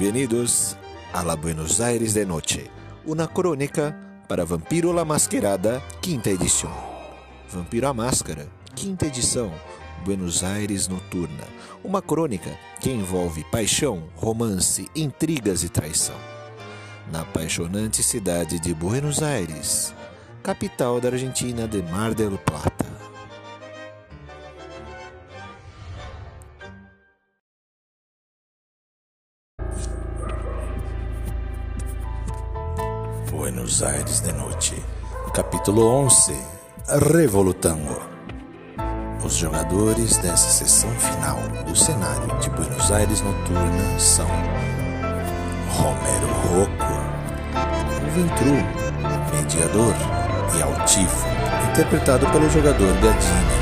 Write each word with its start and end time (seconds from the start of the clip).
Bienvenidos 0.00 0.78
a 1.12 1.22
la 1.22 1.36
Buenos 1.36 1.78
Aires 1.78 2.14
de 2.14 2.24
Noche, 2.24 2.70
una 3.04 3.28
crónica 3.28 3.94
para 4.26 4.46
Vampiro 4.46 4.94
la 4.94 5.04
Masquerada, 5.04 5.82
quinta 6.00 6.30
edição. 6.30 6.72
Vampiro 7.52 7.86
a 7.86 7.92
Máscara, 7.92 8.48
quinta 8.74 9.04
edição, 9.04 9.52
Buenos 10.02 10.42
Aires 10.42 10.88
Noturna, 10.88 11.44
uma 11.84 12.00
crônica 12.00 12.50
que 12.80 12.90
envolve 12.90 13.44
paixão, 13.52 14.04
romance, 14.16 14.88
intrigas 14.96 15.64
e 15.64 15.68
traição. 15.68 16.16
Na 17.12 17.20
apaixonante 17.20 18.02
cidade 18.02 18.58
de 18.58 18.72
Buenos 18.72 19.22
Aires, 19.22 19.94
capital 20.42 20.98
da 20.98 21.10
Argentina 21.10 21.68
de 21.68 21.82
Mar 21.82 22.14
del 22.14 22.38
Plata. 22.38 22.89
Buenos 33.80 33.96
Aires 33.96 34.20
de 34.20 34.32
Noite, 34.32 34.84
capítulo 35.32 35.86
11 36.04 36.34
Revolutando. 37.14 37.98
Os 39.24 39.36
jogadores 39.36 40.18
dessa 40.18 40.50
sessão 40.50 40.90
final 40.90 41.38
do 41.64 41.74
cenário 41.74 42.38
de 42.40 42.50
Buenos 42.50 42.90
Aires 42.92 43.22
Noturna 43.22 43.98
são 43.98 44.26
Romero 45.70 46.26
Rocco, 46.50 46.92
Ventru, 48.14 48.52
mediador 49.34 49.94
e 50.58 50.62
altivo, 50.62 51.26
interpretado 51.70 52.26
pelo 52.32 52.50
jogador 52.50 52.92
Gadini, 52.96 53.54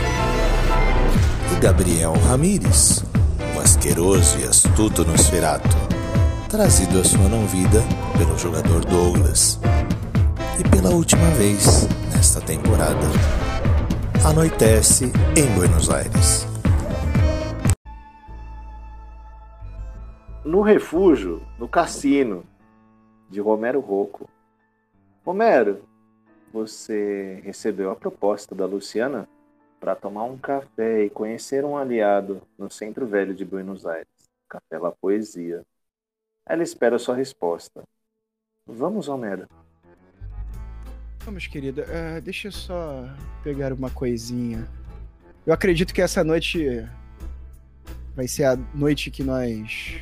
e 1.53 1.61
Gabriel 1.61 2.15
Ramírez, 2.27 3.05
o 3.57 3.61
asqueroso 3.61 4.37
e 4.41 4.45
astuto 4.45 5.05
Nosferato, 5.05 5.77
trazido 6.49 6.99
à 6.99 7.05
sua 7.05 7.29
não-vida 7.29 7.85
pelo 8.19 8.37
jogador 8.37 8.85
Douglas. 8.85 9.61
E 10.59 10.71
pela 10.71 10.91
última 10.91 11.31
vez 11.39 11.87
nesta 12.13 12.41
temporada, 12.41 13.07
anoitece 14.29 15.05
em 15.37 15.55
Buenos 15.55 15.89
Aires. 15.89 16.47
No 20.45 20.61
refúgio, 20.61 21.47
no 21.61 21.69
cassino 21.69 22.45
de 23.31 23.41
Romero 23.41 23.79
Rocco. 23.79 24.29
Romero, 25.25 25.85
você 26.53 27.41
recebeu 27.45 27.93
a 27.93 27.95
proposta 27.95 28.53
da 28.53 28.67
Luciana 28.67 29.29
para 29.79 29.95
tomar 29.95 30.25
um 30.25 30.37
café 30.37 31.05
e 31.05 31.11
conhecer 31.11 31.65
um 31.65 31.77
aliado 31.77 32.43
no 32.59 32.69
centro 32.69 33.07
velho 33.07 33.33
de 33.33 33.45
Buenos 33.45 33.87
Aires, 33.87 34.09
Café 34.49 34.77
La 34.77 34.91
Poesia. 34.91 35.65
Ela 36.45 36.65
espera 36.65 36.99
sua 36.99 37.15
resposta. 37.15 37.85
Vamos, 38.67 39.07
Romero. 39.07 39.47
Vamos, 41.29 41.47
querida. 41.47 41.83
Uh, 41.83 42.23
deixa 42.23 42.49
eu 42.49 42.53
só 42.53 43.05
pegar 43.45 43.71
uma 43.71 43.91
coisinha. 43.91 44.67
Eu 45.47 45.53
acredito 45.53 45.93
que 45.93 46.01
essa 46.01 46.25
noite 46.25 46.89
vai 48.17 48.27
ser 48.27 48.45
a 48.45 48.59
noite 48.75 49.11
que 49.11 49.23
nós 49.23 50.01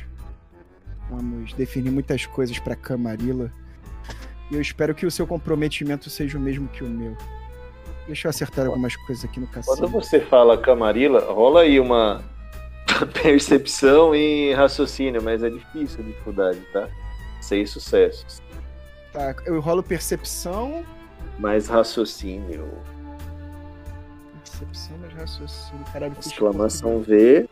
vamos 1.09 1.51
definir 1.51 1.91
muitas 1.91 2.25
coisas 2.25 2.57
para 2.59 2.77
Camarilla. 2.77 3.51
E 4.49 4.55
eu 4.55 4.61
espero 4.61 4.95
que 4.95 5.05
o 5.05 5.11
seu 5.11 5.27
comprometimento 5.27 6.09
seja 6.09 6.37
o 6.37 6.41
mesmo 6.41 6.69
que 6.69 6.81
o 6.81 6.89
meu. 6.89 7.17
Deixa 8.05 8.27
eu 8.27 8.29
acertar 8.29 8.65
algumas 8.65 8.95
coisas 8.95 9.25
aqui 9.25 9.41
no 9.41 9.47
cassino. 9.47 9.75
Quando 9.75 9.91
você 9.91 10.21
fala 10.21 10.57
Camarilla, 10.57 11.29
rola 11.29 11.63
aí 11.63 11.77
uma 11.77 12.23
percepção 13.21 14.15
e 14.15 14.53
raciocínio, 14.53 15.21
mas 15.21 15.43
é 15.43 15.49
difícil 15.49 15.99
a 15.99 16.03
dificuldade, 16.03 16.61
tá? 16.71 16.87
Seis 17.41 17.69
sucessos. 17.69 18.41
Tá, 19.11 19.35
eu 19.45 19.59
rolo 19.59 19.83
percepção. 19.83 20.85
Mais 21.39 21.67
raciocínio. 21.67 22.67
Percepção 24.43 24.97
mais 24.97 25.13
raciocínio. 25.13 25.85
Caralho, 25.91 26.15
Exclamação 26.19 26.99
V. 27.01 27.47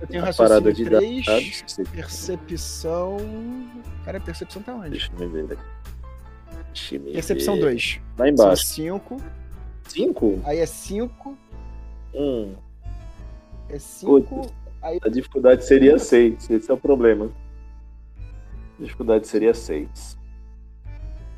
Eu 0.00 0.06
tenho 0.06 0.22
raciocínio 0.24 0.48
parada 0.48 0.72
de 0.72 0.84
3, 0.84 1.24
dados. 1.24 1.62
percepção... 1.90 3.16
Cara, 4.04 4.20
percepção 4.20 4.62
tá 4.62 4.74
onde? 4.74 4.90
Deixa 4.90 5.10
eu 5.18 5.28
ver 5.30 5.52
aqui. 5.52 6.98
Percepção 7.12 7.54
ver. 7.54 7.60
2. 7.62 8.00
Lá 8.18 8.28
embaixo. 8.28 8.64
5. 8.66 9.16
Cinco? 9.88 10.40
Aí 10.44 10.58
é 10.58 10.66
5. 10.66 11.36
Hum. 12.14 12.54
É 13.68 13.78
5. 13.78 14.22
Putz. 14.22 14.52
Aí 14.82 14.98
A 15.02 15.08
dificuldade 15.08 15.64
seria 15.64 15.98
6. 15.98 16.50
Esse 16.50 16.70
é 16.70 16.74
o 16.74 16.78
problema. 16.78 17.30
A 18.78 18.82
dificuldade 18.82 19.26
seria 19.26 19.54
6. 19.54 20.18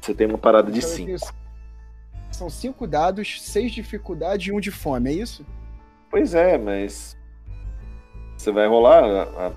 Você 0.01 0.15
tem 0.15 0.27
uma 0.27 0.39
parada 0.39 0.71
de 0.73 0.81
eu 0.81 0.95
tenho- 0.95 1.19
5. 1.19 1.38
São 2.39 2.49
5 2.49 2.87
dados, 2.87 3.43
6 3.43 3.73
dificuldade 3.73 4.49
e 4.51 4.53
1 4.53 4.57
um 4.57 4.61
de 4.61 4.71
fome, 4.71 5.11
é 5.11 5.13
isso? 5.13 5.45
Pois 6.09 6.35
é, 6.35 6.57
mas. 6.57 7.17
Você 8.37 8.53
vai 8.53 8.69
rolar? 8.69 9.03
a- 9.03 9.47
a- 9.49 9.53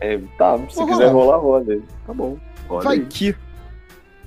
É, 0.00 0.18
tá, 0.36 0.58
se 0.68 0.74
Vou 0.74 0.88
quiser 0.88 1.06
rolar. 1.12 1.36
rola. 1.38 1.64
Tá 2.04 2.12
bom. 2.12 2.36
Rola 2.68 2.82
Vai 2.82 2.96
aí. 2.96 3.06
que. 3.06 3.34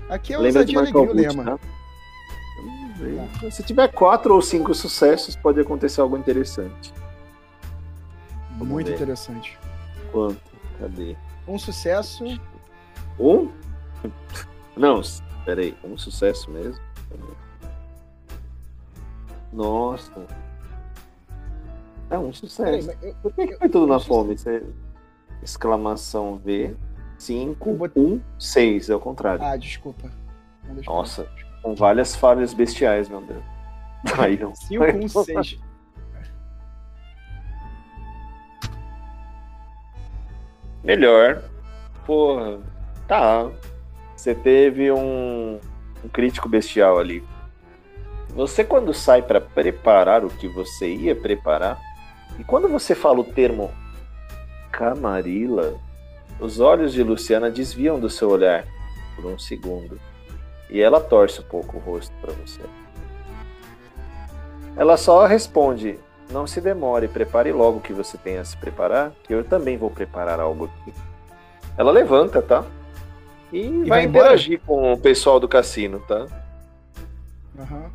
Aqui 0.10 0.34
é 0.34 0.38
Lembra 0.38 0.62
ousadia 0.62 0.80
alegria 0.80 1.02
o 1.02 1.14
lema. 1.14 1.44
tá? 1.44 1.60
Ver. 2.96 3.52
Se 3.52 3.62
tiver 3.64 3.90
4 3.90 4.34
ou 4.34 4.42
5 4.42 4.74
sucessos, 4.74 5.36
pode 5.36 5.60
acontecer 5.60 6.00
algo 6.00 6.18
interessante. 6.18 6.94
Vamos 8.52 8.70
Muito 8.70 8.88
ver. 8.88 8.96
interessante. 8.96 9.60
Quanto? 10.14 10.40
Cadê? 10.80 11.18
Um 11.46 11.60
sucesso. 11.60 12.24
Um? 13.20 13.52
Não, 14.78 15.02
peraí. 15.48 15.78
Um 15.82 15.98
sucesso 15.98 16.52
mesmo? 16.52 16.84
Nossa. 19.54 20.12
É 22.10 22.18
um 22.20 22.34
sucesso. 22.34 22.92
eu- 23.02 23.16
Por 23.22 23.34
que, 23.34 23.48
que 23.48 23.56
foi 23.58 23.70
tudo 23.70 23.88
na 23.88 23.98
fome? 24.00 24.38
Você... 24.38 24.62
Exclamação 25.42 26.38
V. 26.38 26.76
5, 27.18 27.70
Eu 27.70 27.76
bot- 27.76 27.94
1, 27.98 28.22
6. 28.38 28.90
É 28.90 28.96
o 28.96 29.00
contrário. 29.00 29.42
Ah, 29.44 29.56
desculpa. 29.56 30.12
Nossa. 30.86 31.28
Com 31.62 31.74
várias 31.76 32.14
falhas 32.16 32.54
bestiais, 32.54 33.08
meu 33.08 33.22
Deus. 33.22 33.44
Aí 34.20 34.38
não. 34.38 34.54
5, 34.54 34.84
1, 34.84 35.24
6. 35.24 35.60
Melhor. 40.84 41.44
Porra. 42.06 42.60
Tá. 43.08 43.50
Você 44.18 44.34
teve 44.34 44.92
um, 44.92 45.60
um 46.04 46.10
crítico 46.10 46.50
bestial 46.50 46.98
ali. 46.98 47.24
Você, 48.30 48.64
quando 48.64 48.92
sai 48.92 49.22
para 49.22 49.40
preparar 49.40 50.26
o 50.26 50.30
que 50.30 50.48
você 50.48 50.92
ia 50.92 51.16
preparar, 51.16 51.80
e 52.40 52.44
quando 52.44 52.68
você 52.68 52.96
fala 52.96 53.20
o 53.20 53.24
termo 53.24 53.72
Camarilla, 54.72 55.76
os 56.40 56.60
olhos 56.60 56.94
de 56.94 57.04
Luciana 57.04 57.52
desviam 57.52 58.00
do 58.00 58.10
seu 58.10 58.30
olhar 58.30 58.66
por 59.16 59.26
um 59.26 59.38
segundo. 59.38 60.00
E 60.68 60.82
ela 60.82 61.00
torce 61.00 61.40
um 61.40 61.44
pouco 61.44 61.78
o 61.78 61.80
rosto 61.80 62.14
para 62.20 62.34
você. 62.34 62.62
Ela 64.76 64.98
só 64.98 65.28
responde: 65.28 66.00
Não 66.32 66.48
se 66.48 66.60
demore, 66.60 67.08
prepare 67.08 67.52
logo 67.52 67.78
o 67.78 67.82
que 67.82 67.94
você 67.94 68.18
tem 68.18 68.40
a 68.40 68.44
se 68.44 68.58
preparar, 68.58 69.12
que 69.24 69.34
eu 69.34 69.44
também 69.44 69.78
vou 69.78 69.92
preparar 69.92 70.40
algo 70.40 70.66
aqui. 70.66 70.94
Ela 71.78 71.92
levanta, 71.92 72.42
tá? 72.42 72.66
E, 73.52 73.70
vai, 73.80 73.88
vai 73.88 74.04
embora? 74.06 74.26
interagir 74.28 74.60
com 74.66 74.94
o 74.94 74.98
pessoal 74.98 75.40
do 75.40 75.48
cassino, 75.48 76.00
tá? 76.02 76.28
Aham. 77.58 77.92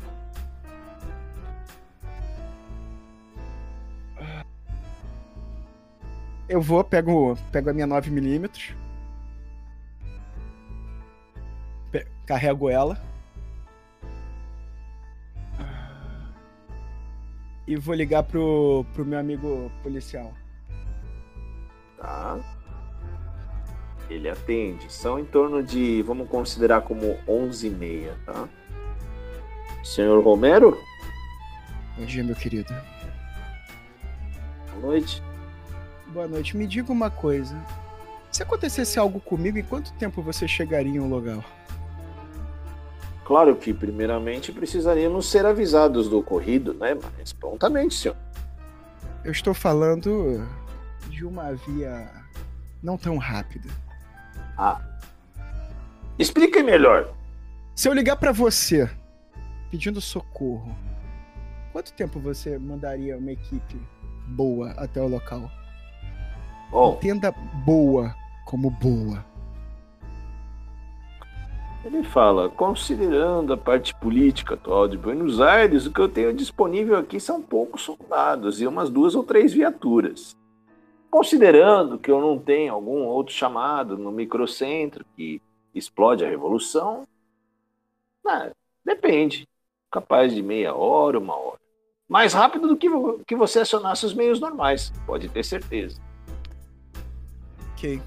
Eu 6.49 6.61
vou, 6.61 6.83
pego, 6.83 7.37
pego 7.51 7.69
a 7.69 7.73
minha 7.73 7.87
9mm. 7.87 8.75
pe- 11.91 12.07
Carrego 12.25 12.69
ela. 12.69 12.97
E 17.65 17.77
vou 17.77 17.95
ligar 17.95 18.23
pro, 18.23 18.85
pro 18.93 19.05
meu 19.05 19.17
amigo 19.17 19.71
policial. 19.81 20.33
Tá. 21.97 22.37
Ele 24.09 24.29
atende. 24.29 24.91
São 24.91 25.17
em 25.19 25.25
torno 25.25 25.63
de, 25.63 26.01
vamos 26.03 26.27
considerar 26.29 26.81
como 26.81 27.17
11h30, 27.27 28.11
tá? 28.25 28.47
Senhor 29.83 30.23
Romero, 30.23 30.77
Bom 31.97 32.05
dia, 32.05 32.23
meu 32.23 32.35
querido. 32.35 32.73
boa 34.71 34.81
noite. 34.81 35.21
Boa 36.07 36.27
noite. 36.27 36.57
Me 36.57 36.65
diga 36.65 36.91
uma 36.91 37.11
coisa. 37.11 37.55
Se 38.31 38.41
acontecesse 38.41 38.97
algo 38.97 39.19
comigo, 39.19 39.59
em 39.59 39.63
quanto 39.63 39.93
tempo 39.93 40.19
você 40.21 40.47
chegaria 40.47 40.91
em 40.91 40.99
um 40.99 41.07
lugar? 41.07 41.45
Claro 43.25 43.55
que, 43.55 43.71
primeiramente, 43.73 44.51
precisaríamos 44.51 45.29
ser 45.29 45.45
avisados 45.45 46.09
do 46.09 46.17
ocorrido, 46.17 46.73
né? 46.73 46.97
Mas 47.17 47.31
prontamente, 47.31 47.93
senhor. 47.93 48.17
Eu 49.23 49.31
estou 49.31 49.53
falando 49.53 50.45
de 51.09 51.23
uma 51.23 51.53
via 51.53 52.09
não 52.81 52.97
tão 52.97 53.17
rápida. 53.17 53.69
Ah. 54.57 54.81
Explique 56.17 56.61
melhor. 56.61 57.13
Se 57.75 57.87
eu 57.89 57.93
ligar 57.93 58.15
para 58.17 58.31
você 58.31 58.89
pedindo 59.71 59.99
socorro, 59.99 60.75
quanto 61.71 61.93
tempo 61.93 62.19
você 62.19 62.57
mandaria 62.59 63.17
uma 63.17 63.31
equipe 63.31 63.81
boa 64.27 64.71
até 64.71 65.01
o 65.01 65.07
local? 65.07 65.49
Bom, 66.69 66.95
Entenda 66.95 67.31
boa 67.65 68.15
como 68.45 68.69
boa. 68.69 69.25
ele 71.83 72.03
fala, 72.03 72.49
considerando 72.49 73.51
a 73.53 73.57
parte 73.57 73.93
política 73.95 74.53
atual 74.53 74.87
de 74.87 74.97
Buenos 74.97 75.41
Aires, 75.41 75.85
o 75.85 75.91
que 75.91 75.99
eu 75.99 76.07
tenho 76.07 76.33
disponível 76.33 76.97
aqui 76.97 77.19
são 77.19 77.41
poucos 77.41 77.81
soldados 77.81 78.61
e 78.61 78.67
umas 78.67 78.89
duas 78.89 79.15
ou 79.15 79.23
três 79.23 79.51
viaturas. 79.53 80.35
Considerando 81.13 81.99
que 81.99 82.09
eu 82.09 82.19
não 82.19 82.39
tenho 82.39 82.73
algum 82.73 83.03
outro 83.03 83.31
chamado 83.31 83.95
no 83.99 84.11
microcentro 84.11 85.05
que 85.15 85.39
explode 85.71 86.25
a 86.25 86.27
revolução, 86.27 87.07
ah, 88.25 88.49
depende. 88.83 89.47
Capaz 89.91 90.33
de 90.33 90.41
meia 90.41 90.73
hora, 90.73 91.19
uma 91.19 91.35
hora. 91.35 91.59
Mais 92.09 92.33
rápido 92.33 92.67
do 92.67 92.75
que, 92.75 92.87
que 93.27 93.35
você 93.35 93.59
acionasse 93.59 94.07
os 94.07 94.13
meios 94.15 94.39
normais, 94.39 94.91
pode 95.05 95.29
ter 95.29 95.45
certeza. 95.45 96.01
Ok. 97.73 98.01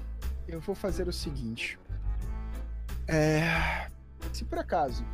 Eu 0.45 0.59
vou 0.59 0.75
fazer 0.75 1.07
o 1.07 1.13
seguinte. 1.13 1.79
É... 3.07 3.87
Se 4.33 4.43
por 4.43 4.59
acaso 4.59 5.05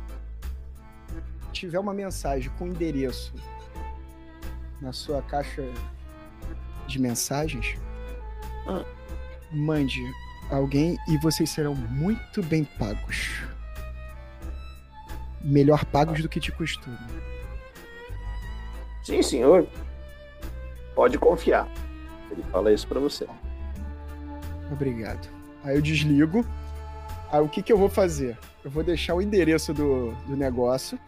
tiver 1.52 1.78
uma 1.78 1.94
mensagem 1.94 2.50
com 2.58 2.66
endereço 2.66 3.32
na 4.82 4.92
sua 4.92 5.22
caixa 5.22 5.62
de 6.86 7.00
mensagens, 7.00 7.76
Ah. 8.68 8.84
mande 9.52 10.00
alguém 10.50 10.96
e 11.08 11.16
vocês 11.18 11.50
serão 11.50 11.74
muito 11.74 12.42
bem 12.42 12.64
pagos. 12.64 13.42
Melhor 15.42 15.84
pagos 15.86 16.22
do 16.22 16.28
que 16.28 16.40
de 16.40 16.50
costume. 16.52 16.96
Sim, 19.02 19.22
senhor. 19.22 19.66
Pode 20.94 21.18
confiar. 21.18 21.68
Ele 22.30 22.42
fala 22.50 22.72
isso 22.72 22.86
pra 22.88 22.98
você. 23.00 23.26
Obrigado. 24.72 25.28
Aí 25.62 25.76
eu 25.76 25.82
desligo. 25.82 26.44
Aí 27.30 27.40
o 27.40 27.48
que, 27.48 27.62
que 27.62 27.72
eu 27.72 27.76
vou 27.78 27.88
fazer? 27.90 28.38
Eu 28.64 28.70
vou 28.70 28.82
deixar 28.82 29.14
o 29.14 29.20
endereço 29.20 29.74
do, 29.74 30.12
do 30.26 30.36
negócio 30.36 30.98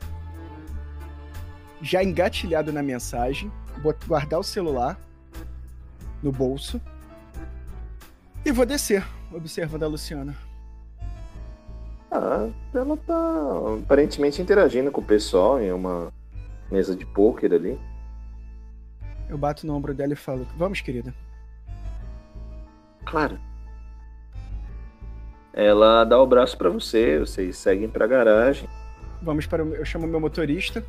já 1.80 2.02
engatilhado 2.02 2.72
na 2.72 2.82
mensagem, 2.82 3.50
bot- 3.82 4.06
guardar 4.06 4.40
o 4.40 4.42
celular 4.42 4.98
no 6.26 6.32
bolso 6.32 6.80
e 8.44 8.50
vou 8.50 8.66
descer, 8.66 9.06
observando 9.32 9.84
a 9.84 9.86
Luciana. 9.86 10.36
Ah, 12.10 12.48
ela 12.74 12.96
tá 12.96 13.50
aparentemente 13.82 14.42
interagindo 14.42 14.90
com 14.90 15.00
o 15.00 15.04
pessoal 15.04 15.60
em 15.60 15.72
uma 15.72 16.12
mesa 16.70 16.96
de 16.96 17.06
pôquer 17.06 17.52
ali. 17.52 17.78
Eu 19.28 19.38
bato 19.38 19.66
no 19.66 19.74
ombro 19.74 19.94
dela 19.94 20.12
e 20.12 20.16
falo: 20.16 20.46
Vamos, 20.56 20.80
querida. 20.80 21.14
Claro. 23.04 23.38
Ela 25.52 26.04
dá 26.04 26.20
o 26.20 26.26
braço 26.26 26.56
pra 26.56 26.68
você, 26.68 27.18
vocês 27.18 27.56
seguem 27.56 27.88
pra 27.88 28.06
garagem. 28.06 28.68
Vamos 29.22 29.46
para 29.46 29.64
o. 29.64 29.74
Eu 29.74 29.84
chamo 29.84 30.06
meu 30.06 30.20
motorista. 30.20 30.84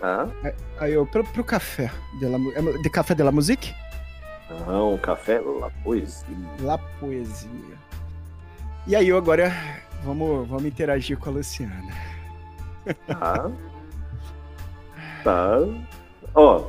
Tá? 0.00 0.28
Aí 0.78 0.94
eu, 0.94 1.06
pro, 1.06 1.22
pro 1.24 1.44
café. 1.44 1.90
De, 2.18 2.26
la, 2.26 2.38
é 2.38 2.78
de 2.82 2.90
café 2.90 3.14
de 3.14 3.22
la 3.22 3.30
musique? 3.30 3.74
Não, 4.66 4.96
café, 4.98 5.40
la 5.40 5.70
poesia. 5.84 6.26
La 6.62 6.78
poesia. 6.98 7.78
E 8.86 8.96
aí 8.96 9.08
eu 9.08 9.18
agora 9.18 9.52
vamos, 10.02 10.48
vamos 10.48 10.64
interagir 10.64 11.18
com 11.18 11.28
a 11.28 11.32
Luciana. 11.34 11.92
Tá. 13.06 13.50
Tá. 15.22 15.58
Ó, 16.34 16.64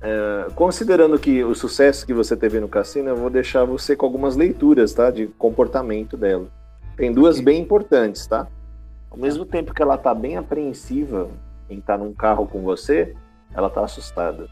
é, 0.00 0.48
considerando 0.54 1.18
que 1.18 1.44
o 1.44 1.54
sucesso 1.54 2.04
que 2.04 2.12
você 2.12 2.36
teve 2.36 2.58
no 2.58 2.68
cassino, 2.68 3.10
eu 3.10 3.16
vou 3.16 3.30
deixar 3.30 3.64
você 3.64 3.94
com 3.94 4.04
algumas 4.04 4.34
leituras, 4.34 4.92
tá? 4.92 5.10
De 5.10 5.28
comportamento 5.28 6.16
dela. 6.16 6.48
Tem 6.96 7.12
duas 7.12 7.38
bem 7.38 7.62
importantes, 7.62 8.26
tá? 8.26 8.48
Ao 9.10 9.16
mesmo 9.16 9.46
tempo 9.46 9.72
que 9.72 9.80
ela 9.80 9.96
tá 9.96 10.12
bem 10.12 10.36
apreensiva 10.36 11.30
em 11.68 11.78
estar 11.78 11.98
num 11.98 12.12
carro 12.14 12.46
com 12.46 12.62
você, 12.62 13.14
ela 13.54 13.68
tá 13.70 13.84
assustada. 13.84 14.46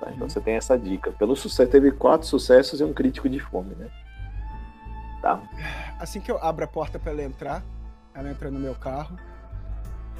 Tá? 0.00 0.10
Então 0.10 0.22
Uhum. 0.22 0.28
você 0.28 0.40
tem 0.40 0.54
essa 0.54 0.78
dica. 0.78 1.12
Pelo 1.12 1.36
sucesso, 1.36 1.70
teve 1.70 1.90
quatro 1.92 2.26
sucessos 2.26 2.80
e 2.80 2.84
um 2.84 2.92
crítico 2.92 3.28
de 3.28 3.38
fome, 3.40 3.74
né? 3.74 3.88
Tá? 5.22 5.40
Assim 5.98 6.20
que 6.20 6.30
eu 6.30 6.42
abro 6.42 6.64
a 6.64 6.68
porta 6.68 6.98
pra 6.98 7.12
ela 7.12 7.22
entrar, 7.22 7.62
ela 8.14 8.30
entra 8.30 8.50
no 8.50 8.58
meu 8.58 8.74
carro. 8.74 9.16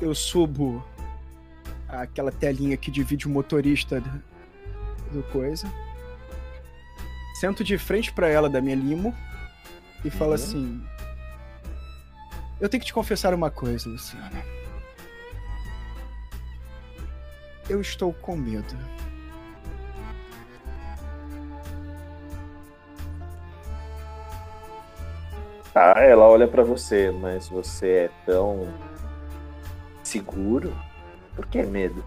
Eu 0.00 0.14
subo 0.14 0.84
aquela 1.88 2.30
telinha 2.30 2.76
que 2.76 2.90
divide 2.90 3.26
o 3.26 3.30
motorista 3.30 4.00
do, 5.10 5.22
coisa. 5.32 5.66
Sento 7.40 7.64
de 7.64 7.78
frente 7.78 8.12
pra 8.12 8.28
ela 8.28 8.48
da 8.50 8.60
minha 8.60 8.76
limo 8.76 9.14
e 10.04 10.10
falo 10.10 10.30
Uhum. 10.30 10.34
assim: 10.34 10.84
Eu 12.60 12.68
tenho 12.68 12.80
que 12.82 12.86
te 12.86 12.92
confessar 12.92 13.32
uma 13.32 13.50
coisa, 13.50 13.88
Luciana. 13.88 14.42
Eu 17.70 17.80
estou 17.80 18.12
com 18.12 18.36
medo. 18.36 18.76
Tá, 25.72 25.94
ela 25.98 26.26
olha 26.26 26.48
pra 26.48 26.64
você, 26.64 27.12
mas 27.12 27.48
você 27.48 27.86
é 27.86 28.10
tão 28.26 28.66
seguro? 30.02 30.76
Por 31.36 31.46
que 31.46 31.62
medo? 31.62 32.04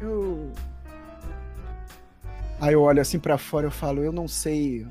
Eu. 0.00 0.50
Aí 2.58 2.72
eu 2.72 2.80
olho 2.80 3.02
assim 3.02 3.18
pra 3.18 3.36
fora 3.36 3.68
e 3.68 3.70
falo, 3.70 4.02
eu 4.02 4.10
não 4.10 4.26
sei 4.26 4.86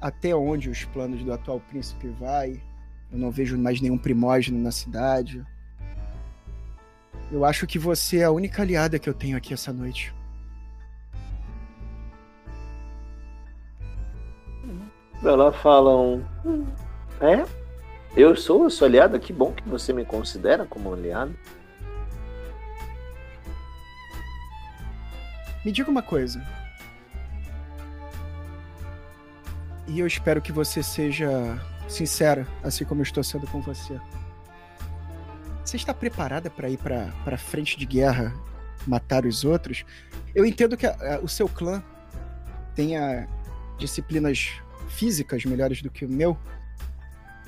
até 0.00 0.34
onde 0.34 0.68
os 0.68 0.84
planos 0.84 1.22
do 1.22 1.32
atual 1.32 1.60
príncipe 1.60 2.08
vai. 2.08 2.60
Eu 3.12 3.18
não 3.20 3.30
vejo 3.30 3.56
mais 3.56 3.80
nenhum 3.80 3.96
primógeno 3.96 4.58
na 4.58 4.72
cidade. 4.72 5.46
Eu 7.30 7.44
acho 7.44 7.66
que 7.66 7.78
você 7.78 8.18
é 8.18 8.24
a 8.24 8.30
única 8.30 8.62
aliada 8.62 8.98
que 8.98 9.08
eu 9.08 9.14
tenho 9.14 9.36
aqui 9.36 9.52
essa 9.52 9.72
noite. 9.72 10.14
Ela 15.22 15.52
fala 15.52 15.96
um. 15.96 16.24
"Hum, 16.44 16.66
É? 17.20 17.44
Eu 18.16 18.36
sou 18.36 18.64
a 18.66 18.70
sua 18.70 18.86
aliada? 18.86 19.18
Que 19.18 19.32
bom 19.32 19.52
que 19.52 19.68
você 19.68 19.92
me 19.92 20.04
considera 20.04 20.64
como 20.64 20.92
aliado. 20.92 21.34
Me 25.64 25.72
diga 25.72 25.90
uma 25.90 26.02
coisa. 26.02 26.40
E 29.88 29.98
eu 29.98 30.06
espero 30.06 30.40
que 30.40 30.52
você 30.52 30.82
seja 30.82 31.28
sincera, 31.88 32.46
assim 32.62 32.84
como 32.84 33.00
eu 33.00 33.04
estou 33.04 33.24
sendo 33.24 33.46
com 33.48 33.60
você. 33.60 33.98
Você 35.68 35.76
está 35.76 35.92
preparada 35.92 36.48
para 36.48 36.70
ir 36.70 36.78
para 36.78 37.12
para 37.22 37.36
frente 37.36 37.76
de 37.78 37.84
guerra, 37.84 38.32
matar 38.86 39.26
os 39.26 39.44
outros? 39.44 39.84
Eu 40.34 40.46
entendo 40.46 40.78
que 40.78 40.86
a- 40.86 41.16
a- 41.16 41.20
o 41.20 41.28
seu 41.28 41.46
clã 41.46 41.82
tenha 42.74 43.28
disciplinas 43.76 44.50
físicas 44.88 45.44
melhores 45.44 45.82
do 45.82 45.90
que 45.90 46.06
o 46.06 46.08
meu, 46.08 46.38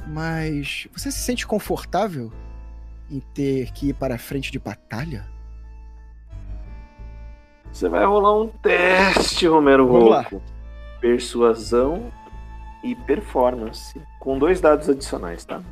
mas 0.07 0.87
você 0.93 1.11
se 1.11 1.21
sente 1.21 1.47
confortável 1.47 2.31
em 3.11 3.21
ter 3.21 3.73
que 3.73 3.89
ir 3.89 3.95
para 3.95 4.17
a 4.17 4.19
frente 4.19 4.53
de 4.53 4.59
batalha? 4.59 5.27
Você 7.73 7.89
vai 7.89 8.05
rolar 8.05 8.39
um 8.39 8.49
teste, 8.49 9.47
Romero 9.47 9.87
Vamos 9.91 10.11
lá. 10.11 10.21
Rocco. 10.25 10.43
Persuasão 11.01 12.13
e 12.85 12.95
performance. 12.95 13.99
Com 14.19 14.39
dois 14.39 14.61
dados 14.61 14.91
adicionais, 14.91 15.43
tá? 15.47 15.63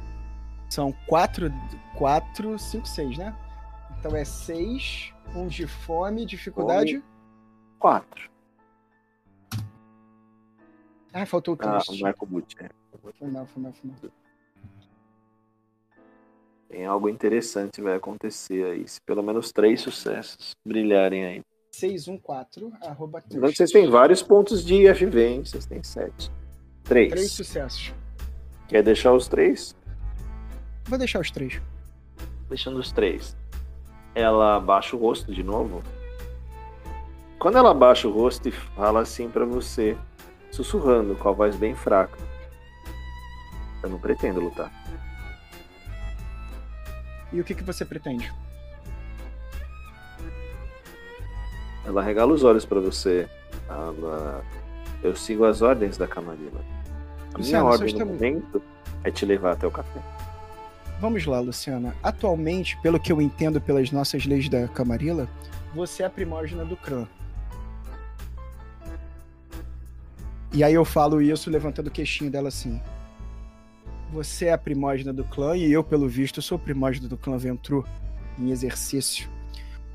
São 0.70 0.94
quatro, 1.06 1.52
quatro, 1.98 2.56
cinco, 2.58 2.86
seis, 2.86 3.18
né? 3.18 3.36
Então 3.98 4.14
é 4.14 4.24
seis, 4.24 5.12
um 5.34 5.48
de 5.48 5.66
fome, 5.66 6.24
dificuldade. 6.24 7.02
Quatro. 7.78 8.30
Ah, 11.12 11.26
faltou 11.26 11.54
o 11.54 11.58
Ah, 11.60 11.78
triste. 11.78 12.00
o 12.00 12.04
Marco 12.04 12.24
Butti, 12.24 12.56
né? 12.62 12.68
Foi 13.18 13.28
mal, 13.28 13.46
foi 13.46 13.62
mal, 13.62 13.72
foi 13.72 13.90
mal. 13.90 13.98
Tem 16.68 16.84
algo 16.86 17.08
interessante 17.08 17.80
vai 17.80 17.96
acontecer 17.96 18.64
aí. 18.64 18.86
Se 18.86 19.00
pelo 19.00 19.22
menos 19.22 19.50
três 19.50 19.80
sucessos 19.80 20.52
brilharem 20.64 21.24
aí. 21.24 21.42
614, 21.72 22.72
arroba 22.82 23.22
Lembrando 23.30 23.50
que 23.52 23.56
vocês 23.56 23.70
têm 23.70 23.88
vários 23.88 24.22
pontos 24.22 24.64
de 24.64 24.74
IFV, 24.74 25.26
hein? 25.26 25.44
Vocês 25.44 25.66
têm 25.66 25.82
sete. 25.82 26.30
Três. 26.84 27.10
Três 27.10 27.32
sucessos. 27.32 27.94
Quer 28.68 28.82
deixar 28.82 29.12
os 29.14 29.28
três? 29.28 29.74
Vou 30.84 30.98
deixar 30.98 31.20
os 31.20 31.30
três. 31.30 31.60
Deixando 32.48 32.78
os 32.78 32.90
três. 32.92 33.36
ela 34.14 34.56
abaixa 34.56 34.96
o 34.96 34.98
rosto 34.98 35.32
de 35.32 35.42
novo. 35.42 35.82
Quando 37.38 37.56
ela 37.58 37.70
abaixa 37.70 38.08
o 38.08 38.12
rosto 38.12 38.48
e 38.48 38.50
fala 38.52 39.00
assim 39.00 39.28
para 39.28 39.44
você, 39.44 39.96
sussurrando, 40.50 41.14
com 41.14 41.28
a 41.28 41.32
voz 41.32 41.54
bem 41.56 41.74
fraca: 41.74 42.18
Eu 43.82 43.90
não 43.90 43.98
pretendo 43.98 44.40
lutar. 44.40 44.72
E 47.32 47.40
o 47.40 47.44
que, 47.44 47.54
que 47.54 47.62
você 47.62 47.84
pretende? 47.84 48.32
Ela 51.84 52.02
regala 52.02 52.32
os 52.32 52.42
olhos 52.44 52.64
para 52.64 52.80
você. 52.80 53.28
Ela... 53.68 54.42
Eu 55.02 55.14
sigo 55.14 55.44
as 55.44 55.62
ordens 55.62 55.96
da 55.96 56.08
Camarilla. 56.08 56.60
A 57.34 57.38
minha 57.38 57.62
ordem 57.62 57.80
no 57.82 57.86
estamos- 57.86 58.14
momento 58.14 58.62
é 59.04 59.10
te 59.10 59.24
levar 59.24 59.52
até 59.52 59.66
o 59.66 59.70
café. 59.70 60.00
Vamos 61.00 61.24
lá, 61.26 61.38
Luciana. 61.38 61.94
Atualmente, 62.02 62.76
pelo 62.82 62.98
que 62.98 63.12
eu 63.12 63.22
entendo 63.22 63.60
pelas 63.60 63.92
nossas 63.92 64.26
leis 64.26 64.48
da 64.48 64.66
Camarilla, 64.66 65.28
você 65.72 66.02
é 66.02 66.06
a 66.06 66.10
primógena 66.10 66.64
do 66.64 66.76
clã. 66.76 67.06
E 70.52 70.64
aí 70.64 70.74
eu 70.74 70.84
falo 70.84 71.22
isso 71.22 71.50
levantando 71.50 71.86
o 71.86 71.90
queixinho 71.90 72.30
dela 72.30 72.48
assim. 72.48 72.80
Você 74.12 74.46
é 74.46 74.52
a 74.52 74.58
primógena 74.58 75.12
do 75.12 75.22
clã 75.22 75.56
e 75.56 75.70
eu, 75.70 75.84
pelo 75.84 76.08
visto, 76.08 76.42
sou 76.42 76.58
primógena 76.58 77.06
do 77.06 77.16
clã 77.16 77.36
Ventru 77.36 77.86
em 78.36 78.50
exercício. 78.50 79.30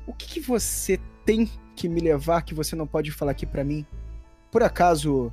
O 0.06 0.12
que, 0.12 0.26
que 0.26 0.40
você 0.40 0.98
tem 1.26 1.50
que 1.76 1.88
me 1.88 2.00
levar 2.00 2.42
que 2.42 2.54
você 2.54 2.74
não 2.74 2.86
pode 2.86 3.10
falar 3.10 3.32
aqui 3.32 3.44
pra 3.44 3.64
mim? 3.64 3.84
Por 4.50 4.62
acaso 4.62 5.30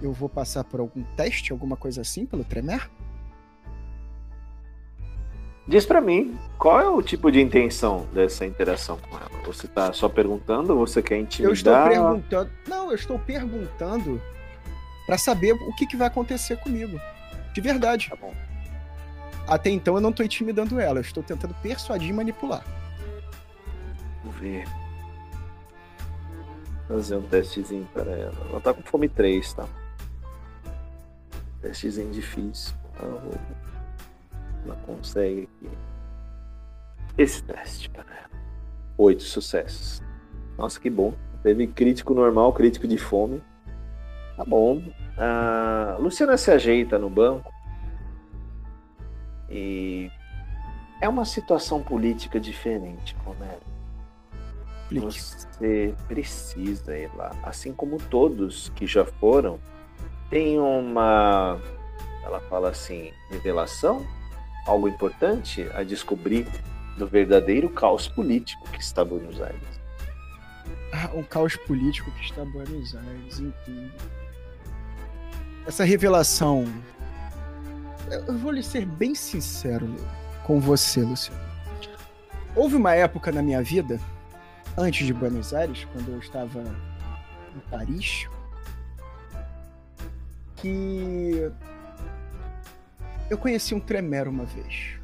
eu 0.00 0.12
vou 0.12 0.28
passar 0.28 0.62
por 0.62 0.78
algum 0.78 1.02
teste, 1.16 1.50
alguma 1.50 1.76
coisa 1.76 2.02
assim, 2.02 2.24
pelo 2.24 2.44
Tremer? 2.44 2.88
Diz 5.68 5.84
pra 5.84 6.00
mim, 6.00 6.38
qual 6.56 6.80
é 6.80 6.88
o 6.88 7.02
tipo 7.02 7.30
de 7.30 7.42
intenção 7.42 8.06
dessa 8.14 8.46
interação 8.46 8.96
com 8.96 9.18
ela? 9.18 9.28
Você 9.44 9.68
tá 9.68 9.92
só 9.92 10.08
perguntando 10.08 10.72
ou 10.72 10.86
você 10.86 11.02
quer 11.02 11.18
intimidar? 11.18 11.50
Eu 11.50 11.52
estou 11.52 11.74
perguntando. 11.86 12.50
Não, 12.66 12.88
eu 12.88 12.94
estou 12.94 13.18
perguntando 13.18 14.18
pra 15.04 15.18
saber 15.18 15.52
o 15.52 15.76
que, 15.76 15.86
que 15.86 15.94
vai 15.94 16.06
acontecer 16.06 16.56
comigo. 16.56 16.98
De 17.52 17.60
verdade. 17.60 18.08
Tá 18.08 18.16
bom. 18.16 18.32
Até 19.46 19.68
então 19.68 19.94
eu 19.94 20.00
não 20.00 20.10
tô 20.10 20.22
intimidando 20.22 20.80
ela, 20.80 20.98
eu 20.98 21.02
estou 21.02 21.22
tentando 21.22 21.54
persuadir 21.62 22.08
e 22.08 22.12
manipular. 22.14 22.64
Vamos 24.24 24.40
ver. 24.40 24.66
Fazer 26.88 27.16
um 27.16 27.22
testezinho 27.22 27.86
para 27.92 28.10
ela. 28.10 28.34
Ela 28.48 28.60
tá 28.62 28.72
com 28.72 28.82
fome 28.82 29.06
3, 29.06 29.52
tá? 29.52 29.66
Testezinho 31.60 32.10
difícil. 32.10 32.74
Ela, 33.02 33.22
ela 34.68 34.78
consegue. 34.86 35.48
Esse 37.16 37.42
teste 37.42 37.90
para 37.90 38.04
ela. 38.04 38.30
Oito 38.96 39.22
sucessos. 39.22 40.02
Nossa, 40.56 40.78
que 40.78 40.90
bom. 40.90 41.14
Teve 41.42 41.66
crítico 41.66 42.14
normal, 42.14 42.52
crítico 42.52 42.86
de 42.86 42.98
fome. 42.98 43.42
Tá 44.36 44.44
bom. 44.44 44.82
A 45.16 45.96
Luciana 45.98 46.36
se 46.36 46.50
ajeita 46.50 46.98
no 46.98 47.08
banco. 47.08 47.52
E 49.50 50.10
é 51.00 51.08
uma 51.08 51.24
situação 51.24 51.82
política 51.82 52.38
diferente, 52.38 53.16
Romero. 53.24 53.60
Explique. 54.90 55.20
Você 55.20 55.94
precisa 56.06 56.96
ir 56.96 57.10
lá. 57.14 57.34
Assim 57.42 57.72
como 57.72 57.98
todos 57.98 58.70
que 58.70 58.86
já 58.86 59.04
foram, 59.04 59.58
tem 60.30 60.58
uma. 60.58 61.58
Ela 62.24 62.40
fala 62.40 62.70
assim: 62.70 63.12
revelação? 63.30 64.06
Algo 64.68 64.86
importante 64.86 65.66
a 65.74 65.82
descobrir 65.82 66.46
do 66.98 67.06
verdadeiro 67.06 67.70
caos 67.70 68.06
político 68.06 68.68
que 68.70 68.82
está 68.82 69.02
Buenos 69.02 69.40
Aires. 69.40 69.80
Ah, 70.92 71.10
um 71.14 71.22
caos 71.22 71.56
político 71.56 72.10
que 72.10 72.24
está 72.26 72.44
Buenos 72.44 72.94
Aires, 72.94 73.40
entendo. 73.40 73.90
Essa 75.66 75.84
revelação. 75.84 76.66
Eu 78.10 78.36
vou 78.36 78.52
lhe 78.52 78.62
ser 78.62 78.84
bem 78.84 79.14
sincero 79.14 79.88
com 80.44 80.60
você, 80.60 81.00
Luciano. 81.00 81.40
Houve 82.54 82.76
uma 82.76 82.94
época 82.94 83.32
na 83.32 83.40
minha 83.40 83.62
vida, 83.62 83.98
antes 84.76 85.06
de 85.06 85.14
Buenos 85.14 85.54
Aires, 85.54 85.86
quando 85.94 86.12
eu 86.12 86.18
estava 86.18 86.60
em 86.60 87.70
Paris, 87.70 88.28
que 90.56 91.50
eu 93.30 93.36
conheci 93.36 93.74
um 93.74 93.80
tremero 93.80 94.30
uma 94.30 94.44
vez. 94.44 94.98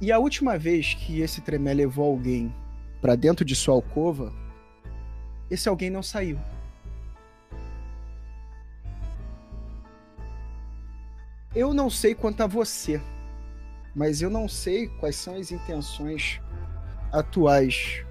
E 0.00 0.10
a 0.10 0.18
última 0.18 0.58
vez 0.58 0.94
que 0.94 1.20
esse 1.20 1.40
tremé 1.40 1.74
levou 1.74 2.06
alguém 2.06 2.54
para 3.00 3.14
dentro 3.14 3.44
de 3.44 3.54
sua 3.54 3.74
alcova, 3.74 4.32
esse 5.50 5.68
alguém 5.68 5.90
não 5.90 6.02
saiu. 6.02 6.38
Eu 11.54 11.74
não 11.74 11.90
sei 11.90 12.14
quanto 12.14 12.42
a 12.42 12.46
você, 12.46 13.00
mas 13.94 14.22
eu 14.22 14.30
não 14.30 14.48
sei 14.48 14.86
quais 14.86 15.16
são 15.16 15.36
as 15.36 15.50
intenções 15.50 16.40
atuais 17.12 18.04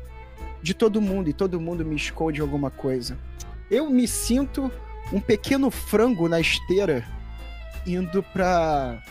de 0.61 0.73
todo 0.73 1.01
mundo 1.01 1.29
e 1.29 1.33
todo 1.33 1.61
mundo 1.61 1.85
me 1.85 1.95
esconde 1.95 2.41
alguma 2.41 2.69
coisa. 2.69 3.17
Eu 3.71 3.89
me 3.89 4.07
sinto 4.07 4.71
um 5.13 5.21
pequeno 5.21 5.71
frango 5.71 6.27
na 6.27 6.39
esteira 6.39 7.07
indo 7.85 8.23
para 8.23 9.01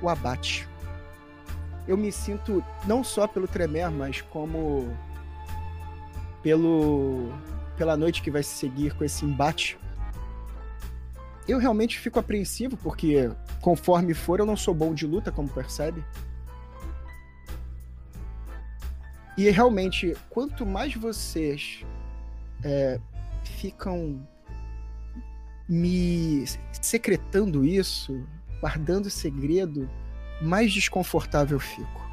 o 0.00 0.08
abate. 0.08 0.68
Eu 1.86 1.96
me 1.96 2.10
sinto 2.10 2.64
não 2.86 3.04
só 3.04 3.26
pelo 3.26 3.46
Tremer, 3.46 3.90
mas 3.90 4.20
como 4.22 4.88
pelo 6.42 7.32
pela 7.76 7.96
noite 7.96 8.22
que 8.22 8.30
vai 8.30 8.42
se 8.42 8.54
seguir 8.54 8.94
com 8.94 9.04
esse 9.04 9.24
embate. 9.24 9.78
Eu 11.46 11.58
realmente 11.58 11.98
fico 11.98 12.18
apreensivo 12.18 12.76
porque 12.76 13.30
conforme 13.60 14.14
for 14.14 14.40
eu 14.40 14.46
não 14.46 14.56
sou 14.56 14.72
bom 14.72 14.94
de 14.94 15.06
luta, 15.06 15.32
como 15.32 15.48
percebe. 15.48 16.04
E 19.36 19.50
realmente, 19.50 20.16
quanto 20.30 20.64
mais 20.64 20.94
vocês 20.94 21.84
é, 22.62 23.00
ficam 23.42 24.26
me 25.68 26.44
secretando 26.72 27.64
isso, 27.64 28.26
guardando 28.60 29.08
segredo, 29.10 29.88
mais 30.40 30.72
desconfortável 30.72 31.56
eu 31.56 31.60
fico. 31.60 32.04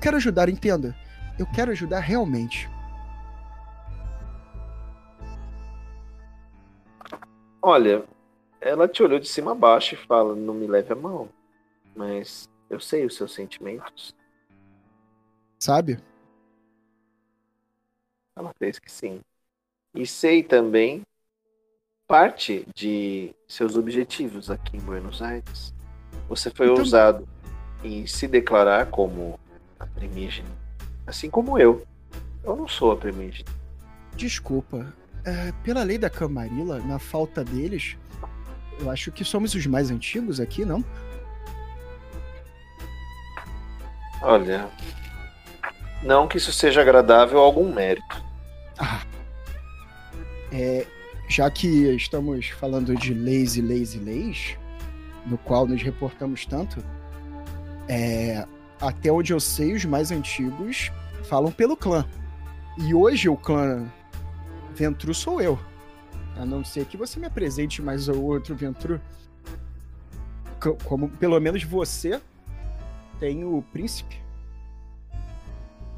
Quero 0.00 0.16
ajudar, 0.16 0.48
entenda. 0.48 0.94
Eu 1.38 1.46
quero 1.46 1.70
ajudar 1.70 2.00
realmente. 2.00 2.68
Olha, 7.60 8.04
ela 8.60 8.86
te 8.86 9.02
olhou 9.02 9.18
de 9.18 9.26
cima 9.26 9.52
a 9.52 9.54
baixo 9.54 9.94
e 9.94 9.98
fala: 9.98 10.34
Não 10.34 10.54
me 10.54 10.66
leve 10.66 10.92
a 10.92 10.96
mão, 10.96 11.28
mas 11.94 12.48
eu 12.70 12.78
sei 12.78 13.04
os 13.04 13.16
seus 13.16 13.34
sentimentos. 13.34 14.14
Sabe? 15.58 15.98
Ela 18.36 18.52
fez 18.58 18.78
que 18.78 18.90
sim. 18.90 19.20
E 19.96 20.06
sei 20.06 20.42
também 20.42 21.02
parte 22.06 22.66
de 22.74 23.34
seus 23.48 23.76
objetivos 23.76 24.50
aqui 24.50 24.76
em 24.76 24.80
Buenos 24.80 25.20
Aires. 25.22 25.74
Você 26.28 26.50
foi 26.50 26.66
Então- 26.66 26.78
ousado 26.78 27.26
em 27.82 28.06
se 28.06 28.28
declarar 28.28 28.86
como 28.86 29.38
a 29.80 29.86
primígena, 29.86 30.48
assim 31.06 31.28
como 31.30 31.58
eu. 31.58 31.84
Eu 32.44 32.54
não 32.56 32.68
sou 32.68 32.92
a 32.92 32.96
primígena. 32.96 33.48
Desculpa. 34.14 34.92
É, 35.24 35.52
pela 35.64 35.82
lei 35.82 35.98
da 35.98 36.08
Camarilla, 36.08 36.78
na 36.78 36.98
falta 37.00 37.42
deles, 37.42 37.96
eu 38.78 38.88
acho 38.90 39.10
que 39.10 39.24
somos 39.24 39.54
os 39.54 39.66
mais 39.66 39.90
antigos 39.90 40.38
aqui, 40.38 40.64
não? 40.64 40.84
Olha, 44.22 44.68
não 46.02 46.28
que 46.28 46.36
isso 46.36 46.52
seja 46.52 46.80
agradável 46.80 47.40
a 47.40 47.42
algum 47.42 47.72
mérito. 47.72 48.22
Ah. 48.78 49.02
É, 50.52 50.86
já 51.28 51.50
que 51.50 51.66
estamos 51.96 52.48
falando 52.48 52.94
de 52.94 53.12
leis 53.12 53.56
e 53.56 53.60
leis 53.60 53.94
e 53.94 53.98
leis, 53.98 54.56
no 55.26 55.36
qual 55.38 55.66
nos 55.66 55.82
reportamos 55.82 56.46
tanto, 56.46 56.82
é, 57.88 58.46
até 58.80 59.10
onde 59.10 59.32
eu 59.32 59.40
sei, 59.40 59.72
os 59.74 59.84
mais 59.84 60.10
antigos 60.10 60.90
falam 61.24 61.50
pelo 61.50 61.76
clã. 61.76 62.06
E 62.78 62.94
hoje 62.94 63.28
o 63.28 63.36
clã 63.36 63.90
Ventru 64.74 65.12
sou 65.14 65.40
eu. 65.40 65.58
A 66.36 66.44
não 66.44 66.62
ser 66.64 66.84
que 66.84 66.96
você 66.96 67.18
me 67.18 67.26
apresente 67.26 67.80
mais 67.80 68.08
ou 68.08 68.22
outro 68.22 68.54
Ventru. 68.54 69.00
Co- 70.60 70.76
Como 70.84 71.08
pelo 71.08 71.40
menos 71.40 71.62
você 71.64 72.20
tem 73.18 73.42
o 73.44 73.62
príncipe. 73.72 74.20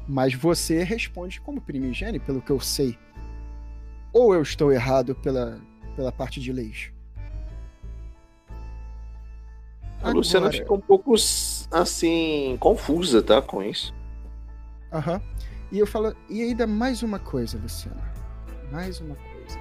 Mas 0.07 0.33
você 0.33 0.83
responde 0.83 1.39
como 1.41 1.59
primigênio, 1.61 2.21
pelo 2.21 2.41
que 2.41 2.49
eu 2.51 2.59
sei. 2.59 2.97
Ou 4.13 4.33
eu 4.33 4.41
estou 4.41 4.71
errado 4.71 5.15
pela, 5.15 5.59
pela 5.95 6.11
parte 6.11 6.39
de 6.39 6.51
leis? 6.51 6.91
A 10.01 10.09
Luciana 10.11 10.47
Agora- 10.47 10.61
fica 10.61 10.73
um 10.73 10.79
pouco 10.79 11.13
assim, 11.71 12.57
confusa, 12.59 13.21
tá? 13.21 13.41
Com 13.41 13.61
isso. 13.61 13.93
Aham. 14.91 15.21
E 15.71 15.77
eu 15.77 15.85
falo, 15.85 16.15
e 16.29 16.41
ainda 16.41 16.65
mais 16.65 17.03
uma 17.03 17.19
coisa, 17.19 17.57
Luciana. 17.57 18.01
Mais 18.71 18.99
uma 18.99 19.15
coisa. 19.15 19.59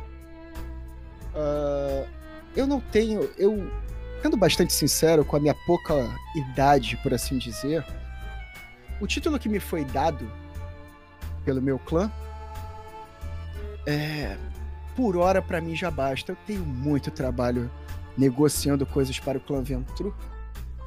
Ah, 1.35 2.07
eu 2.57 2.67
não 2.67 2.81
tenho. 2.81 3.28
Eu, 3.37 3.71
sendo 4.23 4.37
bastante 4.37 4.73
sincero, 4.73 5.25
com 5.25 5.37
a 5.37 5.40
minha 5.40 5.55
pouca 5.67 5.95
idade, 6.37 6.97
por 7.02 7.12
assim 7.12 7.37
dizer, 7.37 7.85
o 9.00 9.07
título 9.07 9.38
que 9.38 9.49
me 9.49 9.61
foi 9.61 9.85
dado 9.85 10.31
pelo 11.45 11.61
meu 11.61 11.78
clã 11.78 12.11
é. 13.88 14.37
Por 14.95 15.16
hora, 15.16 15.40
pra 15.40 15.61
mim 15.61 15.75
já 15.75 15.90
basta. 15.90 16.33
Eu 16.33 16.37
tenho 16.47 16.64
muito 16.64 17.11
trabalho 17.11 17.71
negociando 18.16 18.85
coisas 18.85 19.18
para 19.18 19.38
o 19.38 19.40
clã 19.40 19.62
Ventru. 19.62 20.14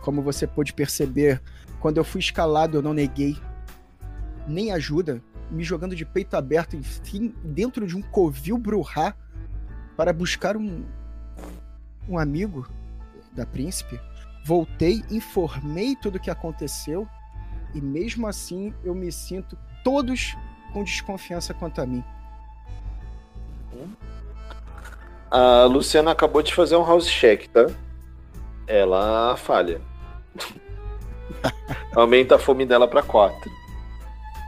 Como 0.02 0.22
você 0.22 0.46
pôde 0.46 0.74
perceber, 0.74 1.42
quando 1.80 1.98
eu 1.98 2.04
fui 2.04 2.20
escalado, 2.20 2.78
eu 2.78 2.82
não 2.82 2.94
neguei 2.94 3.38
nem 4.48 4.72
ajuda, 4.72 5.22
me 5.50 5.64
jogando 5.64 5.96
de 5.96 6.06
peito 6.06 6.36
aberto, 6.36 6.76
enfim, 6.76 7.34
dentro 7.44 7.86
de 7.86 7.96
um 7.96 8.02
covil 8.02 8.58
Bruhá 8.58 9.16
para 9.96 10.12
buscar 10.12 10.58
um, 10.58 10.84
um 12.10 12.18
amigo 12.18 12.68
da 13.34 13.46
príncipe. 13.46 14.00
Voltei, 14.44 15.04
informei 15.10 15.96
tudo 15.96 16.16
o 16.16 16.20
que 16.20 16.32
aconteceu 16.32 17.08
e 17.74 17.80
mesmo 17.80 18.28
assim 18.28 18.74
eu 18.84 18.94
me 18.94 19.12
sinto 19.12 19.58
todos 19.84 20.36
com 20.74 20.84
desconfiança 20.84 21.54
quanto 21.54 21.80
a 21.82 21.86
mim. 21.86 22.04
A 25.30 25.64
Luciana 25.66 26.12
acabou 26.12 26.42
de 26.42 26.54
fazer 26.54 26.76
um 26.76 26.86
house 26.86 27.08
check, 27.08 27.48
tá? 27.48 27.68
Ela 28.68 29.36
falha. 29.38 29.82
Aumenta 31.96 32.36
a 32.36 32.40
fome 32.40 32.66
dela 32.66 32.88
pra 32.88 33.02
4. 33.02 33.50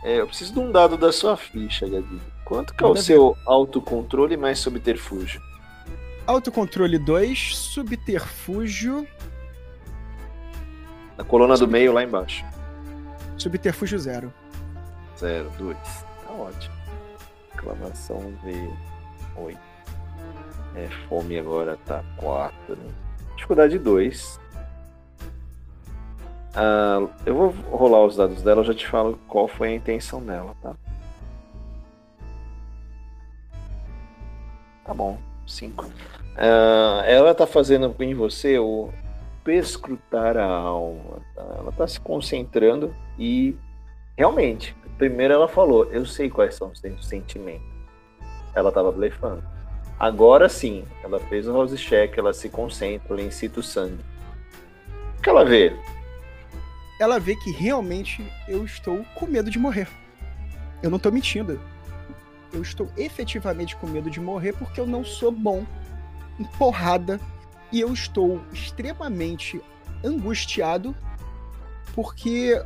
É, 0.04 0.20
eu 0.20 0.28
preciso 0.28 0.54
de 0.54 0.60
um 0.60 0.72
dado 0.72 0.98
da 0.98 1.12
sua 1.12 1.38
ficha, 1.38 1.88
Gabi. 1.88 2.22
Quanto 2.44 2.74
que 2.74 2.84
é 2.84 2.88
o 2.88 2.96
seu 2.96 3.38
autocontrole 3.46 4.36
mais 4.36 4.60
subterfúgio? 4.60 5.42
Autocontrole 6.28 7.00
2, 7.00 7.58
subterfúgio. 7.58 9.08
Na 11.18 11.24
coluna 11.24 11.56
do 11.56 11.68
meio, 11.68 11.94
lá 11.94 12.04
embaixo. 12.04 12.44
Subterfúgio 13.38 13.98
0. 13.98 14.34
0, 15.18 15.52
2. 15.58 15.78
Tá 15.78 16.34
ótimo. 16.34 16.76
Exclamação 17.54 18.34
V8. 19.36 19.58
É, 20.76 20.88
fome 21.08 21.38
agora 21.38 21.78
tá 21.86 22.04
4. 22.18 22.78
Dificuldade 23.36 23.78
2. 23.78 24.40
Ah, 26.56 27.08
eu 27.26 27.36
vou 27.36 27.50
rolar 27.72 28.06
os 28.06 28.16
dados 28.16 28.42
dela, 28.44 28.62
eu 28.62 28.66
já 28.66 28.74
te 28.74 28.88
falo 28.88 29.20
qual 29.28 29.48
foi 29.48 29.70
a 29.70 29.76
intenção 29.76 30.22
dela, 30.22 30.56
tá? 30.62 30.76
Tá 34.86 34.94
bom, 34.94 35.18
5. 35.48 35.86
ela 37.06 37.34
tá 37.34 37.48
fazendo 37.48 37.96
em 38.00 38.14
você 38.14 38.60
o 38.60 38.92
perscrutar 39.44 40.38
a 40.38 40.46
alma. 40.46 41.22
tá? 41.36 41.42
Ela 41.58 41.72
tá 41.72 41.88
se 41.88 42.00
concentrando 42.00 42.94
e 43.18 43.56
realmente, 44.18 44.76
primeiro 44.98 45.34
ela 45.34 45.48
falou, 45.48 45.86
eu 45.92 46.06
sei 46.06 46.30
quais 46.30 46.56
são 46.56 46.70
os 46.70 46.80
seus 46.80 47.08
sentimentos. 47.08 47.73
Ela 48.56 48.72
tava 48.72 48.92
blefando. 48.92 49.44
Agora 50.00 50.50
sim, 50.50 50.84
ela 51.04 51.20
fez 51.20 51.48
o 51.48 51.54
house 51.54 51.80
check, 51.80 52.18
ela 52.18 52.34
se 52.34 52.50
concentra, 52.50 53.14
ela 53.14 53.22
incita 53.22 53.60
o 53.60 53.64
sangue. 53.64 54.04
O 55.18 55.22
que 55.22 55.30
ela 55.30 55.46
vê? 55.46 55.74
Ela 57.00 57.20
vê 57.20 57.36
que 57.36 57.52
realmente 57.52 58.26
eu 58.48 58.66
estou 58.66 59.06
com 59.16 59.26
medo 59.26 59.50
de 59.50 59.58
morrer. 59.58 59.88
Eu 60.82 60.90
não 60.90 61.00
tô 61.00 61.10
mentindo. 61.10 61.60
Eu 62.52 62.62
estou 62.62 62.90
efetivamente 62.98 63.76
com 63.78 63.88
medo 63.88 64.10
de 64.10 64.20
morrer 64.20 64.54
porque 64.54 64.80
eu 64.80 64.86
não 64.86 65.04
sou 65.04 65.32
bom 65.32 65.66
em 66.40 66.44
porrada 66.44 67.20
e 67.72 67.80
eu 67.80 67.92
estou 67.92 68.42
extremamente 68.52 69.62
angustiado 70.04 70.96
porque 71.96 72.62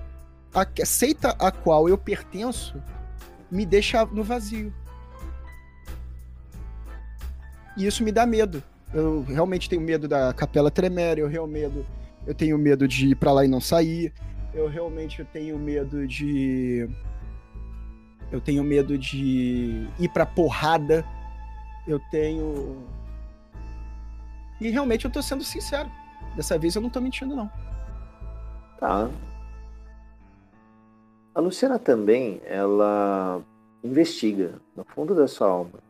a 0.54 0.86
seita 0.86 1.36
a 1.40 1.52
qual 1.52 1.88
eu 1.88 1.98
pertenço 1.98 2.82
me 3.52 3.66
deixa 3.66 4.06
no 4.06 4.24
vazio. 4.24 4.74
E 7.78 7.86
isso 7.86 8.04
me 8.04 8.12
dá 8.12 8.26
medo. 8.26 8.64
Eu 8.94 9.22
realmente 9.22 9.70
tenho 9.70 9.82
medo 9.82 10.08
da 10.08 10.34
capela 10.34 10.72
Tremere, 10.72 11.22
eu 11.22 11.28
realmente 11.28 11.86
eu 12.26 12.34
tenho 12.34 12.58
medo 12.58 12.88
de 12.88 13.10
ir 13.10 13.16
pra 13.16 13.32
lá 13.32 13.46
e 13.46 13.48
não 13.48 13.62
sair. 13.62 14.12
Eu 14.54 14.68
realmente 14.68 15.24
tenho 15.26 15.58
medo 15.60 16.08
de 16.08 16.90
eu 18.32 18.42
tenho 18.42 18.64
medo 18.64 18.98
de 18.98 19.88
ir 20.00 20.10
pra 20.10 20.26
porrada. 20.26 21.06
Eu 21.88 22.02
tenho 22.12 22.84
E 24.60 24.70
realmente 24.70 25.06
eu 25.06 25.12
tô 25.12 25.22
sendo 25.22 25.44
sincero. 25.44 25.90
Dessa 26.36 26.58
vez 26.58 26.76
eu 26.76 26.82
não 26.82 26.90
tô 26.90 27.00
mentindo 27.00 27.36
não. 27.36 27.50
Tá. 28.80 29.10
A 31.34 31.40
Luciana 31.40 31.78
também, 31.78 32.42
ela 32.46 33.42
investiga 33.84 34.56
no 34.76 34.84
fundo 34.84 35.14
da 35.14 35.28
sua 35.28 35.48
alma 35.48 35.87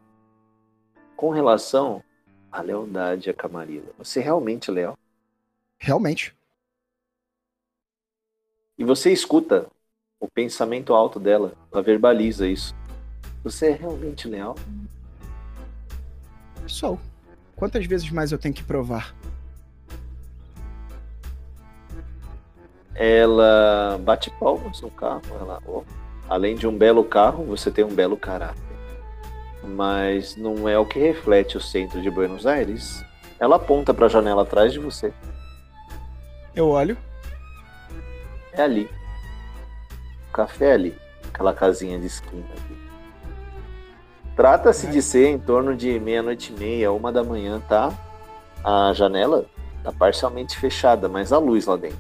com 1.18 1.32
relação 1.32 2.04
à 2.52 2.62
lealdade 2.62 3.30
a 3.30 3.34
Camarilla. 3.34 3.92
Você 3.98 4.20
é 4.20 4.24
realmente 4.24 4.70
leal? 4.70 4.96
Realmente. 5.80 6.34
E 8.78 8.86
você 8.86 9.12
escuta 9.12 9.68
o 10.20 10.30
pensamento 10.30 10.94
alto 10.94 11.20
dela, 11.20 11.54
ela 11.72 11.82
verbaliza 11.82 12.48
isso. 12.48 12.74
Você 13.44 13.72
é 13.72 13.72
realmente 13.72 14.28
leal? 14.28 14.56
Sou. 16.68 17.00
Quantas 17.56 17.86
vezes 17.88 18.10
mais 18.12 18.32
eu 18.32 18.38
tenho 18.38 18.54
que 18.54 18.64
provar? 18.64 19.16
Ela 22.94 23.98
bate 24.00 24.30
palmas 24.40 24.82
no 24.82 24.92
carro, 24.92 25.22
ela, 25.40 25.62
ó, 25.68 25.84
além 26.30 26.56
de 26.56 26.68
um 26.68 26.78
belo 26.78 27.04
carro, 27.04 27.44
você 27.44 27.72
tem 27.72 27.84
um 27.84 27.94
belo 27.94 28.18
caráter. 28.18 28.67
Mas 29.64 30.36
não 30.36 30.68
é 30.68 30.78
o 30.78 30.86
que 30.86 31.00
reflete 31.00 31.58
o 31.58 31.62
centro 31.62 32.02
de 32.02 32.10
Buenos 32.10 32.46
Aires. 32.46 33.04
Ela 33.40 33.58
aponta 33.58 33.94
para 33.94 34.06
a 34.06 34.10
janela 34.10 34.44
atrás 34.44 34.74
de 34.74 34.80
você. 34.80 35.14
Eu 36.56 36.70
olho. 36.70 36.98
É 38.52 38.62
ali. 38.64 38.90
O 40.30 40.34
café 40.34 40.70
é 40.70 40.74
ali. 40.74 40.96
Aquela 41.28 41.54
casinha 41.54 42.00
de 42.00 42.08
esquina 42.08 42.46
ali. 42.52 42.78
Trata-se 44.36 44.88
de 44.88 45.02
ser 45.02 45.28
em 45.28 45.40
torno 45.40 45.76
de 45.76 46.00
meia-noite 46.00 46.54
e 46.54 46.60
meia, 46.60 46.92
uma 46.92 47.12
da 47.12 47.24
manhã, 47.24 47.60
tá? 47.68 47.92
A 48.64 48.94
janela 48.94 49.46
tá 49.84 49.92
parcialmente 49.92 50.58
fechada, 50.58 51.10
mas 51.10 51.32
a 51.32 51.38
luz 51.38 51.66
lá 51.66 51.76
dentro. 51.76 51.98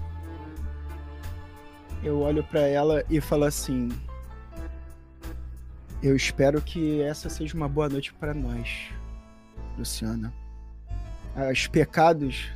Eu 2.03 2.21
olho 2.21 2.43
pra 2.43 2.61
ela 2.61 3.03
e 3.09 3.19
falo 3.19 3.45
assim: 3.45 3.89
Eu 6.01 6.15
espero 6.15 6.61
que 6.61 7.01
essa 7.01 7.29
seja 7.29 7.55
uma 7.55 7.67
boa 7.67 7.89
noite 7.89 8.13
para 8.13 8.33
nós, 8.33 8.89
Luciana. 9.77 10.33
Os 11.51 11.67
pecados 11.67 12.51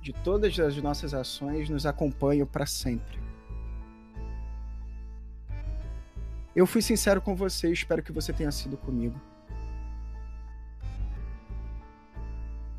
de 0.00 0.12
todas 0.12 0.58
as 0.58 0.76
nossas 0.76 1.12
ações 1.12 1.68
nos 1.68 1.84
acompanham 1.84 2.46
para 2.46 2.64
sempre. 2.64 3.18
Eu 6.54 6.66
fui 6.66 6.80
sincero 6.80 7.20
com 7.20 7.34
você 7.34 7.68
e 7.68 7.72
espero 7.72 8.02
que 8.02 8.12
você 8.12 8.32
tenha 8.32 8.50
sido 8.50 8.78
comigo. 8.78 9.20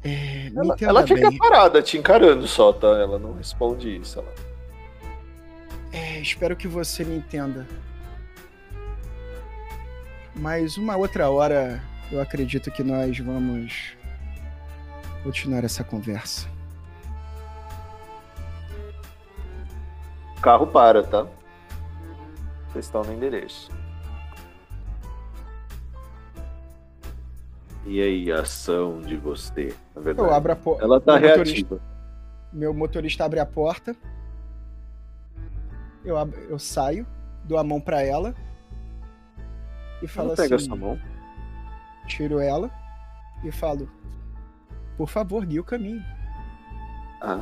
É, 0.03 0.47
Ela, 0.55 0.75
ela 0.79 1.07
fica 1.07 1.29
bem. 1.29 1.37
parada, 1.37 1.81
te 1.81 1.97
encarando 1.97 2.47
só, 2.47 2.73
tá? 2.73 2.87
Ela 2.87 3.19
não 3.19 3.33
responde 3.33 3.95
isso. 3.95 4.19
Ela... 4.19 4.33
É, 5.91 6.19
espero 6.19 6.55
que 6.55 6.67
você 6.67 7.03
me 7.03 7.17
entenda. 7.17 7.67
Mas 10.39 10.78
uma 10.78 10.95
outra 10.95 11.30
hora 11.30 11.82
eu 12.12 12.21
acredito 12.21 12.71
que 12.71 12.84
nós 12.84 13.17
vamos 13.19 13.95
continuar 15.23 15.63
essa 15.63 15.84
conversa. 15.84 16.47
O 20.38 20.41
carro 20.41 20.67
para, 20.67 21.04
tá? 21.04 21.26
Vocês 22.69 22.86
estão 22.86 23.02
no 23.04 23.13
endereço. 23.13 23.71
E 27.86 28.02
aí, 28.02 28.32
a 28.32 28.41
ação 28.41 29.02
de 29.02 29.15
você, 29.15 29.73
na 29.95 30.02
verdade? 30.02 30.28
Eu 30.28 30.34
abro 30.34 30.52
a 30.52 30.56
porta. 30.56 30.84
Ela 30.84 31.00
tá 31.00 31.19
meu 31.19 31.30
motorista- 31.30 31.76
reativa. 31.76 31.82
Meu 32.54 32.73
motorista 32.73 33.26
abre 33.26 33.39
a 33.39 33.45
porta. 33.45 33.95
Eu, 36.04 36.17
ab- 36.17 36.36
eu 36.50 36.60
saio, 36.60 37.08
dou 37.45 37.58
a 37.58 37.63
mão 37.63 37.80
pra 37.82 38.02
ela 38.04 38.36
e 40.01 40.07
falo 40.07 40.36
pega 40.36 40.55
assim: 40.55 40.65
sua 40.65 40.75
mão. 40.75 40.99
tiro 42.07 42.39
ela 42.39 42.71
e 43.43 43.51
falo: 43.51 43.89
Por 44.97 45.10
favor, 45.10 45.45
guie 45.45 45.60
o 45.60 45.63
caminho. 45.63 46.03
Ah. 47.21 47.41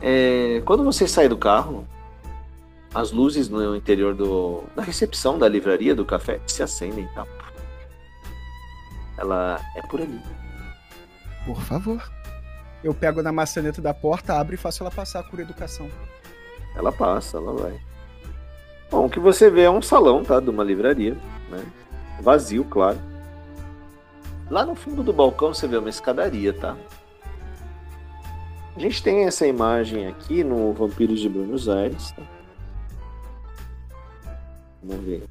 É, 0.00 0.62
quando 0.64 0.84
você 0.84 1.08
sai 1.08 1.28
do 1.28 1.36
carro, 1.36 1.86
as 2.94 3.10
luzes 3.10 3.48
no 3.48 3.74
interior 3.74 4.14
do, 4.14 4.62
da 4.74 4.82
recepção 4.82 5.38
da 5.38 5.48
livraria 5.48 5.94
do 5.94 6.04
café 6.04 6.40
se 6.46 6.62
acendem, 6.62 7.06
tá? 7.14 7.26
Ela 9.16 9.60
é 9.74 9.82
por 9.82 10.00
ali. 10.00 10.22
Por 11.44 11.60
favor. 11.62 12.02
Eu 12.82 12.94
pego 12.94 13.22
na 13.22 13.32
maçaneta 13.32 13.82
da 13.82 13.92
porta, 13.92 14.38
abro 14.38 14.54
e 14.54 14.58
faço 14.58 14.84
ela 14.84 14.90
passar 14.90 15.24
por 15.24 15.40
educação. 15.40 15.90
Ela 16.76 16.92
passa, 16.92 17.38
ela 17.38 17.52
vai. 17.52 17.87
Bom, 18.90 19.06
o 19.06 19.10
que 19.10 19.20
você 19.20 19.50
vê 19.50 19.62
é 19.62 19.70
um 19.70 19.82
salão, 19.82 20.24
tá? 20.24 20.40
De 20.40 20.48
uma 20.48 20.64
livraria, 20.64 21.14
né? 21.50 21.64
Vazio, 22.20 22.64
claro. 22.64 22.98
Lá 24.50 24.64
no 24.64 24.74
fundo 24.74 25.02
do 25.02 25.12
balcão 25.12 25.52
você 25.52 25.68
vê 25.68 25.76
uma 25.76 25.90
escadaria, 25.90 26.52
tá? 26.54 26.76
A 28.74 28.80
gente 28.80 29.02
tem 29.02 29.24
essa 29.24 29.46
imagem 29.46 30.06
aqui 30.06 30.42
no 30.42 30.72
Vampiros 30.72 31.20
de 31.20 31.28
Buenos 31.28 31.68
Aires, 31.68 32.12
tá? 32.12 32.22
Vamos 34.82 35.04
ver. 35.04 35.24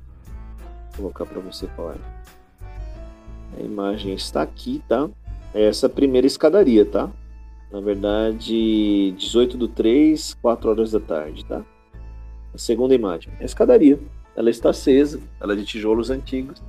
Vou 0.91 1.12
colocar 1.12 1.26
para 1.26 1.39
você 1.39 1.65
falar. 1.67 1.96
A 3.58 3.62
imagem 3.62 4.13
está 4.13 4.41
aqui, 4.41 4.84
tá? 4.88 5.10
É 5.54 5.65
essa 5.65 5.89
primeira 5.89 6.28
escadaria, 6.28 6.86
tá? 6.86 7.10
Na 7.72 7.80
verdade, 7.80 9.15
18 9.17 9.58
do 9.58 9.67
3, 9.67 10.36
4 10.36 10.70
horas 10.70 10.91
da 10.91 11.00
tarde, 11.00 11.43
tá? 11.46 11.63
A 12.58 12.60
segunda 12.60 12.96
imagem. 12.96 13.32
A 13.39 13.43
escadaria. 13.43 14.00
Ela 14.36 14.50
está 14.50 14.72
acesa, 14.72 15.22
ela 15.39 15.54
é 15.54 15.56
de 15.56 15.63
tijolos 15.63 16.10
antigos. 16.10 16.60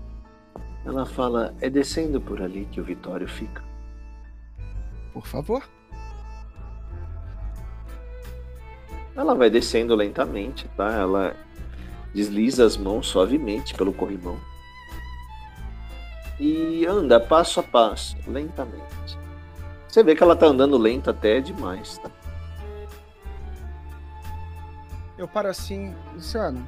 Ela 0.85 1.07
fala: 1.07 1.55
é 1.62 1.70
descendo 1.70 2.20
por 2.20 2.42
ali 2.42 2.68
que 2.70 2.79
o 2.79 2.85
Vitório 2.85 3.27
fica. 3.27 3.64
Por 5.14 5.27
favor. 5.27 5.66
Ela 9.16 9.35
vai 9.35 9.48
descendo 9.48 9.94
lentamente, 9.94 10.68
tá? 10.77 10.92
Ela 10.92 11.35
desliza 12.14 12.66
as 12.66 12.77
mãos 12.77 13.07
suavemente 13.07 13.72
pelo 13.72 13.94
corrimão 13.94 14.38
e 16.38 16.87
anda 16.87 17.18
passo 17.18 17.61
a 17.61 17.62
passo, 17.62 18.14
lentamente. 18.27 19.18
Você 19.88 20.03
vê 20.03 20.14
que 20.14 20.22
ela 20.22 20.37
tá 20.37 20.46
andando 20.46 20.77
lenta 20.77 21.12
até 21.12 21.40
demais, 21.40 21.98
tá? 21.98 22.11
Eu 25.18 25.26
paro 25.26 25.48
assim, 25.48 25.94
Luciano. 26.14 26.66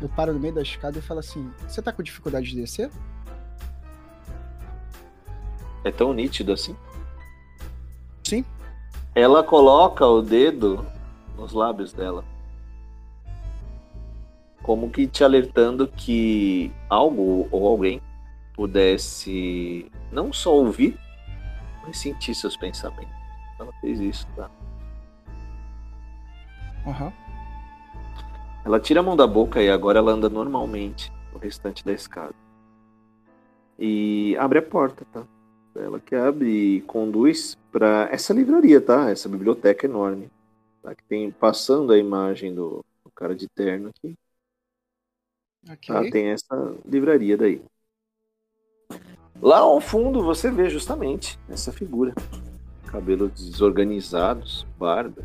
Eu 0.00 0.08
paro 0.08 0.32
no 0.32 0.38
meio 0.40 0.54
da 0.54 0.62
escada 0.62 0.98
e 0.98 1.02
falo 1.02 1.20
assim: 1.20 1.50
Você 1.68 1.82
tá 1.82 1.92
com 1.92 2.02
dificuldade 2.02 2.48
de 2.48 2.56
descer? 2.56 2.90
É 5.84 5.90
tão 5.90 6.14
nítido 6.14 6.52
assim? 6.52 6.76
Sim. 8.22 8.44
Ela 9.14 9.42
coloca 9.42 10.06
o 10.06 10.22
dedo 10.22 10.86
nos 11.36 11.52
lábios 11.52 11.92
dela 11.92 12.24
como 14.64 14.90
que 14.90 15.06
te 15.06 15.22
alertando 15.22 15.86
que 15.86 16.72
algo 16.88 17.46
ou 17.50 17.68
alguém 17.68 18.00
pudesse 18.54 19.92
não 20.10 20.32
só 20.32 20.54
ouvir, 20.54 20.98
mas 21.86 21.98
sentir 21.98 22.34
seus 22.34 22.56
pensamentos. 22.56 23.14
Ela 23.60 23.70
fez 23.82 24.00
isso, 24.00 24.26
tá? 24.34 24.50
Uhum. 26.86 27.12
Ela 28.64 28.80
tira 28.80 29.00
a 29.00 29.02
mão 29.02 29.16
da 29.16 29.26
boca 29.26 29.62
e 29.62 29.70
agora 29.70 29.98
ela 29.98 30.12
anda 30.12 30.28
normalmente 30.28 31.12
o 31.34 31.38
restante 31.38 31.84
da 31.84 31.92
escada. 31.92 32.34
E 33.78 34.36
abre 34.38 34.58
a 34.58 34.62
porta, 34.62 35.04
tá? 35.12 35.24
Ela 35.74 35.98
que 35.98 36.14
abre 36.14 36.76
e 36.76 36.80
conduz 36.82 37.58
para 37.72 38.08
essa 38.10 38.32
livraria, 38.32 38.80
tá? 38.80 39.10
Essa 39.10 39.28
biblioteca 39.28 39.86
enorme. 39.86 40.30
Tá? 40.82 40.94
Que 40.94 41.02
tem 41.04 41.30
passando 41.30 41.92
a 41.92 41.98
imagem 41.98 42.54
do, 42.54 42.84
do 43.04 43.10
cara 43.10 43.34
de 43.34 43.48
terno 43.48 43.90
aqui. 43.90 44.16
Okay. 45.70 45.96
Ah, 45.96 46.10
tem 46.10 46.28
essa 46.28 46.74
livraria 46.86 47.36
daí. 47.36 47.60
Lá 49.42 49.58
ao 49.58 49.80
fundo 49.80 50.22
você 50.22 50.50
vê 50.50 50.70
justamente 50.70 51.38
essa 51.48 51.72
figura. 51.72 52.14
Cabelos 52.86 53.32
desorganizados, 53.32 54.64
barba. 54.78 55.24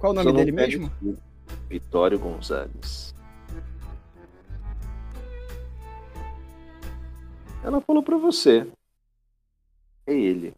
Qual 0.00 0.12
o 0.12 0.14
nome 0.14 0.32
dele 0.32 0.50
mesmo? 0.50 0.90
Vitório 1.68 2.18
Gonzalez. 2.18 3.14
Ela 7.62 7.82
falou 7.82 8.02
para 8.02 8.16
você. 8.16 8.66
É 10.06 10.14
ele. 10.14 10.54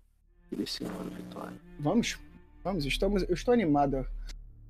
Ele 0.52 0.64
senhor 0.64 0.92
Vitório. 1.10 1.58
Vamos, 1.80 2.20
vamos. 2.62 2.84
Estamos, 2.86 3.24
eu 3.24 3.34
estou 3.34 3.52
animada 3.52 4.08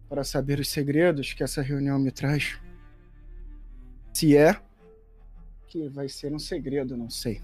para 0.08 0.24
saber 0.24 0.58
os 0.58 0.70
segredos 0.70 1.34
que 1.34 1.42
essa 1.42 1.60
reunião 1.60 1.98
me 1.98 2.10
traz. 2.10 2.58
Se 4.14 4.34
é, 4.34 4.58
que 5.68 5.86
vai 5.90 6.08
ser 6.08 6.32
um 6.32 6.38
segredo, 6.38 6.96
não 6.96 7.10
sei. 7.10 7.42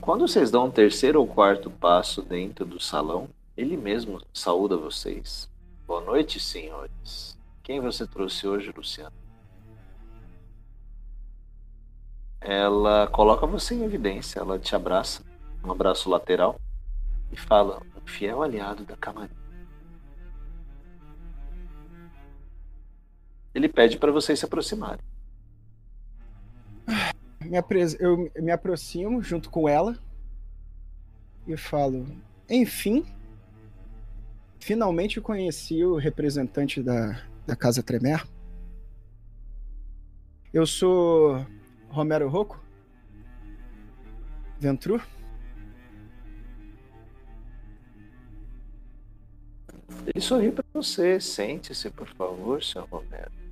Quando 0.00 0.26
vocês 0.26 0.50
dão 0.50 0.66
um 0.66 0.70
terceiro 0.70 1.20
ou 1.20 1.26
quarto 1.26 1.70
passo 1.70 2.22
dentro 2.22 2.64
do 2.64 2.80
salão, 2.80 3.28
ele 3.56 3.76
mesmo 3.76 4.20
saúda 4.32 4.76
vocês. 4.76 5.48
Boa 5.86 6.00
noite, 6.00 6.40
senhores. 6.40 7.38
Quem 7.62 7.80
você 7.80 8.06
trouxe 8.06 8.46
hoje, 8.46 8.72
Luciano? 8.76 9.14
Ela 12.40 13.06
coloca 13.06 13.46
você 13.46 13.74
em 13.74 13.84
evidência, 13.84 14.40
ela 14.40 14.58
te 14.58 14.74
abraça, 14.74 15.22
um 15.62 15.70
abraço 15.70 16.10
lateral, 16.10 16.60
e 17.30 17.36
fala: 17.36 17.80
um 17.96 18.06
fiel 18.06 18.42
aliado 18.42 18.84
da 18.84 18.96
Camarinha. 18.96 19.42
ele 23.54 23.68
pede 23.68 23.98
para 23.98 24.12
vocês 24.12 24.38
se 24.38 24.44
aproximarem. 24.44 25.04
Eu 27.98 28.30
me 28.40 28.52
aproximo 28.52 29.20
junto 29.20 29.50
com 29.50 29.68
ela 29.68 29.98
e 31.46 31.56
falo: 31.56 32.06
Enfim, 32.48 33.04
finalmente 34.62 35.20
conheci 35.20 35.84
o 35.84 35.96
representante 35.96 36.82
da, 36.82 37.22
da 37.46 37.56
Casa 37.56 37.82
Tremer. 37.82 38.26
Eu 40.52 40.66
sou 40.66 41.44
Romero 41.88 42.28
Rocco, 42.28 42.62
Ventru. 44.58 45.00
Ele 50.06 50.20
sorri 50.20 50.50
para 50.50 50.64
você. 50.72 51.20
Sente-se, 51.20 51.90
por 51.90 52.08
favor, 52.08 52.62
seu 52.62 52.84
Romero 52.86 53.42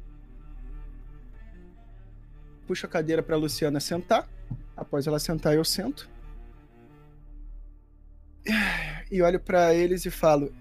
puxo 2.70 2.86
a 2.86 2.88
cadeira 2.88 3.20
para 3.20 3.34
Luciana 3.36 3.80
sentar. 3.80 4.28
Após 4.76 5.04
ela 5.08 5.18
sentar, 5.18 5.56
eu 5.56 5.64
sento. 5.64 6.08
E 9.10 9.20
olho 9.22 9.40
para 9.40 9.74
eles 9.74 10.06
e 10.06 10.10
falo: 10.10 10.54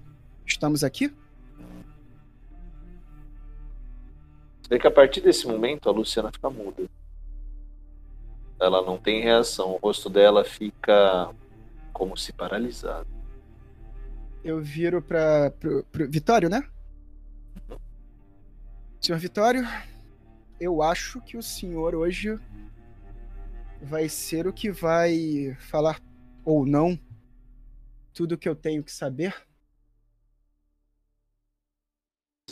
Estamos 0.50 0.84
aqui? 0.84 1.14
Vê 4.68 4.78
que 4.78 4.88
a 4.88 4.92
partir 4.92 5.22
desse 5.22 5.48
momento 5.48 5.88
a 5.88 5.92
Luciana 5.92 6.32
fica 6.32 6.50
muda. 6.50 6.84
Ela 8.60 8.82
não 8.82 8.98
tem 8.98 9.22
reação, 9.22 9.72
o 9.72 9.78
rosto 9.78 10.10
dela 10.10 10.44
fica 10.44 11.34
como 11.94 12.18
se 12.18 12.34
paralisado. 12.34 13.08
Eu 14.44 14.62
viro 14.62 15.02
para 15.02 15.54
Vitório, 16.10 16.50
né? 16.50 16.68
Senhor 19.00 19.18
Vitório, 19.18 19.66
eu 20.60 20.82
acho 20.82 21.22
que 21.22 21.38
o 21.38 21.44
senhor 21.44 21.96
hoje 21.96 22.38
vai 23.82 24.10
ser 24.10 24.46
o 24.46 24.52
que 24.52 24.72
vai 24.72 25.56
falar 25.60 26.02
ou 26.44 26.66
não 26.66 27.00
tudo 28.14 28.38
que 28.38 28.50
eu 28.50 28.56
tenho 28.56 28.84
que 28.84 28.92
saber. 28.92 29.49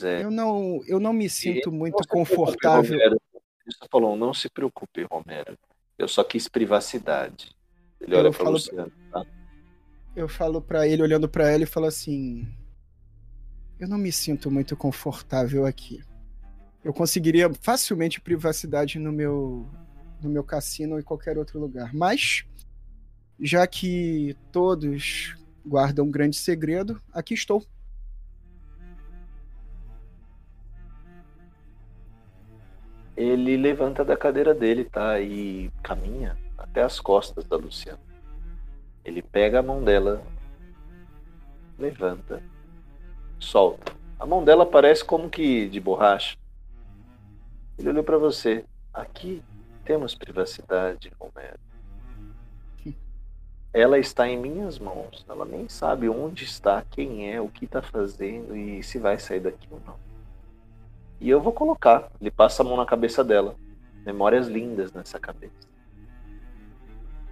É. 0.04 0.24
Eu 0.24 0.32
não, 0.32 0.82
eu 0.88 1.00
não 1.00 1.14
me 1.14 1.30
sinto 1.30 1.70
e 1.70 1.72
muito 1.72 2.08
confortável. 2.08 3.00
Ele 3.00 3.18
falou, 3.92 4.16
não 4.16 4.34
se 4.34 4.50
preocupe, 4.50 5.04
Romero. 5.04 5.58
Eu 5.98 6.08
só 6.08 6.24
quis 6.24 6.48
privacidade. 6.48 7.56
Ele 8.00 8.16
olha 8.16 8.32
para 8.32 8.50
Luciano. 8.50 8.92
Tá? 9.12 9.26
Eu 10.16 10.28
falo 10.28 10.62
para 10.62 10.88
ele, 10.88 11.02
olhando 11.02 11.28
para 11.28 11.54
ele, 11.54 11.64
e 11.64 11.68
falo 11.68 11.86
assim: 11.88 12.48
Eu 13.80 13.88
não 13.88 13.98
me 13.98 14.12
sinto 14.12 14.50
muito 14.52 14.76
confortável 14.78 15.66
aqui 15.66 16.02
eu 16.88 16.94
conseguiria 16.94 17.54
facilmente 17.54 18.22
privacidade 18.22 18.98
no 18.98 19.12
meu 19.12 19.68
no 20.22 20.30
meu 20.30 20.42
cassino 20.42 20.94
ou 20.94 21.00
em 21.00 21.04
qualquer 21.04 21.38
outro 21.38 21.60
lugar. 21.60 21.94
Mas 21.94 22.46
já 23.38 23.68
que 23.68 24.38
todos 24.54 25.36
guardam 25.66 26.06
um 26.06 26.12
grande 26.12 26.38
segredo, 26.38 27.00
aqui 27.12 27.34
estou. 27.34 27.64
Ele 33.18 33.58
levanta 33.58 34.06
da 34.06 34.16
cadeira 34.16 34.54
dele, 34.54 34.86
tá? 34.86 35.20
E 35.20 35.72
caminha 35.82 36.38
até 36.56 36.84
as 36.84 37.00
costas 37.00 37.46
da 37.46 37.58
Luciana. 37.58 38.00
Ele 39.04 39.24
pega 39.24 39.60
a 39.60 39.64
mão 39.64 39.84
dela 39.84 40.24
levanta, 41.78 42.42
solta. 43.40 43.94
A 44.20 44.26
mão 44.26 44.44
dela 44.44 44.66
parece 44.66 45.04
como 45.04 45.30
que 45.30 45.68
de 45.68 45.80
borracha. 45.80 46.38
Ele 47.78 47.90
olhou 47.90 48.04
para 48.04 48.18
você. 48.18 48.66
Aqui 48.94 49.44
temos 49.86 50.16
privacidade, 50.16 51.12
Romero. 51.20 51.60
Ela 53.72 54.00
está 54.00 54.28
em 54.28 54.38
minhas 54.38 54.80
mãos. 54.80 55.24
Ela 55.30 55.46
nem 55.46 55.70
sabe 55.70 56.10
onde 56.10 56.44
está, 56.44 56.84
quem 56.90 57.32
é, 57.32 57.40
o 57.40 57.48
que 57.48 57.66
está 57.66 57.82
fazendo 57.82 58.56
e 58.56 58.82
se 58.82 58.98
vai 58.98 59.20
sair 59.20 59.40
daqui 59.40 59.68
ou 59.70 59.80
não. 59.86 60.07
E 61.20 61.30
eu 61.30 61.42
vou 61.42 61.52
colocar. 61.52 62.12
Ele 62.22 62.32
passa 62.32 62.62
a 62.62 62.66
mão 62.66 62.78
na 62.78 62.86
cabeça 62.86 63.24
dela. 63.24 63.56
Memórias 64.06 64.48
lindas 64.48 64.92
nessa 64.94 65.20
cabeça. 65.20 65.68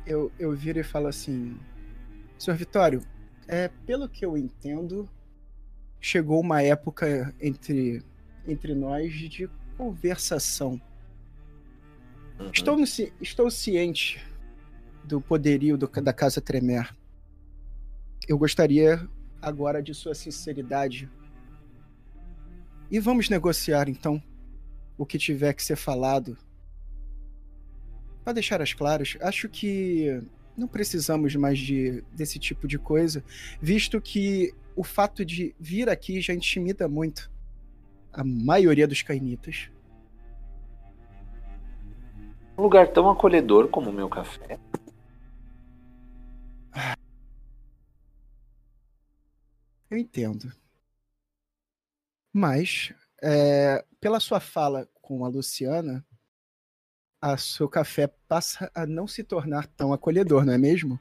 Eu, 0.05 0.31
eu 0.37 0.51
viro 0.53 0.79
e 0.79 0.83
falo 0.83 1.07
assim: 1.07 1.57
Senhor 2.37 2.55
Vitório, 2.57 3.01
é, 3.47 3.69
pelo 3.85 4.09
que 4.09 4.25
eu 4.25 4.37
entendo, 4.37 5.09
chegou 5.99 6.39
uma 6.39 6.61
época 6.61 7.33
entre, 7.41 8.03
entre 8.47 8.75
nós 8.75 9.13
de 9.13 9.49
conversação. 9.77 10.79
Uhum. 12.39 12.51
Estou, 12.53 12.77
estou 13.21 13.49
ciente 13.49 14.23
do 15.03 15.21
poderio 15.21 15.77
do, 15.77 15.87
da 15.87 16.13
Casa 16.13 16.41
Tremer. 16.41 16.93
Eu 18.27 18.37
gostaria 18.37 19.07
agora 19.41 19.81
de 19.81 19.93
sua 19.93 20.15
sinceridade. 20.15 21.09
E 22.89 22.99
vamos 22.99 23.29
negociar 23.29 23.89
então 23.89 24.21
o 24.97 25.05
que 25.05 25.17
tiver 25.17 25.53
que 25.53 25.63
ser 25.63 25.75
falado. 25.75 26.37
Para 28.23 28.33
deixar 28.33 28.61
as 28.61 28.73
claras, 28.73 29.17
acho 29.21 29.49
que 29.49 30.21
não 30.57 30.67
precisamos 30.67 31.35
mais 31.35 31.59
de, 31.59 32.03
desse 32.13 32.39
tipo 32.39 32.67
de 32.67 32.77
coisa, 32.77 33.23
visto 33.61 33.99
que 34.01 34.53
o 34.75 34.83
fato 34.83 35.25
de 35.25 35.55
vir 35.59 35.89
aqui 35.89 36.21
já 36.21 36.33
intimida 36.33 36.87
muito 36.87 37.29
a 38.11 38.23
maioria 38.23 38.87
dos 38.87 39.01
cainitas. 39.01 39.69
Um 42.57 42.63
lugar 42.63 42.87
tão 42.93 43.09
acolhedor 43.09 43.67
como 43.67 43.89
o 43.89 43.93
meu 43.93 44.07
café. 44.07 44.57
Eu 49.89 49.97
entendo. 49.97 50.51
Mas, 52.37 52.93
é, 53.23 53.85
pela 53.97 54.19
sua 54.19 54.41
fala 54.41 54.89
com 55.01 55.23
a 55.23 55.29
Luciana, 55.29 56.05
a 57.21 57.37
seu 57.37 57.69
café 57.69 58.07
passa 58.27 58.69
a 58.75 58.85
não 58.85 59.07
se 59.07 59.23
tornar 59.23 59.67
tão 59.67 59.93
acolhedor, 59.93 60.43
não 60.43 60.51
é 60.51 60.57
mesmo? 60.57 60.99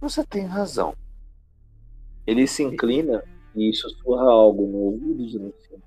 Você 0.00 0.24
tem 0.24 0.46
razão. 0.46 0.94
Ele 2.24 2.46
se 2.46 2.62
inclina 2.62 3.24
e 3.52 3.74
sussurra 3.74 4.30
algo 4.30 4.64
no 4.68 4.78
ouvido 4.78 5.26
de 5.26 5.38
Luciana. 5.38 5.82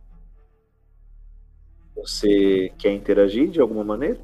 Você 1.95 2.73
quer 2.77 2.91
interagir 2.91 3.49
de 3.49 3.61
alguma 3.61 3.85
maneira? 3.85 4.19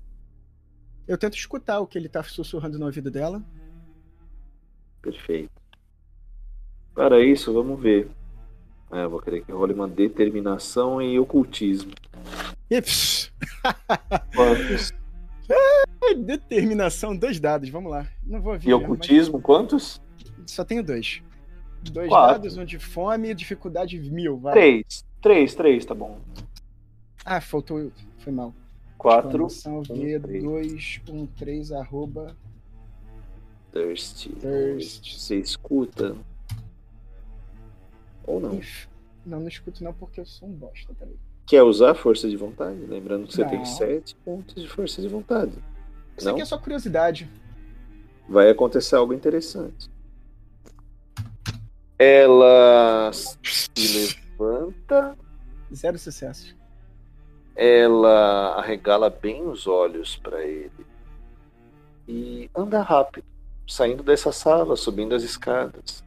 Eu 1.08 1.18
tento 1.18 1.38
escutar 1.38 1.80
o 1.80 1.88
que 1.88 1.98
ele 1.98 2.08
está 2.08 2.22
sussurrando 2.22 2.78
no 2.78 2.86
ouvido 2.86 3.10
dela. 3.10 3.42
Perfeito. 5.02 5.54
Para 6.94 7.24
isso, 7.24 7.54
vamos 7.54 7.82
ver. 7.82 8.17
É, 8.92 9.08
vou 9.08 9.20
querer 9.22 9.44
que 9.44 9.52
role 9.52 9.74
uma 9.74 9.88
determinação 9.88 11.02
e 11.02 11.20
ocultismo. 11.20 11.92
quantos? 14.36 14.94
Determinação, 16.18 17.16
dois 17.16 17.40
dados, 17.40 17.70
vamos 17.70 17.92
lá. 17.92 18.08
Não 18.26 18.42
vou 18.42 18.58
vir, 18.58 18.70
E 18.70 18.74
ocultismo, 18.74 19.36
mas... 19.36 19.44
quantos? 19.44 20.02
Só 20.46 20.64
tenho 20.64 20.84
dois. 20.84 21.22
Dois 21.92 22.08
Quatro. 22.10 22.34
dados, 22.42 22.58
um 22.58 22.66
de 22.66 22.80
fome 22.80 23.30
e 23.30 23.34
dificuldade 23.34 24.00
mil. 24.00 24.38
Vai. 24.38 24.54
Três. 24.54 25.06
Três, 25.22 25.54
três, 25.56 25.86
tá 25.86 25.94
bom. 25.94 26.20
Ah, 27.26 27.42
faltou. 27.42 27.92
Foi 28.20 28.32
mal. 28.32 28.54
Quatro. 28.98 29.48
V213 29.48 31.74
arroba. 31.78 32.36
Thirsty. 33.72 34.32
Você 35.18 35.40
escuta? 35.40 36.16
Ou 38.28 38.40
não? 38.42 38.60
Não, 39.26 39.40
não 39.40 39.48
escuto 39.48 39.84
não 39.84 39.94
porque 39.94 40.20
eu 40.20 40.26
sou 40.26 40.48
um 40.48 40.52
bosta, 40.52 40.94
peraí. 40.94 41.16
Quer 41.48 41.64
usar 41.64 41.96
força 41.96 42.30
de 42.30 42.36
vontade? 42.36 42.78
Lembrando 42.86 43.26
que 43.26 43.34
você 43.34 43.44
não. 43.44 43.50
tem 43.50 43.66
sete 43.66 44.16
pontos 44.18 44.62
de 44.62 44.68
força 44.68 45.02
de 45.02 45.08
vontade. 45.08 45.54
Isso 46.18 46.26
não? 46.26 46.34
aqui 46.34 46.42
é 46.42 46.46
só 46.46 46.58
curiosidade. 46.58 47.30
Vai 48.28 48.50
acontecer 48.50 48.98
algo 48.98 49.14
interessante. 49.14 49.90
Ela 51.98 53.10
se 53.14 53.70
levanta. 54.38 55.18
Zero 55.74 55.98
sucesso. 55.98 56.56
Ela 57.56 58.56
arregala 58.58 59.10
bem 59.10 59.48
os 59.48 59.68
olhos 59.68 60.18
para 60.18 60.44
ele. 60.44 60.86
E 62.08 62.50
anda 62.56 62.82
rápido, 62.82 63.26
saindo 63.66 64.04
dessa 64.04 64.32
sala, 64.32 64.76
subindo 64.76 65.16
as 65.16 65.24
escadas. 65.24 66.04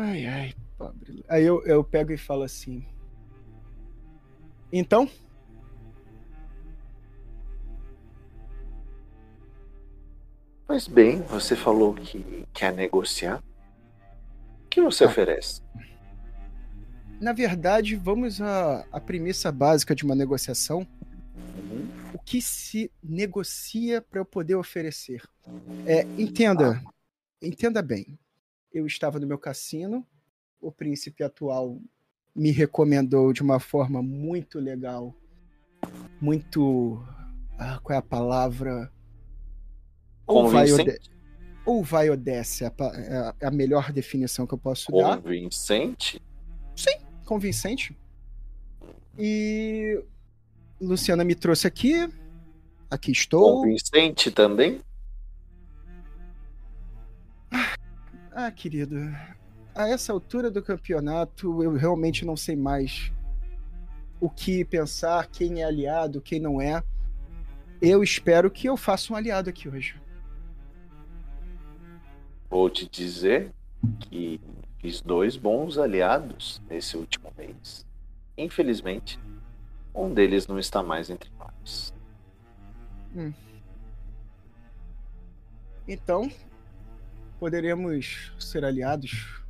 Ai, 0.00 0.26
ai, 0.26 0.54
pobre. 0.76 1.24
Aí 1.28 1.42
eu, 1.42 1.60
eu 1.66 1.82
pego 1.82 2.12
e 2.12 2.16
falo 2.16 2.44
assim. 2.44 2.86
Então? 4.72 5.10
Pois 10.64 10.86
bem, 10.86 11.20
você 11.22 11.56
falou 11.56 11.94
que 11.94 12.46
quer 12.54 12.72
negociar. 12.72 13.42
O 14.64 14.68
que 14.68 14.80
você 14.80 15.02
ah. 15.02 15.08
oferece? 15.08 15.62
Na 17.20 17.32
verdade, 17.32 17.96
vamos 17.96 18.40
à, 18.40 18.86
à 18.92 19.00
premissa 19.00 19.50
básica 19.50 19.96
de 19.96 20.04
uma 20.04 20.14
negociação. 20.14 20.86
Uhum. 21.34 21.88
O 22.14 22.20
que 22.20 22.40
se 22.40 22.88
negocia 23.02 24.00
para 24.00 24.20
eu 24.20 24.24
poder 24.24 24.54
oferecer? 24.54 25.28
É, 25.84 26.02
entenda, 26.16 26.80
ah. 26.86 26.92
entenda 27.42 27.82
bem 27.82 28.16
eu 28.72 28.86
estava 28.86 29.18
no 29.18 29.26
meu 29.26 29.38
cassino, 29.38 30.06
o 30.60 30.70
príncipe 30.70 31.22
atual 31.22 31.80
me 32.34 32.50
recomendou 32.50 33.32
de 33.32 33.42
uma 33.42 33.58
forma 33.58 34.02
muito 34.02 34.58
legal, 34.58 35.14
muito. 36.20 37.02
Ah, 37.58 37.80
qual 37.82 37.96
é 37.96 37.98
a 37.98 38.02
palavra? 38.02 38.92
Ou 40.26 40.48
vai, 40.48 40.70
ode... 40.70 41.00
ou 41.64 41.82
vai 41.82 42.10
ou 42.10 42.16
desce, 42.16 42.64
é, 42.64 42.72
é 43.40 43.46
a 43.46 43.50
melhor 43.50 43.90
definição 43.92 44.46
que 44.46 44.54
eu 44.54 44.58
posso 44.58 44.92
dar. 44.92 45.20
Convincente? 45.20 46.22
Sim, 46.76 46.98
convincente. 47.24 47.96
E 49.18 50.00
Luciana 50.80 51.24
me 51.24 51.34
trouxe 51.34 51.66
aqui. 51.66 52.08
Aqui 52.90 53.10
estou. 53.10 53.62
Convincente 53.62 54.30
também? 54.30 54.80
Ah, 58.40 58.52
querido, 58.52 58.94
a 59.74 59.88
essa 59.88 60.12
altura 60.12 60.48
do 60.48 60.62
campeonato 60.62 61.60
eu 61.60 61.74
realmente 61.74 62.24
não 62.24 62.36
sei 62.36 62.54
mais 62.54 63.10
o 64.20 64.30
que 64.30 64.64
pensar, 64.64 65.26
quem 65.26 65.60
é 65.60 65.64
aliado, 65.64 66.20
quem 66.20 66.38
não 66.38 66.60
é. 66.60 66.80
Eu 67.82 68.00
espero 68.00 68.48
que 68.48 68.68
eu 68.68 68.76
faça 68.76 69.12
um 69.12 69.16
aliado 69.16 69.50
aqui 69.50 69.68
hoje. 69.68 70.00
Vou 72.48 72.70
te 72.70 72.88
dizer 72.88 73.52
que 74.02 74.40
fiz 74.78 75.00
dois 75.00 75.36
bons 75.36 75.76
aliados 75.76 76.62
nesse 76.70 76.96
último 76.96 77.32
mês. 77.36 77.84
Infelizmente, 78.36 79.18
um 79.92 80.14
deles 80.14 80.46
não 80.46 80.60
está 80.60 80.80
mais 80.80 81.10
entre 81.10 81.28
nós. 81.40 81.92
Hum. 83.16 83.32
Então, 85.88 86.30
poderemos 87.38 88.32
ser 88.38 88.64
aliados. 88.64 89.42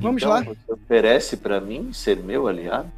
Vamos 0.00 0.22
então, 0.22 0.32
lá. 0.32 0.42
Você 0.42 0.72
oferece 0.72 1.36
para 1.36 1.60
mim 1.60 1.92
ser 1.92 2.16
meu 2.16 2.46
aliado? 2.46 2.90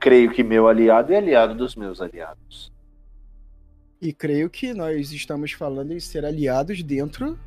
Creio 0.00 0.32
que 0.32 0.42
meu 0.42 0.66
aliado 0.68 1.12
é 1.12 1.16
aliado 1.16 1.54
dos 1.54 1.76
meus 1.76 2.00
aliados. 2.00 2.72
E 4.00 4.12
creio 4.12 4.50
que 4.50 4.74
nós 4.74 5.12
estamos 5.12 5.52
falando 5.52 5.92
em 5.92 6.00
ser 6.00 6.24
aliados 6.24 6.82
dentro 6.82 7.38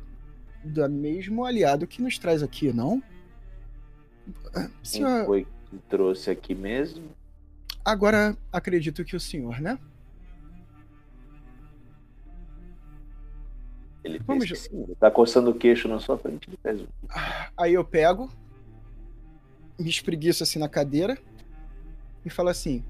do 0.64 0.88
mesmo 0.88 1.44
aliado 1.44 1.86
que 1.86 2.02
nos 2.02 2.18
traz 2.18 2.42
aqui, 2.42 2.72
não? 2.72 3.02
Senhor... 4.82 5.18
Quem 5.18 5.26
foi 5.26 5.46
que 5.70 5.78
trouxe 5.88 6.30
aqui 6.30 6.54
mesmo? 6.54 7.10
Agora 7.84 8.36
acredito 8.52 9.04
que 9.04 9.16
o 9.16 9.20
senhor, 9.20 9.60
né? 9.60 9.78
Ele 14.02 14.18
Vamos 14.18 14.48
pensa 14.48 14.54
assim, 14.54 14.82
ele 14.82 14.94
tá 14.94 15.10
coçando 15.10 15.50
o 15.50 15.54
queixo 15.54 15.86
na 15.88 16.00
sua 16.00 16.16
frente, 16.16 16.48
e 16.50 16.56
faz 16.56 16.80
um. 16.80 16.86
Ah, 17.10 17.50
aí 17.56 17.74
eu 17.74 17.84
pego, 17.84 18.30
me 19.78 19.88
espreguiço 19.88 20.42
assim 20.42 20.58
na 20.58 20.68
cadeira 20.68 21.18
e 22.24 22.30
falo 22.30 22.48
assim: 22.48 22.84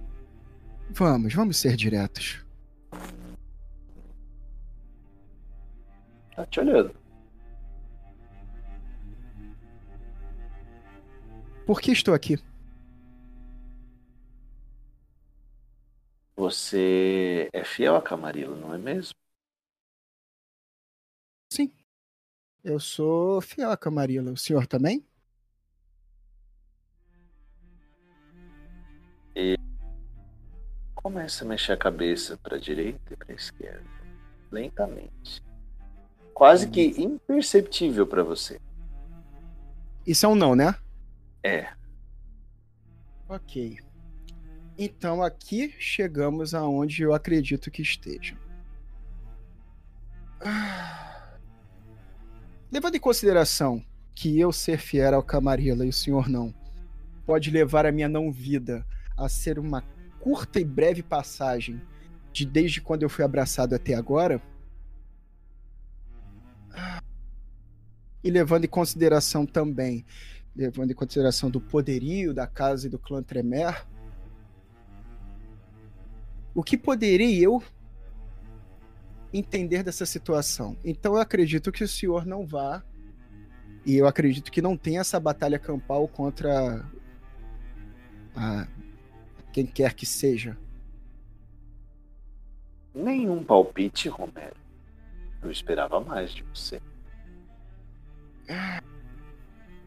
Vamos, 0.91 1.35
vamos 1.35 1.57
ser 1.57 1.77
diretos. 1.77 2.45
Tá 6.35 6.47
te 6.47 6.61
olhando. 6.61 6.95
Por 11.67 11.81
que 11.81 11.93
estou 11.93 12.15
aqui? 12.15 12.37
Você 16.37 17.49
é 17.53 17.63
fiel 17.63 17.95
a 17.95 18.03
Camarilla, 18.03 18.57
não 18.57 18.75
é 18.75 18.79
mesmo? 18.79 19.20
Sim. 21.51 21.73
Eu 22.63 22.79
sou 22.79 23.41
fiel 23.41 23.71
a 23.71 23.77
Camarilla. 23.77 24.33
O 24.33 24.37
senhor 24.37 24.67
também? 24.67 25.05
Começa 31.03 31.45
a 31.45 31.49
mexer 31.49 31.73
a 31.73 31.77
cabeça 31.79 32.37
para 32.37 32.57
a 32.57 32.61
direita 32.61 33.15
e 33.15 33.17
para 33.17 33.33
a 33.33 33.35
esquerda, 33.35 33.83
lentamente. 34.53 35.43
Quase 36.35 36.69
que 36.69 36.89
imperceptível 37.03 38.07
para 38.07 38.23
você. 38.23 38.61
Isso 40.07 40.27
é 40.27 40.29
um 40.29 40.35
não, 40.35 40.55
né? 40.55 40.75
É. 41.43 41.73
Ok. 43.27 43.79
Então 44.77 45.23
aqui 45.23 45.75
chegamos 45.79 46.55
aonde 46.55 47.03
eu 47.03 47.15
acredito 47.15 47.71
que 47.71 47.81
esteja. 47.81 48.37
Ah. 50.45 51.10
Levando 52.71 52.95
em 52.95 53.01
consideração 53.01 53.85
que 54.15 54.39
eu 54.39 54.53
ser 54.53 54.79
fiel 54.79 55.17
ao 55.17 55.23
Camarilla 55.23 55.85
e 55.85 55.89
o 55.89 55.93
senhor 55.93 56.29
não, 56.29 56.55
pode 57.27 57.51
levar 57.51 57.85
a 57.85 57.91
minha 57.91 58.09
não 58.09 58.31
vida 58.31 58.87
a 59.17 59.29
ser 59.29 59.59
uma 59.59 59.83
curta 60.21 60.61
e 60.61 60.65
breve 60.65 61.03
passagem 61.03 61.83
de 62.33 62.47
desde 62.47 62.81
quando 62.81 63.03
eu 63.03 63.09
fui 63.09 63.25
abraçado 63.25 63.75
até 63.75 63.95
agora. 63.95 64.41
E 68.23 68.31
levando 68.31 68.65
em 68.65 68.69
consideração 68.69 69.45
também, 69.45 70.05
levando 70.55 70.93
em 70.93 70.95
consideração 70.95 71.51
do 71.51 71.61
poderio 71.61 72.33
da 72.33 72.47
casa 72.47 72.87
e 72.87 72.91
do 72.91 72.99
clã 72.99 73.21
Tremer, 73.23 73.85
o 76.55 76.63
que 76.63 76.77
poderei 76.77 77.45
eu 77.45 77.63
entender 79.33 79.83
dessa 79.83 80.05
situação? 80.07 80.77
Então 80.85 81.15
eu 81.15 81.21
acredito 81.21 81.71
que 81.71 81.85
o 81.85 81.89
senhor 81.89 82.27
não 82.27 82.47
vá 82.47 82.83
e 83.85 83.97
eu 83.97 84.07
acredito 84.07 84.51
que 84.51 84.61
não 84.61 84.77
tenha 84.77 85.01
essa 85.01 85.19
batalha 85.19 85.59
campal 85.59 86.07
contra 86.07 86.85
a 88.37 88.67
quem 89.53 89.67
quer 89.67 89.95
que 89.95 90.07
seja. 90.07 90.57
Nenhum 92.95 93.43
palpite, 93.43 94.09
Romero. 94.09 94.57
Eu 95.43 95.51
esperava 95.51 96.01
mais 96.01 96.33
de 96.33 96.43
você. 96.43 96.81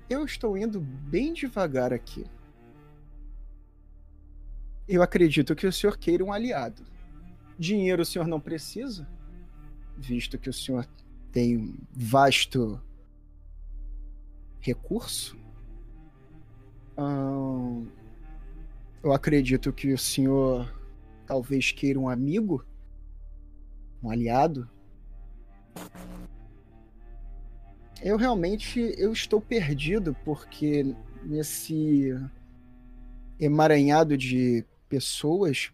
Eu 0.09 0.25
estou 0.25 0.57
indo 0.57 0.79
bem 0.79 1.33
devagar 1.33 1.93
aqui. 1.93 2.25
Eu 4.87 5.01
acredito 5.01 5.55
que 5.55 5.67
o 5.67 5.71
senhor 5.71 5.97
queira 5.97 6.23
um 6.23 6.33
aliado. 6.33 6.83
Dinheiro 7.57 8.01
o 8.01 8.05
senhor 8.05 8.27
não 8.27 8.39
precisa, 8.39 9.07
visto 9.97 10.37
que 10.37 10.49
o 10.49 10.53
senhor 10.53 10.87
tem 11.31 11.75
vasto 11.91 12.81
recurso. 14.59 15.37
Hum, 16.97 17.87
eu 19.03 19.11
acredito 19.11 19.73
que 19.73 19.93
o 19.93 19.97
senhor 19.97 20.73
talvez 21.25 21.71
queira 21.71 21.99
um 21.99 22.07
amigo, 22.07 22.65
um 24.01 24.09
aliado. 24.09 24.69
Eu 28.01 28.17
realmente 28.17 28.93
eu 28.97 29.11
estou 29.11 29.41
perdido 29.41 30.15
porque 30.23 30.95
nesse 31.23 32.13
emaranhado 33.39 34.17
de 34.17 34.65
pessoas 34.87 35.71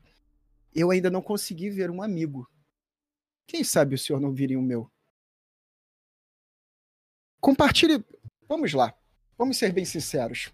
eu 0.73 0.91
ainda 0.91 1.09
não 1.09 1.21
consegui 1.21 1.69
ver 1.69 1.89
um 1.89 2.01
amigo. 2.01 2.47
Quem 3.49 3.63
sabe 3.63 3.95
o 3.95 3.97
senhor 3.97 4.21
não 4.21 4.31
viria 4.31 4.57
o 4.57 4.61
meu? 4.61 4.89
Compartilhe. 7.41 8.01
Vamos 8.47 8.73
lá. 8.73 8.93
Vamos 9.37 9.57
ser 9.57 9.73
bem 9.73 9.83
sinceros 9.83 10.53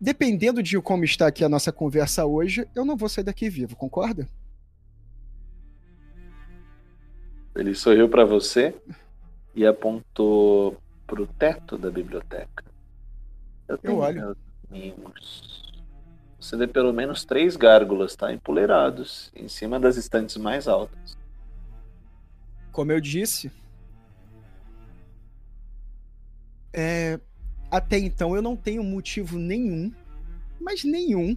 dependendo 0.00 0.62
de 0.62 0.80
como 0.80 1.04
está 1.04 1.26
aqui 1.26 1.44
a 1.44 1.48
nossa 1.48 1.72
conversa 1.72 2.24
hoje, 2.24 2.68
eu 2.74 2.84
não 2.84 2.96
vou 2.96 3.08
sair 3.08 3.24
daqui 3.24 3.50
vivo, 3.50 3.76
concorda? 3.76 4.28
Ele 7.54 7.74
sorriu 7.74 8.08
para 8.08 8.24
você 8.24 8.74
e 9.54 9.66
apontou 9.66 10.76
para 11.06 11.20
o 11.20 11.26
teto 11.26 11.76
da 11.76 11.90
biblioteca. 11.90 12.64
Eu, 13.66 13.78
tenho 13.78 13.94
eu 13.94 13.98
olho. 13.98 14.36
Mimos. 14.70 15.72
Você 16.38 16.56
vê 16.56 16.68
pelo 16.68 16.92
menos 16.92 17.24
três 17.24 17.56
gárgulas, 17.56 18.14
tá? 18.14 18.32
Empoleirados, 18.32 19.32
em 19.34 19.48
cima 19.48 19.80
das 19.80 19.96
estantes 19.96 20.36
mais 20.36 20.68
altas. 20.68 21.17
Como 22.72 22.92
eu 22.92 23.00
disse, 23.00 23.50
é, 26.72 27.18
até 27.70 27.98
então 27.98 28.36
eu 28.36 28.42
não 28.42 28.56
tenho 28.56 28.82
motivo 28.84 29.38
nenhum, 29.38 29.92
mas 30.60 30.84
nenhum, 30.84 31.36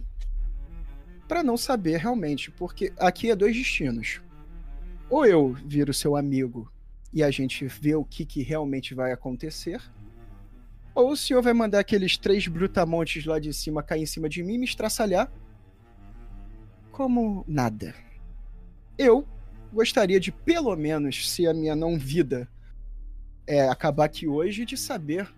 para 1.26 1.42
não 1.42 1.56
saber 1.56 1.98
realmente, 1.98 2.50
porque 2.50 2.92
aqui 2.98 3.30
é 3.30 3.36
dois 3.36 3.56
destinos. 3.56 4.20
Ou 5.10 5.26
eu 5.26 5.52
viro 5.52 5.92
seu 5.92 6.16
amigo 6.16 6.70
e 7.12 7.22
a 7.22 7.30
gente 7.30 7.66
vê 7.66 7.94
o 7.94 8.04
que, 8.04 8.24
que 8.24 8.42
realmente 8.42 8.94
vai 8.94 9.12
acontecer, 9.12 9.80
ou 10.94 11.12
o 11.12 11.16
senhor 11.16 11.42
vai 11.42 11.52
mandar 11.52 11.80
aqueles 11.80 12.16
três 12.18 12.46
brutamontes 12.46 13.24
lá 13.24 13.38
de 13.38 13.52
cima 13.52 13.82
cair 13.82 14.02
em 14.02 14.06
cima 14.06 14.28
de 14.28 14.42
mim 14.42 14.54
e 14.54 14.58
me 14.58 14.64
estraçalhar 14.64 15.32
como 16.90 17.44
nada. 17.48 17.94
Eu 18.98 19.26
gostaria 19.72 20.20
de, 20.20 20.30
pelo 20.30 20.76
menos, 20.76 21.30
se 21.30 21.46
a 21.46 21.54
minha 21.54 21.74
não 21.74 21.98
vida 21.98 22.48
é 23.46 23.68
acabar 23.68 24.04
aqui 24.04 24.28
hoje, 24.28 24.64
de 24.64 24.76
saber 24.76 25.32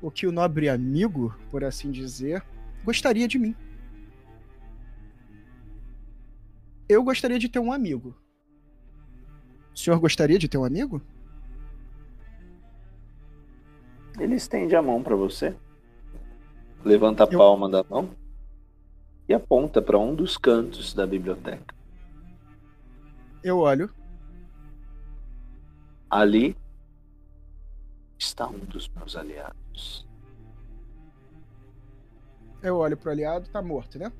o 0.00 0.10
que 0.10 0.26
o 0.26 0.32
nobre 0.32 0.68
amigo, 0.68 1.36
por 1.50 1.62
assim 1.62 1.90
dizer, 1.90 2.42
gostaria 2.84 3.28
de 3.28 3.38
mim. 3.38 3.54
Eu 6.88 7.02
gostaria 7.02 7.38
de 7.38 7.48
ter 7.48 7.58
um 7.58 7.72
amigo. 7.72 8.16
O 9.74 9.78
senhor 9.78 9.98
gostaria 9.98 10.38
de 10.38 10.48
ter 10.48 10.56
um 10.56 10.64
amigo? 10.64 11.02
Ele 14.18 14.34
estende 14.34 14.74
a 14.74 14.80
mão 14.80 15.02
para 15.02 15.14
você, 15.14 15.54
levanta 16.82 17.24
a 17.24 17.28
Eu... 17.30 17.38
palma 17.38 17.68
da 17.68 17.84
mão 17.84 18.08
e 19.28 19.34
aponta 19.34 19.82
para 19.82 19.98
um 19.98 20.14
dos 20.14 20.38
cantos 20.38 20.94
da 20.94 21.06
biblioteca. 21.06 21.75
Eu 23.46 23.60
olho. 23.60 23.88
Ali 26.10 26.56
está 28.18 28.48
um 28.48 28.58
dos 28.58 28.88
meus 28.88 29.14
aliados. 29.14 30.04
Eu 32.60 32.78
olho 32.78 32.96
pro 32.96 33.12
aliado, 33.12 33.48
tá 33.48 33.62
morto, 33.62 34.00
né? 34.00 34.10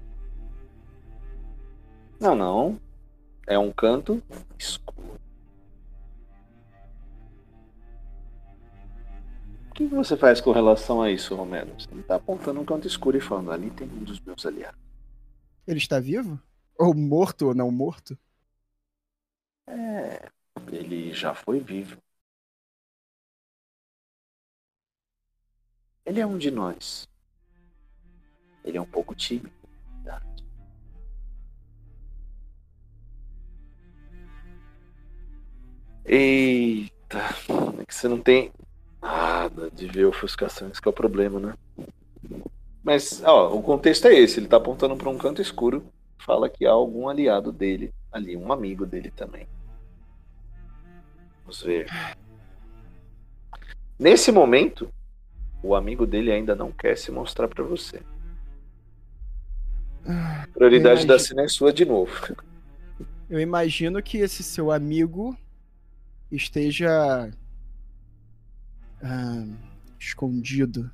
Não, 2.20 2.36
não. 2.36 2.80
É 3.48 3.58
um 3.58 3.72
canto 3.72 4.22
escuro. 4.56 5.18
O 9.68 9.74
que 9.74 9.88
você 9.88 10.16
faz 10.16 10.40
com 10.40 10.52
relação 10.52 11.02
a 11.02 11.10
isso, 11.10 11.35
Romero? 11.35 11.74
Você 11.77 11.92
está 11.96 12.14
apontando 12.14 12.60
um 12.60 12.64
canto 12.64 12.87
escuro 12.87 13.16
e 13.16 13.20
falando, 13.20 13.50
ali 13.50 13.72
tem 13.72 13.88
um 13.88 14.04
dos 14.04 14.20
meus 14.20 14.46
aliados. 14.46 14.79
Ele 15.66 15.79
está 15.79 15.98
vivo? 15.98 16.40
Ou 16.79 16.94
morto 16.94 17.48
ou 17.48 17.54
não 17.56 17.72
morto? 17.72 18.16
É, 19.69 20.29
ele 20.73 21.12
já 21.14 21.35
foi 21.35 21.60
vivo. 21.60 21.96
Ele 26.06 26.21
é 26.21 26.27
um 26.27 26.38
de 26.38 26.50
nós. 26.50 27.06
Ele 28.62 28.77
é 28.77 28.81
um 28.81 28.85
pouco 28.87 29.14
tímido, 29.14 29.50
verdade. 30.04 30.44
Eita, 36.04 37.19
é 37.81 37.85
que 37.85 37.94
você 37.94 38.08
não 38.08 38.21
tem 38.21 38.52
nada 39.02 39.71
de 39.71 39.87
ver 39.87 40.06
ofuscações, 40.06 40.79
que 40.81 40.88
é 40.88 40.90
o 40.90 40.94
problema, 40.94 41.40
né? 41.40 41.54
Mas, 42.83 43.23
ó, 43.25 43.54
o 43.54 43.62
contexto 43.62 44.06
é 44.06 44.14
esse: 44.14 44.38
ele 44.40 44.48
tá 44.48 44.56
apontando 44.56 44.96
para 44.96 45.10
um 45.10 45.19
canto 45.19 45.42
escuro, 45.42 45.85
fala 46.19 46.48
que 46.48 46.67
há 46.67 46.71
algum 46.71 47.08
aliado 47.08 47.52
dele 47.52 47.92
ali, 48.12 48.37
um 48.37 48.52
amigo 48.52 48.87
dele 48.87 49.10
também. 49.10 49.46
Vamos 51.47 51.63
ver. 51.63 51.87
Nesse 53.97 54.33
momento, 54.33 54.92
o 55.63 55.77
amigo 55.77 56.05
dele 56.05 56.33
ainda 56.33 56.57
não 56.57 56.73
quer 56.73 56.99
se 56.99 57.13
mostrar 57.13 57.47
para 57.47 57.63
você. 57.63 58.03
Ah, 60.05 60.44
Prioridade 60.53 61.03
imagino... 61.03 61.09
da 61.09 61.19
cena 61.21 61.42
é 61.42 61.49
sua 61.49 61.73
de 61.73 61.85
novo. 61.85 62.13
Eu 63.31 63.40
imagino 63.40 64.03
que 64.03 64.19
esse 64.19 64.42
seu 64.42 64.73
amigo 64.73 65.38
esteja 66.31 67.31
ah, 69.01 69.47
escondido. 70.01 70.90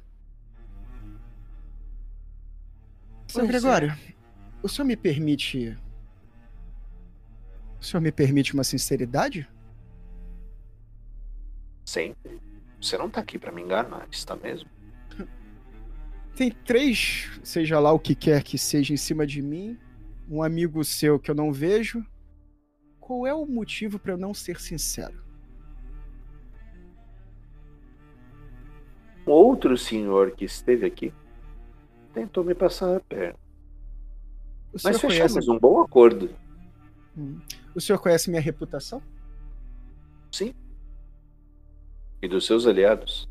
Seu 3.26 3.44
é. 3.44 3.46
Gregório, 3.46 3.96
o 4.62 4.68
senhor 4.68 4.86
me 4.86 4.96
permite. 4.96 5.78
O 7.80 7.84
senhor 7.84 8.02
me 8.02 8.12
permite 8.12 8.52
uma 8.52 8.64
sinceridade? 8.64 9.48
Sempre. 11.84 12.40
Você 12.80 12.98
não 12.98 13.08
tá 13.08 13.20
aqui 13.20 13.38
pra 13.38 13.52
me 13.52 13.62
enganar, 13.62 14.06
está 14.10 14.34
mesmo? 14.34 14.68
Tem 16.34 16.50
três, 16.50 17.40
seja 17.44 17.78
lá 17.78 17.92
o 17.92 17.98
que 17.98 18.14
quer 18.14 18.42
que 18.42 18.56
seja, 18.56 18.94
em 18.94 18.96
cima 18.96 19.26
de 19.26 19.42
mim. 19.42 19.78
Um 20.28 20.42
amigo 20.42 20.82
seu 20.84 21.18
que 21.18 21.30
eu 21.30 21.34
não 21.34 21.52
vejo. 21.52 22.04
Qual 22.98 23.26
é 23.26 23.34
o 23.34 23.44
motivo 23.44 23.98
para 23.98 24.12
eu 24.12 24.18
não 24.18 24.32
ser 24.32 24.58
sincero? 24.58 25.22
Outro 29.26 29.76
senhor 29.76 30.32
que 30.32 30.44
esteve 30.44 30.86
aqui 30.86 31.12
tentou 32.12 32.42
me 32.42 32.54
passar 32.54 32.96
a 32.96 33.00
perna. 33.00 33.38
O 34.72 34.78
Mas 34.82 34.98
conhece, 34.98 35.20
fechamos 35.20 35.48
um 35.48 35.58
bom 35.58 35.80
acordo. 35.80 36.34
Hum. 37.16 37.38
o 37.74 37.80
senhor 37.80 37.98
conhece 37.98 38.30
minha 38.30 38.40
reputação? 38.40 39.02
Sim. 40.30 40.54
E 42.22 42.28
dos 42.28 42.46
seus 42.46 42.66
aliados. 42.66 43.28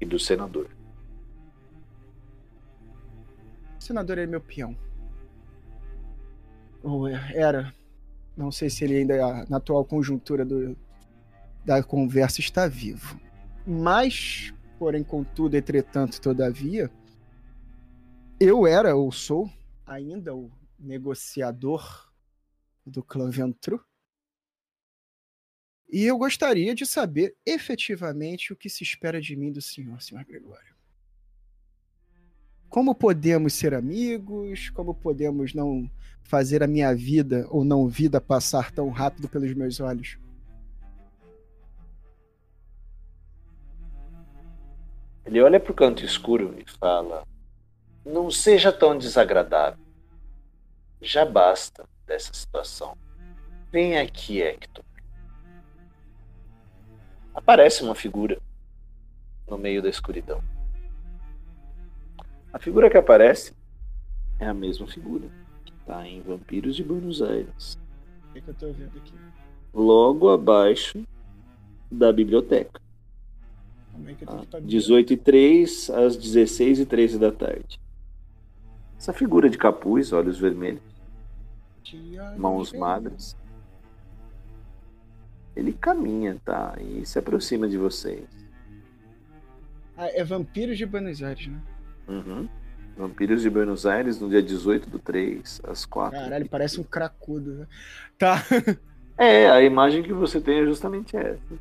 E 0.00 0.04
do 0.04 0.18
senador. 0.18 0.68
O 3.80 3.82
senador 3.82 4.18
é 4.18 4.26
meu 4.26 4.40
peão. 4.40 4.76
Ou 6.82 7.08
era. 7.08 7.74
Não 8.36 8.52
sei 8.52 8.70
se 8.70 8.84
ele 8.84 8.98
ainda, 8.98 9.44
na 9.48 9.56
atual 9.56 9.84
conjuntura 9.84 10.44
do, 10.44 10.76
da 11.64 11.82
conversa, 11.82 12.40
está 12.40 12.68
vivo. 12.68 13.18
Mas, 13.66 14.54
porém, 14.78 15.02
contudo, 15.02 15.56
entretanto, 15.56 16.20
todavia, 16.20 16.90
eu 18.38 18.66
era 18.66 18.94
ou 18.94 19.10
sou 19.10 19.50
ainda 19.84 20.34
o 20.34 20.50
negociador 20.78 22.08
do 22.86 23.02
clã 23.02 23.28
Ventru. 23.30 23.84
E 25.90 26.04
eu 26.04 26.18
gostaria 26.18 26.74
de 26.74 26.84
saber 26.84 27.34
efetivamente 27.46 28.52
o 28.52 28.56
que 28.56 28.68
se 28.68 28.82
espera 28.82 29.20
de 29.20 29.34
mim 29.34 29.50
do 29.50 29.62
senhor, 29.62 30.00
senhor 30.02 30.22
Gregório. 30.24 30.76
Como 32.68 32.94
podemos 32.94 33.54
ser 33.54 33.72
amigos? 33.72 34.68
Como 34.70 34.94
podemos 34.94 35.54
não 35.54 35.90
fazer 36.22 36.62
a 36.62 36.66
minha 36.66 36.94
vida 36.94 37.46
ou 37.48 37.64
não 37.64 37.88
vida 37.88 38.20
passar 38.20 38.70
tão 38.70 38.90
rápido 38.90 39.28
pelos 39.28 39.54
meus 39.54 39.80
olhos? 39.80 40.18
Ele 45.24 45.40
olha 45.40 45.58
pro 45.58 45.72
canto 45.72 46.04
escuro 46.04 46.54
e 46.58 46.70
fala: 46.78 47.26
Não 48.04 48.30
seja 48.30 48.70
tão 48.70 48.96
desagradável. 48.96 49.84
Já 51.00 51.24
basta 51.24 51.88
dessa 52.06 52.32
situação. 52.34 52.96
Vem 53.70 53.98
aqui, 53.98 54.42
Hector. 54.42 54.84
Aparece 57.42 57.84
uma 57.84 57.94
figura 57.94 58.36
no 59.48 59.56
meio 59.56 59.80
da 59.80 59.88
escuridão. 59.88 60.42
A 62.52 62.58
figura 62.58 62.90
que 62.90 62.96
aparece 62.96 63.52
é 64.40 64.46
a 64.48 64.52
mesma 64.52 64.88
figura 64.88 65.28
que 65.64 65.72
está 65.72 66.04
em 66.04 66.20
Vampiros 66.20 66.74
de 66.74 66.82
Buenos 66.82 67.22
Aires, 67.22 67.78
O 68.28 68.32
que, 68.32 68.40
que 68.40 68.48
eu 68.48 68.54
tô 68.54 68.72
vendo 68.72 68.98
aqui? 68.98 69.12
logo 69.72 70.30
abaixo 70.30 71.06
da 71.88 72.12
biblioteca. 72.12 72.80
Como 73.92 74.10
é 74.10 74.14
que 74.14 74.24
eu 74.24 74.26
Tá? 74.26 74.32
tenho 74.32 74.44
que 74.46 74.50
tá 74.50 74.58
18 74.60 75.12
e 75.12 75.16
3 75.16 75.90
às 75.90 76.16
16 76.16 76.80
e 76.80 76.86
13 76.86 77.18
da 77.20 77.30
tarde. 77.30 77.80
Essa 78.98 79.12
figura 79.12 79.48
de 79.48 79.56
capuz, 79.56 80.12
olhos 80.12 80.40
vermelhos, 80.40 80.82
mãos 82.36 82.72
magras. 82.72 83.36
Ele 85.58 85.72
caminha, 85.72 86.40
tá? 86.44 86.76
E 86.80 87.04
se 87.04 87.18
aproxima 87.18 87.68
de 87.68 87.76
vocês. 87.76 88.24
Ah, 89.96 90.06
é 90.06 90.22
Vampiros 90.22 90.78
de 90.78 90.86
Buenos 90.86 91.20
Aires, 91.20 91.48
né? 91.48 91.60
Uhum. 92.06 92.48
Vampiros 92.96 93.42
de 93.42 93.50
Buenos 93.50 93.84
Aires 93.84 94.20
no 94.20 94.28
dia 94.28 94.40
18 94.40 94.88
do 94.88 95.00
3, 95.00 95.60
às 95.64 95.84
4. 95.84 96.16
Caralho, 96.16 96.48
parece 96.48 96.80
um 96.80 96.84
cracudo. 96.84 97.54
Né? 97.54 97.66
Tá. 98.16 98.36
É, 99.20 99.50
a 99.50 99.60
imagem 99.60 100.00
que 100.00 100.12
você 100.12 100.40
tem 100.40 100.60
é 100.60 100.64
justamente 100.64 101.16
essa. 101.16 101.58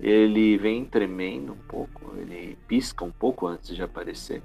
Ele 0.00 0.58
vem 0.58 0.84
tremendo 0.84 1.52
um 1.52 1.56
pouco, 1.68 2.16
ele 2.16 2.58
pisca 2.66 3.04
um 3.04 3.12
pouco 3.12 3.46
antes 3.46 3.76
de 3.76 3.80
aparecer. 3.80 4.42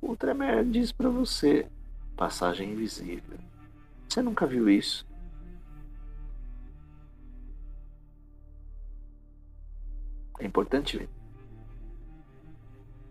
O 0.00 0.16
Tremer 0.16 0.64
diz 0.64 0.90
pra 0.90 1.08
você: 1.08 1.64
passagem 2.16 2.72
invisível. 2.72 3.38
Você 4.08 4.20
nunca 4.20 4.44
viu 4.44 4.68
isso? 4.68 5.06
É 10.42 10.46
importante 10.46 10.98
ver. 10.98 11.08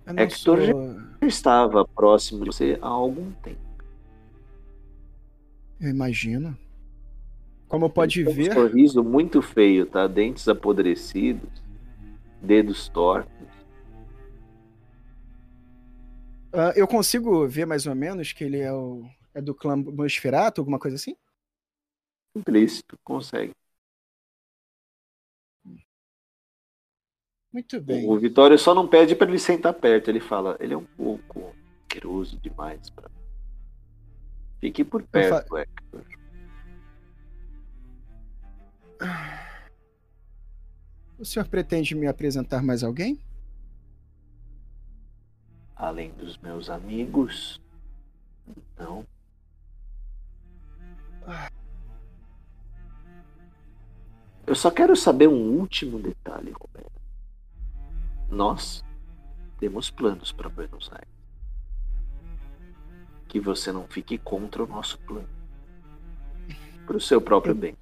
Não 0.05 0.15
Hector 0.23 0.59
já- 0.59 0.71
sou- 0.73 1.01
Eu 1.21 1.27
estava 1.27 1.85
próximo 1.87 2.43
de 2.43 2.47
você 2.47 2.77
há 2.81 2.87
algum 2.87 3.31
tempo. 3.43 3.61
Eu 5.79 5.89
imagino. 5.89 6.57
Como 7.67 7.89
pode 7.89 8.19
Ele 8.19 8.33
ver, 8.33 8.51
Um 8.51 8.53
sorriso 8.53 9.03
muito 9.03 9.41
feio, 9.41 9.85
tá? 9.85 10.05
Dentes 10.07 10.47
apodrecidos, 10.49 11.49
dedos 12.41 12.89
tortos. 12.89 13.31
ah, 16.53 16.73
eu 16.75 16.87
consigo 16.87 17.47
ver 17.47 17.65
mais 17.65 17.85
ou 17.87 17.95
menos 17.95 18.33
que 18.33 18.43
ele 18.43 18.59
é, 18.59 18.73
o, 18.73 19.05
é 19.33 19.41
do 19.41 19.55
clã 19.55 19.75
Nosferatu, 19.77 20.59
alguma 20.61 20.77
coisa 20.79 20.95
assim? 20.97 21.15
Implícito, 22.35 22.97
consegue. 23.03 23.53
Muito 27.51 27.81
bem. 27.81 28.09
O 28.09 28.17
Vitório 28.17 28.57
só 28.57 28.73
não 28.73 28.87
pede 28.87 29.15
para 29.15 29.29
ele 29.29 29.39
sentar 29.39 29.73
perto. 29.73 30.09
Ele 30.09 30.19
fala, 30.19 30.55
ele 30.59 30.73
é 30.73 30.77
um 30.77 30.85
pouco 30.85 31.53
asqueroso 31.81 32.37
demais 32.37 32.89
para. 32.89 33.11
Fique 34.59 34.83
por 34.83 35.03
perto, 35.03 35.57
Hector. 35.57 36.05
O 41.17 41.25
senhor 41.25 41.47
pretende 41.47 41.93
me 41.95 42.07
apresentar 42.07 42.63
mais 42.63 42.83
alguém? 42.83 43.19
Além 45.75 46.11
dos 46.13 46.37
meus 46.37 46.69
amigos. 46.69 47.59
Não. 48.77 49.05
Eu 54.45 54.55
só 54.55 54.69
quero 54.71 54.95
saber 54.95 55.27
um 55.27 55.59
último 55.59 55.99
detalhe, 55.99 56.51
Roberto. 56.51 57.00
Nós 58.31 58.81
temos 59.59 59.91
planos 59.91 60.31
para 60.31 60.47
Buenos 60.47 60.89
Aires. 60.89 61.09
Que 63.27 63.41
você 63.41 63.73
não 63.73 63.85
fique 63.87 64.17
contra 64.17 64.63
o 64.63 64.67
nosso 64.67 64.97
plano. 64.99 65.27
Para 66.85 66.95
o 66.95 67.01
seu 67.01 67.21
próprio 67.21 67.53
bem. 67.53 67.75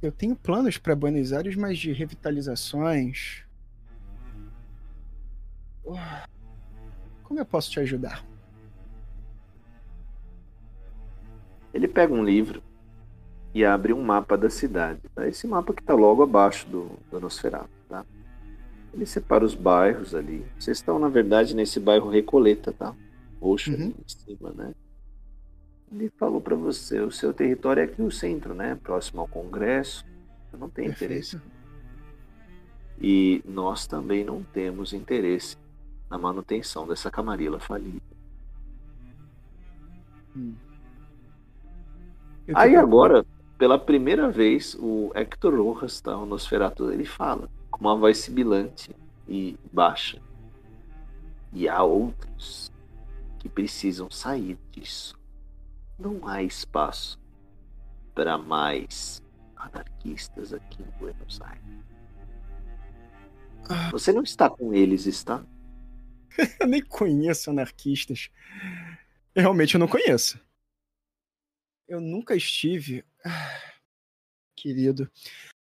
Eu 0.00 0.10
tenho 0.10 0.34
planos 0.34 0.78
para 0.78 0.96
Buenos 0.96 1.32
Aires, 1.32 1.56
mas 1.56 1.78
de 1.78 1.92
revitalizações. 1.92 3.44
Como 7.22 7.38
eu 7.38 7.44
posso 7.44 7.70
te 7.70 7.80
ajudar? 7.80 8.24
Ele 11.74 11.86
pega 11.86 12.14
um 12.14 12.24
livro 12.24 12.62
e 13.52 13.64
abre 13.64 13.92
um 13.92 14.02
mapa 14.02 14.38
da 14.38 14.48
cidade. 14.48 15.02
Tá? 15.14 15.28
Esse 15.28 15.46
mapa 15.46 15.74
que 15.74 15.82
está 15.82 15.94
logo 15.94 16.22
abaixo 16.22 16.66
do, 16.68 16.90
do 17.10 17.20
Nosferatu. 17.20 17.68
Tá? 17.88 18.04
Ele 18.98 19.06
separa 19.06 19.44
os 19.44 19.54
bairros 19.54 20.12
ali. 20.12 20.44
Vocês 20.58 20.78
estão, 20.78 20.98
na 20.98 21.08
verdade, 21.08 21.54
nesse 21.54 21.78
bairro 21.78 22.10
Recoleta, 22.10 22.72
tá? 22.72 22.96
Roxo 23.40 23.70
ali 23.72 23.84
Uhum. 23.84 23.94
em 23.96 24.08
cima, 24.08 24.50
né? 24.52 24.74
Ele 25.92 26.10
falou 26.18 26.40
para 26.40 26.56
você, 26.56 26.98
o 27.00 27.10
seu 27.12 27.32
território 27.32 27.80
é 27.80 27.84
aqui 27.84 28.02
no 28.02 28.10
centro, 28.10 28.54
né? 28.54 28.74
Próximo 28.82 29.20
ao 29.20 29.28
Congresso. 29.28 30.04
Eu 30.52 30.58
não 30.58 30.68
tenho 30.68 30.90
interesse. 30.90 31.36
Perfeito. 31.38 31.58
E 33.00 33.40
nós 33.46 33.86
também 33.86 34.24
não 34.24 34.42
temos 34.42 34.92
interesse 34.92 35.56
na 36.10 36.18
manutenção 36.18 36.84
dessa 36.84 37.08
camarila 37.08 37.60
falida. 37.60 38.00
Te 42.46 42.52
Aí 42.52 42.74
agora, 42.74 43.24
pela 43.56 43.78
primeira 43.78 44.28
vez, 44.28 44.74
o 44.74 45.12
Hector 45.14 45.54
Rojas, 45.54 46.00
tá, 46.00 46.18
o 46.18 46.26
Nosferatu, 46.26 46.90
ele 46.90 47.04
fala 47.04 47.48
com 47.78 47.84
uma 47.84 47.96
voz 47.96 48.18
sibilante 48.18 48.94
e 49.28 49.56
baixa. 49.72 50.20
E 51.52 51.68
há 51.68 51.82
outros 51.82 52.70
que 53.38 53.48
precisam 53.48 54.10
sair 54.10 54.58
disso. 54.72 55.18
Não 55.98 56.26
há 56.26 56.42
espaço 56.42 57.18
para 58.14 58.36
mais 58.36 59.22
anarquistas 59.56 60.52
aqui 60.52 60.82
em 60.82 60.98
Buenos 60.98 61.40
Aires. 61.40 61.62
Você 63.90 64.12
não 64.12 64.22
está 64.22 64.48
com 64.48 64.74
eles, 64.74 65.06
está? 65.06 65.44
eu 66.60 66.66
nem 66.66 66.82
conheço 66.82 67.50
anarquistas. 67.50 68.30
Realmente 69.36 69.74
eu 69.74 69.80
não 69.80 69.88
conheço. 69.88 70.40
Eu 71.86 72.00
nunca 72.00 72.34
estive. 72.34 73.04
Querido. 74.56 75.10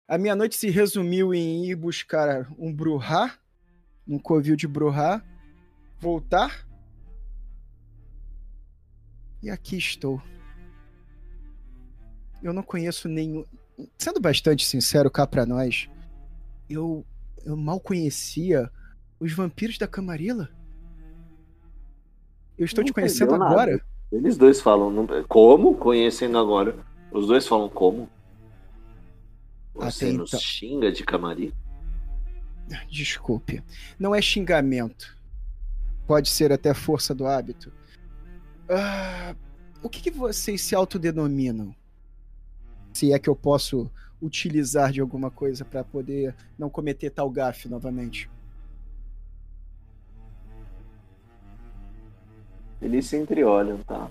A 0.07 0.19
minha 0.19 0.37
noite 0.37 0.57
se 0.57 0.69
resumiu 0.69 1.33
em 1.33 1.65
ir 1.67 1.75
buscar 1.75 2.47
um 2.59 2.73
bruhá, 2.73 3.39
um 4.07 4.19
covil 4.19 4.55
de 4.55 4.69
bruhá, 4.69 5.23
voltar. 5.99 6.67
E 9.43 9.49
aqui 9.49 9.77
estou. 9.79 10.21
Eu 12.43 12.53
não 12.53 12.63
conheço 12.63 13.09
nenhum. 13.09 13.45
Sendo 13.99 14.21
bastante 14.21 14.65
sincero 14.67 15.11
cá 15.11 15.27
pra 15.27 15.47
nós, 15.47 15.89
eu, 16.69 17.05
eu 17.45 17.57
mal 17.57 17.81
conhecia 17.81 18.71
os 19.19 19.33
vampiros 19.33 19.79
da 19.79 19.89
Camarilla. 19.89 20.51
Eu 22.59 22.67
estou 22.67 22.83
Não 22.83 22.87
te 22.87 22.93
conhecendo 22.93 23.35
agora. 23.35 23.73
nada. 23.73 23.85
Eles 24.13 24.37
dois 24.37 24.61
falam. 24.61 25.07
Como? 25.27 25.75
Conhecendo 25.77 26.37
agora. 26.39 26.77
Os 27.11 27.27
dois 27.27 27.47
falam 27.49 27.69
como? 27.71 28.09
Você 29.75 30.07
Até 30.07 30.17
nos 30.17 30.31
então. 30.31 30.41
xinga 30.41 30.93
de 30.93 31.03
camarim? 31.05 31.53
Desculpe. 32.89 33.63
Não 33.99 34.15
é 34.15 34.23
xingamento. 34.23 35.17
Pode 36.07 36.29
ser 36.29 36.53
até 36.53 36.73
força 36.73 37.15
do 37.15 37.27
hábito. 37.27 37.73
Ah, 38.69 39.35
o 39.83 39.89
que, 39.89 40.01
que 40.01 40.11
vocês 40.11 40.63
se 40.63 40.75
autodenominam? 40.75 41.75
Se 42.93 43.13
é 43.13 43.19
que 43.19 43.29
eu 43.29 43.37
posso 43.37 43.91
utilizar 44.23 44.93
de 44.93 45.01
alguma 45.01 45.31
coisa 45.31 45.65
para 45.65 45.85
poder 45.85 46.35
não 46.59 46.71
cometer 46.71 47.11
tal 47.11 47.29
gafe 47.29 47.69
novamente. 47.69 48.31
Eles 52.81 53.07
se 53.07 53.17
entreolham, 53.17 53.79
tá? 53.83 54.11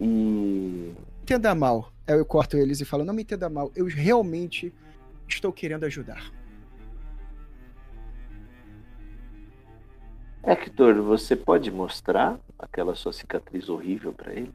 E. 0.00 0.92
Entenda 1.24 1.54
mal. 1.54 1.90
Eu 2.06 2.22
corto 2.22 2.54
eles 2.58 2.82
e 2.82 2.84
falo: 2.84 3.02
não 3.02 3.14
me 3.14 3.22
entenda 3.22 3.48
mal. 3.48 3.72
Eu 3.74 3.86
realmente 3.86 4.70
estou 5.26 5.50
querendo 5.50 5.84
ajudar. 5.84 6.30
Hector, 10.42 11.00
você 11.00 11.34
pode 11.34 11.70
mostrar 11.70 12.38
aquela 12.58 12.94
sua 12.94 13.10
cicatriz 13.10 13.70
horrível 13.70 14.12
pra 14.12 14.34
ele? 14.34 14.52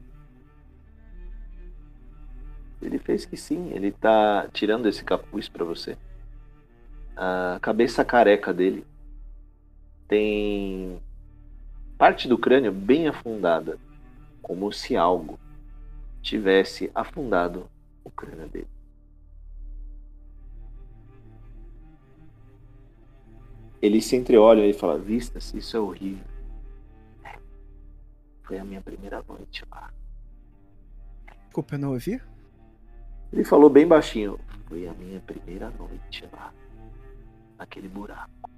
Ele 2.80 3.00
fez 3.00 3.26
que 3.26 3.36
sim, 3.36 3.72
ele 3.72 3.90
tá 3.90 4.46
tirando 4.52 4.86
esse 4.86 5.02
capuz 5.02 5.48
pra 5.48 5.64
você. 5.64 5.98
A 7.16 7.58
cabeça 7.60 8.04
careca 8.04 8.54
dele 8.54 8.86
tem 10.06 11.02
parte 11.98 12.28
do 12.28 12.38
crânio 12.38 12.70
bem 12.70 13.08
afundada, 13.08 13.76
como 14.40 14.72
se 14.72 14.96
algo 14.96 15.36
tivesse 16.22 16.90
afundado 16.94 17.68
o 18.04 18.10
crânio 18.10 18.48
dele. 18.48 18.68
Ele 23.80 24.00
se 24.00 24.14
entreolha 24.16 24.66
e 24.66 24.72
fala: 24.72 24.98
Vistas, 24.98 25.54
isso 25.54 25.76
é 25.76 25.80
horrível. 25.80 26.24
É, 27.24 27.38
Foi 28.42 28.58
a 28.58 28.64
minha 28.64 28.80
primeira 28.80 29.22
noite 29.26 29.64
lá. 29.70 29.90
Desculpa, 31.44 31.74
eu 31.74 31.78
não 31.78 31.92
ouvi? 31.92 32.20
Ele 33.32 33.44
falou 33.44 33.70
bem 33.70 33.86
baixinho: 33.86 34.38
Foi 34.68 34.86
a 34.86 34.92
minha 34.94 35.20
primeira 35.20 35.70
noite 35.70 36.28
lá. 36.32 36.52
Naquele 37.58 37.88
buraco. 37.88 38.50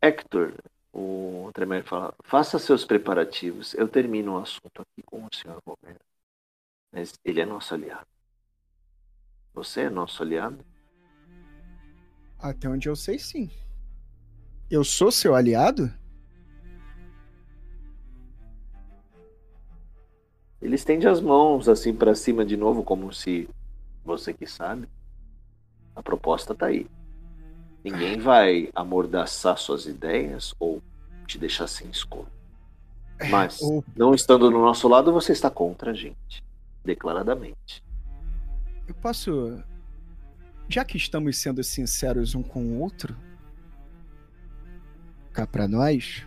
Hector, 0.00 0.54
o 0.98 1.50
Tremer 1.52 1.84
fala: 1.84 2.14
Faça 2.24 2.58
seus 2.58 2.84
preparativos. 2.84 3.74
Eu 3.74 3.86
termino 3.86 4.34
o 4.34 4.38
assunto 4.38 4.80
aqui 4.80 5.02
com 5.04 5.22
o 5.24 5.28
Sr. 5.30 5.60
Romero. 5.66 6.00
Mas 6.90 7.12
ele 7.22 7.40
é 7.40 7.44
nosso 7.44 7.74
aliado. 7.74 8.06
Você 9.52 9.82
é 9.82 9.90
nosso 9.90 10.22
aliado? 10.22 10.64
Até 12.38 12.68
onde 12.68 12.88
eu 12.88 12.96
sei, 12.96 13.18
sim. 13.18 13.50
Eu 14.70 14.82
sou 14.82 15.12
seu 15.12 15.34
aliado? 15.34 15.92
Ele 20.60 20.74
estende 20.74 21.06
as 21.06 21.20
mãos 21.20 21.68
assim 21.68 21.94
pra 21.94 22.14
cima 22.14 22.44
de 22.44 22.56
novo, 22.56 22.82
como 22.82 23.12
se 23.12 23.48
você 24.02 24.32
que 24.32 24.46
sabe. 24.46 24.88
A 25.94 26.02
proposta 26.02 26.54
tá 26.54 26.66
aí. 26.66 26.86
Ninguém 27.86 28.18
vai 28.18 28.68
amordaçar 28.74 29.56
suas 29.56 29.86
ideias 29.86 30.52
ou 30.58 30.82
te 31.24 31.38
deixar 31.38 31.68
sem 31.68 31.88
escolha. 31.88 32.26
Mas, 33.30 33.62
Ou 33.62 33.84
não 33.94 34.12
estando 34.12 34.50
do 34.50 34.58
nosso 34.58 34.88
lado, 34.88 35.12
você 35.12 35.30
está 35.30 35.48
contra 35.48 35.92
a 35.92 35.94
gente. 35.94 36.42
Declaradamente. 36.84 37.84
eu 38.88 38.94
posso. 38.96 39.62
Já 40.68 40.84
que 40.84 40.96
estamos 40.96 41.38
sendo 41.38 41.62
sinceros 41.62 42.34
um 42.34 42.42
com 42.42 42.60
o 42.60 42.80
outro, 42.80 43.16
cá 45.32 45.46
pra 45.46 45.68
nós. 45.68 46.26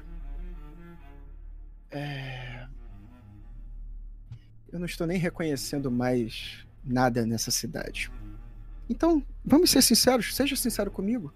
É... 1.91 2.67
Eu 4.71 4.79
não 4.79 4.85
estou 4.85 5.05
nem 5.05 5.17
reconhecendo 5.17 5.91
mais 5.91 6.65
nada 6.85 7.25
nessa 7.25 7.51
cidade. 7.51 8.09
Então, 8.89 9.21
vamos 9.43 9.71
ser 9.71 9.81
sinceros, 9.81 10.33
seja 10.33 10.55
sincero 10.55 10.89
comigo. 10.89 11.33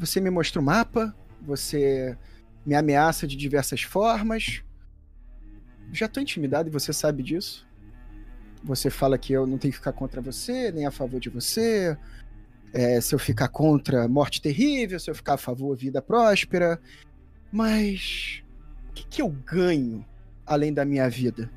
Você 0.00 0.18
me 0.18 0.30
mostra 0.30 0.58
o 0.58 0.64
mapa, 0.64 1.14
você 1.42 2.16
me 2.64 2.74
ameaça 2.74 3.26
de 3.26 3.36
diversas 3.36 3.82
formas. 3.82 4.62
Já 5.92 6.08
tô 6.08 6.20
intimidado 6.20 6.70
e 6.70 6.72
você 6.72 6.90
sabe 6.90 7.22
disso. 7.22 7.68
Você 8.64 8.88
fala 8.88 9.18
que 9.18 9.34
eu 9.34 9.46
não 9.46 9.58
tenho 9.58 9.72
que 9.72 9.78
ficar 9.78 9.92
contra 9.92 10.22
você, 10.22 10.72
nem 10.72 10.86
a 10.86 10.90
favor 10.90 11.20
de 11.20 11.28
você. 11.28 11.98
É, 12.72 12.98
se 12.98 13.14
eu 13.14 13.18
ficar 13.18 13.48
contra, 13.48 14.08
morte 14.08 14.40
terrível. 14.40 14.98
Se 14.98 15.10
eu 15.10 15.14
ficar 15.14 15.34
a 15.34 15.38
favor, 15.38 15.76
vida 15.76 16.00
próspera. 16.00 16.80
Mas 17.52 18.42
o 18.88 18.92
que, 18.94 19.06
que 19.06 19.20
eu 19.20 19.28
ganho 19.28 20.02
além 20.46 20.72
da 20.72 20.82
minha 20.82 21.10
vida? 21.10 21.50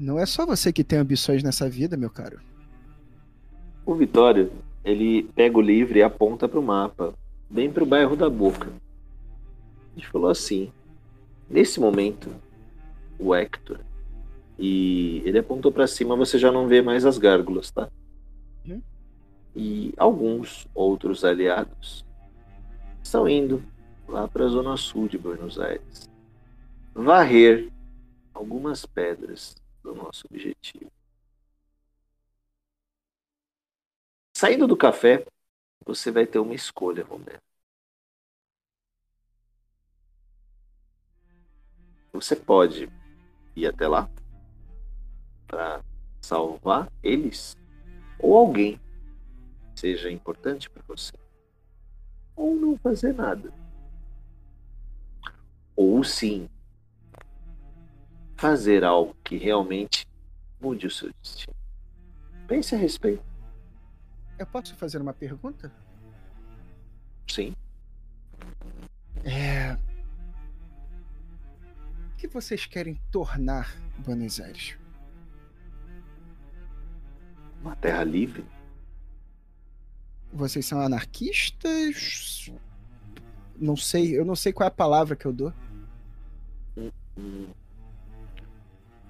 Não 0.00 0.18
é 0.18 0.24
só 0.24 0.46
você 0.46 0.72
que 0.72 0.82
tem 0.82 0.98
ambições 0.98 1.42
nessa 1.42 1.68
vida, 1.68 1.94
meu 1.94 2.08
caro. 2.08 2.40
O 3.84 3.94
Vitório, 3.94 4.50
ele 4.82 5.24
pega 5.34 5.58
o 5.58 5.60
livro 5.60 5.98
e 5.98 6.02
aponta 6.02 6.48
pro 6.48 6.62
mapa, 6.62 7.12
bem 7.50 7.70
pro 7.70 7.84
bairro 7.84 8.16
da 8.16 8.30
Boca. 8.30 8.72
Ele 9.94 10.06
falou 10.06 10.30
assim: 10.30 10.72
Nesse 11.50 11.78
momento, 11.78 12.30
o 13.18 13.34
Hector, 13.34 13.80
e 14.58 15.20
ele 15.26 15.38
apontou 15.38 15.70
pra 15.70 15.86
cima, 15.86 16.16
você 16.16 16.38
já 16.38 16.50
não 16.50 16.66
vê 16.66 16.80
mais 16.80 17.04
as 17.04 17.18
gárgulas, 17.18 17.70
tá? 17.70 17.90
Uhum. 18.66 18.80
E 19.54 19.92
alguns 19.98 20.66
outros 20.74 21.26
aliados 21.26 22.06
estão 23.02 23.28
indo 23.28 23.62
lá 24.08 24.26
pra 24.26 24.48
zona 24.48 24.78
sul 24.78 25.08
de 25.08 25.18
Buenos 25.18 25.58
Aires 25.58 26.08
varrer 26.94 27.68
algumas 28.32 28.86
pedras 28.86 29.60
do 29.82 29.94
nosso 29.94 30.26
objetivo. 30.30 30.90
Saindo 34.36 34.66
do 34.66 34.76
café, 34.76 35.26
você 35.84 36.10
vai 36.10 36.26
ter 36.26 36.38
uma 36.38 36.54
escolha, 36.54 37.04
Romero. 37.04 37.40
Você 42.12 42.34
pode 42.34 42.88
ir 43.54 43.66
até 43.66 43.86
lá 43.86 44.10
para 45.46 45.82
salvar 46.20 46.90
eles 47.02 47.56
ou 48.18 48.36
alguém 48.36 48.80
seja 49.74 50.10
importante 50.10 50.68
para 50.68 50.82
você, 50.86 51.12
ou 52.36 52.54
não 52.54 52.76
fazer 52.78 53.14
nada. 53.14 53.52
Ou 55.74 56.04
sim 56.04 56.48
fazer 58.40 58.84
algo 58.84 59.14
que 59.22 59.36
realmente 59.36 60.06
mude 60.58 60.86
o 60.86 60.90
seu 60.90 61.12
destino. 61.20 61.54
Pense 62.48 62.74
a 62.74 62.78
respeito. 62.78 63.22
Eu 64.38 64.46
posso 64.46 64.74
fazer 64.76 64.96
uma 64.98 65.12
pergunta? 65.12 65.70
Sim. 67.28 67.54
É. 69.24 69.74
O 72.14 72.16
que 72.16 72.26
vocês 72.28 72.64
querem 72.64 72.98
tornar 73.12 73.76
Buenos 73.98 74.40
Aires? 74.40 74.78
Uma 77.60 77.76
terra 77.76 78.04
livre. 78.04 78.42
Vocês 80.32 80.64
são 80.64 80.80
anarquistas? 80.80 82.50
Não 83.54 83.76
sei, 83.76 84.18
eu 84.18 84.24
não 84.24 84.34
sei 84.34 84.50
qual 84.50 84.64
é 84.64 84.68
a 84.68 84.74
palavra 84.74 85.14
que 85.14 85.26
eu 85.26 85.32
dou. 85.32 85.52
Hum. 87.18 87.50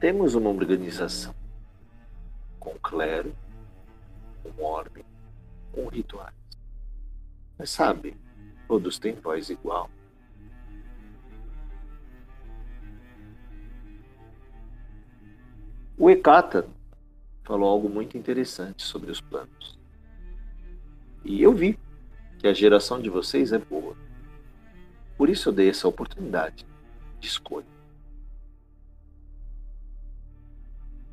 Temos 0.01 0.35
uma 0.35 0.49
organização 0.49 1.35
com 2.59 2.71
clero, 2.79 3.37
com 4.43 4.65
ordem, 4.65 5.05
com 5.73 5.89
rituais. 5.89 6.35
Mas 7.59 7.69
sabe, 7.69 8.17
todos 8.67 8.99
têm 8.99 9.15
voz 9.15 9.51
igual. 9.51 9.91
O 15.99 16.09
Ekata 16.09 16.67
falou 17.45 17.69
algo 17.69 17.91
muito 17.91 18.17
interessante 18.17 18.83
sobre 18.83 19.11
os 19.11 19.21
planos. 19.21 19.79
E 21.23 21.43
eu 21.43 21.53
vi 21.53 21.79
que 22.39 22.49
a 22.49 22.55
geração 22.55 23.03
de 23.03 23.11
vocês 23.11 23.53
é 23.53 23.59
boa. 23.59 23.95
Por 25.19 25.29
isso 25.29 25.51
eu 25.51 25.53
dei 25.53 25.69
essa 25.69 25.87
oportunidade 25.87 26.65
de 27.19 27.29
escolha. 27.29 27.80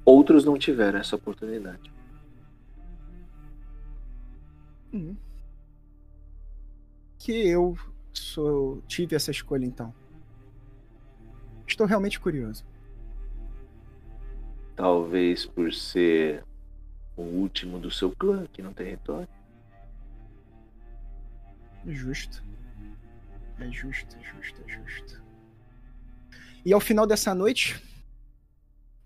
Outros 0.08 0.46
não 0.46 0.58
tiveram 0.58 1.00
essa 1.00 1.18
oportunidade. 1.18 1.92
Hum. 4.94 5.18
Que 7.20 7.46
eu 7.50 7.78
sou, 8.14 8.82
tive 8.88 9.18
essa 9.18 9.32
escolha 9.32 9.66
então. 9.66 9.94
Estou 11.68 11.86
realmente 11.86 12.22
curioso. 12.22 12.66
Talvez 14.78 15.46
por 15.46 15.74
ser 15.74 16.42
o 17.18 17.24
último 17.24 17.78
do 17.78 17.92
seu 17.92 18.10
clã 18.16 18.46
aqui 18.46 18.62
no 18.62 18.74
território. 18.74 19.28
Justo. 21.86 22.42
É 23.60 23.70
justo, 23.70 24.16
é 24.16 24.24
justo, 24.24 24.64
é 24.66 24.70
justo. 24.70 25.22
E 26.64 26.72
ao 26.72 26.80
final 26.80 27.06
dessa 27.06 27.36
noite, 27.36 27.84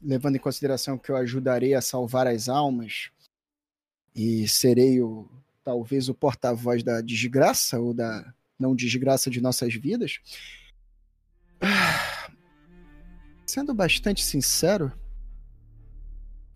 levando 0.01 0.35
em 0.35 0.39
consideração 0.39 0.97
que 0.97 1.11
eu 1.11 1.15
ajudarei 1.15 1.73
a 1.73 1.81
salvar 1.81 2.27
as 2.27 2.49
almas 2.49 3.11
e 4.15 4.47
serei 4.47 5.01
o 5.01 5.29
talvez 5.63 6.09
o 6.09 6.13
porta-voz 6.13 6.83
da 6.83 7.01
desgraça 7.01 7.79
ou 7.79 7.93
da 7.93 8.33
não 8.59 8.75
desgraça 8.75 9.29
de 9.29 9.39
nossas 9.41 9.73
vidas. 9.73 10.19
Sendo 13.45 13.73
bastante 13.73 14.23
sincero, 14.23 14.91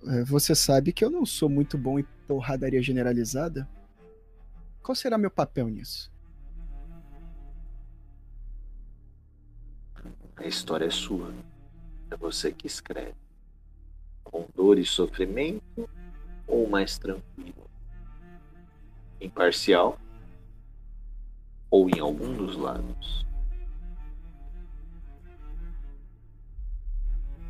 é, 0.08 0.24
você 0.24 0.56
sabe 0.56 0.94
que 0.94 1.04
eu 1.04 1.10
não 1.10 1.26
sou 1.26 1.50
muito 1.50 1.78
bom 1.78 2.00
em 2.00 2.06
porradaria 2.28 2.82
generalizada. 2.82 3.68
Qual 4.82 4.96
será 4.96 5.18
meu 5.18 5.32
papel 5.32 5.68
nisso? 5.68 6.12
A 10.36 10.46
história 10.46 10.86
é 10.86 10.92
sua. 10.92 11.34
É 12.12 12.16
você 12.16 12.52
que 12.52 12.68
escreve. 12.68 13.25
Com 14.26 14.46
dor 14.54 14.78
e 14.78 14.86
sofrimento 14.86 15.90
ou 16.46 16.68
mais 16.70 16.98
tranquilo? 16.98 17.70
Imparcial 19.22 19.98
ou 21.72 21.90
em 21.90 22.00
algum 22.00 22.34
dos 22.34 22.58
lados? 22.58 23.26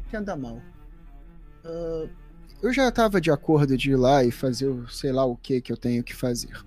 Entenda 0.07 0.35
mal. 0.35 0.61
Uh, 1.63 2.09
eu 2.61 2.71
já 2.71 2.87
estava 2.87 3.19
de 3.19 3.31
acordo 3.31 3.75
de 3.75 3.91
ir 3.91 3.95
lá 3.95 4.23
e 4.23 4.31
fazer 4.31 4.67
o 4.67 4.87
sei 4.87 5.11
lá 5.11 5.25
o 5.25 5.35
que 5.35 5.59
que 5.59 5.71
eu 5.71 5.77
tenho 5.77 6.03
que 6.03 6.15
fazer. 6.15 6.63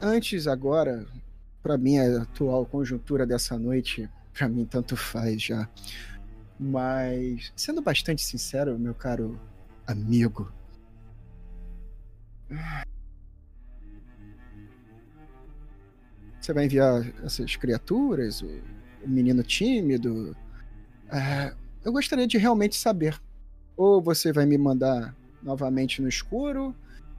Antes, 0.00 0.46
agora, 0.46 1.06
para 1.62 1.78
mim 1.78 1.96
a 1.96 2.22
atual 2.22 2.66
conjuntura 2.66 3.26
dessa 3.26 3.58
noite, 3.58 4.08
para 4.32 4.48
mim 4.48 4.66
tanto 4.66 4.96
faz 4.96 5.40
já. 5.40 5.68
Mas 6.58 7.52
sendo 7.56 7.82
bastante 7.82 8.22
sincero, 8.22 8.78
meu 8.78 8.94
caro 8.94 9.40
amigo, 9.86 10.52
você 16.40 16.52
vai 16.52 16.66
enviar 16.66 17.06
essas 17.24 17.56
criaturas, 17.56 18.42
o, 18.42 18.60
menino 19.06 19.42
tímido. 19.42 20.36
É, 21.10 21.54
eu 21.84 21.92
gostaria 21.92 22.26
de 22.26 22.38
realmente 22.38 22.76
saber. 22.76 23.20
Ou 23.76 24.00
você 24.00 24.32
vai 24.32 24.46
me 24.46 24.56
mandar 24.56 25.14
novamente 25.42 26.00
no 26.00 26.08
escuro, 26.08 26.74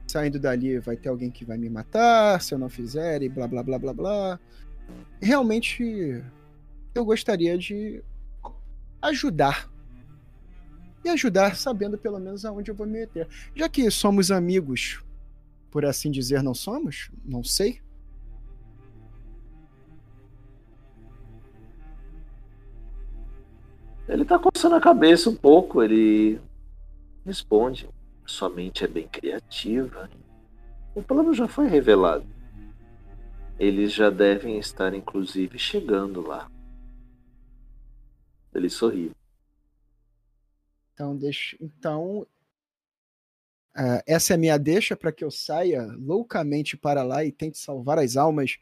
saindo 0.06 0.38
dali 0.38 0.78
vai 0.78 0.96
ter 0.96 1.08
alguém 1.08 1.30
que 1.30 1.44
vai 1.44 1.58
me 1.58 1.68
matar 1.68 2.40
se 2.40 2.54
eu 2.54 2.58
não 2.58 2.68
fizer 2.68 3.22
e 3.22 3.28
blá 3.28 3.46
blá 3.46 3.62
blá 3.62 3.78
blá 3.78 3.92
blá. 3.92 4.40
Realmente 5.20 6.22
eu 6.94 7.04
gostaria 7.04 7.58
de 7.58 8.02
ajudar. 9.00 9.70
E 11.04 11.08
ajudar 11.08 11.56
sabendo 11.56 11.96
pelo 11.96 12.18
menos 12.18 12.44
aonde 12.44 12.70
eu 12.70 12.74
vou 12.74 12.86
me 12.86 13.00
meter. 13.00 13.28
Já 13.54 13.68
que 13.68 13.90
somos 13.90 14.30
amigos, 14.30 15.02
por 15.70 15.84
assim 15.84 16.10
dizer, 16.10 16.42
não 16.42 16.54
somos? 16.54 17.10
Não 17.24 17.44
sei. 17.44 17.80
Ele 24.08 24.24
tá 24.24 24.38
coçando 24.38 24.76
a 24.76 24.80
cabeça 24.80 25.28
um 25.28 25.34
pouco, 25.34 25.82
ele 25.82 26.40
responde. 27.24 27.88
Sua 28.24 28.48
mente 28.48 28.84
é 28.84 28.88
bem 28.88 29.06
criativa. 29.08 30.08
O 30.94 31.02
plano 31.02 31.34
já 31.34 31.46
foi 31.46 31.66
revelado. 31.68 32.26
Eles 33.58 33.92
já 33.92 34.10
devem 34.10 34.58
estar, 34.58 34.94
inclusive, 34.94 35.58
chegando 35.58 36.20
lá. 36.26 36.50
Ele 38.56 38.70
sorriu. 38.70 39.12
Então, 40.94 41.16
deixa. 41.16 41.56
Então, 41.60 42.26
uh, 43.76 44.02
essa 44.06 44.32
é 44.32 44.34
a 44.34 44.38
minha 44.38 44.58
deixa 44.58 44.96
para 44.96 45.12
que 45.12 45.22
eu 45.22 45.30
saia 45.30 45.82
loucamente 45.98 46.76
para 46.76 47.02
lá 47.02 47.24
e 47.24 47.30
tente 47.30 47.58
salvar 47.58 47.98
as 47.98 48.16
almas. 48.16 48.56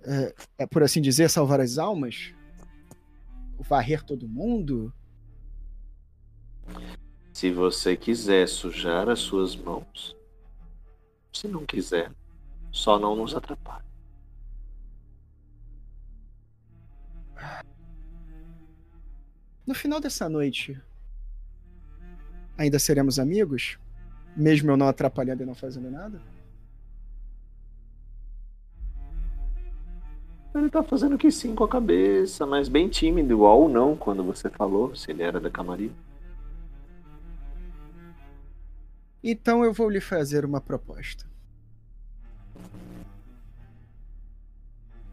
Uh, 0.00 0.34
é 0.58 0.66
por 0.66 0.82
assim 0.82 1.00
dizer, 1.00 1.30
salvar 1.30 1.60
as 1.60 1.78
almas? 1.78 2.34
Varrer 3.60 4.02
todo 4.02 4.28
mundo? 4.28 4.92
Se 7.32 7.50
você 7.50 7.96
quiser 7.96 8.48
sujar 8.48 9.08
as 9.08 9.20
suas 9.20 9.54
mãos, 9.54 10.16
se 11.32 11.46
não 11.46 11.64
quiser, 11.64 12.12
só 12.72 12.98
não 12.98 13.14
nos 13.14 13.34
atrapalhe. 13.34 13.92
No 19.66 19.74
final 19.74 20.00
dessa 20.00 20.28
noite, 20.28 20.80
ainda 22.58 22.78
seremos 22.78 23.18
amigos? 23.18 23.78
Mesmo 24.36 24.70
eu 24.70 24.76
não 24.76 24.88
atrapalhando 24.88 25.42
e 25.42 25.46
não 25.46 25.54
fazendo 25.54 25.90
nada? 25.90 26.20
Ele 30.54 30.68
tá 30.68 30.82
fazendo 30.82 31.16
que 31.16 31.30
sim 31.30 31.54
com 31.54 31.64
a 31.64 31.68
cabeça, 31.68 32.44
mas 32.44 32.68
bem 32.68 32.88
tímido, 32.88 33.40
ou 33.40 33.68
não, 33.68 33.96
quando 33.96 34.22
você 34.22 34.50
falou, 34.50 34.94
se 34.94 35.10
ele 35.10 35.22
era 35.22 35.40
da 35.40 35.48
camarim. 35.48 35.92
Então 39.22 39.64
eu 39.64 39.72
vou 39.72 39.88
lhe 39.88 40.00
fazer 40.00 40.44
uma 40.44 40.60
proposta. 40.60 41.24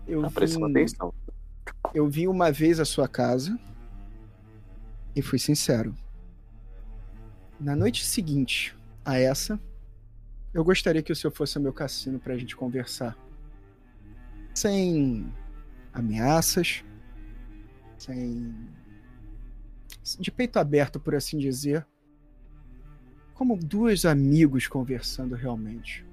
Eu 0.07 0.23
tá 0.23 0.45
vim, 0.45 0.63
atenção. 0.63 1.13
Eu 1.93 2.09
vim 2.09 2.25
uma 2.25 2.51
vez 2.51 2.79
à 2.79 2.85
sua 2.85 3.07
casa 3.07 3.57
e 5.15 5.21
fui 5.21 5.39
sincero. 5.39 5.95
Na 7.59 7.75
noite 7.75 8.05
seguinte 8.05 8.75
a 9.03 9.17
essa, 9.17 9.59
eu 10.53 10.63
gostaria 10.63 11.03
que 11.03 11.11
o 11.11 11.15
senhor 11.15 11.31
fosse 11.31 11.57
ao 11.57 11.63
meu 11.63 11.73
cassino 11.73 12.19
para 12.19 12.33
a 12.33 12.37
gente 12.37 12.55
conversar. 12.55 13.17
Sem 14.53 15.31
ameaças, 15.93 16.83
sem. 17.97 18.55
de 20.19 20.31
peito 20.31 20.57
aberto, 20.57 20.99
por 20.99 21.15
assim 21.15 21.37
dizer 21.37 21.85
como 23.39 23.55
dois 23.55 24.03
amigos 24.03 24.67
conversando 24.67 25.33
realmente. 25.33 26.05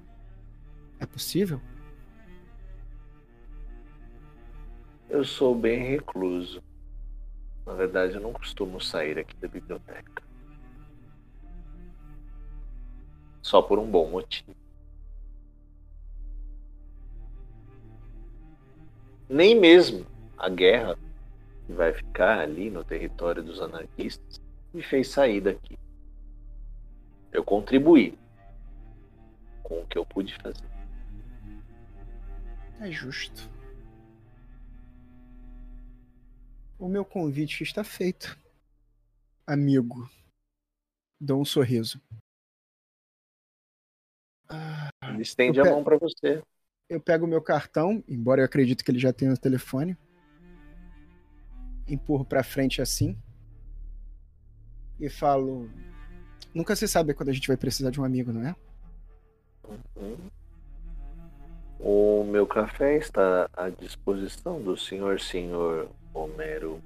É 0.97 1.05
possível? 1.05 1.59
Eu 5.09 5.25
sou 5.25 5.53
bem 5.53 5.89
recluso. 5.89 6.63
Na 7.67 7.73
verdade, 7.73 8.15
eu 8.15 8.21
não 8.21 8.31
costumo 8.31 8.79
sair 8.79 9.19
aqui 9.19 9.35
da 9.35 9.47
biblioteca. 9.49 10.23
Só 13.41 13.61
por 13.61 13.77
um 13.77 13.91
bom 13.91 14.09
motivo. 14.09 14.55
Nem 19.27 19.59
mesmo 19.59 20.07
a 20.37 20.47
guerra 20.47 20.97
que 21.65 21.73
vai 21.73 21.91
ficar 21.93 22.39
ali 22.39 22.69
no 22.69 22.85
território 22.85 23.43
dos 23.43 23.61
anarquistas 23.61 24.39
me 24.73 24.81
fez 24.81 25.09
sair 25.09 25.41
daqui. 25.41 25.77
Eu 27.33 27.43
contribuí 27.43 28.17
com 29.61 29.81
o 29.81 29.85
que 29.87 29.97
eu 29.97 30.05
pude 30.05 30.33
fazer. 30.41 30.63
É 32.79 32.89
justo. 32.89 33.56
O 36.79 36.87
meu 36.87 37.03
convite 37.03 37.63
está 37.63 37.83
feito. 37.83 38.37
Amigo. 39.47 40.07
Dou 41.19 41.41
um 41.41 41.45
sorriso. 41.45 41.99
Ah, 44.47 44.89
ele 45.09 45.23
estende 45.23 45.59
a 45.59 45.65
mão 45.65 45.83
para 45.83 45.97
você. 45.97 46.43
Eu 46.87 47.01
pego 47.01 47.25
o 47.25 47.27
meu 47.27 47.41
cartão, 47.41 48.03
embora 48.07 48.41
eu 48.41 48.45
acredite 48.45 48.83
que 48.83 48.91
ele 48.91 48.99
já 48.99 49.11
tenha 49.11 49.33
o 49.33 49.37
telefone. 49.37 49.97
Empurro 51.87 52.23
para 52.23 52.43
frente 52.43 52.79
assim. 52.79 53.17
E 54.99 55.09
falo: 55.09 55.67
Nunca 56.53 56.75
se 56.75 56.87
sabe 56.87 57.13
quando 57.15 57.29
a 57.29 57.33
gente 57.33 57.47
vai 57.47 57.57
precisar 57.57 57.89
de 57.89 57.99
um 57.99 58.03
amigo, 58.03 58.31
não 58.31 58.47
é? 58.47 58.55
Uhum. 59.95 60.17
O 61.79 62.23
meu 62.23 62.45
café 62.45 62.97
está 62.97 63.49
à 63.53 63.69
disposição 63.69 64.61
do 64.61 64.77
senhor, 64.77 65.19
senhor 65.19 65.89
Homero. 66.17 66.81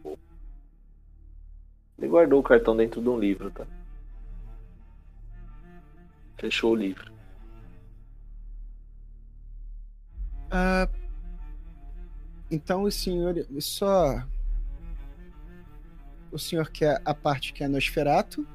Ele 1.97 2.07
guardou 2.07 2.39
o 2.39 2.43
cartão 2.43 2.75
dentro 2.75 3.01
de 3.01 3.09
um 3.09 3.19
livro, 3.19 3.51
tá? 3.51 3.65
Fechou 6.38 6.71
o 6.71 6.75
livro. 6.75 7.11
Ah, 10.49 10.89
então 12.49 12.84
o 12.84 12.91
senhor 12.91 13.45
só. 13.59 14.23
O 16.32 16.39
senhor 16.39 16.69
quer 16.69 17.01
a 17.05 17.13
parte 17.13 17.53
que 17.53 17.63
é 17.63 17.67
Nosferato? 17.67 18.45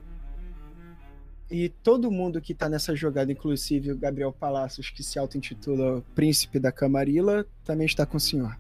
E 1.48 1.68
todo 1.68 2.10
mundo 2.10 2.40
que 2.40 2.52
tá 2.52 2.68
nessa 2.68 2.96
jogada, 2.96 3.30
inclusive 3.30 3.92
o 3.92 3.96
Gabriel 3.96 4.32
Palacios, 4.32 4.90
que 4.90 5.02
se 5.02 5.18
auto-intitula 5.18 6.02
Príncipe 6.14 6.58
da 6.58 6.72
Camarilla, 6.72 7.46
também 7.64 7.86
está 7.86 8.04
com 8.04 8.16
o 8.16 8.20
senhor. 8.20 8.58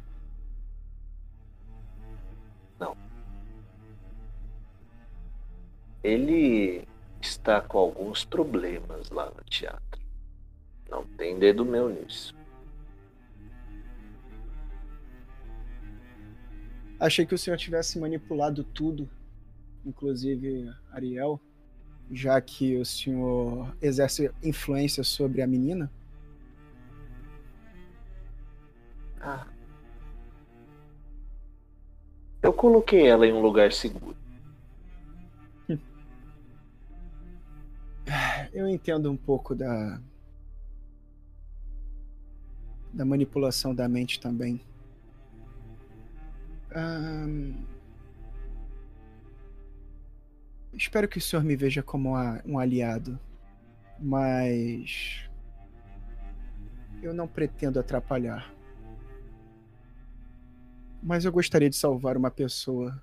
Ele 6.06 6.86
está 7.20 7.60
com 7.60 7.78
alguns 7.78 8.24
problemas 8.24 9.10
lá 9.10 9.28
no 9.28 9.42
teatro. 9.42 10.00
Não 10.88 11.04
tem 11.04 11.36
dedo 11.36 11.64
meu 11.64 11.88
nisso. 11.88 12.32
Achei 17.00 17.26
que 17.26 17.34
o 17.34 17.38
senhor 17.38 17.56
tivesse 17.56 17.98
manipulado 17.98 18.62
tudo, 18.62 19.10
inclusive 19.84 20.72
Ariel, 20.92 21.40
já 22.12 22.40
que 22.40 22.76
o 22.76 22.84
senhor 22.84 23.76
exerce 23.82 24.30
influência 24.44 25.02
sobre 25.02 25.42
a 25.42 25.46
menina. 25.46 25.90
Ah. 29.20 29.44
Eu 32.40 32.52
coloquei 32.52 33.08
ela 33.08 33.26
em 33.26 33.32
um 33.32 33.42
lugar 33.42 33.72
seguro. 33.72 34.25
Eu 38.52 38.68
entendo 38.68 39.10
um 39.10 39.16
pouco 39.16 39.54
da 39.54 40.00
da 42.92 43.04
manipulação 43.04 43.74
da 43.74 43.86
mente 43.88 44.18
também. 44.18 44.60
Espero 50.72 51.08
que 51.08 51.18
o 51.18 51.20
senhor 51.20 51.44
me 51.44 51.56
veja 51.56 51.82
como 51.82 52.14
um 52.44 52.58
aliado, 52.58 53.18
mas 53.98 55.28
eu 57.02 57.14
não 57.14 57.28
pretendo 57.28 57.78
atrapalhar. 57.78 58.52
Mas 61.02 61.24
eu 61.24 61.32
gostaria 61.32 61.70
de 61.70 61.76
salvar 61.76 62.16
uma 62.16 62.30
pessoa, 62.30 63.02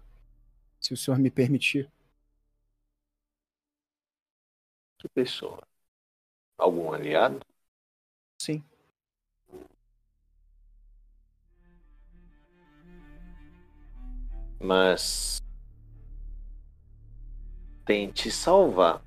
se 0.80 0.94
o 0.94 0.98
senhor 0.98 1.20
me 1.20 1.32
permitir. 1.32 1.90
Que 5.04 5.10
pessoa? 5.10 5.62
Algum 6.58 6.94
aliado? 6.94 7.46
Sim. 8.42 8.64
Mas 14.62 15.42
tente 17.86 18.32
salvar 18.32 19.04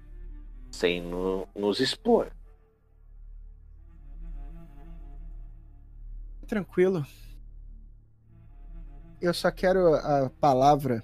sem 0.70 1.00
no, 1.00 1.48
nos 1.54 1.80
expor. 1.80 2.30
Tranquilo. 6.46 7.06
Eu 9.18 9.32
só 9.32 9.50
quero 9.50 9.94
a 9.94 10.28
palavra 10.28 11.02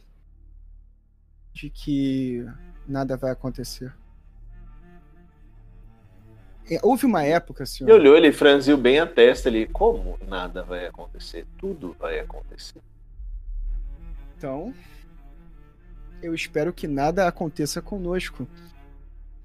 de 1.55 1.71
que 1.71 2.45
nada 2.87 3.17
vai 3.17 3.31
acontecer. 3.31 4.02
É, 6.71 6.79
houve 6.83 7.07
uma 7.07 7.23
época, 7.23 7.67
senhor. 7.67 7.91
Ele 7.91 7.99
olhou, 7.99 8.17
ele 8.17 8.33
franziu 8.33 8.77
bem 8.77 8.99
a 8.99 9.07
testa 9.07 9.49
ali. 9.49 9.67
Como 9.67 10.19
nada 10.27 10.63
vai 10.63 10.87
acontecer? 10.87 11.47
Tudo 11.59 11.97
vai 11.99 12.19
acontecer. 12.21 12.81
Então, 14.37 14.75
eu 16.23 16.35
espero 16.35 16.73
que 16.73 16.87
nada 16.87 17.27
aconteça 17.27 17.83
conosco 17.83 18.47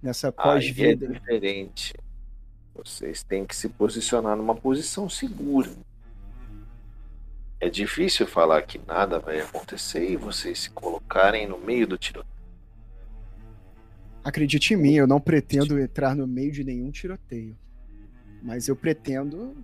nessa 0.01 0.31
pós-vida. 0.31 1.05
É 1.05 1.09
diferente. 1.09 1.93
Vocês 2.75 3.23
têm 3.23 3.45
que 3.45 3.55
se 3.55 3.69
posicionar 3.69 4.35
numa 4.35 4.55
posição 4.55 5.09
segura. 5.09 5.71
É 7.59 7.69
difícil 7.69 8.27
falar 8.27 8.61
que 8.61 8.79
nada 8.85 9.17
vai 9.17 9.39
acontecer 9.39 10.07
e 10.11 10.15
vocês 10.15 10.59
se 10.59 10.69
colocarem 10.69 11.47
no 11.47 11.57
meio 11.57 11.87
do 11.87 11.97
tiroteio. 11.97 12.36
Acredite 14.27 14.73
em 14.73 14.77
mim, 14.77 14.93
eu 14.95 15.07
não 15.07 15.21
pretendo 15.21 15.79
entrar 15.79 16.13
no 16.13 16.27
meio 16.27 16.51
de 16.51 16.61
nenhum 16.61 16.91
tiroteio. 16.91 17.57
Mas 18.43 18.67
eu 18.67 18.75
pretendo. 18.75 19.55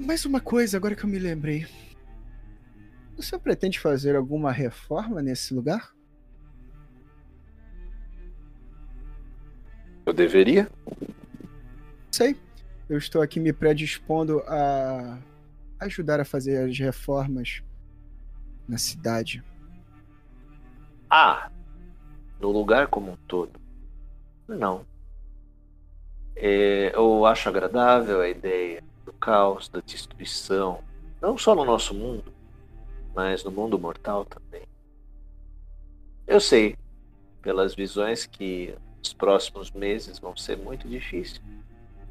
Mais 0.00 0.24
uma 0.24 0.40
coisa, 0.40 0.78
agora 0.78 0.96
que 0.96 1.04
eu 1.04 1.10
me 1.10 1.18
lembrei. 1.18 1.66
O 3.14 3.22
senhor 3.22 3.42
pretende 3.42 3.78
fazer 3.78 4.16
alguma 4.16 4.50
reforma 4.50 5.20
nesse 5.20 5.52
lugar? 5.52 5.94
Eu 10.06 10.14
deveria? 10.14 10.70
Sei. 12.10 12.40
Eu 12.88 12.96
estou 12.96 13.20
aqui 13.20 13.38
me 13.38 13.52
predispondo 13.52 14.42
a 14.46 15.18
ajudar 15.78 16.20
a 16.20 16.24
fazer 16.24 16.70
as 16.70 16.78
reformas 16.78 17.62
na 18.66 18.78
cidade. 18.78 19.44
Ah, 21.10 21.52
no 22.42 22.50
lugar 22.50 22.88
como 22.88 23.12
um 23.12 23.16
todo. 23.16 23.52
Não. 24.48 24.84
É, 26.34 26.92
eu 26.92 27.24
acho 27.24 27.48
agradável 27.48 28.20
a 28.20 28.28
ideia 28.28 28.82
do 29.04 29.12
caos, 29.12 29.68
da 29.68 29.80
destruição, 29.80 30.82
não 31.20 31.38
só 31.38 31.54
no 31.54 31.64
nosso 31.64 31.94
mundo, 31.94 32.34
mas 33.14 33.44
no 33.44 33.52
mundo 33.52 33.78
mortal 33.78 34.24
também. 34.24 34.66
Eu 36.26 36.40
sei, 36.40 36.76
pelas 37.40 37.76
visões, 37.76 38.26
que 38.26 38.74
os 39.00 39.12
próximos 39.12 39.70
meses 39.70 40.18
vão 40.18 40.36
ser 40.36 40.56
muito 40.58 40.88
difíceis. 40.88 41.40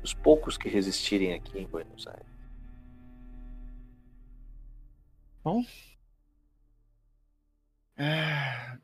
Os 0.02 0.14
poucos 0.14 0.58
que 0.58 0.70
resistirem 0.70 1.34
aqui 1.34 1.60
em 1.60 1.68
Buenos 1.68 2.08
Aires. 2.08 2.26
Bom. 5.44 5.64
É... 7.98 8.78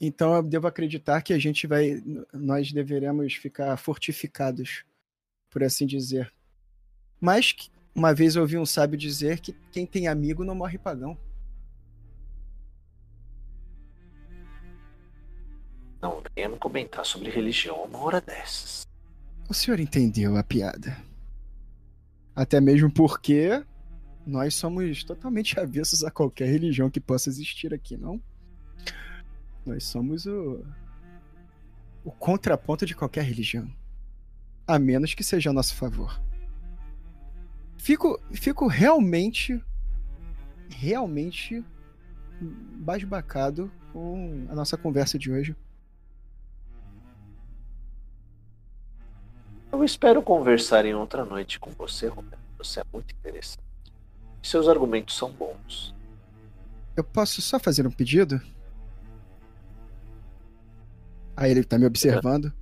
Então 0.00 0.34
eu 0.34 0.42
devo 0.42 0.66
acreditar 0.66 1.22
que 1.22 1.32
a 1.32 1.38
gente 1.38 1.66
vai. 1.66 2.02
Nós 2.32 2.72
deveremos 2.72 3.34
ficar 3.34 3.76
fortificados, 3.76 4.84
por 5.50 5.62
assim 5.62 5.86
dizer. 5.86 6.32
Mas 7.20 7.54
uma 7.94 8.12
vez 8.12 8.34
eu 8.34 8.42
ouvi 8.42 8.58
um 8.58 8.66
sábio 8.66 8.98
dizer 8.98 9.38
que 9.40 9.52
quem 9.70 9.86
tem 9.86 10.08
amigo 10.08 10.44
não 10.44 10.54
morre 10.54 10.76
pagão. 10.76 11.16
Não 16.02 16.22
venha 16.34 16.48
me 16.48 16.58
comentar 16.58 17.06
sobre 17.06 17.30
religião 17.30 17.84
uma 17.84 17.98
hora 17.98 18.20
dessas. 18.20 18.84
O 19.48 19.54
senhor 19.54 19.78
entendeu 19.78 20.36
a 20.36 20.42
piada. 20.42 20.96
Até 22.34 22.60
mesmo 22.60 22.92
porque 22.92 23.64
nós 24.26 24.54
somos 24.54 25.04
totalmente 25.04 25.58
avessos 25.60 26.02
a 26.02 26.10
qualquer 26.10 26.48
religião 26.48 26.90
que 26.90 27.00
possa 27.00 27.28
existir 27.28 27.72
aqui, 27.72 27.96
não? 27.96 28.20
Nós 29.64 29.84
somos 29.84 30.26
o. 30.26 30.64
o 32.04 32.10
contraponto 32.10 32.84
de 32.84 32.94
qualquer 32.94 33.24
religião. 33.24 33.70
A 34.66 34.78
menos 34.78 35.14
que 35.14 35.24
seja 35.24 35.50
a 35.50 35.52
nosso 35.52 35.74
favor. 35.74 36.20
Fico, 37.76 38.20
fico 38.32 38.66
realmente. 38.66 39.62
realmente. 40.68 41.64
basbacado 42.40 43.70
com 43.92 44.46
a 44.48 44.54
nossa 44.54 44.76
conversa 44.76 45.18
de 45.18 45.30
hoje. 45.30 45.56
Eu 49.72 49.82
espero 49.82 50.22
conversar 50.22 50.84
em 50.84 50.94
outra 50.94 51.24
noite 51.24 51.58
com 51.58 51.70
você, 51.72 52.06
Roberto. 52.06 52.38
Você 52.58 52.80
é 52.80 52.84
muito 52.92 53.12
interessante. 53.12 53.62
Seus 54.42 54.68
argumentos 54.68 55.16
são 55.16 55.32
bons. 55.32 55.94
eu 56.96 57.02
posso 57.02 57.42
só 57.42 57.58
fazer 57.58 57.86
um 57.86 57.90
pedido? 57.90 58.40
Aí 61.36 61.50
ele 61.50 61.64
tá 61.64 61.78
me 61.78 61.86
observando. 61.86 62.52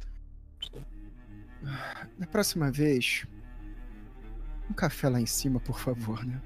Na 2.18 2.26
próxima 2.26 2.70
vez, 2.70 3.26
um 4.70 4.72
café 4.72 5.08
lá 5.08 5.20
em 5.20 5.26
cima, 5.26 5.60
por 5.60 5.78
favor, 5.78 6.24
né? 6.24 6.40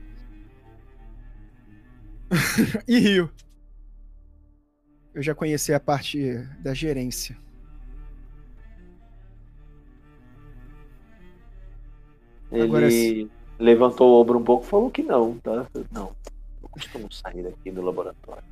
e 2.89 2.99
Rio. 2.99 3.31
Eu 5.15 5.23
já 5.23 5.35
conheci 5.35 5.73
a 5.73 5.81
parte 5.81 6.37
da 6.61 6.75
gerência. 6.75 7.39
Ele 12.51 12.63
Agora 12.63 12.87
levantou 13.59 14.13
o 14.13 14.21
ombro 14.21 14.39
um 14.39 14.45
pouco 14.45 14.65
e 14.65 14.69
falou 14.69 14.91
que 14.91 15.03
não, 15.03 15.39
tá? 15.39 15.67
Não, 15.91 16.15
não 16.61 16.69
costumo 16.71 17.11
sair 17.11 17.43
daqui 17.43 17.71
do 17.71 17.83
laboratório. 17.83 18.45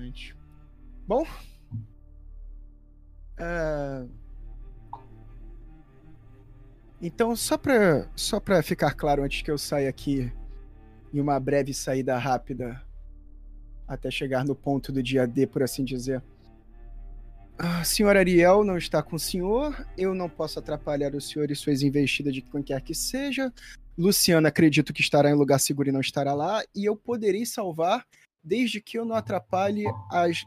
Interessante. 0.00 0.39
Bom. 1.06 1.26
é, 3.38 4.06
Então, 7.02 7.34
só 7.34 7.56
pra, 7.56 8.08
só 8.14 8.38
pra 8.38 8.62
ficar 8.62 8.92
claro 8.92 9.22
antes 9.22 9.40
que 9.40 9.50
eu 9.50 9.56
saia 9.56 9.88
aqui 9.88 10.30
em 11.12 11.20
uma 11.20 11.40
breve 11.40 11.72
saída 11.72 12.16
rápida 12.18 12.80
até 13.88 14.10
chegar 14.10 14.44
no 14.44 14.54
ponto 14.54 14.92
do 14.92 15.02
dia 15.02 15.26
D, 15.26 15.46
por 15.46 15.62
assim 15.62 15.82
dizer. 15.82 16.22
A 17.58 17.82
senhora 17.84 18.20
Ariel 18.20 18.62
não 18.64 18.76
está 18.76 19.02
com 19.02 19.16
o 19.16 19.18
senhor, 19.18 19.86
eu 19.96 20.14
não 20.14 20.28
posso 20.28 20.58
atrapalhar 20.58 21.14
o 21.14 21.20
senhor 21.20 21.50
e 21.50 21.56
suas 21.56 21.82
investidas 21.82 22.34
de 22.34 22.42
quem 22.42 22.62
quer 22.62 22.80
que 22.82 22.94
seja. 22.94 23.52
Luciana, 23.98 24.48
acredito 24.48 24.92
que 24.92 25.00
estará 25.00 25.30
em 25.30 25.34
lugar 25.34 25.58
seguro 25.58 25.88
e 25.88 25.92
não 25.92 26.00
estará 26.00 26.32
lá, 26.32 26.62
e 26.74 26.84
eu 26.84 26.96
poderei 26.96 27.44
salvar 27.44 28.04
desde 28.42 28.80
que 28.80 28.98
eu 28.98 29.04
não 29.04 29.16
atrapalhe 29.16 29.84
as, 30.10 30.42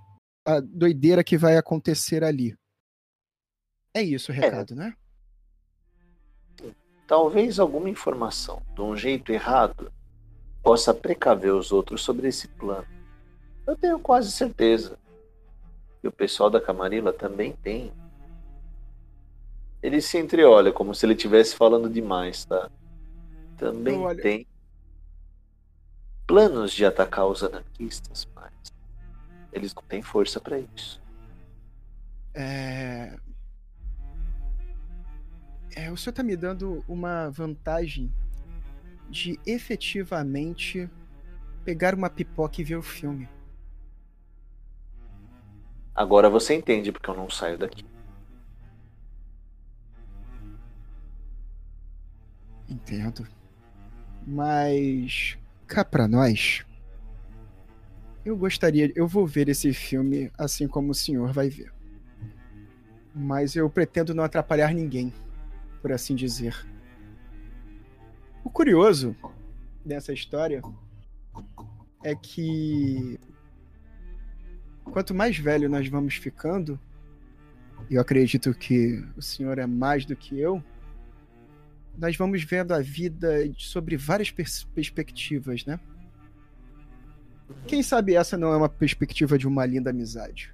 a 0.46 0.60
doideira 0.60 1.24
que 1.24 1.38
vai 1.38 1.58
acontecer 1.58 2.24
ali. 2.24 2.58
É 3.94 4.02
isso 4.02 4.32
o 4.32 4.36
recado, 4.36 4.76
né? 4.76 4.96
Talvez 7.08 7.60
alguma 7.60 7.90
informação, 7.90 8.62
de 8.74 8.82
um 8.82 8.96
jeito 8.96 9.32
errado, 9.32 9.92
possa 10.64 10.94
precaver 10.94 11.54
os 11.54 11.72
outros 11.72 12.02
sobre 12.02 12.28
esse 12.28 12.48
plano. 12.48 12.88
Eu 13.68 13.76
tenho 13.76 14.00
quase 14.00 14.32
certeza. 14.32 14.98
E 16.02 16.08
o 16.08 16.12
pessoal 16.12 16.50
da 16.50 16.60
Camarilla 16.60 17.14
também 17.14 17.54
tem. 17.54 17.94
Ele 19.82 20.02
se 20.02 20.18
entreolha 20.18 20.72
como 20.72 20.96
se 20.96 21.06
ele 21.06 21.14
estivesse 21.14 21.56
falando 21.56 21.90
demais, 21.90 22.46
tá? 22.46 22.70
Também 23.58 24.16
tem 24.18 24.48
planos 26.26 26.72
de 26.72 26.86
atacar 26.86 27.28
os 27.28 27.44
anarquistas, 27.44 28.26
eles 29.54 29.74
não 29.74 29.84
têm 29.84 30.02
força 30.02 30.40
para 30.40 30.60
isso. 30.60 31.02
É... 32.34 33.18
é. 35.76 35.92
O 35.92 35.98
senhor 35.98 36.14
tá 36.14 36.24
me 36.24 36.36
dando 36.36 36.84
uma 36.88 37.30
vantagem 37.30 38.12
de 39.10 39.40
efetivamente 39.46 40.90
pegar 41.64 41.94
uma 41.94 42.10
pipoca 42.10 42.60
e 42.60 42.64
ver 42.64 42.76
o 42.76 42.82
filme. 42.82 43.30
Agora 45.96 46.30
você 46.30 46.56
entende 46.56 46.92
porque 46.92 47.10
eu 47.10 47.16
não 47.16 47.30
saio 47.30 47.58
daqui. 47.58 47.86
Entendo. 52.68 53.28
Mas 54.26 55.38
cá 55.68 55.86
pra 55.86 56.08
nós. 56.08 56.66
Eu 58.26 58.38
gostaria, 58.38 58.92
eu 58.96 59.08
vou 59.08 59.28
ver 59.28 59.50
esse 59.50 59.74
filme 59.74 60.32
assim 60.38 60.68
como 60.68 60.92
o 60.92 60.96
senhor 60.96 61.32
vai 61.34 61.50
ver. 61.50 61.74
Mas 63.14 63.56
eu 63.56 63.70
pretendo 63.70 64.14
não 64.14 64.24
atrapalhar 64.24 64.74
ninguém, 64.74 65.14
por 65.82 65.92
assim 65.92 66.16
dizer. 66.16 66.56
O 68.44 68.50
curioso 68.50 69.16
dessa 69.86 70.14
história 70.14 70.62
é 72.04 72.16
que 72.16 73.20
quanto 74.86 75.14
mais 75.14 75.38
velho 75.38 75.70
nós 75.70 75.88
vamos 75.88 76.16
ficando, 76.16 76.80
eu 77.90 78.00
acredito 78.00 78.54
que 78.54 79.04
o 79.18 79.22
senhor 79.22 79.58
é 79.58 79.66
mais 79.66 80.06
do 80.06 80.16
que 80.16 80.40
eu, 80.40 80.64
nós 81.98 82.16
vamos 82.16 82.44
vendo 82.44 82.74
a 82.74 82.80
vida 82.80 83.30
sobre 83.58 83.98
várias 83.98 84.32
pers- 84.32 84.64
perspectivas, 84.74 85.66
né? 85.66 85.80
Quem 87.68 87.84
sabe 87.84 88.16
essa 88.16 88.38
não 88.38 88.54
é 88.54 88.58
uma 88.58 88.70
perspectiva 88.70 89.38
de 89.38 89.48
uma 89.48 89.66
linda 89.66 89.90
amizade. 89.90 90.54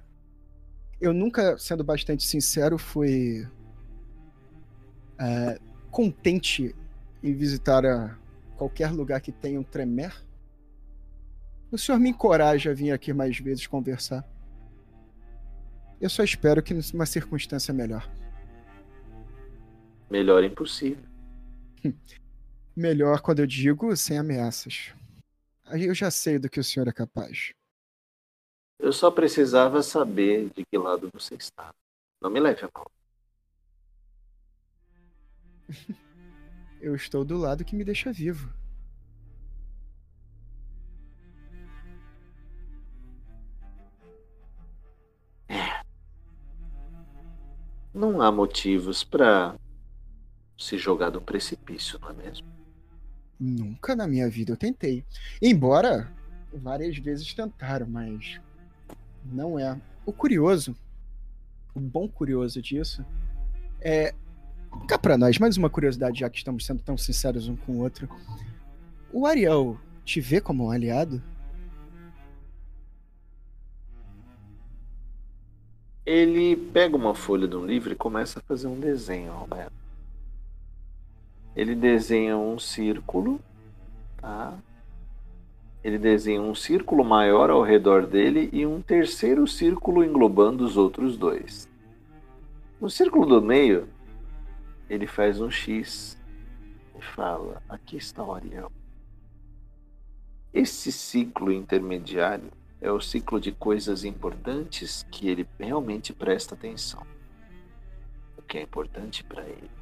Eu 1.00 1.12
nunca, 1.12 1.56
sendo 1.58 1.82
bastante 1.82 2.24
sincero, 2.26 2.76
fui 2.78 3.46
é, 5.18 5.58
contente 5.90 6.74
em 7.22 7.34
visitar 7.34 7.84
a 7.84 8.16
qualquer 8.56 8.90
lugar 8.90 9.20
que 9.20 9.32
tenha 9.32 9.58
um 9.58 9.62
Tremer. 9.62 10.14
O 11.70 11.78
senhor 11.78 11.98
me 11.98 12.10
encoraja 12.10 12.70
a 12.70 12.74
vir 12.74 12.90
aqui 12.92 13.12
mais 13.12 13.38
vezes 13.38 13.66
conversar. 13.66 14.24
Eu 16.00 16.08
só 16.08 16.24
espero 16.24 16.62
que 16.62 16.74
numa 16.74 17.06
circunstância 17.06 17.72
melhor. 17.72 18.10
Melhor 20.10 20.42
impossível. 20.42 21.04
Melhor 22.74 23.20
quando 23.20 23.40
eu 23.40 23.46
digo 23.46 23.94
sem 23.96 24.18
ameaças. 24.18 24.92
Eu 25.78 25.94
já 25.94 26.10
sei 26.10 26.38
do 26.38 26.48
que 26.48 26.60
o 26.60 26.64
senhor 26.64 26.88
é 26.88 26.92
capaz. 26.92 27.52
Eu 28.78 28.92
só 28.92 29.10
precisava 29.10 29.82
saber 29.82 30.50
de 30.50 30.64
que 30.64 30.78
lado 30.78 31.10
você 31.12 31.34
está. 31.34 31.72
Não 32.20 32.30
me 32.30 32.40
leve 32.40 32.64
a 32.64 32.70
mal. 32.74 32.90
Eu 36.80 36.96
estou 36.96 37.24
do 37.24 37.36
lado 37.36 37.64
que 37.64 37.76
me 37.76 37.84
deixa 37.84 38.10
vivo. 38.10 38.50
Não 47.92 48.22
há 48.22 48.32
motivos 48.32 49.04
para 49.04 49.54
se 50.56 50.78
jogar 50.78 51.10
do 51.10 51.20
precipício, 51.20 51.98
não 51.98 52.10
é 52.10 52.12
mesmo? 52.14 52.59
Nunca 53.40 53.96
na 53.96 54.06
minha 54.06 54.28
vida 54.28 54.52
eu 54.52 54.56
tentei. 54.56 55.02
Embora 55.40 56.12
várias 56.52 56.98
vezes 56.98 57.32
tentaram, 57.32 57.86
mas 57.86 58.38
não 59.24 59.58
é. 59.58 59.80
O 60.04 60.12
curioso, 60.12 60.76
o 61.74 61.80
bom 61.80 62.06
curioso 62.06 62.60
disso 62.60 63.04
é. 63.80 64.14
Cá 64.86 64.98
pra 64.98 65.18
nós, 65.18 65.36
mais 65.38 65.56
uma 65.56 65.68
curiosidade, 65.68 66.20
já 66.20 66.30
que 66.30 66.38
estamos 66.38 66.64
sendo 66.64 66.82
tão 66.82 66.96
sinceros 66.96 67.48
um 67.48 67.56
com 67.56 67.72
o 67.72 67.78
outro. 67.78 68.08
O 69.12 69.26
Ariel 69.26 69.76
te 70.04 70.20
vê 70.20 70.40
como 70.40 70.66
um 70.66 70.70
aliado? 70.70 71.20
Ele 76.06 76.56
pega 76.56 76.96
uma 76.96 77.14
folha 77.14 77.48
de 77.48 77.56
um 77.56 77.66
livro 77.66 77.92
e 77.92 77.96
começa 77.96 78.38
a 78.38 78.42
fazer 78.42 78.68
um 78.68 78.78
desenho, 78.78 79.32
Romero. 79.32 79.72
Ele 81.60 81.74
desenha 81.74 82.38
um 82.38 82.58
círculo, 82.58 83.38
tá? 84.16 84.56
Ele 85.84 85.98
desenha 85.98 86.40
um 86.40 86.54
círculo 86.54 87.04
maior 87.04 87.50
ao 87.50 87.60
redor 87.60 88.06
dele 88.06 88.48
e 88.50 88.64
um 88.64 88.80
terceiro 88.80 89.46
círculo 89.46 90.02
englobando 90.02 90.64
os 90.64 90.78
outros 90.78 91.18
dois. 91.18 91.68
No 92.80 92.88
círculo 92.88 93.26
do 93.26 93.42
meio, 93.42 93.86
ele 94.88 95.06
faz 95.06 95.38
um 95.38 95.50
X 95.50 96.16
e 96.98 97.04
fala: 97.04 97.62
Aqui 97.68 97.98
está 97.98 98.24
o 98.24 98.32
Ariel. 98.32 98.72
Esse 100.54 100.90
ciclo 100.90 101.52
intermediário 101.52 102.50
é 102.80 102.90
o 102.90 103.02
ciclo 103.02 103.38
de 103.38 103.52
coisas 103.52 104.02
importantes 104.02 105.06
que 105.10 105.28
ele 105.28 105.46
realmente 105.58 106.10
presta 106.14 106.54
atenção. 106.54 107.06
O 108.38 108.40
que 108.40 108.56
é 108.56 108.62
importante 108.62 109.22
para 109.22 109.42
ele. 109.42 109.79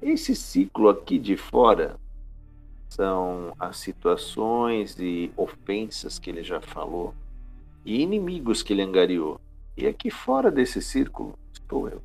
Esse 0.00 0.34
ciclo 0.34 0.88
aqui 0.88 1.18
de 1.18 1.36
fora 1.36 1.98
são 2.88 3.52
as 3.58 3.78
situações 3.78 4.96
e 4.98 5.32
ofensas 5.36 6.18
que 6.18 6.30
ele 6.30 6.42
já 6.42 6.60
falou 6.60 7.14
e 7.84 8.02
inimigos 8.02 8.62
que 8.62 8.72
ele 8.72 8.82
angariou. 8.82 9.40
E 9.76 9.86
aqui 9.86 10.10
fora 10.10 10.50
desse 10.50 10.80
círculo 10.80 11.38
estou 11.52 11.88
eu. 11.88 12.02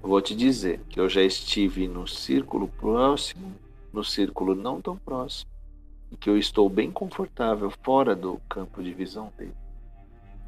Vou 0.00 0.20
te 0.20 0.34
dizer 0.34 0.80
que 0.88 0.98
eu 0.98 1.08
já 1.08 1.22
estive 1.22 1.86
no 1.86 2.06
círculo 2.08 2.68
próximo, 2.68 3.54
no 3.92 4.02
círculo 4.02 4.54
não 4.54 4.80
tão 4.80 4.96
próximo 4.96 5.50
e 6.10 6.16
que 6.16 6.28
eu 6.28 6.36
estou 6.36 6.68
bem 6.68 6.90
confortável 6.90 7.72
fora 7.82 8.14
do 8.14 8.40
campo 8.48 8.82
de 8.82 8.92
visão 8.92 9.32
dele. 9.36 9.54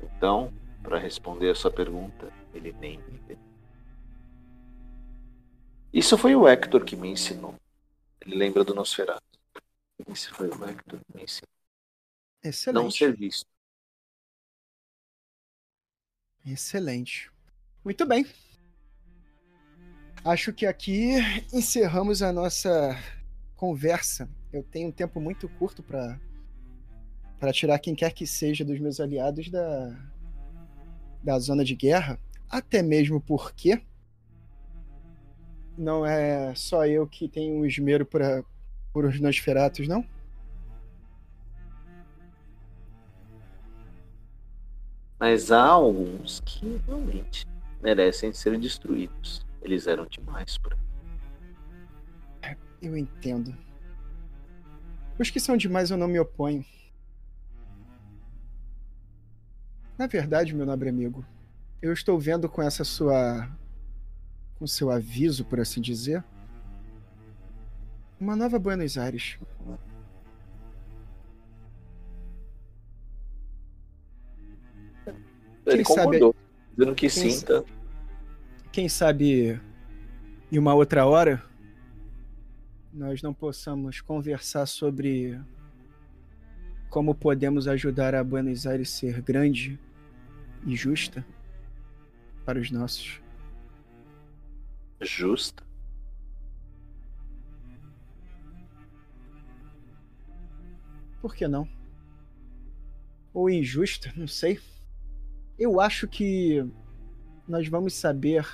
Então, 0.02 0.52
para 0.82 0.98
responder 0.98 1.50
a 1.50 1.54
sua 1.54 1.70
pergunta, 1.70 2.30
ele 2.52 2.74
nem 2.78 2.98
me 2.98 3.18
vê. 3.26 3.38
Isso 5.94 6.18
foi 6.18 6.34
o 6.34 6.48
Hector 6.48 6.84
que 6.84 6.96
me 6.96 7.08
ensinou. 7.08 7.54
Ele 8.20 8.34
lembra 8.34 8.64
do 8.64 8.74
Nosferatu. 8.74 9.22
Esse 10.08 10.28
foi 10.30 10.48
o 10.48 10.64
Hector 10.68 10.98
me 11.14 11.22
ensinou. 11.22 11.48
Excelente. 12.42 12.82
Não 12.82 12.90
ser 12.90 13.16
visto. 13.16 13.46
Excelente. 16.44 17.30
Muito 17.84 18.04
bem. 18.04 18.26
Acho 20.24 20.52
que 20.52 20.66
aqui 20.66 21.12
encerramos 21.52 22.22
a 22.22 22.32
nossa 22.32 22.98
conversa. 23.54 24.28
Eu 24.52 24.64
tenho 24.64 24.88
um 24.88 24.92
tempo 24.92 25.20
muito 25.20 25.48
curto 25.48 25.80
para 25.80 26.20
para 27.38 27.52
tirar 27.52 27.78
quem 27.78 27.94
quer 27.94 28.12
que 28.12 28.26
seja 28.26 28.64
dos 28.64 28.80
meus 28.80 28.98
aliados 28.98 29.48
da 29.48 29.96
da 31.22 31.38
zona 31.38 31.64
de 31.64 31.76
guerra, 31.76 32.18
até 32.50 32.82
mesmo 32.82 33.20
porque 33.20 33.80
não 35.76 36.04
é 36.04 36.54
só 36.54 36.86
eu 36.86 37.06
que 37.06 37.28
tenho 37.28 37.56
um 37.56 37.66
esmero 37.66 38.06
por, 38.06 38.22
a, 38.22 38.42
por 38.92 39.04
os 39.04 39.20
Nosferatos, 39.20 39.88
não? 39.88 40.04
Mas 45.18 45.50
há 45.50 45.62
alguns 45.62 46.40
que 46.44 46.80
realmente 46.86 47.46
merecem 47.82 48.32
ser 48.32 48.58
destruídos. 48.58 49.46
Eles 49.62 49.86
eram 49.86 50.06
demais 50.06 50.58
por 50.58 50.74
aí. 52.42 52.56
Eu 52.82 52.96
entendo. 52.96 53.56
Os 55.18 55.30
que 55.30 55.40
são 55.40 55.56
demais 55.56 55.90
eu 55.90 55.96
não 55.96 56.08
me 56.08 56.18
oponho. 56.18 56.64
Na 59.96 60.06
verdade, 60.06 60.54
meu 60.54 60.66
nobre 60.66 60.88
amigo, 60.88 61.24
eu 61.80 61.92
estou 61.92 62.18
vendo 62.18 62.48
com 62.48 62.60
essa 62.60 62.84
sua. 62.84 63.48
Com 64.58 64.66
seu 64.66 64.90
aviso, 64.90 65.44
por 65.44 65.60
assim 65.60 65.80
dizer, 65.80 66.24
uma 68.20 68.34
nova 68.36 68.58
Buenos 68.58 68.96
Aires. 68.96 69.38
Ele 75.66 75.76
Quem 75.82 75.84
sabe- 75.84 76.18
concordou, 76.18 76.36
dizendo 76.76 76.94
que 76.94 77.08
quem 77.08 77.30
sim, 77.30 77.44
tá? 77.46 77.64
Quem 78.72 78.88
sabe 78.88 79.60
em 80.52 80.58
uma 80.58 80.74
outra 80.74 81.06
hora 81.06 81.42
nós 82.92 83.22
não 83.22 83.32
possamos 83.34 84.00
conversar 84.00 84.66
sobre 84.66 85.40
como 86.90 87.14
podemos 87.14 87.66
ajudar 87.66 88.14
a 88.14 88.22
Buenos 88.22 88.66
Aires 88.66 88.90
ser 88.90 89.20
grande 89.20 89.78
e 90.66 90.76
justa 90.76 91.26
para 92.44 92.60
os 92.60 92.70
nossos. 92.70 93.20
Justa. 95.04 95.62
Por 101.20 101.34
que 101.34 101.48
não? 101.48 101.68
Ou 103.32 103.48
injusta, 103.48 104.12
não 104.14 104.28
sei. 104.28 104.60
Eu 105.58 105.80
acho 105.80 106.06
que 106.06 106.64
nós 107.48 107.66
vamos 107.66 107.94
saber 107.94 108.46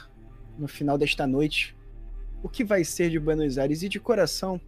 no 0.59 0.68
final 0.68 0.96
desta 0.96 1.26
noite 1.26 1.76
o 2.42 2.48
que 2.48 2.62
vai 2.62 2.84
ser 2.84 3.11
de 3.11 3.18
Buenos 3.18 3.59
Aires 3.59 3.82
e 3.82 3.88
de 3.88 3.98
coração. 3.98 4.61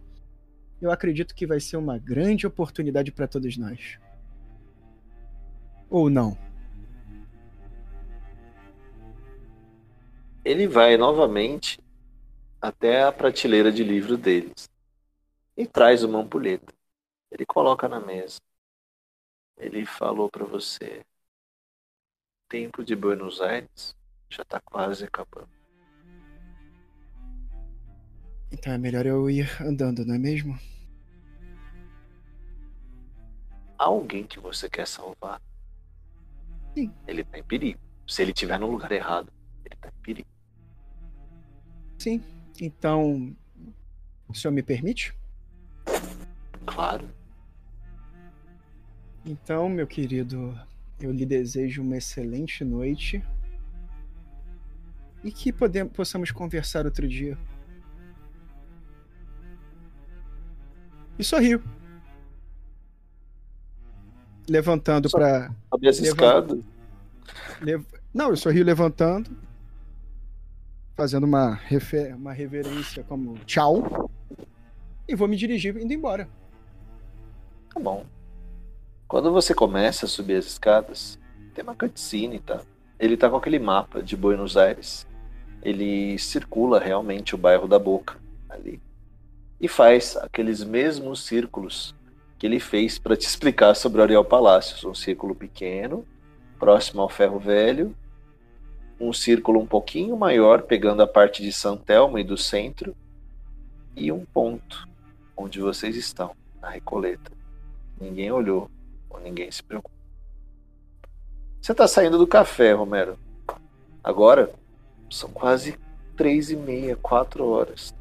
Eu 0.81 0.91
acredito 0.91 1.33
que 1.33 1.47
vai 1.47 1.59
ser 1.59 1.77
uma 1.77 1.97
grande 1.97 2.45
oportunidade 2.45 3.11
para 3.11 3.27
todos 3.27 3.55
nós. 3.57 3.97
Ou 5.89 6.09
não? 6.09 6.37
Ele 10.45 10.67
vai 10.67 10.97
novamente 10.97 11.79
até 12.61 13.03
a 13.03 13.11
prateleira 13.11 13.71
de 13.71 13.83
livro 13.83 14.17
deles 14.17 14.69
e 15.55 15.65
traz 15.65 16.03
uma 16.03 16.19
ampulheta. 16.19 16.73
Ele 17.31 17.45
coloca 17.45 17.87
na 17.87 17.99
mesa. 17.99 18.39
Ele 19.57 19.85
falou 19.85 20.29
para 20.29 20.45
você: 20.45 20.99
o 20.99 22.49
tempo 22.49 22.83
de 22.83 22.95
Buenos 22.95 23.41
Aires 23.41 23.95
já 24.29 24.43
está 24.43 24.59
quase 24.59 25.05
acabando. 25.05 25.49
Então 28.51 28.71
é 28.71 28.77
melhor 28.77 29.05
eu 29.05 29.29
ir 29.29 29.49
andando, 29.61 30.05
não 30.05 30.15
é 30.15 30.19
mesmo? 30.19 30.59
Há 33.77 33.85
alguém 33.85 34.27
que 34.27 34.39
você 34.39 34.69
quer 34.69 34.87
salvar. 34.87 35.41
Sim. 36.75 36.93
Ele 37.07 37.21
está 37.21 37.39
em 37.39 37.43
perigo. 37.43 37.79
Se 38.07 38.21
ele 38.21 38.31
estiver 38.31 38.59
no 38.59 38.69
lugar 38.69 38.91
errado, 38.91 39.31
ele 39.65 39.75
está 39.75 39.89
em 39.89 40.01
perigo. 40.03 40.32
Sim. 42.03 42.21
Então, 42.59 43.33
o 44.27 44.33
senhor 44.33 44.51
me 44.53 44.61
permite? 44.61 45.15
Claro. 46.65 47.09
Então, 49.25 49.69
meu 49.69 49.87
querido, 49.87 50.53
eu 50.99 51.13
lhe 51.13 51.25
desejo 51.25 51.81
uma 51.81 51.95
excelente 51.95 52.65
noite 52.65 53.23
e 55.23 55.31
que 55.31 55.53
podem- 55.53 55.87
possamos 55.87 56.29
conversar 56.29 56.85
outro 56.85 57.07
dia. 57.07 57.37
E 61.17 61.23
sorriu. 61.23 61.63
Levantando 64.49 65.09
para. 65.09 65.55
Sobe 65.69 65.87
as 65.87 65.99
Levanta. 66.01 66.55
escadas. 66.57 67.85
Não, 68.13 68.29
eu 68.29 68.35
sorri 68.35 68.61
levantando, 68.61 69.31
fazendo 70.95 71.25
uma, 71.25 71.53
refer... 71.53 72.15
uma 72.15 72.33
reverência 72.33 73.03
como 73.03 73.37
tchau, 73.45 74.09
e 75.07 75.15
vou 75.15 75.27
me 75.27 75.35
dirigir 75.35 75.75
indo 75.77 75.93
embora. 75.93 76.27
Tá 77.73 77.79
bom. 77.79 78.05
Quando 79.07 79.31
você 79.31 79.53
começa 79.53 80.05
a 80.05 80.09
subir 80.09 80.35
as 80.35 80.45
escadas, 80.45 81.19
tem 81.53 81.63
uma 81.63 81.75
cutscene, 81.75 82.39
tá? 82.39 82.61
Ele 82.99 83.17
tá 83.17 83.29
com 83.29 83.35
aquele 83.35 83.59
mapa 83.59 84.01
de 84.01 84.15
Buenos 84.15 84.55
Aires. 84.55 85.05
Ele 85.61 86.17
circula 86.17 86.79
realmente 86.79 87.35
o 87.35 87.37
bairro 87.37 87.67
da 87.67 87.77
Boca 87.77 88.17
ali. 88.49 88.81
E 89.59 89.67
faz 89.67 90.17
aqueles 90.17 90.63
mesmos 90.63 91.25
círculos 91.25 91.95
que 92.37 92.45
ele 92.45 92.59
fez 92.59 92.97
para 92.97 93.15
te 93.15 93.27
explicar 93.27 93.75
sobre 93.75 94.01
Ariel 94.01 94.25
Palácios. 94.25 94.83
Um 94.83 94.95
círculo 94.95 95.35
pequeno, 95.35 96.05
próximo 96.59 97.01
ao 97.01 97.09
Ferro 97.09 97.39
Velho. 97.39 97.95
Um 98.99 99.11
círculo 99.11 99.59
um 99.59 99.65
pouquinho 99.65 100.15
maior, 100.15 100.63
pegando 100.63 101.01
a 101.01 101.07
parte 101.07 101.41
de 101.41 101.51
Santelmo 101.51 102.17
e 102.17 102.23
do 102.23 102.37
centro. 102.37 102.95
E 103.95 104.11
um 104.11 104.25
ponto 104.25 104.87
onde 105.35 105.59
vocês 105.59 105.95
estão, 105.95 106.35
na 106.61 106.69
Recoleta. 106.69 107.31
Ninguém 107.99 108.31
olhou, 108.31 108.69
ou 109.09 109.19
ninguém 109.19 109.51
se 109.51 109.61
preocupou. 109.63 109.97
Você 111.61 111.73
tá 111.73 111.87
saindo 111.87 112.17
do 112.17 112.27
café, 112.27 112.73
Romero. 112.73 113.17
Agora 114.03 114.51
são 115.09 115.29
quase 115.29 115.79
três 116.17 116.49
e 116.49 116.55
meia, 116.55 116.95
quatro 116.95 117.47
horas. 117.47 117.95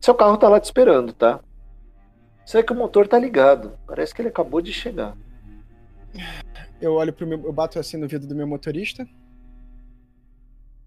Seu 0.00 0.14
carro 0.14 0.36
tá 0.36 0.48
lá 0.48 0.60
te 0.60 0.64
esperando, 0.64 1.12
tá? 1.12 1.40
Vê 2.52 2.62
que 2.62 2.72
o 2.72 2.76
motor 2.76 3.08
tá 3.08 3.18
ligado. 3.18 3.78
Parece 3.86 4.14
que 4.14 4.20
ele 4.20 4.28
acabou 4.28 4.60
de 4.60 4.72
chegar. 4.72 5.16
Eu 6.82 6.94
olho 6.94 7.12
pro 7.12 7.24
meu. 7.24 7.40
Eu 7.44 7.52
bato 7.52 7.78
assim 7.78 7.96
no 7.96 8.08
vidro 8.08 8.26
do 8.26 8.34
meu 8.34 8.44
motorista. 8.44 9.08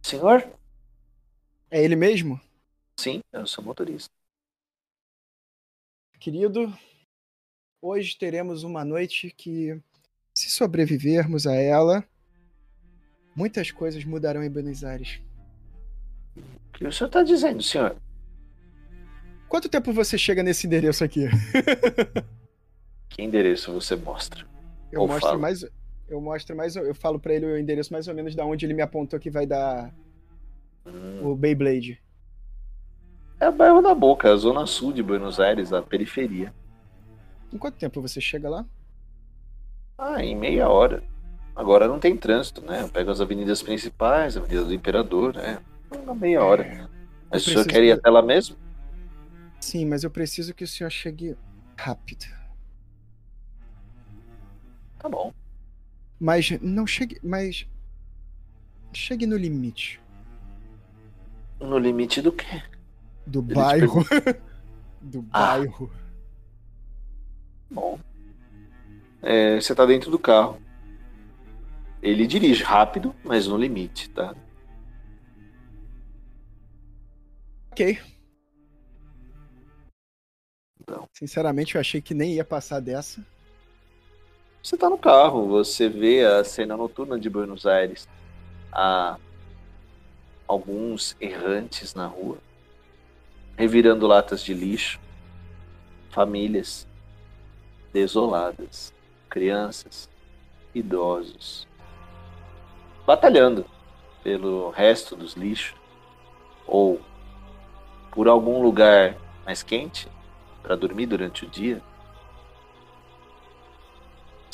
Senhor? 0.04 0.46
É 1.72 1.82
ele 1.82 1.96
mesmo? 1.96 2.40
Sim, 3.00 3.22
o 3.34 3.48
seu 3.48 3.64
motorista. 3.64 4.10
Querido, 6.20 6.72
hoje 7.82 8.18
teremos 8.18 8.64
uma 8.64 8.84
noite 8.84 9.32
que, 9.32 9.82
se 10.34 10.50
sobrevivermos 10.50 11.48
a 11.48 11.56
ela, 11.56 12.04
muitas 13.34 13.72
coisas 13.72 14.04
mudarão 14.04 14.44
em 14.44 14.50
Buenos 14.50 14.84
Aires. 14.84 15.22
O 16.36 16.74
que 16.74 16.86
o 16.86 16.92
senhor 16.92 17.10
tá 17.10 17.24
dizendo, 17.24 17.64
senhor? 17.64 17.96
Quanto 19.48 19.70
tempo 19.70 19.94
você 19.94 20.18
chega 20.18 20.44
nesse 20.44 20.68
endereço 20.68 21.06
aqui? 21.06 21.26
Que 23.08 23.24
endereço 23.24 23.72
você 23.72 23.96
mostra? 23.96 24.46
Eu 24.92 25.00
Ou 25.00 25.08
mostro 25.08 25.40
mais. 25.40 25.64
Eu 26.08 26.22
mostro 26.22 26.56
mais. 26.56 26.76
Eu 26.76 26.94
falo 26.96 27.20
pra 27.20 27.34
ele 27.34 27.46
o 27.46 27.58
endereço 27.58 27.92
mais 27.92 28.08
ou 28.08 28.14
menos 28.14 28.36
da 28.36 28.46
onde 28.46 28.66
ele 28.66 28.74
me 28.74 28.82
apontou 28.82 29.20
que 29.20 29.30
vai 29.30 29.46
dar 29.46 29.94
o 31.22 31.36
Beyblade. 31.36 32.02
é 33.40 33.50
o 33.50 33.52
bairro 33.52 33.82
da 33.82 33.94
Boca, 33.96 34.32
a 34.32 34.36
zona 34.36 34.66
sul 34.66 34.94
de 34.94 35.02
Buenos 35.02 35.40
Aires, 35.40 35.74
a 35.74 35.82
periferia. 35.82 36.54
Em 37.52 37.58
quanto 37.58 37.78
tempo 37.78 38.02
você 38.02 38.22
chega 38.22 38.50
lá? 38.50 38.66
Ah, 39.98 40.24
em 40.24 40.36
meia 40.36 40.70
hora. 40.70 41.04
Agora 41.56 41.88
não 41.88 42.00
tem 42.00 42.18
trânsito, 42.18 42.62
né? 42.62 42.82
Eu 42.82 42.90
pego 42.90 43.10
as 43.12 43.22
avenidas 43.22 43.64
principais, 43.64 44.36
a 44.36 44.42
Avenida 44.42 44.66
do 44.66 44.74
Imperador, 44.74 45.34
né? 45.34 45.60
Uma 45.90 46.14
meia 46.14 46.44
hora. 46.44 46.90
Mas 47.32 47.48
o 47.48 47.50
senhor 47.50 47.66
quer 47.66 47.84
ir 47.84 47.92
até 47.94 48.10
lá 48.10 48.22
mesmo? 48.22 48.58
Sim, 49.60 49.86
mas 49.86 50.04
eu 50.04 50.12
preciso 50.12 50.54
que 50.54 50.64
o 50.64 50.68
senhor 50.68 50.90
chegue 50.90 51.36
rápido. 51.78 52.26
Tá 55.00 55.08
bom. 55.10 55.34
Mas 56.20 56.52
não 56.62 56.86
chegue. 56.88 57.20
Mas. 57.24 57.68
Chegue 58.94 59.26
no 59.26 59.36
limite. 59.38 60.00
No 61.60 61.78
limite 61.78 62.22
do 62.22 62.32
quê? 62.32 62.64
Do 63.26 63.42
bairro. 63.42 64.04
Do 65.02 65.26
Ah. 65.32 65.58
bairro. 65.58 65.92
Bom. 67.70 68.00
É, 69.22 69.60
você 69.60 69.76
tá 69.76 69.86
dentro 69.86 70.10
do 70.10 70.18
carro. 70.18 70.60
Ele 72.02 72.26
dirige 72.28 72.64
rápido, 72.64 73.16
mas 73.24 73.48
no 73.48 73.58
limite, 73.58 74.10
tá? 74.12 74.36
Ok. 77.72 78.00
Então. 80.80 81.08
Sinceramente, 81.14 81.76
eu 81.76 81.82
achei 81.82 82.02
que 82.02 82.14
nem 82.14 82.34
ia 82.34 82.46
passar 82.46 82.80
dessa. 82.80 83.26
Você 84.66 84.76
tá 84.76 84.90
no 84.90 84.98
carro, 84.98 85.48
você 85.48 85.88
vê 85.88 86.26
a 86.26 86.44
cena 86.44 86.76
noturna 86.76 87.20
de 87.20 87.30
Buenos 87.30 87.68
Aires. 87.68 88.10
Há 88.72 89.16
alguns 90.48 91.16
errantes 91.22 91.94
na 91.94 92.08
rua, 92.08 92.40
revirando 93.56 94.08
latas 94.08 94.42
de 94.42 94.56
lixo, 94.56 95.00
famílias 96.10 96.88
desoladas, 97.94 98.92
crianças, 99.30 100.10
idosos, 100.74 101.68
batalhando 103.06 103.68
pelo 104.24 104.72
resto 104.72 105.16
dos 105.16 105.36
lixos 105.36 105.78
ou 106.66 107.00
por 108.10 108.28
algum 108.28 108.64
lugar 108.64 109.16
mais 109.46 109.62
quente 109.62 110.08
para 110.64 110.76
dormir 110.76 111.06
durante 111.06 111.46
o 111.46 111.48
dia. 111.48 111.84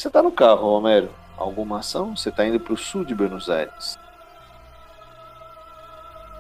Você 0.02 0.10
tá 0.10 0.24
no 0.24 0.32
carro, 0.32 0.68
Romero. 0.68 1.14
Alguma 1.38 1.78
ação? 1.78 2.18
Você 2.18 2.32
tá 2.32 2.44
indo 2.44 2.60
pro 2.60 2.76
sul 2.76 3.06
de 3.06 3.14
Buenos 3.14 3.52
Aires. 3.52 4.00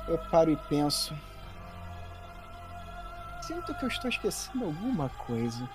Eu 0.07 0.17
paro 0.31 0.49
e 0.49 0.55
penso. 0.67 1.13
Sinto 3.43 3.71
que 3.75 3.85
eu 3.85 3.87
estou 3.87 4.09
esquecendo 4.09 4.65
alguma 4.65 5.09
coisa. 5.09 5.69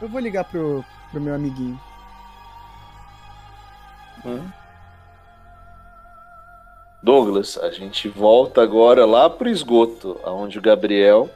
Eu 0.00 0.08
vou 0.08 0.18
ligar 0.18 0.44
pro, 0.44 0.82
pro 1.10 1.20
meu 1.20 1.34
amiguinho. 1.34 1.78
Douglas, 7.02 7.56
a 7.56 7.70
gente 7.70 8.08
volta 8.08 8.62
agora 8.62 9.06
lá 9.06 9.30
pro 9.30 9.48
esgoto, 9.48 10.20
onde 10.22 10.58
o 10.58 10.62
Gabriel 10.62 11.30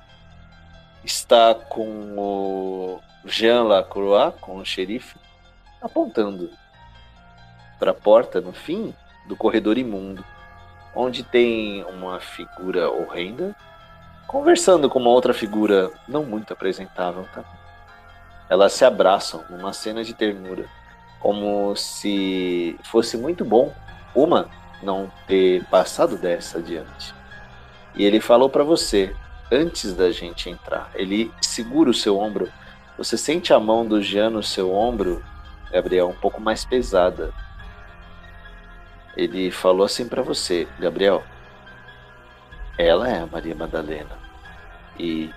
está 1.02 1.54
com 1.54 2.18
o 2.18 3.00
Jean 3.24 3.62
Lacroix, 3.62 4.34
com 4.42 4.58
o 4.58 4.64
xerife, 4.64 5.16
apontando 5.80 6.50
para 7.78 7.92
a 7.92 7.94
porta 7.94 8.42
no 8.42 8.52
fim 8.52 8.94
do 9.26 9.34
corredor 9.34 9.78
imundo, 9.78 10.22
onde 10.94 11.22
tem 11.22 11.82
uma 11.84 12.20
figura 12.20 12.90
horrenda 12.90 13.56
conversando 14.26 14.90
com 14.90 14.98
uma 14.98 15.10
outra 15.10 15.32
figura 15.32 15.90
não 16.06 16.24
muito 16.24 16.52
apresentável, 16.52 17.26
tá? 17.32 17.42
Elas 18.50 18.74
se 18.74 18.84
abraçam 18.84 19.42
numa 19.48 19.72
cena 19.72 20.04
de 20.04 20.12
ternura, 20.12 20.66
como 21.20 21.74
se 21.74 22.78
fosse 22.84 23.16
muito 23.16 23.44
bom 23.44 23.72
uma 24.14 24.50
não 24.84 25.10
ter 25.26 25.64
passado 25.64 26.16
dessa 26.16 26.58
adiante. 26.58 27.14
E 27.94 28.04
ele 28.04 28.20
falou 28.20 28.48
para 28.48 28.62
você 28.62 29.14
antes 29.50 29.94
da 29.94 30.10
gente 30.10 30.50
entrar. 30.50 30.90
Ele 30.94 31.32
segura 31.40 31.90
o 31.90 31.94
seu 31.94 32.18
ombro. 32.18 32.50
Você 32.98 33.16
sente 33.16 33.52
a 33.52 33.60
mão 33.60 33.86
do 33.86 34.02
Jean 34.02 34.30
no 34.30 34.42
seu 34.42 34.74
ombro, 34.74 35.24
Gabriel, 35.70 36.08
um 36.08 36.14
pouco 36.14 36.40
mais 36.40 36.64
pesada. 36.64 37.32
Ele 39.16 39.50
falou 39.50 39.84
assim 39.84 40.08
para 40.08 40.22
você, 40.22 40.66
Gabriel. 40.78 41.22
Ela 42.76 43.08
é 43.08 43.20
a 43.20 43.26
Maria 43.26 43.54
Madalena. 43.54 44.18
E 44.98 45.30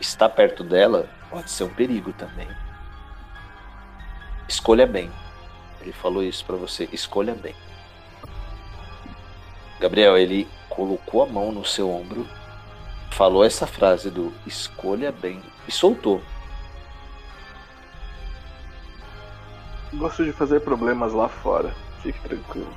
estar 0.00 0.28
perto 0.28 0.64
dela 0.64 1.08
pode 1.28 1.50
ser 1.50 1.64
um 1.64 1.74
perigo 1.74 2.12
também. 2.12 2.48
Escolha 4.48 4.86
bem. 4.86 5.10
Ele 5.80 5.92
falou 5.92 6.22
isso 6.22 6.44
para 6.44 6.56
você. 6.56 6.88
Escolha 6.92 7.34
bem. 7.34 7.54
Gabriel, 9.80 10.18
ele 10.18 10.46
colocou 10.68 11.22
a 11.22 11.26
mão 11.26 11.50
no 11.50 11.64
seu 11.64 11.90
ombro, 11.90 12.28
falou 13.10 13.42
essa 13.42 13.66
frase 13.66 14.10
do 14.10 14.30
escolha 14.46 15.10
bem 15.10 15.42
e 15.66 15.72
soltou. 15.72 16.20
Gosto 19.94 20.22
de 20.22 20.32
fazer 20.32 20.60
problemas 20.60 21.14
lá 21.14 21.30
fora. 21.30 21.74
Fique 22.02 22.20
tranquilo. 22.20 22.72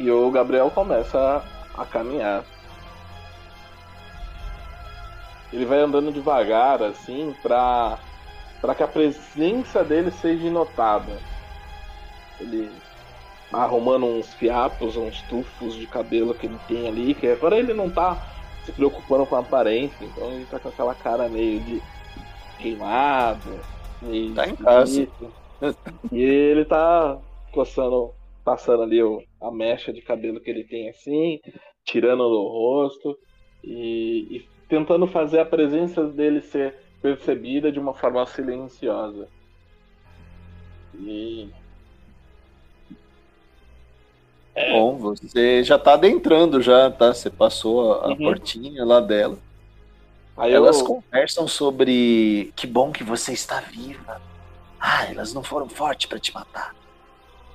E 0.00 0.10
o 0.10 0.28
Gabriel 0.32 0.68
começa 0.72 1.44
a, 1.78 1.86
caminhar. 1.86 2.44
Ele 5.52 5.64
vai 5.64 5.78
andando 5.78 6.12
devagar, 6.12 6.82
assim, 6.82 7.32
pra, 7.40 7.96
pra 8.60 8.74
que 8.74 8.82
a 8.82 8.88
presença 8.88 9.84
dele 9.84 10.10
seja 10.10 10.50
notada. 10.50 11.16
Ele 12.40 12.70
arrumando 13.54 14.06
uns 14.06 14.32
fiapos, 14.34 14.96
uns 14.96 15.20
tufos 15.22 15.74
de 15.74 15.86
cabelo 15.86 16.34
que 16.34 16.46
ele 16.46 16.58
tem 16.66 16.88
ali, 16.88 17.14
que 17.14 17.26
agora 17.28 17.58
ele 17.58 17.72
não 17.72 17.88
tá 17.90 18.16
se 18.64 18.72
preocupando 18.72 19.26
com 19.26 19.36
a 19.36 19.40
aparência, 19.40 20.04
então 20.04 20.30
ele 20.32 20.46
tá 20.46 20.58
com 20.58 20.68
aquela 20.68 20.94
cara 20.94 21.28
meio 21.28 21.60
de 21.60 21.82
queimado, 22.58 23.60
meio 24.02 24.34
Tá 24.34 24.48
em 24.48 24.56
casa. 24.56 25.08
E 26.12 26.20
ele 26.20 26.64
tá 26.64 27.18
coçando, 27.52 28.12
passando 28.44 28.82
ali 28.82 29.02
o, 29.02 29.22
a 29.40 29.50
mecha 29.50 29.92
de 29.92 30.02
cabelo 30.02 30.40
que 30.40 30.50
ele 30.50 30.64
tem 30.64 30.88
assim, 30.88 31.40
tirando 31.84 32.28
do 32.28 32.42
rosto 32.42 33.16
e, 33.62 34.36
e 34.36 34.48
tentando 34.68 35.06
fazer 35.06 35.40
a 35.40 35.46
presença 35.46 36.04
dele 36.04 36.40
ser 36.40 36.74
percebida 37.00 37.70
de 37.70 37.78
uma 37.78 37.94
forma 37.94 38.24
silenciosa. 38.26 39.28
E 40.94 41.50
É. 44.54 44.72
Bom, 44.72 44.96
você 44.96 45.64
já 45.64 45.78
tá 45.78 45.94
adentrando 45.94 46.62
já, 46.62 46.90
tá? 46.90 47.12
Você 47.12 47.28
passou 47.28 47.92
a, 47.94 48.08
Uhum. 48.08 48.16
portinha 48.16 48.84
lá 48.84 49.00
dela. 49.00 49.36
aí 50.36 50.52
Elas 50.52 50.78
eu, 50.80 50.86
conversam 50.86 51.48
sobre 51.48 52.52
que 52.54 52.66
bom 52.66 52.92
que 52.92 53.02
você 53.02 53.32
está 53.32 53.60
viva. 53.60 54.20
Ah, 54.80 55.06
elas 55.10 55.32
não 55.34 55.42
foram 55.42 55.68
fortes 55.68 56.06
pra 56.06 56.18
te 56.18 56.32
matar. 56.32 56.74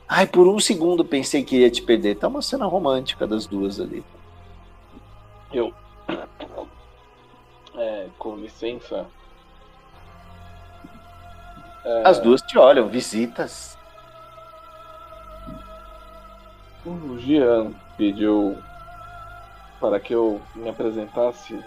Ai, 0.07 0.25
por 0.27 0.47
um 0.47 0.59
segundo 0.59 1.05
pensei 1.05 1.43
que 1.43 1.57
ia 1.59 1.69
te 1.69 1.81
perder. 1.81 2.15
Tá 2.15 2.27
uma 2.27 2.41
cena 2.41 2.65
romântica 2.65 3.25
das 3.27 3.45
duas 3.45 3.79
ali. 3.79 4.03
eu 5.53 5.73
é, 7.77 8.07
com 8.17 8.35
licença. 8.35 9.05
É, 11.85 12.01
As 12.05 12.19
duas 12.19 12.41
te 12.41 12.57
olham, 12.57 12.87
visitas. 12.89 13.77
O 16.89 17.19
Gian 17.19 17.71
pediu 17.95 18.57
para 19.79 19.99
que 19.99 20.11
eu 20.11 20.41
me 20.55 20.67
apresentasse 20.67 21.63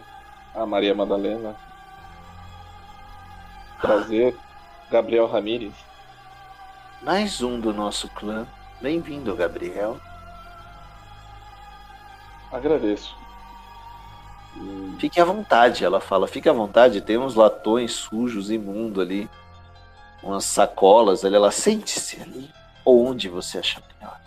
a 0.52 0.66
Maria 0.66 0.96
Madalena. 0.96 1.54
Prazer, 3.80 4.36
Gabriel 4.90 5.28
Ramírez. 5.28 5.72
Mais 7.02 7.40
um 7.40 7.60
do 7.60 7.72
nosso 7.72 8.08
clã. 8.08 8.48
Bem-vindo, 8.80 9.36
Gabriel. 9.36 9.96
Agradeço. 12.50 13.16
Fique 14.98 15.20
à 15.20 15.24
vontade, 15.24 15.84
ela 15.84 16.00
fala. 16.00 16.26
Fique 16.26 16.48
à 16.48 16.52
vontade, 16.52 17.00
tem 17.00 17.16
uns 17.16 17.36
latões 17.36 17.92
sujos, 17.92 18.50
imundo 18.50 19.00
ali. 19.00 19.30
Umas 20.20 20.44
sacolas 20.44 21.24
ali. 21.24 21.36
Ela 21.36 21.52
sente-se 21.52 22.20
ali. 22.20 22.50
Ou 22.84 23.06
onde 23.06 23.28
você 23.28 23.58
achar 23.58 23.80
melhor. 23.82 24.21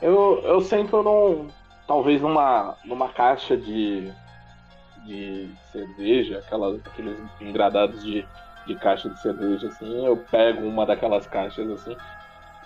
Eu, 0.00 0.40
eu 0.44 0.60
sento 0.60 1.02
num. 1.02 1.48
Talvez 1.86 2.20
numa, 2.20 2.76
numa 2.84 3.08
caixa 3.08 3.56
de. 3.56 4.10
de 5.04 5.50
cerveja, 5.70 6.38
aquelas, 6.38 6.80
aqueles 6.86 7.18
engradados 7.40 8.02
de, 8.02 8.26
de 8.66 8.74
caixa 8.76 9.08
de 9.08 9.20
cerveja, 9.20 9.68
assim. 9.68 10.06
Eu 10.06 10.16
pego 10.16 10.66
uma 10.66 10.86
daquelas 10.86 11.26
caixas 11.26 11.70
assim 11.70 11.96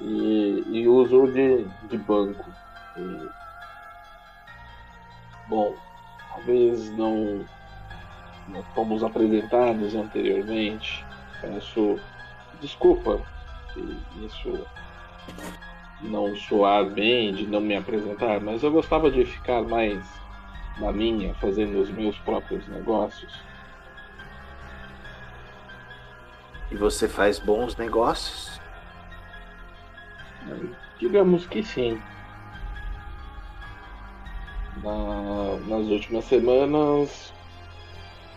e, 0.00 0.64
e 0.68 0.88
uso 0.88 1.26
de, 1.32 1.64
de 1.88 1.98
banco. 1.98 2.44
E, 2.96 3.28
bom, 5.48 5.74
talvez 6.30 6.90
não, 6.96 7.44
não 8.48 8.62
fomos 8.74 9.02
apresentados 9.02 9.94
anteriormente. 9.94 11.04
Peço 11.40 11.98
desculpa 12.60 13.20
se 13.72 13.80
isso 14.24 14.66
não 16.00 16.34
soar 16.36 16.84
bem, 16.84 17.34
de 17.34 17.46
não 17.46 17.60
me 17.60 17.76
apresentar, 17.76 18.40
mas 18.40 18.62
eu 18.62 18.70
gostava 18.70 19.10
de 19.10 19.24
ficar 19.24 19.62
mais 19.62 20.04
na 20.78 20.92
minha, 20.92 21.34
fazendo 21.34 21.80
os 21.80 21.90
meus 21.90 22.16
próprios 22.18 22.66
negócios. 22.68 23.32
E 26.70 26.76
você 26.76 27.08
faz 27.08 27.38
bons 27.38 27.76
negócios? 27.76 28.60
Digamos 30.98 31.46
que 31.46 31.62
sim. 31.62 32.00
Na, 34.82 35.56
nas 35.66 35.86
últimas 35.86 36.24
semanas 36.26 37.32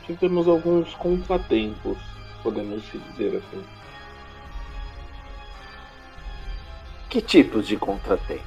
tivemos 0.06 0.48
alguns 0.48 0.94
contratempos, 0.96 1.98
podemos 2.42 2.84
dizer 2.92 3.38
assim. 3.38 3.81
Que 7.12 7.22
tipos 7.22 7.68
de 7.68 7.76
contratempo? 7.76 8.42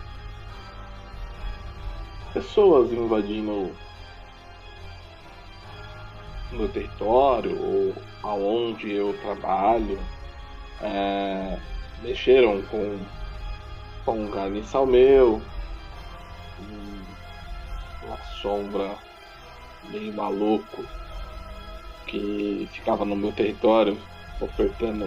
Pessoas 2.33 2.91
invadindo 2.91 3.71
meu 6.51 6.67
território 6.71 7.63
ou 7.63 7.95
aonde 8.23 8.91
eu 8.91 9.15
trabalho 9.21 10.01
é, 10.81 11.59
mexeram 12.03 12.63
com, 12.63 12.99
com 14.07 14.21
um 14.21 14.31
garniçal 14.31 14.87
meu, 14.87 15.43
uma 18.03 18.17
sombra 18.41 18.97
meio 19.91 20.15
maluco 20.15 20.83
que 22.07 22.67
ficava 22.73 23.05
no 23.05 23.15
meu 23.15 23.31
território 23.31 24.01
ofertando 24.41 25.07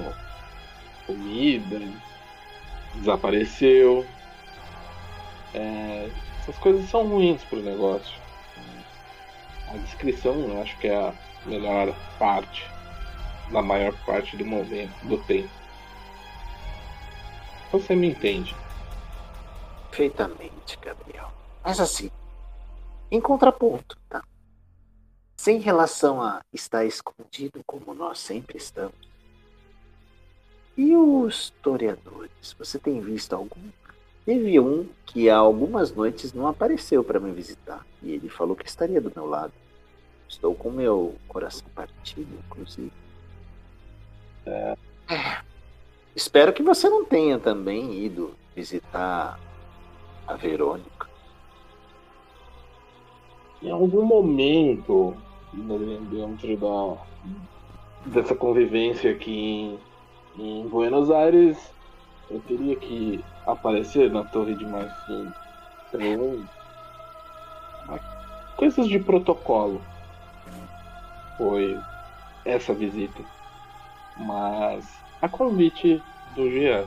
comida, 1.08 1.80
desapareceu. 2.98 4.06
É, 5.54 6.10
essas 6.42 6.58
coisas 6.58 6.90
são 6.90 7.08
ruins 7.08 7.44
pro 7.46 7.62
negócio. 7.62 8.16
A 9.70 9.78
descrição 9.78 10.34
eu 10.34 10.62
acho 10.62 10.78
que 10.78 10.88
é 10.88 10.96
a 10.96 11.14
melhor 11.46 11.94
parte, 12.18 12.66
na 13.52 13.62
maior 13.62 13.94
parte 14.06 14.38
do 14.38 14.46
momento, 14.46 14.94
do 15.04 15.18
tempo. 15.24 15.50
Você 17.72 17.96
me 17.96 18.10
entende? 18.10 18.56
Perfeitamente, 19.90 20.78
Gabriel. 20.82 21.32
Mas 21.64 21.82
assim, 21.82 22.10
em 23.12 23.20
contraponto, 23.20 23.98
tá? 24.08 24.24
Sem 25.36 25.60
relação 25.60 26.22
a 26.22 26.42
estar 26.54 26.86
escondido 26.86 27.62
como 27.66 27.94
nós 27.94 28.20
sempre 28.20 28.58
estamos. 28.58 28.96
E 30.78 30.96
os 30.96 31.46
historiadores? 31.46 32.56
Você 32.60 32.78
tem 32.78 33.02
visto 33.02 33.34
algum? 33.34 33.62
Teve 34.24 34.60
um 34.60 34.88
que 35.06 35.30
há 35.30 35.38
algumas 35.38 35.92
noites 35.92 36.34
não 36.34 36.46
apareceu 36.46 37.04
para 37.04 37.20
me 37.20 37.32
visitar. 37.32 37.84
E 38.04 38.12
ele 38.12 38.30
falou 38.30 38.56
que 38.56 38.68
estaria 38.68 39.02
do 39.02 39.12
meu 39.16 39.26
lado. 39.26 39.54
Estou 40.30 40.54
com 40.54 40.70
meu 40.70 41.16
coração 41.28 41.68
partido, 41.74 42.30
inclusive. 42.46 42.92
É. 44.46 44.78
Espero 46.16 46.54
que 46.54 46.62
você 46.62 46.90
não 46.90 47.06
tenha 47.06 47.40
também 47.40 47.94
ido 47.94 48.36
visitar 48.56 49.40
a 50.28 50.36
Verônica. 50.36 51.08
Em 53.62 53.72
algum 53.72 54.04
momento, 54.04 55.16
dentro 55.54 56.58
da, 56.58 56.98
dessa 58.06 58.36
convivência 58.36 59.12
aqui 59.12 59.32
em, 59.32 59.80
em 60.38 60.68
Buenos 60.68 61.10
Aires, 61.10 61.58
eu 62.30 62.40
teria 62.42 62.76
que 62.76 63.24
aparecer 63.46 64.12
na 64.12 64.24
Torre 64.24 64.56
de 64.56 64.66
Marfim. 64.66 65.32
Então, 65.90 66.48
coisas 68.56 68.88
de 68.88 69.00
protocolo 69.00 69.82
foi 71.38 71.80
essa 72.46 72.74
visita, 72.74 73.24
mas 74.18 74.86
a 75.22 75.30
convite 75.30 76.02
do 76.36 76.50
Jean 76.52 76.86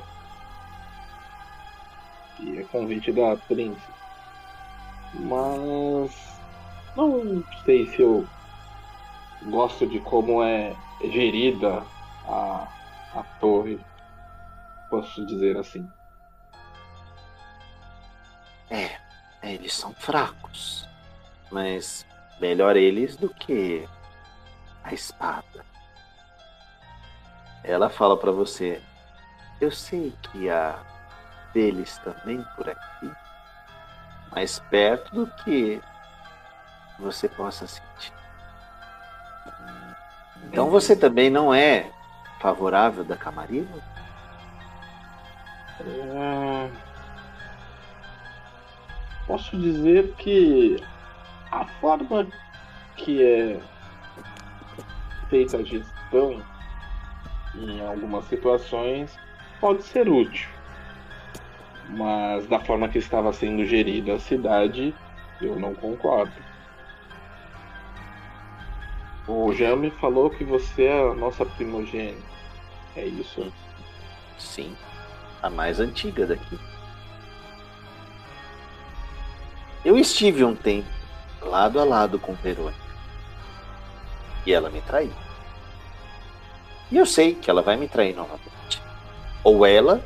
e 2.40 2.58
a 2.58 2.64
convite 2.66 3.12
da 3.12 3.36
Prince. 3.36 3.80
Mas 5.14 6.40
não 6.96 7.42
sei 7.64 7.86
se 7.86 8.02
eu 8.02 8.26
gosto 9.44 9.86
de 9.86 9.98
como 10.00 10.42
é 10.42 10.76
gerida 11.02 11.82
a, 12.26 12.68
a 13.14 13.22
torre, 13.40 13.78
posso 14.88 15.24
dizer 15.26 15.56
assim. 15.56 15.88
É, 18.70 18.96
eles 19.42 19.74
são 19.74 19.92
fracos, 19.94 20.88
mas 21.50 22.06
melhor 22.40 22.76
eles 22.76 23.16
do 23.16 23.28
que 23.28 23.88
a 24.84 24.94
espada. 24.94 25.64
Ela 27.64 27.90
fala 27.90 28.16
para 28.16 28.30
você: 28.30 28.80
Eu 29.60 29.70
sei 29.70 30.14
que 30.22 30.48
há 30.48 30.78
deles 31.52 31.98
também 31.98 32.44
por 32.56 32.68
aqui, 32.68 33.10
mais 34.30 34.60
perto 34.70 35.12
do 35.14 35.26
que 35.44 35.80
você 36.98 37.28
possa 37.28 37.66
sentir. 37.66 38.12
Então 40.44 40.70
você 40.70 40.96
também 40.96 41.30
não 41.30 41.52
é 41.52 41.90
favorável 42.40 43.04
da 43.04 43.16
Camarilla? 43.16 43.82
É... 45.80 46.70
Posso 49.26 49.56
dizer 49.58 50.12
que 50.16 50.82
a 51.52 51.64
forma 51.64 52.26
que 52.96 53.22
é 53.22 53.60
feita 55.28 55.58
a 55.58 55.62
gestão 55.62 56.42
em 57.54 57.80
algumas 57.86 58.24
situações 58.24 59.16
pode 59.60 59.82
ser 59.84 60.08
útil. 60.08 60.48
Mas 61.90 62.46
da 62.46 62.58
forma 62.60 62.88
que 62.88 62.98
estava 62.98 63.32
sendo 63.32 63.64
gerida 63.64 64.14
a 64.14 64.18
cidade, 64.18 64.94
eu 65.40 65.58
não 65.58 65.74
concordo. 65.74 66.49
O 69.32 69.52
Jean 69.54 69.76
me 69.76 69.92
falou 69.92 70.28
que 70.28 70.42
você 70.42 70.86
é 70.86 71.08
a 71.08 71.14
nossa 71.14 71.46
primogênita. 71.46 72.20
É 72.96 73.04
isso? 73.04 73.46
Sim, 74.36 74.76
a 75.40 75.48
mais 75.48 75.78
antiga 75.78 76.26
daqui. 76.26 76.58
Eu 79.84 79.96
estive 79.96 80.42
um 80.42 80.56
tempo 80.56 80.88
lado 81.42 81.78
a 81.78 81.84
lado 81.84 82.18
com 82.18 82.34
Verônica. 82.34 82.76
E 84.44 84.52
ela 84.52 84.68
me 84.68 84.80
traiu. 84.80 85.14
E 86.90 86.96
eu 86.96 87.06
sei 87.06 87.36
que 87.36 87.48
ela 87.48 87.62
vai 87.62 87.76
me 87.76 87.86
trair 87.86 88.16
novamente. 88.16 88.82
Ou 89.44 89.64
ela, 89.64 90.02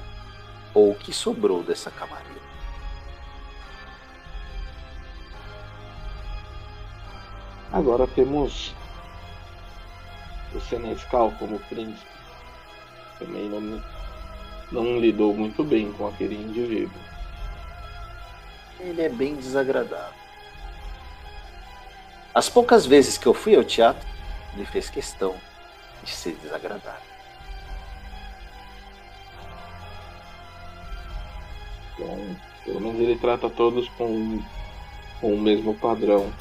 ou 0.74 0.90
o 0.90 0.94
que 0.94 1.14
sobrou 1.14 1.62
dessa 1.62 1.90
camarinha. 1.90 2.34
Agora 7.72 8.06
temos 8.06 8.74
o 10.56 10.60
Senescal 10.60 11.32
como 11.39 11.59
príncipe. 11.60 12.06
Também 13.18 13.48
não, 13.48 13.82
não 14.72 14.98
lidou 14.98 15.35
muito 15.35 15.62
bem 15.62 15.93
com 15.93 16.06
aquele 16.06 16.35
indivíduo. 16.35 17.01
Ele 18.81 19.02
é 19.02 19.09
bem 19.09 19.36
desagradável. 19.36 20.24
As 22.35 22.48
poucas 22.48 22.85
vezes 22.85 23.16
que 23.16 23.26
eu 23.26 23.35
fui 23.35 23.55
ao 23.55 23.62
teatro, 23.62 24.06
ele 24.55 24.66
fez 24.66 24.90
questão 24.90 25.35
de 26.02 26.10
ser 26.10 26.32
desagradável. 26.36 27.14
Então, 31.94 32.36
pelo 32.64 32.81
menos 32.81 33.01
ele 33.01 33.16
trata 33.16 33.48
todos 33.48 33.89
com, 33.90 34.43
com 35.20 35.35
o 35.35 35.40
mesmo 35.40 35.74
padrão. 35.74 36.32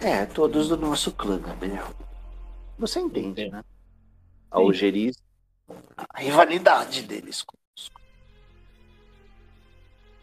É, 0.00 0.24
todos 0.24 0.68
do 0.68 0.76
nosso 0.76 1.10
clã, 1.10 1.40
Gabriel. 1.40 1.88
Você 2.78 3.00
entende, 3.00 3.44
Sim. 3.44 3.50
né? 3.50 3.64
A 4.50 4.58
Algeris, 4.58 5.16
a 5.96 6.20
rivalidade 6.20 7.02
deles 7.02 7.42
conosco. 7.42 8.00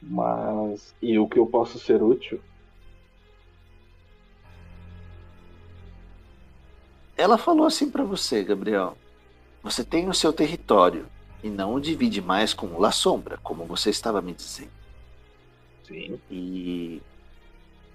Mas, 0.01 0.95
e 1.01 1.19
o 1.19 1.27
que 1.27 1.37
eu 1.37 1.45
posso 1.45 1.77
ser 1.79 2.01
útil? 2.01 2.41
Ela 7.17 7.37
falou 7.37 7.65
assim 7.65 7.89
para 7.89 8.03
você, 8.03 8.43
Gabriel. 8.43 8.97
Você 9.63 9.83
tem 9.83 10.07
o 10.09 10.13
seu 10.13 10.31
território 10.31 11.07
e 11.43 11.49
não 11.49 11.75
o 11.75 11.81
divide 11.81 12.21
mais 12.21 12.53
com 12.53 12.79
La 12.79 12.91
Sombra, 12.91 13.37
como 13.43 13.65
você 13.65 13.89
estava 13.89 14.21
me 14.21 14.33
dizendo. 14.33 14.71
Sim. 15.87 16.19
E 16.29 17.01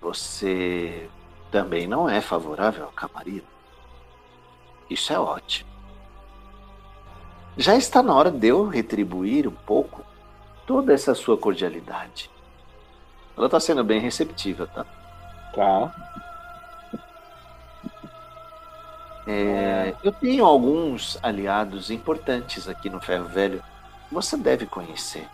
você 0.00 1.08
também 1.50 1.86
não 1.86 2.08
é 2.08 2.20
favorável 2.20 2.84
ao 2.84 2.92
Camarilla. 2.92 3.59
Isso 4.90 5.12
é 5.12 5.18
ótimo. 5.18 5.70
Já 7.56 7.76
está 7.76 8.02
na 8.02 8.14
hora 8.14 8.30
de 8.30 8.48
eu 8.48 8.66
retribuir 8.66 9.46
um 9.46 9.54
pouco 9.54 10.04
toda 10.66 10.92
essa 10.92 11.14
sua 11.14 11.36
cordialidade. 11.38 12.30
Ela 13.36 13.46
está 13.46 13.60
sendo 13.60 13.84
bem 13.84 14.00
receptiva, 14.00 14.66
tá? 14.66 14.84
Tá. 15.54 15.94
É, 19.26 19.94
eu 20.02 20.10
tenho 20.10 20.44
alguns 20.44 21.18
aliados 21.22 21.90
importantes 21.90 22.68
aqui 22.68 22.90
no 22.90 23.00
Ferro 23.00 23.26
Velho. 23.26 23.62
Você 24.10 24.36
deve 24.36 24.66
conhecer. 24.66 25.28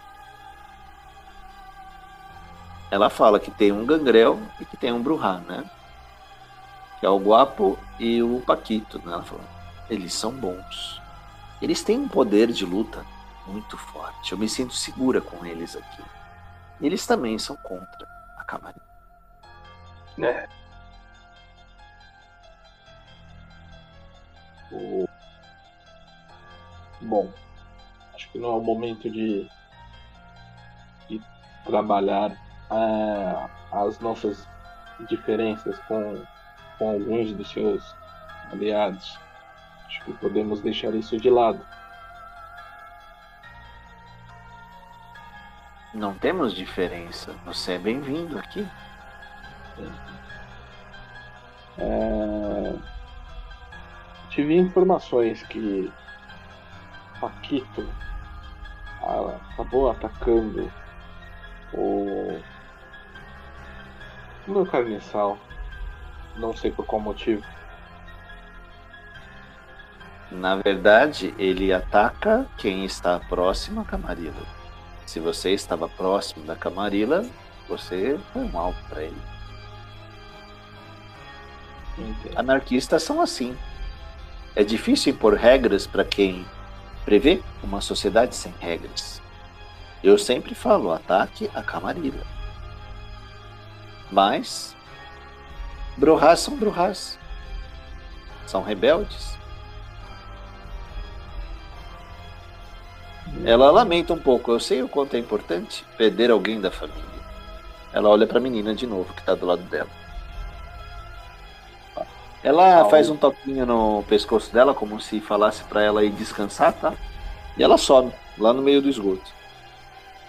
Ela 2.91 3.09
fala 3.09 3.41
que 3.41 3.51
tem 3.51 3.73
um 3.73 3.87
Gangrel 3.87 4.39
e 4.61 4.65
que 4.65 4.77
tem 4.77 4.93
um 4.93 5.03
Bruhá, 5.03 5.39
né? 5.39 5.65
Que 7.01 7.07
é 7.07 7.09
o 7.09 7.19
Guapo 7.19 7.79
e 7.99 8.23
o 8.23 8.41
Paquito, 8.41 8.99
né? 8.99 9.13
Ela 9.13 9.23
fala, 9.23 9.45
eles 9.89 10.13
são 10.13 10.33
bons. 10.33 11.01
Eles 11.61 11.83
têm 11.83 11.99
um 11.99 12.09
poder 12.09 12.53
de 12.53 12.65
luta 12.65 13.05
muito 13.47 13.77
forte. 13.79 14.33
Eu 14.33 14.39
me 14.39 14.49
sinto 14.49 14.75
segura 14.75 15.21
com 15.21 15.45
eles 15.45 15.77
aqui. 15.77 16.03
Eles 16.81 17.07
também 17.07 17.39
são 17.39 17.57
contra 17.57 18.07
a 18.37 18.45
Camarinha. 18.45 18.83
É. 20.19 20.49
O... 24.73 25.09
Bom, 27.03 27.31
acho 28.15 28.31
que 28.31 28.39
não 28.39 28.51
é 28.51 28.57
o 28.57 28.61
momento 28.61 29.11
de, 29.11 29.49
de 31.09 31.23
trabalhar 31.65 32.33
é, 32.71 33.49
as 33.73 33.99
nossas 34.01 34.47
diferenças 35.09 35.79
com, 35.87 36.23
com 36.79 36.91
alguns 36.91 37.33
dos 37.33 37.51
seus 37.51 37.95
aliados. 38.53 39.19
Acho 39.87 40.05
que 40.05 40.13
podemos 40.15 40.61
deixar 40.61 40.95
isso 40.95 41.17
de 41.17 41.31
lado. 41.31 41.61
Não 45.95 46.15
temos 46.15 46.53
diferença. 46.53 47.33
Você 47.45 47.73
é 47.73 47.79
bem-vindo 47.79 48.39
aqui. 48.39 48.67
É... 51.79 52.75
Tive 54.31 54.57
informações 54.57 55.43
que 55.45 55.91
Paquito 57.21 57.89
acabou 59.55 59.91
atacando 59.91 60.71
o 61.73 62.43
o 64.47 64.53
meu 64.53 64.67
carniçal. 64.67 65.39
Não 66.39 66.55
sei 66.55 66.71
por 66.71 66.85
qual 66.85 67.01
motivo. 67.01 67.43
Na 70.31 70.57
verdade, 70.57 71.35
ele 71.39 71.73
ataca 71.73 72.47
quem 72.59 72.85
está 72.85 73.19
próximo 73.21 73.81
à 73.81 73.85
Camarilla. 73.85 74.57
Se 75.07 75.21
você 75.21 75.53
estava 75.53 75.89
próximo 75.89 76.45
da 76.45 76.57
Camarilla, 76.57 77.25
você 77.69 78.19
foi 78.33 78.43
um 78.43 78.59
alvo 78.59 78.79
para 78.89 79.03
ele. 79.03 79.23
Entendo. 81.97 82.39
Anarquistas 82.39 83.03
são 83.03 83.21
assim. 83.21 83.57
É 84.55 84.65
difícil 84.65 85.13
impor 85.13 85.35
regras 85.35 85.87
para 85.87 86.05
quem 86.05 86.45
prevê 87.05 87.43
uma 87.63 87.81
sociedade 87.81 88.35
sem 88.35 88.53
regras. 88.59 89.23
Eu 90.03 90.19
sempre 90.19 90.55
falo, 90.55 90.93
ataque 90.93 91.51
a 91.55 91.63
Camarilla. 91.63 92.27
Mas 94.11 94.76
Bruhás 95.97 96.41
são 96.41 96.57
Bruhás. 96.57 97.19
São 98.47 98.63
rebeldes. 98.63 99.37
Ela 103.45 103.71
lamenta 103.71 104.13
um 104.13 104.19
pouco. 104.19 104.51
Eu 104.51 104.61
sei 104.61 104.83
o 104.83 104.89
quanto 104.89 105.15
é 105.15 105.19
importante 105.19 105.85
perder 105.97 106.31
alguém 106.31 106.61
da 106.61 106.71
família. 106.71 107.05
Ela 107.93 108.09
olha 108.09 108.27
para 108.27 108.39
a 108.39 108.43
menina 108.43 108.75
de 108.75 108.87
novo 108.87 109.13
que 109.15 109.21
está 109.21 109.35
do 109.35 109.47
lado 109.47 109.63
dela. 109.63 109.89
Ela 112.43 112.85
faz 112.89 113.11
um 113.11 113.17
toquinho 113.17 113.67
no 113.67 114.05
pescoço 114.05 114.53
dela, 114.53 114.73
como 114.73 115.01
se 115.01 115.21
falasse 115.21 115.65
para 115.65 115.83
ela 115.83 116.05
ir 116.05 116.11
descansar, 116.11 116.73
tá? 116.75 116.95
E 117.57 117.63
ela 117.63 117.77
some 117.77 118.13
lá 118.39 118.53
no 118.53 118.63
meio 118.63 118.81
do 118.81 118.89
esgoto. 118.89 119.35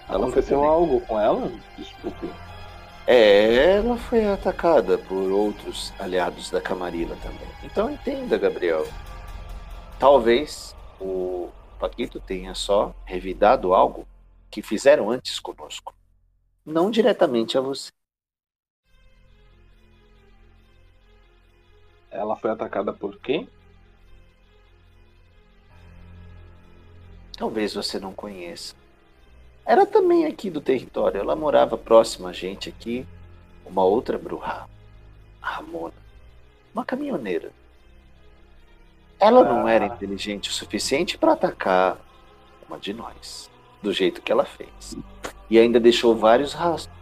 Ela 0.09 0.25
Aconteceu 0.25 0.63
algo 0.63 1.01
com 1.01 1.19
ela? 1.19 1.51
Desculpe. 1.77 2.27
É, 3.09 3.77
ela 3.77 3.97
foi 3.97 4.25
atacada 4.25 4.97
por 4.97 5.31
outros 5.31 5.93
aliados 5.97 6.51
da 6.51 6.59
Camarilla 6.59 7.15
também. 7.23 7.47
Então 7.63 7.89
entenda, 7.89 8.37
Gabriel. 8.37 8.85
Talvez 9.97 10.75
o 10.99 11.49
Paquito 11.79 12.19
tenha 12.19 12.53
só 12.53 12.93
revidado 13.05 13.73
algo 13.73 14.05
que 14.51 14.61
fizeram 14.61 15.09
antes 15.09 15.39
conosco. 15.39 15.95
Não 16.65 16.91
diretamente 16.91 17.57
a 17.57 17.61
você. 17.61 17.93
Ela 22.11 22.35
foi 22.35 22.51
atacada 22.51 22.91
por 22.91 23.17
quem? 23.19 23.47
Talvez 27.37 27.73
você 27.73 27.99
não 27.99 28.13
conheça. 28.13 28.75
Era 29.67 29.85
também 29.85 30.25
aqui 30.25 30.49
do 30.49 30.61
território. 30.61 31.19
Ela 31.19 31.35
morava 31.35 31.77
próxima 31.77 32.29
a 32.29 32.33
gente 32.33 32.69
aqui. 32.69 33.05
Uma 33.65 33.83
outra 33.83 34.17
bruxa, 34.17 34.65
a 35.41 35.47
Ramona. 35.49 35.93
Uma 36.73 36.85
caminhoneira. 36.85 37.51
Ela 39.19 39.43
não 39.43 39.67
Ah. 39.67 39.71
era 39.71 39.85
inteligente 39.87 40.49
o 40.49 40.53
suficiente 40.53 41.17
para 41.17 41.33
atacar 41.33 41.97
uma 42.67 42.79
de 42.79 42.93
nós. 42.93 43.49
Do 43.83 43.91
jeito 43.91 44.21
que 44.21 44.31
ela 44.31 44.45
fez. 44.45 44.95
E 45.49 45.59
ainda 45.59 45.81
deixou 45.81 46.15
vários 46.15 46.53
rastros. 46.53 46.95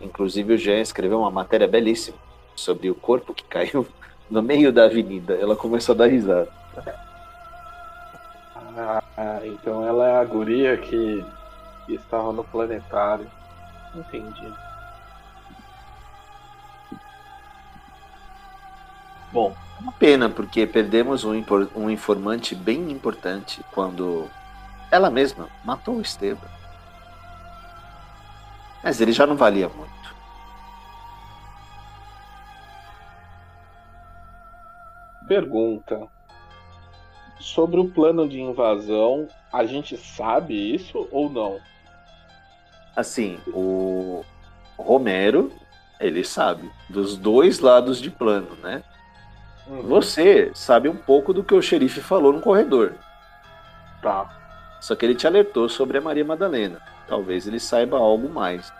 Inclusive 0.00 0.54
o 0.54 0.58
Jean 0.58 0.80
escreveu 0.80 1.18
uma 1.18 1.30
matéria 1.32 1.66
belíssima 1.66 2.16
sobre 2.54 2.88
o 2.90 2.94
corpo 2.94 3.34
que 3.34 3.42
caiu 3.44 3.84
no 4.30 4.40
meio 4.40 4.72
da 4.72 4.84
avenida. 4.84 5.34
Ela 5.34 5.56
começou 5.56 5.94
a 5.96 5.98
dar 5.98 6.06
risada. 6.06 6.48
Ah, 9.16 9.40
então 9.44 9.84
ela 9.84 10.06
é 10.06 10.16
a 10.18 10.24
guria 10.24 10.76
que, 10.76 11.24
que 11.88 11.94
estava 11.94 12.32
no 12.32 12.44
planetário. 12.44 13.28
Entendi. 13.94 14.54
Bom, 19.32 19.54
Uma 19.80 19.92
pena, 19.92 20.28
porque 20.28 20.66
perdemos 20.66 21.24
um, 21.24 21.44
um 21.74 21.90
informante 21.90 22.54
bem 22.54 22.90
importante 22.90 23.64
quando 23.72 24.28
ela 24.90 25.10
mesma 25.10 25.48
matou 25.64 25.96
o 25.96 26.00
Esteban. 26.00 26.48
Mas 28.82 29.00
ele 29.00 29.12
já 29.12 29.26
não 29.26 29.36
valia 29.36 29.68
muito. 29.68 29.98
pergunta. 35.28 36.08
Sobre 37.38 37.78
o 37.78 37.88
plano 37.88 38.28
de 38.28 38.40
invasão, 38.40 39.28
a 39.52 39.64
gente 39.64 39.96
sabe 39.96 40.74
isso 40.74 41.06
ou 41.12 41.30
não? 41.30 41.60
Assim, 42.96 43.38
o 43.48 44.24
Romero, 44.76 45.52
ele 46.00 46.24
sabe, 46.24 46.70
dos 46.88 47.16
dois 47.16 47.60
lados 47.60 48.00
de 48.00 48.10
plano, 48.10 48.56
né? 48.62 48.82
Você 49.84 50.50
sabe 50.54 50.88
um 50.88 50.96
pouco 50.96 51.32
do 51.34 51.44
que 51.44 51.54
o 51.54 51.60
xerife 51.60 52.00
falou 52.00 52.32
no 52.32 52.40
corredor. 52.40 52.94
Tá. 54.00 54.28
Só 54.80 54.94
que 54.94 55.04
ele 55.04 55.14
te 55.14 55.26
alertou 55.26 55.68
sobre 55.68 55.98
a 55.98 56.00
Maria 56.00 56.24
Madalena. 56.24 56.80
Talvez 57.06 57.46
ele 57.46 57.60
saiba 57.60 57.98
algo 57.98 58.28
mais. 58.28 58.72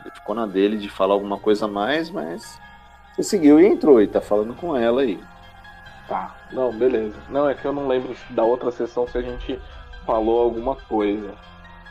Ele 0.00 0.10
ficou 0.14 0.34
na 0.34 0.46
dele 0.46 0.78
de 0.78 0.88
falar 0.88 1.14
alguma 1.14 1.38
coisa 1.38 1.66
a 1.66 1.68
mais, 1.68 2.10
mas 2.10 2.58
você 3.14 3.22
seguiu 3.22 3.60
e 3.60 3.66
entrou 3.66 4.00
e 4.00 4.06
tá 4.08 4.20
falando 4.20 4.54
com 4.54 4.76
ela 4.76 5.02
aí. 5.02 5.20
Tá. 6.08 6.34
Não, 6.50 6.72
beleza. 6.72 7.16
Não, 7.28 7.48
é 7.48 7.54
que 7.54 7.64
eu 7.64 7.72
não 7.72 7.86
lembro 7.86 8.16
da 8.30 8.42
outra 8.42 8.70
sessão 8.72 9.06
se 9.06 9.16
a 9.16 9.22
gente 9.22 9.60
falou 10.04 10.42
alguma 10.42 10.74
coisa. 10.74 11.34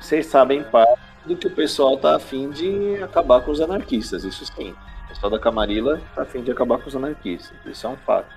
Vocês 0.02 0.26
sabem 0.26 0.64
parte 0.64 1.00
do 1.30 1.38
que 1.38 1.48
o 1.48 1.52
pessoal 1.52 1.98
tá 1.98 2.16
afim 2.16 2.50
de 2.50 3.02
acabar 3.04 3.42
com 3.42 3.52
os 3.52 3.62
anarquistas, 3.62 4.24
isso 4.24 4.46
sim. 4.46 4.72
O 5.06 5.08
pessoal 5.10 5.32
da 5.32 5.40
Camarilla 5.40 6.02
tá 6.16 6.24
afim 6.24 6.42
de 6.42 6.52
acabar 6.52 6.80
com 6.80 6.88
os 6.88 6.96
anarquistas, 6.96 7.56
isso 7.66 7.86
é 7.86 7.90
um 7.90 7.98
fato. 7.98 8.28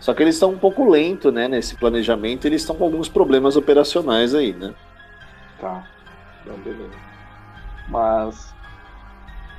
Só 0.00 0.14
que 0.14 0.22
eles 0.22 0.36
estão 0.36 0.50
um 0.50 0.58
pouco 0.58 0.88
lentos, 0.88 1.32
né, 1.32 1.48
nesse 1.48 1.74
planejamento, 1.74 2.46
eles 2.46 2.62
estão 2.62 2.76
com 2.76 2.84
alguns 2.84 3.08
problemas 3.08 3.56
operacionais 3.56 4.34
aí, 4.34 4.52
né? 4.52 4.72
Tá. 5.60 5.84
Não, 6.46 6.56
beleza. 6.58 6.96
Mas. 7.88 8.54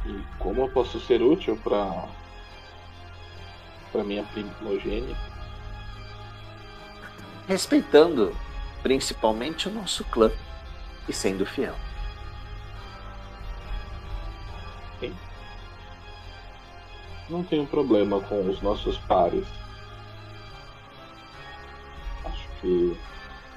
E 0.06 0.18
como 0.40 0.62
eu 0.62 0.70
posso 0.70 1.00
ser 1.02 1.22
útil 1.22 1.60
pra. 1.62 2.06
pra 3.92 4.04
minha 4.04 4.24
primogênita? 4.24 5.20
Respeitando 7.48 8.34
principalmente 8.82 9.68
o 9.68 9.72
nosso 9.72 10.06
clã 10.06 10.32
e 11.08 11.12
sendo 11.12 11.46
fiel. 11.46 11.76
Não 17.30 17.44
tenho 17.44 17.68
problema 17.68 18.20
com 18.22 18.50
os 18.50 18.60
nossos 18.62 18.98
pares. 18.98 19.46
Acho 22.26 22.48
que 22.60 22.98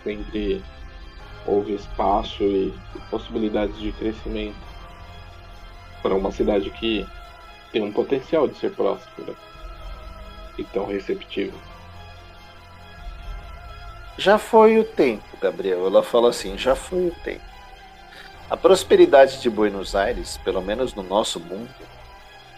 sempre 0.04 0.62
houve 1.46 1.74
espaço 1.74 2.42
e 2.44 2.74
possibilidades 3.10 3.78
de 3.78 3.90
crescimento 3.92 4.56
para 6.02 6.14
uma 6.14 6.30
cidade 6.30 6.68
que 6.70 7.06
tem 7.72 7.82
um 7.82 7.92
potencial 7.92 8.46
de 8.46 8.56
ser 8.56 8.72
próspera 8.72 9.34
e 10.58 10.64
tão 10.64 10.86
receptiva. 10.86 11.56
Já 14.18 14.36
foi 14.36 14.78
o 14.78 14.84
tempo, 14.84 15.24
Gabriel. 15.40 15.86
Ela 15.86 16.02
fala 16.02 16.28
assim: 16.28 16.58
já 16.58 16.74
foi 16.74 17.08
o 17.08 17.14
tempo. 17.24 17.44
A 18.50 18.56
prosperidade 18.56 19.40
de 19.40 19.48
Buenos 19.48 19.94
Aires, 19.94 20.36
pelo 20.44 20.60
menos 20.60 20.92
no 20.94 21.02
nosso 21.02 21.40
mundo, 21.40 21.70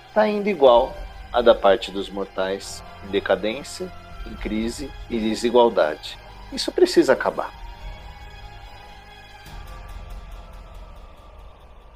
está 0.09 0.27
indo 0.27 0.49
igual 0.49 0.93
à 1.35 1.43
da 1.43 1.53
parte 1.53 1.91
dos 1.91 2.09
mortais, 2.09 2.81
em 3.05 3.11
decadência, 3.11 3.93
em 4.25 4.35
crise 4.37 4.89
e 5.11 5.19
desigualdade. 5.19 6.17
Isso 6.53 6.71
precisa 6.71 7.13
acabar. 7.13 7.53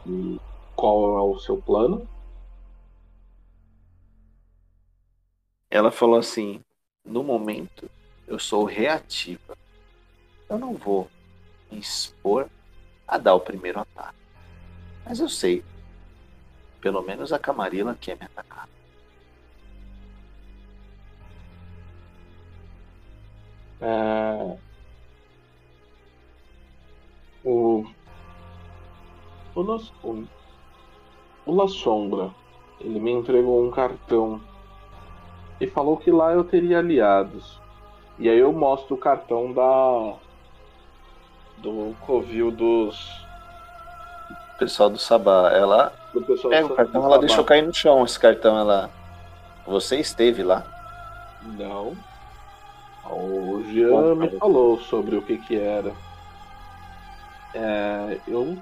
E 0.04 0.40
qual 0.74 1.18
é 1.18 1.22
o 1.22 1.38
seu 1.38 1.56
plano? 1.56 2.08
Ela 5.70 5.92
falou 5.92 6.18
assim: 6.18 6.60
no 7.04 7.22
momento 7.22 7.88
eu 8.26 8.40
sou 8.40 8.64
reativa. 8.64 9.56
Eu 10.50 10.58
não 10.58 10.74
vou 10.74 11.08
me 11.70 11.78
expor 11.78 12.48
a 13.06 13.16
dar 13.16 13.36
o 13.36 13.40
primeiro 13.40 13.78
ataque. 13.78 14.18
Mas 15.04 15.20
eu 15.20 15.28
sei, 15.28 15.62
pelo 16.80 17.02
menos 17.02 17.32
a 17.32 17.38
Camarilla 17.38 17.96
quer 18.00 18.16
me 18.18 18.24
atacar. 18.24 18.68
É... 23.80 24.56
O... 27.44 27.84
O, 29.54 29.62
nosso... 29.62 29.92
o 31.46 31.54
La 31.54 31.68
Sombra, 31.68 32.30
ele 32.80 33.00
me 33.00 33.10
entregou 33.10 33.64
um 33.64 33.70
cartão 33.70 34.40
e 35.60 35.66
falou 35.66 35.96
que 35.96 36.10
lá 36.10 36.32
eu 36.32 36.44
teria 36.44 36.78
aliados. 36.78 37.60
E 38.18 38.28
aí 38.28 38.38
eu 38.38 38.52
mostro 38.52 38.96
o 38.96 38.98
cartão 38.98 39.52
da. 39.52 40.14
do 41.58 41.94
Covil 42.00 42.50
dos. 42.50 43.26
Pessoal 44.58 44.90
do 44.90 44.98
Sabá, 44.98 45.52
ela 45.52 45.92
Do 46.12 46.20
pessoal 46.22 46.50
pega 46.50 46.66
do 46.66 46.72
o 46.72 46.76
cartão, 46.76 47.00
do 47.00 47.06
ela 47.06 47.14
Sabá. 47.14 47.26
deixou 47.26 47.44
cair 47.44 47.62
no 47.62 47.72
chão 47.72 48.04
esse 48.04 48.18
cartão, 48.18 48.58
ela. 48.58 48.90
Você 49.66 49.98
esteve 49.98 50.42
lá? 50.42 50.64
Não. 51.42 51.96
O 53.10 53.62
Jean 53.72 54.14
me 54.14 54.28
falou 54.38 54.78
sobre 54.80 55.16
o 55.16 55.22
que 55.22 55.38
que 55.38 55.58
era. 55.58 55.92
É, 57.54 58.18
eu 58.26 58.56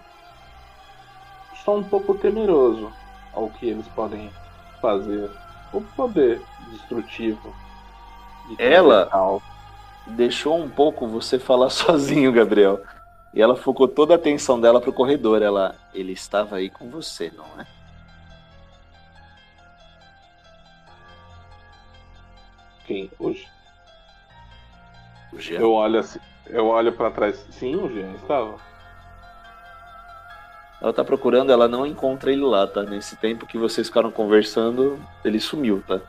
sou 1.64 1.78
um 1.78 1.82
pouco 1.82 2.14
temeroso 2.14 2.92
ao 3.32 3.50
que 3.50 3.68
eles 3.68 3.86
podem 3.88 4.30
fazer. 4.80 5.30
O 5.72 5.80
poder 5.80 6.40
destrutivo. 6.70 7.54
de 8.48 8.62
Ela? 8.62 9.10
Deixou 10.06 10.56
um 10.56 10.70
pouco 10.70 11.08
você 11.08 11.38
falar 11.38 11.68
sozinho, 11.70 12.32
Gabriel. 12.32 12.80
E 13.34 13.42
ela 13.42 13.56
focou 13.56 13.88
toda 13.88 14.14
a 14.14 14.16
atenção 14.16 14.60
dela 14.60 14.80
pro 14.80 14.92
corredor. 14.92 15.42
Ela, 15.42 15.74
ele 15.92 16.12
estava 16.12 16.56
aí 16.56 16.70
com 16.70 16.88
você, 16.88 17.32
não 17.36 17.44
é? 17.60 17.66
Quem? 22.86 23.10
Hoje. 23.18 23.55
O 25.36 25.40
Jean. 25.40 25.60
Eu 25.60 25.72
olho 25.72 26.00
assim, 26.00 26.18
eu 26.46 26.66
olho 26.66 26.92
para 26.92 27.10
trás. 27.10 27.46
Sim, 27.50 27.76
o 27.76 27.92
Jean 27.92 28.12
estava. 28.12 28.56
Ela 30.80 30.92
tá 30.92 31.04
procurando, 31.04 31.52
ela 31.52 31.68
não 31.68 31.86
encontra 31.86 32.32
ele 32.32 32.42
lá, 32.42 32.66
tá? 32.66 32.82
Nesse 32.82 33.16
tempo 33.16 33.46
que 33.46 33.58
vocês 33.58 33.86
ficaram 33.86 34.10
conversando, 34.10 34.98
ele 35.24 35.38
sumiu, 35.38 35.82
tá? 35.86 36.00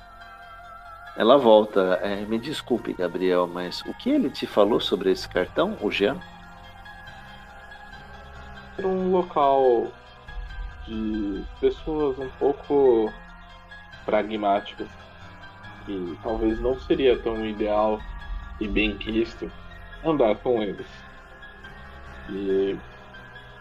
Ela 1.17 1.37
volta. 1.37 1.99
É, 2.01 2.25
me 2.25 2.39
desculpe, 2.39 2.93
Gabriel, 2.93 3.47
mas 3.47 3.81
o 3.81 3.93
que 3.93 4.09
ele 4.09 4.29
te 4.29 4.47
falou 4.47 4.79
sobre 4.79 5.11
esse 5.11 5.27
cartão, 5.27 5.77
o 5.81 5.91
Jean? 5.91 6.17
Era 8.77 8.87
um 8.87 9.11
local 9.11 9.87
de 10.85 11.43
pessoas 11.59 12.17
um 12.19 12.29
pouco 12.39 13.11
pragmáticas 14.05 14.87
que 15.85 16.17
talvez 16.23 16.59
não 16.61 16.79
seria 16.79 17.17
tão 17.17 17.45
ideal 17.45 17.99
e 18.59 18.67
bem 18.67 18.97
quisto 18.97 19.51
andar 20.03 20.35
com 20.37 20.61
eles. 20.61 20.87
E 22.29 22.77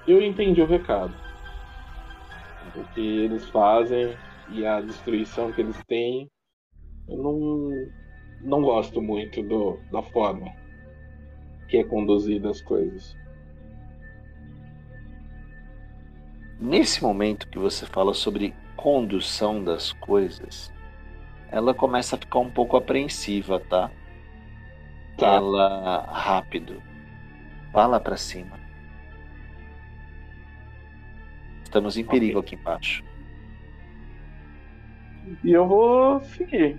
eu 0.07 0.23
entendi 0.23 0.61
o 0.61 0.67
recado. 0.67 1.15
O 2.75 2.85
que 2.95 3.01
eles 3.01 3.49
fazem 3.49 4.17
e 4.51 4.67
a 4.67 4.81
destruição 4.81 5.53
que 5.53 5.61
eles 5.61 5.83
têm, 5.85 6.31
eu 7.09 7.17
não, 7.17 7.71
não 8.43 8.63
gosto 8.63 9.01
muito 9.01 9.43
do, 9.43 9.79
da 9.91 10.03
forma 10.03 10.53
que 11.69 11.79
é 11.79 11.85
conduzida 11.85 12.51
as 12.51 12.61
coisas. 12.61 13.17
Nesse 16.59 17.03
momento 17.03 17.49
que 17.49 17.59
você 17.59 17.85
fala 17.87 18.15
sobre 18.15 18.55
condução 18.77 19.63
das 19.63 19.93
coisas, 19.93 20.73
ela 21.51 21.75
começa 21.75 22.17
a 22.17 22.19
ficar 22.19 22.39
um 22.39 22.51
pouco 22.51 22.77
apreensiva, 22.77 23.61
tá? 23.61 23.91
Tá. 25.17 25.35
Ela 25.35 26.07
rápido. 26.11 26.83
Fala 27.73 27.99
pra 27.99 28.17
cima. 28.17 28.59
Estamos 31.65 31.97
em 31.97 32.05
perigo 32.05 32.39
aqui 32.39 32.55
embaixo. 32.55 33.05
E 35.43 35.53
eu 35.53 35.67
vou 35.67 36.21
seguir. 36.21 36.77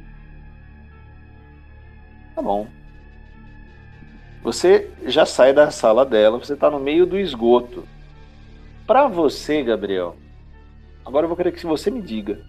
Tá 2.35 2.41
bom. 2.41 2.67
Você 4.43 4.89
já 5.05 5.25
sai 5.25 5.53
da 5.53 5.69
sala 5.71 6.05
dela, 6.05 6.37
você 6.37 6.55
tá 6.55 6.71
no 6.71 6.79
meio 6.79 7.05
do 7.05 7.19
esgoto. 7.19 7.85
Pra 8.85 9.07
você, 9.07 9.61
Gabriel, 9.61 10.15
agora 11.05 11.25
eu 11.25 11.27
vou 11.27 11.35
querer 11.35 11.51
que 11.51 11.65
você 11.65 11.91
me 11.91 12.01
diga. 12.01 12.41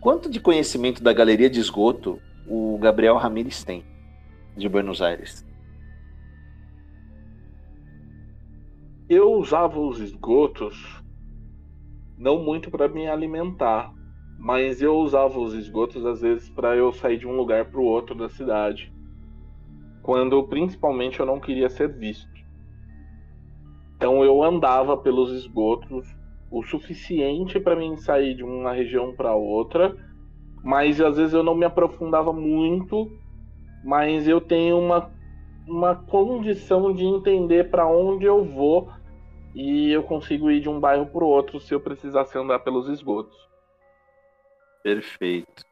Quanto 0.00 0.30
de 0.30 0.38
conhecimento 0.38 1.02
da 1.02 1.12
galeria 1.12 1.50
de 1.50 1.58
esgoto 1.58 2.20
o 2.46 2.78
Gabriel 2.78 3.16
Ramírez 3.16 3.64
tem 3.64 3.84
de 4.56 4.68
Buenos 4.68 5.00
Aires? 5.00 5.46
Eu 9.08 9.32
usava 9.32 9.78
os 9.78 10.00
esgotos 10.00 11.02
não 12.16 12.42
muito 12.42 12.70
para 12.70 12.88
me 12.88 13.08
alimentar, 13.08 13.92
mas 14.38 14.80
eu 14.80 14.94
usava 14.96 15.38
os 15.38 15.54
esgotos 15.54 16.06
às 16.06 16.20
vezes 16.20 16.48
para 16.50 16.76
eu 16.76 16.92
sair 16.92 17.18
de 17.18 17.26
um 17.26 17.36
lugar 17.36 17.70
para 17.70 17.80
o 17.80 17.84
outro 17.84 18.14
da 18.14 18.28
cidade. 18.28 18.92
Quando 20.02 20.42
principalmente 20.48 21.20
eu 21.20 21.26
não 21.26 21.40
queria 21.40 21.68
ser 21.68 21.88
visto. 21.88 22.30
Então 23.96 24.24
eu 24.24 24.42
andava 24.42 24.96
pelos 24.96 25.32
esgotos 25.32 26.06
o 26.50 26.62
suficiente 26.62 27.58
para 27.58 27.76
mim 27.76 27.96
sair 27.96 28.34
de 28.34 28.44
uma 28.44 28.72
região 28.72 29.14
para 29.14 29.34
outra, 29.34 29.96
mas 30.62 31.00
às 31.00 31.16
vezes 31.16 31.32
eu 31.32 31.42
não 31.42 31.54
me 31.54 31.64
aprofundava 31.64 32.32
muito, 32.32 33.10
mas 33.84 34.26
eu 34.28 34.40
tenho 34.40 34.78
uma 34.78 35.10
uma 35.66 35.94
condição 35.94 36.92
de 36.92 37.04
entender 37.04 37.70
para 37.70 37.86
onde 37.86 38.24
eu 38.24 38.44
vou 38.44 38.90
e 39.54 39.90
eu 39.90 40.02
consigo 40.02 40.50
ir 40.50 40.60
de 40.60 40.68
um 40.68 40.80
bairro 40.80 41.06
para 41.06 41.24
o 41.24 41.28
outro 41.28 41.60
se 41.60 41.74
eu 41.74 41.80
precisasse 41.80 42.36
andar 42.36 42.58
pelos 42.60 42.88
esgotos. 42.88 43.36
Perfeito. 44.82 45.64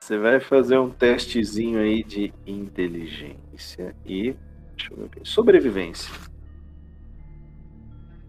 Você 0.00 0.18
vai 0.18 0.40
fazer 0.40 0.78
um 0.78 0.90
testezinho 0.90 1.80
aí 1.80 2.02
de 2.02 2.32
inteligência 2.46 3.94
e 4.04 4.36
deixa 4.76 4.92
eu 4.92 4.96
ver 4.96 5.04
aqui, 5.06 5.20
sobrevivência. 5.24 6.12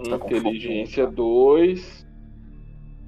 Tá 0.09 0.17
com 0.17 0.27
Inteligência 0.27 1.05
2, 1.07 2.07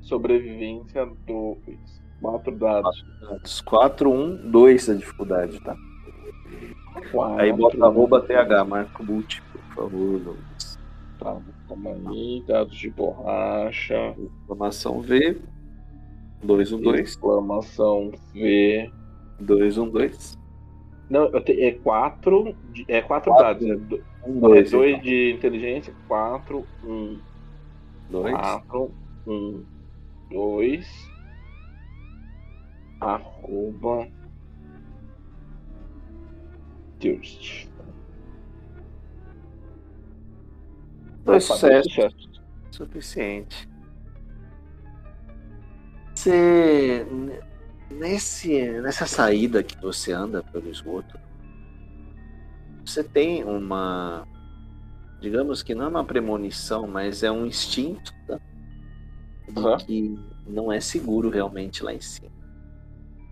sobrevivência 0.01 1.05
2. 1.05 2.01
Quatro 2.22 2.56
dados. 2.56 3.06
Dados 3.19 3.61
4, 3.61 4.11
1, 4.11 4.52
2 4.52 4.89
a 4.89 4.93
dificuldade, 4.93 5.60
tá? 5.61 5.76
Aí 7.38 7.52
bota 7.52 7.84
arroba 7.85 8.22
TH, 8.22 8.64
marca 8.64 9.02
o 9.02 9.06
multi, 9.06 9.41
por 9.52 9.61
favor. 9.76 10.38
Tá, 11.18 11.38
calma 11.68 11.91
aí, 12.11 12.43
dados 12.48 12.77
de 12.77 12.89
borracha. 12.89 14.15
Exclamação 14.41 15.02
V, 15.02 15.41
212, 16.43 17.02
Exclamação 17.02 18.11
V. 18.34 18.91
212, 19.39 20.38
Não, 21.10 21.26
eu 21.26 21.41
te, 21.43 21.60
é 21.60 21.72
4 21.72 22.56
é 22.88 23.02
quatro 23.02 23.31
Quatro. 23.31 23.68
dados. 23.68 23.99
É 24.23 24.30
2 24.30 24.68
é 24.68 24.69
2, 24.69 24.72
dois 24.72 25.02
de 25.02 25.31
inteligência, 25.31 25.93
4, 26.07 26.64
1, 26.84 27.19
2, 28.11 28.31
4, 28.35 28.91
1, 29.26 29.64
2. 30.30 31.10
Arroba. 33.02 34.07
Thirst. 36.99 37.72
dois 41.23 41.44
sucessos, 41.44 41.94
sucessos. 41.94 42.41
suficiente. 42.72 43.69
Você. 46.15 47.06
Nesse, 47.90 48.72
nessa 48.82 49.06
saída 49.06 49.61
que 49.61 49.76
você 49.82 50.14
anda 50.14 50.41
pelo 50.41 50.69
esgoto, 50.69 51.19
você 52.86 53.03
tem 53.03 53.44
uma. 53.44 54.26
Digamos 55.19 55.61
que 55.61 55.76
não 55.76 55.86
é 55.86 55.88
uma 55.90 56.06
premonição, 56.06 56.88
mas 56.88 57.22
é 57.22 57.32
um 57.32 57.45
instinto 57.45 58.14
tá? 58.26 58.40
Uhum. 59.56 59.78
que 59.78 60.19
não 60.48 60.72
é 60.72 60.80
seguro 60.80 61.30
realmente 61.30 61.84
lá 61.84 61.94
em 61.94 62.02
cima. 62.02 62.30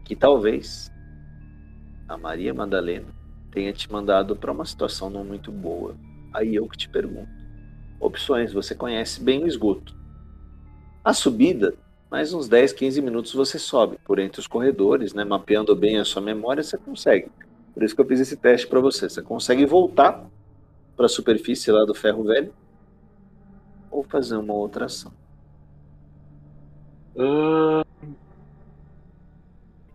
Que 0.09 0.15
talvez 0.15 0.91
a 2.07 2.17
Maria 2.17 2.51
Madalena 2.51 3.05
tenha 3.51 3.71
te 3.71 3.91
mandado 3.91 4.35
para 4.35 4.51
uma 4.51 4.65
situação 4.65 5.07
não 5.07 5.23
muito 5.23 5.51
boa. 5.51 5.95
Aí 6.33 6.55
eu 6.55 6.67
que 6.67 6.75
te 6.75 6.89
pergunto. 6.89 7.29
Opções, 7.99 8.51
você 8.51 8.73
conhece 8.73 9.21
bem 9.21 9.43
o 9.43 9.47
esgoto. 9.47 9.95
A 11.03 11.13
subida, 11.13 11.75
mais 12.09 12.33
uns 12.33 12.49
10, 12.49 12.73
15 12.73 13.03
minutos 13.03 13.35
você 13.35 13.59
sobe 13.59 13.99
por 14.03 14.17
entre 14.17 14.39
os 14.39 14.47
corredores, 14.47 15.13
né? 15.13 15.23
Mapeando 15.23 15.75
bem 15.75 15.99
a 15.99 16.05
sua 16.05 16.23
memória, 16.23 16.63
você 16.63 16.75
consegue. 16.75 17.29
Por 17.71 17.83
isso 17.83 17.93
que 17.93 18.01
eu 18.01 18.07
fiz 18.07 18.19
esse 18.19 18.35
teste 18.35 18.65
para 18.65 18.79
você. 18.79 19.07
Você 19.07 19.21
consegue 19.21 19.63
voltar 19.63 20.27
para 20.97 21.05
a 21.05 21.09
superfície 21.09 21.71
lá 21.71 21.85
do 21.85 21.93
ferro 21.93 22.23
velho 22.23 22.51
ou 23.91 24.01
fazer 24.01 24.37
uma 24.37 24.55
outra 24.55 24.85
ação. 24.85 25.13
Ah, 27.15 27.83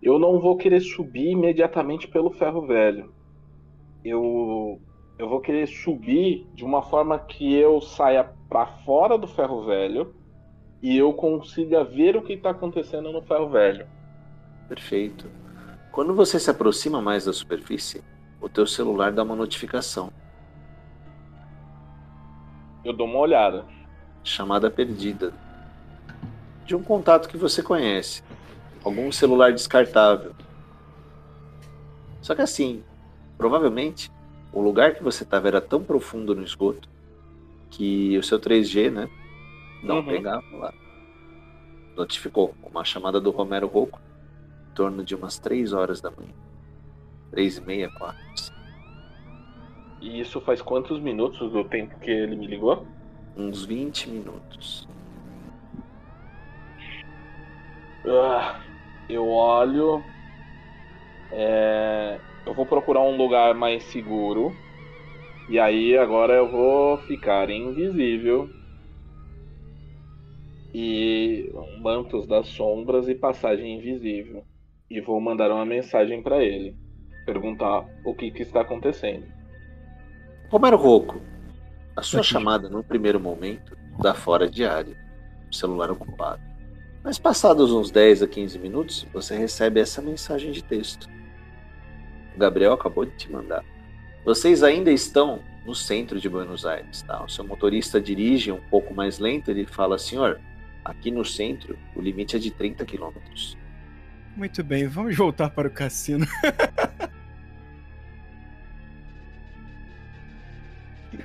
eu 0.04 0.18
não 0.18 0.38
vou 0.38 0.54
querer 0.56 0.80
subir 0.80 1.30
imediatamente 1.30 2.06
pelo 2.06 2.30
ferro 2.30 2.66
velho. 2.66 3.10
Eu, 4.04 4.78
eu 5.18 5.28
vou 5.28 5.40
querer 5.40 5.66
subir 5.66 6.46
de 6.54 6.62
uma 6.62 6.82
forma 6.82 7.18
que 7.18 7.54
eu 7.54 7.80
saia 7.80 8.30
para 8.50 8.66
fora 8.84 9.16
do 9.16 9.26
ferro 9.26 9.64
velho 9.64 10.14
e 10.82 10.94
eu 10.98 11.14
consiga 11.14 11.82
ver 11.82 12.16
o 12.16 12.22
que 12.22 12.34
está 12.34 12.50
acontecendo 12.50 13.10
no 13.10 13.22
ferro 13.22 13.48
velho. 13.48 13.86
Perfeito. 14.68 15.26
Quando 15.90 16.14
você 16.14 16.38
se 16.38 16.50
aproxima 16.50 17.00
mais 17.00 17.24
da 17.24 17.32
superfície, 17.32 18.04
o 18.42 18.48
teu 18.48 18.66
celular 18.66 19.10
dá 19.10 19.22
uma 19.22 19.34
notificação, 19.34 20.12
Eu 22.84 22.92
dou 22.92 23.06
uma 23.06 23.20
olhada. 23.20 23.64
chamada 24.22 24.70
perdida, 24.70 25.32
de 26.66 26.76
um 26.76 26.82
contato 26.82 27.26
que 27.28 27.38
você 27.38 27.62
conhece, 27.62 28.22
algum 28.84 29.10
celular 29.10 29.52
descartável. 29.52 30.32
Só 32.20 32.34
que 32.34 32.42
assim, 32.42 32.82
provavelmente 33.36 34.10
o 34.52 34.60
lugar 34.60 34.94
que 34.94 35.02
você 35.02 35.24
estava 35.24 35.48
era 35.48 35.60
tão 35.60 35.82
profundo 35.82 36.34
no 36.34 36.42
esgoto 36.42 36.88
que 37.70 38.16
o 38.16 38.22
seu 38.22 38.38
3G, 38.38 38.90
né, 38.90 39.08
não 39.82 39.96
Uhum. 39.96 40.06
pegava 40.06 40.44
lá. 40.56 40.72
Notificou 41.96 42.54
uma 42.62 42.84
chamada 42.84 43.20
do 43.20 43.30
Romero 43.30 43.66
Rocco 43.66 44.00
em 44.70 44.74
torno 44.74 45.04
de 45.04 45.14
umas 45.14 45.38
3 45.38 45.72
horas 45.72 46.00
da 46.00 46.10
manhã. 46.10 46.32
3 47.30 47.58
e 47.58 47.60
meia, 47.62 47.90
4. 47.90 48.20
E 50.00 50.20
isso 50.20 50.40
faz 50.40 50.60
quantos 50.62 51.00
minutos 51.00 51.50
do 51.52 51.64
tempo 51.64 51.98
que 51.98 52.10
ele 52.10 52.36
me 52.36 52.46
ligou? 52.46 52.86
Uns 53.36 53.64
20 53.64 54.08
minutos. 54.10 54.86
Ah, 58.06 58.60
eu 59.08 59.28
olho. 59.28 60.04
é, 61.30 62.20
eu 62.46 62.54
vou 62.54 62.66
procurar 62.66 63.02
um 63.02 63.16
lugar 63.16 63.54
mais 63.54 63.84
seguro. 63.84 64.54
E 65.48 65.58
aí 65.58 65.96
agora 65.96 66.34
eu 66.34 66.50
vou 66.50 66.98
ficar 66.98 67.50
invisível. 67.50 68.48
E 70.74 71.52
mantos 71.80 72.26
das 72.26 72.48
sombras 72.48 73.08
e 73.08 73.14
passagem 73.14 73.76
invisível. 73.78 74.44
E 74.90 75.00
vou 75.00 75.20
mandar 75.20 75.50
uma 75.50 75.64
mensagem 75.64 76.22
para 76.22 76.42
ele. 76.42 76.76
Perguntar 77.24 77.86
o 78.04 78.14
que, 78.14 78.30
que 78.30 78.42
está 78.42 78.60
acontecendo. 78.62 79.26
Romero 80.50 80.76
Rocco, 80.76 81.20
a 81.96 82.02
sua 82.02 82.20
Aqui. 82.20 82.28
chamada 82.28 82.68
no 82.68 82.84
primeiro 82.84 83.18
momento 83.20 83.76
dá 83.98 84.14
fora 84.14 84.48
de 84.48 84.64
área, 84.64 84.96
o 85.50 85.54
celular 85.54 85.90
ocupado. 85.90 86.42
Mas 87.04 87.18
passados 87.18 87.70
uns 87.70 87.90
10 87.90 88.22
a 88.22 88.26
15 88.26 88.58
minutos, 88.58 89.06
você 89.12 89.36
recebe 89.36 89.78
essa 89.78 90.00
mensagem 90.00 90.50
de 90.50 90.64
texto. 90.64 91.06
O 92.34 92.38
Gabriel 92.38 92.72
acabou 92.72 93.04
de 93.04 93.14
te 93.14 93.30
mandar. 93.30 93.62
Vocês 94.24 94.62
ainda 94.62 94.90
estão 94.90 95.40
no 95.66 95.74
centro 95.74 96.18
de 96.18 96.30
Buenos 96.30 96.64
Aires, 96.64 97.02
tá? 97.02 97.22
O 97.22 97.28
seu 97.28 97.44
motorista 97.44 98.00
dirige 98.00 98.50
um 98.50 98.60
pouco 98.70 98.94
mais 98.94 99.18
lento, 99.18 99.50
ele 99.50 99.66
fala, 99.66 99.98
senhor, 99.98 100.40
aqui 100.82 101.10
no 101.10 101.26
centro 101.26 101.78
o 101.94 102.00
limite 102.00 102.36
é 102.36 102.38
de 102.38 102.50
30 102.50 102.86
quilômetros. 102.86 103.54
Muito 104.34 104.64
bem, 104.64 104.88
vamos 104.88 105.14
voltar 105.14 105.50
para 105.50 105.68
o 105.68 105.70
cassino. 105.70 106.26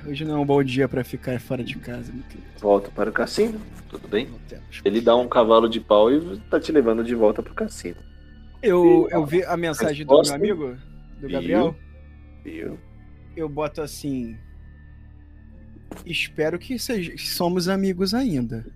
Hoje 0.06 0.24
não 0.24 0.36
é 0.36 0.38
um 0.38 0.46
bom 0.46 0.62
dia 0.62 0.88
para 0.88 1.04
ficar 1.04 1.40
fora 1.40 1.62
de 1.62 1.76
casa, 1.76 2.12
meu 2.12 2.22
querido. 2.24 2.48
Volta 2.58 2.90
para 2.90 3.10
o 3.10 3.12
cassino, 3.12 3.60
tudo 3.88 4.08
bem? 4.08 4.28
Ele 4.84 5.00
dá 5.00 5.16
um 5.16 5.28
cavalo 5.28 5.68
de 5.68 5.80
pau 5.80 6.12
e 6.12 6.38
tá 6.50 6.60
te 6.60 6.72
levando 6.72 7.04
de 7.04 7.14
volta 7.14 7.42
pro 7.42 7.54
cassino. 7.54 7.96
Eu, 8.62 9.08
eu 9.10 9.24
vi 9.24 9.42
a 9.44 9.56
mensagem 9.56 10.04
do 10.04 10.22
meu 10.22 10.34
amigo, 10.34 10.76
do? 11.20 11.28
Gabriel. 11.28 11.74
Viu? 12.44 12.78
Eu 13.36 13.48
boto 13.48 13.80
assim. 13.80 14.36
Espero 16.04 16.58
que 16.58 16.78
seja, 16.78 17.12
que 17.12 17.28
somos 17.28 17.68
amigos 17.68 18.14
ainda. 18.14 18.66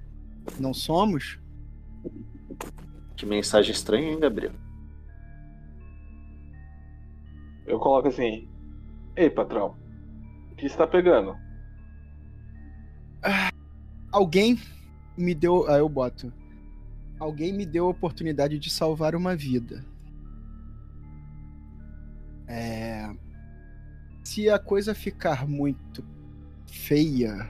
Não 0.59 0.75
somos? 0.75 1.39
Que 3.17 3.25
mensagem 3.25 3.73
estranha, 3.73 4.11
hein, 4.11 4.21
Gabriel? 4.21 4.53
Eu 7.67 7.79
coloco 7.79 8.09
assim: 8.09 8.49
Ei, 9.17 9.31
patrão, 9.31 9.77
que 10.57 10.67
está 10.67 10.87
pegando? 10.87 11.37
Alguém 14.13 14.59
me 15.17 15.35
deu. 15.35 15.69
Aí 15.69 15.79
eu 15.81 15.89
boto. 15.89 16.33
Alguém 17.19 17.53
me 17.53 17.65
deu 17.65 17.87
a 17.87 17.91
oportunidade 17.91 18.59
de 18.59 18.71
salvar 18.71 19.15
uma 19.15 19.35
vida. 19.35 19.85
É. 22.47 23.09
Se 24.23 24.49
a 24.49 24.59
coisa 24.59 24.95
ficar 24.95 25.47
muito 25.47 26.05
feia, 26.67 27.49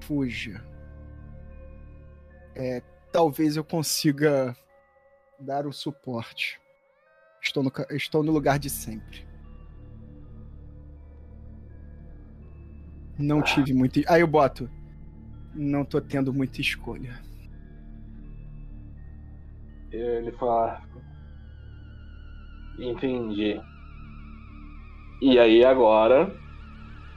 fuja. 0.00 0.64
É, 2.54 2.82
talvez 3.12 3.56
eu 3.56 3.64
consiga 3.64 4.56
dar 5.38 5.66
o 5.66 5.72
suporte. 5.72 6.60
Estou 7.42 7.62
no, 7.62 7.72
estou 7.90 8.22
no 8.22 8.32
lugar 8.32 8.58
de 8.58 8.70
sempre. 8.70 9.25
Não 13.18 13.42
tive 13.42 13.72
muito. 13.72 14.00
Aí 14.08 14.20
eu 14.20 14.26
boto. 14.26 14.70
Não 15.54 15.84
tô 15.84 16.00
tendo 16.00 16.32
muita 16.32 16.60
escolha. 16.60 17.18
Ele 19.90 20.30
fala. 20.32 20.82
Entendi. 22.78 23.60
E 25.22 25.38
aí 25.38 25.64
agora 25.64 26.34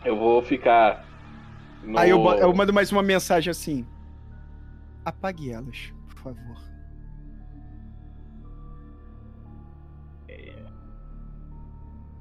eu 0.05 0.17
vou 0.17 0.41
ficar. 0.41 1.05
No... 1.83 1.97
Aí 1.97 2.09
eu, 2.09 2.23
eu 2.35 2.53
mando 2.53 2.73
mais 2.73 2.91
uma 2.91 3.03
mensagem 3.03 3.51
assim. 3.51 3.85
Apague 5.03 5.51
elas, 5.51 5.93
por 6.07 6.19
favor. 6.19 6.69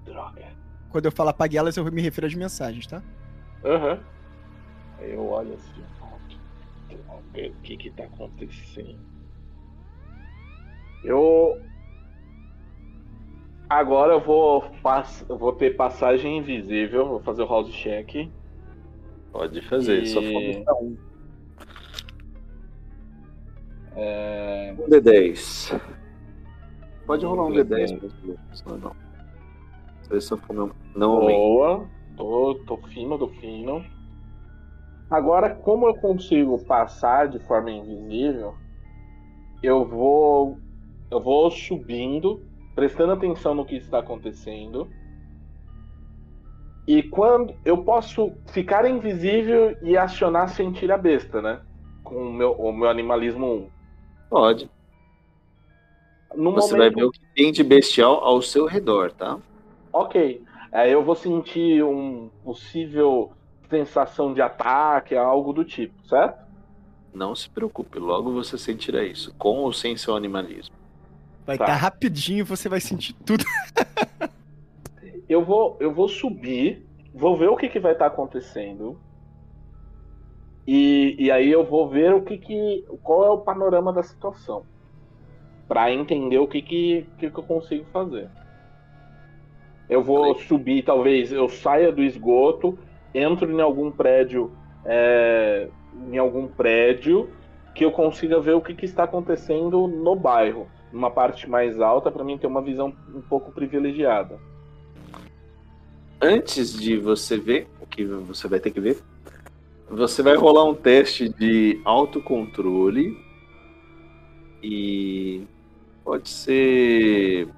Droga. 0.04 0.46
Quando 0.90 1.04
eu 1.04 1.12
falo 1.12 1.28
apague 1.28 1.56
elas, 1.56 1.76
eu 1.76 1.84
me 1.84 2.00
refiro 2.00 2.26
às 2.26 2.34
mensagens, 2.34 2.86
tá? 2.86 3.02
Aham. 3.64 4.04
Aí 4.98 5.12
eu 5.12 5.26
olho 5.26 5.54
assim. 5.54 5.84
"Ok, 6.00 7.50
O 7.50 7.62
que 7.62 7.76
que 7.76 7.90
tá 7.90 8.04
acontecendo? 8.04 8.98
Eu. 11.04 11.60
Agora 13.68 14.14
eu 14.14 14.20
vou, 14.20 14.62
pass... 14.82 15.24
eu 15.28 15.36
vou 15.36 15.52
ter 15.52 15.76
passagem 15.76 16.38
invisível, 16.38 17.06
vou 17.06 17.20
fazer 17.20 17.42
o 17.42 17.46
house 17.48 17.70
check. 17.70 18.30
Pode 19.30 19.60
fazer, 19.62 20.02
E- 20.02 20.06
só 20.06 20.22
falta 20.22 20.82
um. 20.82 20.96
É... 23.94 24.74
Um 24.78 24.88
D10. 24.88 25.70
Pode 27.06 27.26
rolar 27.26 27.44
um 27.44 27.48
Um 27.48 27.52
D10, 27.52 27.90
D10. 27.92 28.02
mesmo, 28.02 28.38
senão 28.54 28.78
não. 28.78 30.20
Só 30.20 30.36
for 30.38 30.54
não, 30.54 30.70
não 30.96 31.12
aumenta. 31.12 31.38
Boa. 31.38 31.97
Tô, 32.18 32.56
tô 32.66 32.76
fino, 32.88 33.16
tô 33.16 33.28
fino. 33.28 33.84
Agora, 35.08 35.54
como 35.54 35.86
eu 35.86 35.94
consigo 35.94 36.58
passar 36.64 37.28
de 37.28 37.38
forma 37.38 37.70
invisível, 37.70 38.54
eu 39.62 39.86
vou. 39.86 40.58
Eu 41.10 41.20
vou 41.20 41.50
subindo, 41.50 42.42
prestando 42.74 43.12
atenção 43.12 43.54
no 43.54 43.64
que 43.64 43.76
está 43.76 44.00
acontecendo. 44.00 44.90
E 46.88 47.04
quando. 47.04 47.54
Eu 47.64 47.84
posso 47.84 48.32
ficar 48.48 48.84
invisível 48.90 49.76
e 49.80 49.96
acionar 49.96 50.48
sentir 50.48 50.90
a 50.90 50.98
besta, 50.98 51.40
né? 51.40 51.60
Com 52.02 52.16
o 52.16 52.32
meu, 52.32 52.52
o 52.52 52.72
meu 52.72 52.90
animalismo 52.90 53.46
1. 53.46 53.70
Pode. 54.28 54.70
No 56.34 56.52
Você 56.52 56.74
momento... 56.74 56.78
vai 56.78 56.90
ver 56.90 57.04
o 57.04 57.10
que 57.12 57.20
tem 57.34 57.52
de 57.52 57.62
bestial 57.62 58.24
ao 58.24 58.42
seu 58.42 58.66
redor, 58.66 59.12
tá? 59.12 59.38
Ok. 59.92 60.47
É, 60.70 60.92
eu 60.92 61.02
vou 61.02 61.14
sentir 61.14 61.82
um 61.82 62.30
possível 62.44 63.32
sensação 63.70 64.32
de 64.32 64.40
ataque, 64.40 65.14
algo 65.14 65.52
do 65.52 65.64
tipo, 65.64 65.94
certo? 66.06 66.46
Não 67.12 67.34
se 67.34 67.48
preocupe, 67.48 67.98
logo 67.98 68.32
você 68.32 68.56
sentirá 68.56 69.02
isso, 69.02 69.34
com 69.38 69.58
ou 69.58 69.72
sem 69.72 69.96
seu 69.96 70.14
animalismo. 70.14 70.74
Vai 71.46 71.56
Tá. 71.56 71.64
estar 71.64 71.76
rapidinho, 71.76 72.44
você 72.44 72.68
vai 72.68 72.80
sentir 72.80 73.14
tudo. 73.24 73.44
Eu 75.28 75.44
vou, 75.44 75.76
eu 75.78 75.92
vou 75.92 76.08
subir, 76.08 76.86
vou 77.12 77.36
ver 77.36 77.48
o 77.48 77.56
que, 77.56 77.68
que 77.68 77.78
vai 77.78 77.92
estar 77.92 78.06
acontecendo. 78.06 78.98
E, 80.66 81.16
e 81.18 81.30
aí 81.30 81.50
eu 81.50 81.66
vou 81.66 81.86
ver 81.86 82.14
o 82.14 82.22
que, 82.22 82.38
que 82.38 82.82
qual 83.02 83.26
é 83.26 83.30
o 83.30 83.36
panorama 83.38 83.92
da 83.92 84.02
situação. 84.02 84.64
Pra 85.66 85.92
entender 85.92 86.38
o 86.38 86.48
que, 86.48 86.62
que, 86.62 87.06
que, 87.18 87.30
que 87.30 87.38
eu 87.38 87.42
consigo 87.44 87.84
fazer. 87.92 88.30
Eu 89.88 90.02
vou 90.02 90.34
subir, 90.40 90.82
talvez 90.82 91.32
eu 91.32 91.48
saia 91.48 91.90
do 91.90 92.02
esgoto, 92.02 92.78
entro 93.14 93.50
em 93.50 93.60
algum 93.60 93.90
prédio, 93.90 94.52
é, 94.84 95.68
em 96.12 96.18
algum 96.18 96.46
prédio, 96.46 97.30
que 97.74 97.84
eu 97.84 97.90
consiga 97.90 98.40
ver 98.40 98.54
o 98.54 98.60
que, 98.60 98.74
que 98.74 98.84
está 98.84 99.04
acontecendo 99.04 99.86
no 99.86 100.14
bairro. 100.14 100.68
Numa 100.92 101.10
parte 101.10 101.48
mais 101.48 101.80
alta, 101.80 102.10
pra 102.10 102.24
mim 102.24 102.38
ter 102.38 102.46
uma 102.46 102.62
visão 102.62 102.92
um 103.14 103.20
pouco 103.20 103.52
privilegiada. 103.52 104.38
Antes 106.20 106.72
de 106.72 106.96
você 106.96 107.36
ver 107.36 107.68
o 107.80 107.86
que 107.86 108.04
você 108.04 108.48
vai 108.48 108.58
ter 108.58 108.72
que 108.72 108.80
ver, 108.80 108.98
você 109.88 110.22
vai 110.22 110.34
rolar 110.34 110.64
um 110.64 110.74
teste 110.74 111.28
de 111.28 111.80
autocontrole 111.84 113.16
e 114.62 115.42
pode 116.04 116.28
ser, 116.28 117.48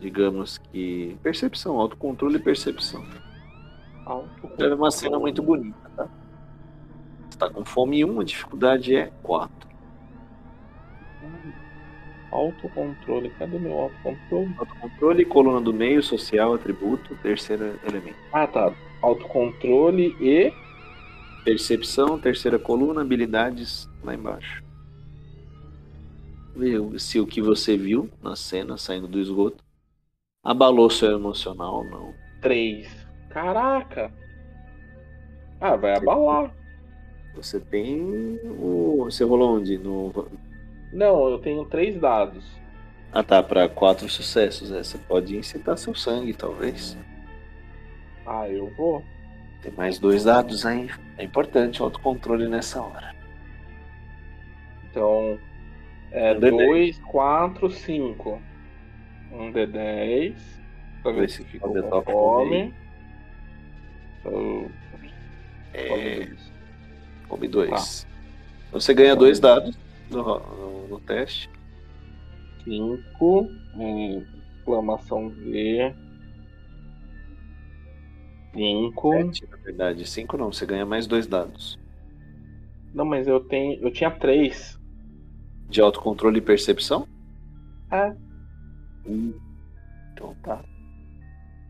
digamos 0.00 0.58
que, 0.58 1.16
percepção, 1.22 1.78
autocontrole 1.78 2.36
e 2.36 2.40
percepção. 2.40 3.04
É 4.58 4.74
uma 4.74 4.90
cena 4.90 5.18
muito 5.18 5.42
bonita, 5.42 5.90
tá? 5.96 6.08
Você 7.28 7.38
tá 7.38 7.50
com 7.50 7.64
fome 7.64 8.04
1, 8.04 8.20
a 8.20 8.24
dificuldade 8.24 8.96
é 8.96 9.10
4. 9.22 9.68
Autocontrole, 12.30 13.30
cadê 13.30 13.58
meu 13.58 13.78
autocontrole? 13.78 14.54
Autocontrole, 14.58 15.24
coluna 15.24 15.60
do 15.60 15.72
meio, 15.72 16.02
social, 16.02 16.54
atributo, 16.54 17.16
terceiro 17.16 17.78
elemento. 17.86 18.16
Ah, 18.32 18.46
tá. 18.46 18.72
Autocontrole 19.02 20.16
e. 20.20 20.52
Percepção, 21.44 22.18
terceira 22.18 22.58
coluna, 22.58 23.00
habilidades 23.00 23.88
lá 24.02 24.14
embaixo. 24.14 24.62
Vê 26.54 26.76
se 26.98 27.18
o 27.20 27.26
que 27.26 27.40
você 27.40 27.76
viu 27.76 28.10
na 28.22 28.36
cena 28.36 28.76
saindo 28.76 29.06
do 29.06 29.18
esgoto 29.18 29.64
abalou 30.42 30.90
seu 30.90 31.12
emocional 31.12 31.76
ou 31.76 31.84
não. 31.84 32.14
3. 32.40 32.88
Caraca! 33.30 34.12
Ah, 35.60 35.76
vai 35.76 35.96
abalar. 35.96 36.54
Você 37.34 37.60
tem 37.60 38.38
o. 38.44 39.04
Você 39.04 39.24
rolou 39.24 39.56
onde? 39.56 39.76
No... 39.78 40.12
Não, 40.92 41.28
eu 41.28 41.38
tenho 41.38 41.64
três 41.64 41.98
dados. 42.00 42.44
Ah 43.12 43.22
tá, 43.22 43.42
pra 43.42 43.68
quatro 43.68 44.08
sucessos. 44.08 44.72
É. 44.72 44.82
Você 44.82 44.98
pode 44.98 45.36
incitar 45.36 45.76
seu 45.78 45.94
sangue, 45.94 46.32
talvez. 46.32 46.96
Ah, 48.26 48.48
eu 48.48 48.72
vou. 48.76 49.02
Tem 49.62 49.72
mais 49.72 49.98
dois 49.98 50.24
dados 50.24 50.64
aí. 50.64 50.88
É 51.16 51.24
importante 51.24 51.82
o 51.82 51.84
autocontrole 51.84 52.48
nessa 52.48 52.80
hora. 52.80 53.14
Então. 54.90 55.38
É 56.10 56.32
Um 56.32 56.40
D10. 56.40 56.66
2, 56.66 56.98
4, 57.00 57.70
5. 57.70 58.42
Um 59.32 59.52
D10. 59.52 60.34
Pra 61.02 61.12
ver 61.12 61.28
se 61.30 61.44
fica 61.44 61.66
com 61.68 62.02
fome. 62.02 62.74
Então, 64.20 64.70
É, 65.74 66.28
come 67.28 67.46
dois. 67.48 68.06
Você 68.72 68.92
ganha 68.94 69.14
dois 69.14 69.38
dados 69.38 69.76
no, 70.10 70.22
no- 70.22 70.88
no 70.88 71.00
teste. 71.00 71.48
5. 72.64 73.48
Exclamação 74.58 75.28
V. 75.30 75.94
5. 78.54 79.12
Sete, 79.12 79.46
na 79.50 79.56
verdade. 79.58 80.06
Cinco 80.08 80.36
não, 80.36 80.52
você 80.52 80.66
ganha 80.66 80.84
mais 80.84 81.06
dois 81.06 81.26
dados. 81.26 81.78
Não, 82.92 83.04
mas 83.04 83.26
eu 83.28 83.40
tenho. 83.40 83.80
Eu 83.80 83.90
tinha 83.90 84.10
3. 84.10 84.78
De 85.68 85.80
autocontrole 85.80 86.38
e 86.38 86.42
percepção? 86.42 87.06
É. 87.92 88.14
Então 89.08 90.34
tá. 90.42 90.62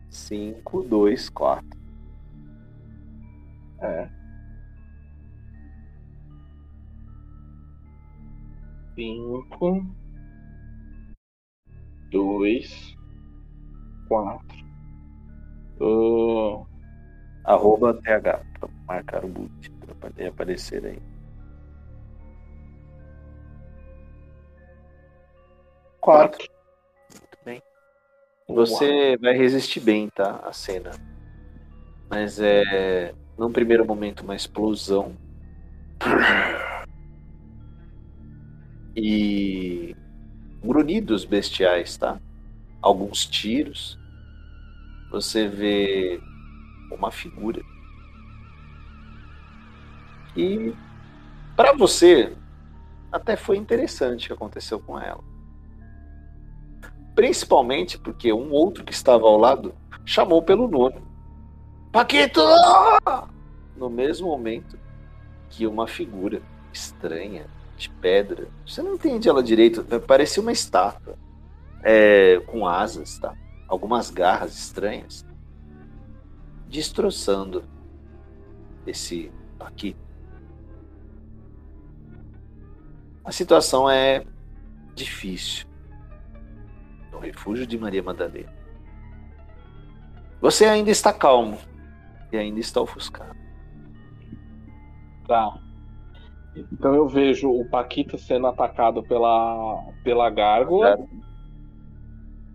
Cinco, 0.09 0.83
dois, 0.83 1.29
quatro. 1.29 1.79
É. 3.81 4.09
Cinco. 8.95 9.85
Dois. 12.11 12.95
Quatro. 14.07 14.59
Ah, 15.81 17.53
Arroba 17.53 17.93
TH 17.93 18.43
pra 18.59 18.69
marcar 18.87 19.23
o 19.23 19.29
boot. 19.29 19.71
Pra 19.85 19.95
poder 19.95 20.27
aparecer 20.27 20.85
aí. 20.85 21.01
quatro. 26.01 26.58
Você 28.49 29.15
vai 29.17 29.37
resistir 29.37 29.79
bem, 29.79 30.09
tá? 30.09 30.41
A 30.43 30.51
cena. 30.51 30.91
Mas 32.09 32.39
é. 32.39 33.13
Num 33.37 33.51
primeiro 33.51 33.85
momento, 33.85 34.21
uma 34.21 34.35
explosão. 34.35 35.15
E. 38.95 39.95
Grunhidos 40.63 41.23
bestiais, 41.25 41.95
tá? 41.95 42.19
Alguns 42.81 43.25
tiros. 43.25 43.97
Você 45.11 45.47
vê 45.47 46.19
uma 46.91 47.11
figura. 47.11 47.61
E. 50.35 50.73
Pra 51.55 51.73
você, 51.73 52.35
até 53.11 53.35
foi 53.35 53.57
interessante 53.57 54.25
o 54.25 54.27
que 54.27 54.33
aconteceu 54.33 54.79
com 54.79 54.99
ela. 54.99 55.23
Principalmente 57.19 57.99
porque 57.99 58.31
um 58.31 58.49
outro 58.53 58.81
que 58.81 58.93
estava 58.93 59.27
ao 59.27 59.35
lado 59.35 59.75
chamou 60.05 60.41
pelo 60.41 60.69
nome. 60.69 61.03
Paquito! 61.91 62.39
No 63.75 63.89
mesmo 63.89 64.29
momento 64.29 64.79
que 65.49 65.67
uma 65.67 65.85
figura 65.85 66.41
estranha, 66.71 67.45
de 67.75 67.89
pedra, 67.89 68.47
você 68.65 68.81
não 68.81 68.93
entende 68.93 69.27
ela 69.27 69.43
direito, 69.43 69.83
parecia 70.07 70.41
uma 70.41 70.53
estátua 70.53 71.17
é, 71.83 72.39
com 72.47 72.65
asas, 72.65 73.19
tá? 73.19 73.35
Algumas 73.67 74.09
garras 74.09 74.57
estranhas, 74.57 75.25
destroçando 76.69 77.65
esse 78.87 79.29
Paquito. 79.57 79.99
A 83.25 83.31
situação 83.33 83.89
é 83.89 84.23
difícil 84.95 85.68
no 87.19 87.25
refúgio 87.25 87.67
de 87.67 87.77
Maria 87.77 88.01
Madalena. 88.01 88.49
Você 90.41 90.65
ainda 90.65 90.89
está 90.89 91.11
calmo 91.11 91.57
e 92.31 92.37
ainda 92.37 92.59
está 92.59 92.79
ofuscado. 92.81 93.35
Tá. 95.27 95.57
Então 96.71 96.93
eu 96.95 97.07
vejo 97.07 97.49
o 97.51 97.65
Paquito 97.65 98.17
sendo 98.17 98.47
atacado 98.47 99.03
pela, 99.03 99.83
pela 100.03 100.29
gárgula. 100.29 100.97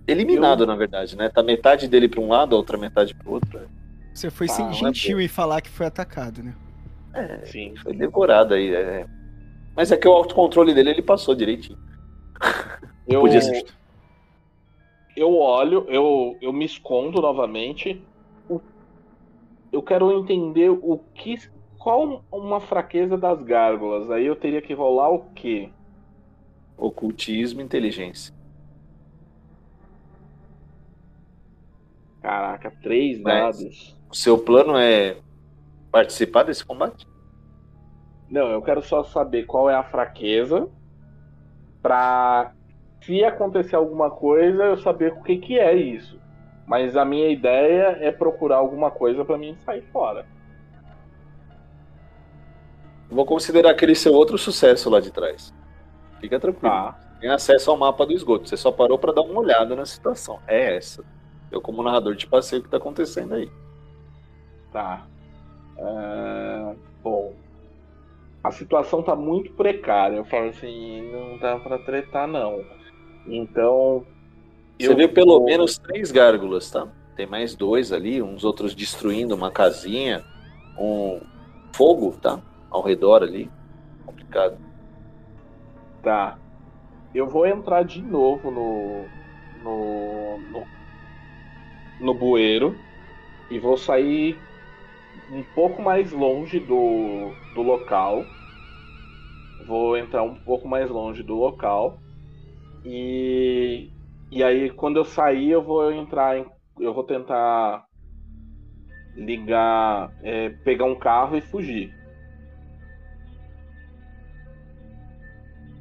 Eliminado, 0.06 0.62
Eu- 0.62 0.66
na 0.66 0.74
verdade, 0.76 1.16
né? 1.16 1.28
Tá 1.28 1.42
metade 1.42 1.88
dele 1.88 2.08
para 2.08 2.20
um 2.20 2.28
lado, 2.28 2.54
a 2.54 2.58
outra 2.58 2.76
metade 2.76 3.14
para 3.14 3.28
o 3.28 3.32
outro. 3.32 3.60
Você 4.12 4.30
foi 4.30 4.46
Ah, 4.50 4.64
mas 4.64 4.76
gentil 4.76 5.20
em 5.20 5.28
falar 5.28 5.60
que 5.60 5.70
foi 5.70 5.86
atacado, 5.86 6.42
né? 6.42 6.54
Sim. 7.44 7.74
Foi 7.82 7.94
devorado 7.94 8.54
aí. 8.54 8.74
é. 8.74 9.06
Mas 9.76 9.90
é 9.92 9.96
que 9.96 10.06
o 10.06 10.12
autocontrole 10.12 10.72
dele 10.74 10.90
ele 10.90 11.02
passou 11.02 11.34
direitinho. 11.34 11.78
Eu, 13.06 13.20
Podia 13.20 13.40
ser. 13.40 13.64
Eu 15.16 15.34
olho, 15.36 15.84
eu, 15.88 16.36
eu 16.40 16.52
me 16.52 16.64
escondo 16.64 17.20
novamente. 17.20 18.02
Eu 19.72 19.82
quero 19.82 20.12
entender 20.18 20.70
o 20.70 20.98
que. 21.14 21.36
Qual 21.78 22.22
uma 22.32 22.60
fraqueza 22.60 23.16
das 23.18 23.42
gárgulas? 23.42 24.10
Aí 24.10 24.24
eu 24.24 24.36
teria 24.36 24.62
que 24.62 24.72
rolar 24.72 25.10
o 25.10 25.26
quê? 25.34 25.68
Ocultismo 26.78 27.60
e 27.60 27.64
inteligência. 27.64 28.34
Caraca, 32.22 32.70
três 32.82 33.20
Mas- 33.20 33.58
dados. 33.58 33.96
O 34.08 34.14
seu 34.14 34.38
plano 34.38 34.76
é 34.76 35.16
participar 35.90 36.44
desse 36.44 36.64
combate? 36.64 37.06
Não, 38.30 38.48
eu 38.50 38.62
quero 38.62 38.80
só 38.80 39.04
saber 39.04 39.44
qual 39.44 39.68
é 39.68 39.74
a 39.74 39.82
fraqueza 39.82 40.70
pra 41.82 42.53
se 43.05 43.24
acontecer 43.24 43.76
alguma 43.76 44.10
coisa, 44.10 44.64
eu 44.64 44.76
saber 44.78 45.12
o 45.12 45.22
que, 45.22 45.36
que 45.36 45.59
é 45.59 45.74
isso. 45.74 46.18
Mas 46.66 46.97
a 46.97 47.05
minha 47.05 47.28
ideia 47.28 47.98
é 48.01 48.10
procurar 48.10 48.56
alguma 48.56 48.90
coisa 48.90 49.24
para 49.24 49.36
mim 49.36 49.56
sair 49.64 49.82
fora. 49.93 50.26
Vou 53.10 53.26
considerar 53.26 53.70
aquele 53.70 53.94
seu 53.94 54.12
outro 54.12 54.39
sucesso 54.39 54.89
lá 54.89 55.01
de 55.01 55.12
trás. 55.12 55.55
Fica 56.20 56.40
tranquilo. 56.40 56.72
Tá. 56.72 56.98
Tem 57.20 57.31
acesso 57.31 57.70
ao 57.70 57.76
mapa 57.76 58.06
do 58.06 58.12
esgoto. 58.12 58.48
Você 58.48 58.56
só 58.56 58.72
parou 58.72 58.98
para 58.98 59.12
dar 59.12 59.22
uma 59.22 59.40
olhada 59.40 59.76
na 59.76 59.85
situação. 59.85 60.40
É 60.47 60.76
essa. 60.76 61.05
Eu, 61.51 61.60
como 61.60 61.82
narrador, 61.82 62.16
te 62.16 62.26
passei 62.26 62.59
o 62.59 62.62
que 62.62 62.68
tá 62.68 62.78
acontecendo 62.78 63.35
aí. 63.35 63.51
Tá. 64.72 65.06
É, 65.78 66.74
Bom. 67.02 67.35
A 68.43 68.51
situação 68.51 69.02
tá 69.02 69.14
muito 69.14 69.52
precária. 69.52 70.16
Eu 70.16 70.24
falo 70.24 70.48
assim, 70.48 71.02
não 71.12 71.39
dá 71.39 71.59
pra 71.59 71.78
tretar, 71.78 72.26
não. 72.26 72.64
Então. 73.26 74.05
Você 74.78 74.88
eu 74.88 74.96
viu 74.96 75.09
pelo 75.09 75.44
menos 75.44 75.78
três 75.78 76.10
gárgulas, 76.10 76.70
tá? 76.70 76.88
Tem 77.16 77.26
mais 77.26 77.55
dois 77.55 77.92
ali, 77.92 78.20
uns 78.20 78.44
outros 78.44 78.74
destruindo 78.74 79.34
uma 79.34 79.51
casinha, 79.51 80.24
um 80.78 81.20
fogo, 81.72 82.16
tá? 82.20 82.40
Ao 82.70 82.82
redor 82.82 83.22
ali. 83.22 83.51
Complicado. 84.05 84.59
Tá. 86.02 86.38
Eu 87.14 87.28
vou 87.28 87.46
entrar 87.46 87.84
de 87.84 88.02
novo 88.02 88.51
no. 88.51 89.05
no. 89.62 90.38
no, 90.51 90.66
no 92.01 92.14
bueiro. 92.14 92.76
E 93.51 93.59
vou 93.59 93.76
sair 93.76 94.38
um 95.30 95.42
pouco 95.55 95.80
mais 95.80 96.10
longe 96.12 96.59
do, 96.59 97.32
do 97.55 97.62
local. 97.62 98.24
Vou 99.66 99.96
entrar 99.96 100.22
um 100.22 100.34
pouco 100.34 100.66
mais 100.66 100.90
longe 100.90 101.22
do 101.22 101.34
local. 101.34 101.98
E. 102.85 103.90
E 104.31 104.43
aí 104.43 104.70
quando 104.70 104.97
eu 104.97 105.05
sair 105.05 105.51
eu 105.51 105.62
vou 105.62 105.93
entrar 105.93 106.39
em. 106.39 106.47
Eu 106.78 106.93
vou 106.93 107.05
tentar 107.05 107.86
ligar. 109.15 110.12
é, 110.23 110.51
pegar 110.51 110.85
um 110.85 110.94
carro 110.94 111.36
e 111.36 111.40
fugir. 111.40 111.94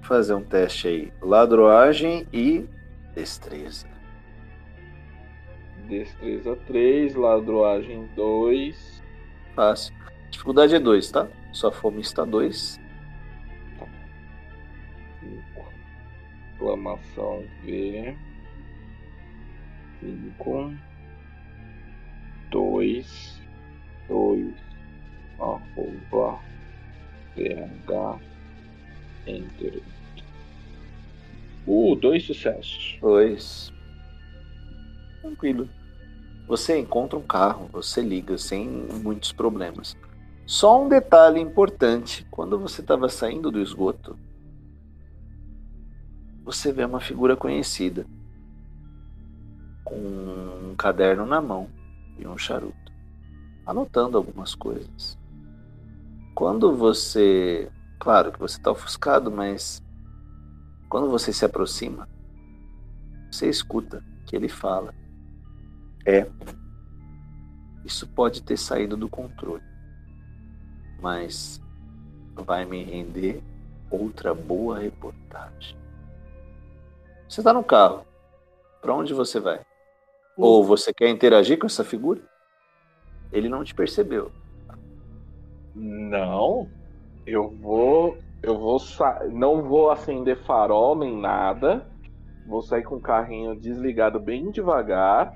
Fazer 0.02 0.34
um 0.34 0.44
teste 0.44 0.88
aí. 0.88 1.14
Ladroagem 1.22 2.28
e 2.32 2.66
destreza. 3.16 3.88
Destreza 5.88 6.56
3, 6.68 7.16
ladroagem 7.16 8.10
2. 8.16 9.04
Fácil. 9.56 9.94
Dificuldade 10.30 10.76
é 10.76 10.80
2, 10.80 11.12
tá? 11.12 11.28
Sua 11.52 11.72
fome 11.72 12.02
está 12.02 12.26
2. 12.26 12.83
Exclamação 16.64 17.44
V. 17.66 18.16
5. 20.00 20.74
2. 22.52 23.42
2. 24.08 24.54
Arroba. 25.40 26.40
PH. 27.36 28.20
Enter. 29.28 29.84
Uh, 31.68 31.96
dois 31.96 32.24
sucessos. 32.24 32.98
2. 33.02 33.74
Tranquilo. 35.22 35.68
Você 36.48 36.80
encontra 36.80 37.20
um 37.20 37.24
carro, 37.24 37.70
você 37.74 38.02
liga 38.02 38.38
sem 38.38 38.70
muitos 39.04 39.34
problemas. 39.34 39.98
Só 40.46 40.82
um 40.82 40.88
detalhe 40.88 41.42
importante: 41.42 42.26
quando 42.32 42.58
você 42.58 42.80
estava 42.80 43.10
saindo 43.10 43.52
do 43.52 43.62
esgoto, 43.62 44.18
você 46.44 46.72
vê 46.72 46.84
uma 46.84 47.00
figura 47.00 47.36
conhecida 47.36 48.06
com 49.84 49.96
um 49.96 50.76
caderno 50.78 51.26
na 51.26 51.42
mão 51.42 51.70
e 52.18 52.28
um 52.28 52.38
charuto, 52.38 52.92
anotando 53.66 54.18
algumas 54.18 54.56
coisas. 54.56 55.18
Quando 56.36 56.76
você. 56.76 57.72
Claro 58.00 58.32
que 58.32 58.40
você 58.40 58.58
está 58.58 58.72
ofuscado, 58.72 59.32
mas 59.32 59.82
quando 60.90 61.10
você 61.10 61.32
se 61.32 61.46
aproxima, 61.46 62.10
você 63.32 63.50
escuta 63.50 64.04
que 64.26 64.36
ele 64.36 64.50
fala. 64.50 64.94
É. 66.06 66.28
Isso 67.86 68.08
pode 68.08 68.42
ter 68.42 68.58
saído 68.58 68.98
do 68.98 69.08
controle. 69.08 69.64
Mas 71.02 71.62
vai 72.36 72.66
me 72.66 72.84
render 72.84 73.42
outra 73.90 74.34
boa 74.34 74.80
reportagem. 74.80 75.83
Você 77.28 77.42
está 77.42 77.54
no 77.54 77.64
carro. 77.64 78.06
Para 78.82 78.94
onde 78.94 79.14
você 79.14 79.40
vai? 79.40 79.62
Ou 80.38 80.64
você 80.64 80.94
quer 80.94 81.10
interagir 81.10 81.58
com 81.58 81.66
essa 81.66 81.84
figura? 81.84 82.22
Ele 83.32 83.50
não 83.50 83.64
te 83.64 83.74
percebeu. 83.74 84.32
Não. 85.74 86.70
Eu 87.26 87.50
vou. 87.50 88.18
Eu 88.42 88.60
vou. 88.60 88.78
Não 89.32 89.64
vou 89.64 89.90
acender 89.90 90.38
farol 90.44 90.96
nem 90.96 91.16
nada. 91.18 91.86
Vou 92.46 92.62
sair 92.62 92.84
com 92.84 92.96
o 92.96 93.02
carrinho 93.02 93.56
desligado 93.56 94.20
bem 94.20 94.52
devagar. 94.52 95.34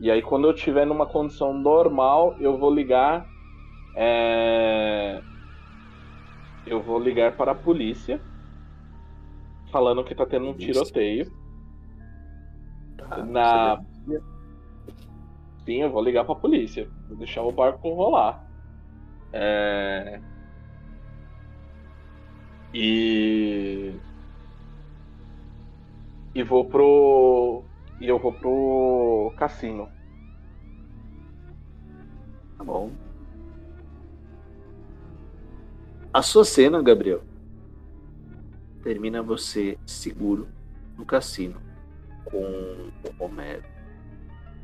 E 0.00 0.10
aí 0.10 0.22
quando 0.22 0.46
eu 0.46 0.54
estiver 0.54 0.86
numa 0.86 1.06
condição 1.06 1.52
normal, 1.52 2.36
eu 2.38 2.58
vou 2.58 2.72
ligar. 2.72 3.26
é, 3.96 5.20
Eu 6.66 6.80
vou 6.82 6.98
ligar 6.98 7.36
para 7.36 7.52
a 7.52 7.54
polícia. 7.54 8.20
Falando 9.74 10.04
que 10.04 10.14
tá 10.14 10.24
tendo 10.24 10.50
um 10.50 10.54
tiroteio. 10.54 11.32
Tá? 12.96 13.24
Na- 13.24 13.82
Sim, 15.64 15.82
eu 15.82 15.90
vou 15.90 16.00
ligar 16.00 16.24
pra 16.24 16.36
polícia. 16.36 16.88
Vou 17.08 17.16
deixar 17.16 17.42
o 17.42 17.50
barco 17.50 17.92
rolar. 17.92 18.46
É... 19.32 20.20
E. 22.72 23.94
E 26.36 26.42
vou 26.44 26.66
pro. 26.66 27.64
E 28.00 28.06
eu 28.06 28.20
vou 28.20 28.32
pro 28.32 29.34
cassino. 29.36 29.88
Tá 32.56 32.62
bom. 32.62 32.92
A 36.12 36.22
sua 36.22 36.44
cena, 36.44 36.80
Gabriel, 36.80 37.22
termina 38.84 39.22
você 39.22 39.78
seguro 39.86 40.46
no 40.96 41.06
cassino 41.06 41.56
com 42.24 42.38
o 42.38 43.12
Romero. 43.18 43.64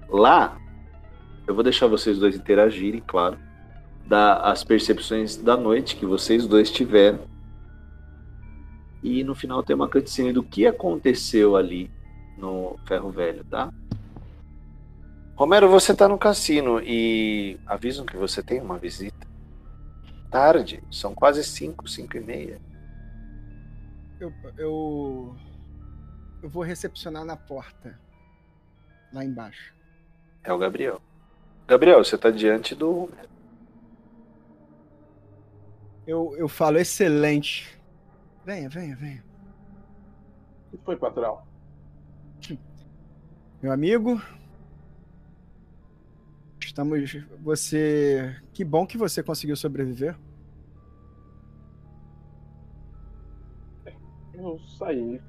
Lá, 0.08 0.60
eu 1.46 1.54
vou 1.54 1.64
deixar 1.64 1.86
vocês 1.86 2.18
dois 2.18 2.36
interagirem, 2.36 3.02
claro, 3.04 3.38
dar 4.06 4.36
as 4.42 4.62
percepções 4.62 5.36
da 5.36 5.56
noite 5.56 5.96
que 5.96 6.04
vocês 6.04 6.46
dois 6.46 6.70
tiveram. 6.70 7.20
E 9.02 9.24
no 9.24 9.34
final 9.34 9.62
tem 9.62 9.74
uma 9.74 9.88
cutscene 9.88 10.32
do 10.32 10.42
que 10.42 10.66
aconteceu 10.66 11.56
ali 11.56 11.90
no 12.36 12.78
Ferro 12.86 13.10
Velho, 13.10 13.42
tá? 13.44 13.72
Romero, 15.34 15.70
você 15.70 15.94
tá 15.94 16.06
no 16.06 16.18
cassino 16.18 16.82
e 16.82 17.58
avisam 17.66 18.04
que 18.04 18.16
você 18.16 18.42
tem 18.42 18.60
uma 18.60 18.76
visita. 18.76 19.26
Tarde, 20.30 20.82
são 20.90 21.14
quase 21.14 21.42
5, 21.42 21.88
5 21.88 22.16
e 22.18 22.20
meia. 22.20 22.69
Eu, 24.20 24.32
eu. 24.58 25.36
Eu 26.42 26.48
vou 26.48 26.62
recepcionar 26.62 27.24
na 27.24 27.36
porta. 27.36 27.98
Lá 29.12 29.24
embaixo. 29.24 29.74
É 30.44 30.52
o 30.52 30.58
Gabriel. 30.58 31.00
Gabriel, 31.66 32.04
você 32.04 32.18
tá 32.18 32.30
diante 32.30 32.74
do. 32.74 33.08
Eu, 36.06 36.34
eu 36.36 36.48
falo, 36.48 36.78
excelente. 36.78 37.80
Venha, 38.44 38.68
venha, 38.68 38.94
venha. 38.94 39.24
O 40.72 40.76
que 40.76 40.84
foi, 40.84 40.96
patrão? 40.96 41.42
Meu 43.62 43.72
amigo. 43.72 44.20
Estamos. 46.60 47.16
Você. 47.40 48.36
Que 48.52 48.64
bom 48.64 48.86
que 48.86 48.98
você 48.98 49.22
conseguiu 49.22 49.56
sobreviver. 49.56 50.14
Eu 54.42 54.58
saí 54.78 55.20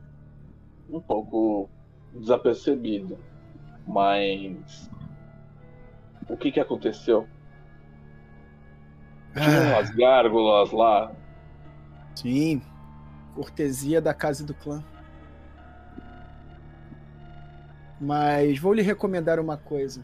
um 0.90 1.02
pouco 1.02 1.70
desapercebido. 2.14 3.18
Mas. 3.86 4.90
O 6.30 6.38
que 6.38 6.52
que 6.52 6.60
aconteceu? 6.60 7.28
Tinha 9.34 9.74
umas 9.74 9.90
gárgulas 9.92 10.72
lá. 10.72 11.12
Sim. 12.16 12.62
Cortesia 13.36 14.02
da 14.02 14.14
casa 14.14 14.46
do 14.46 14.54
clã. 14.54 14.84
Mas 18.00 18.60
vou 18.60 18.74
lhe 18.74 18.82
recomendar 18.82 19.40
uma 19.40 19.58
coisa. 19.58 20.04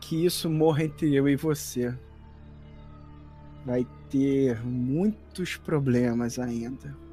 Que 0.00 0.24
isso 0.24 0.48
morra 0.48 0.84
entre 0.84 1.14
eu 1.14 1.28
e 1.28 1.36
você. 1.36 1.96
Vai 3.64 3.86
ter 4.10 4.64
muitos 4.64 5.56
problemas 5.56 6.38
ainda. 6.38 7.03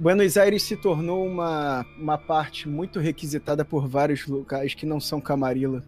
Buenos 0.00 0.38
Aires 0.38 0.62
se 0.62 0.78
tornou 0.78 1.26
uma, 1.26 1.84
uma 1.98 2.16
parte 2.16 2.66
muito 2.66 2.98
requisitada 2.98 3.66
por 3.66 3.86
vários 3.86 4.26
locais 4.26 4.72
que 4.72 4.86
não 4.86 4.98
são 4.98 5.20
Camarilla. 5.20 5.84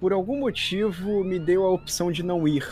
Por 0.00 0.14
algum 0.14 0.38
motivo, 0.38 1.22
me 1.22 1.38
deu 1.38 1.66
a 1.66 1.70
opção 1.70 2.10
de 2.10 2.22
não 2.22 2.48
ir. 2.48 2.66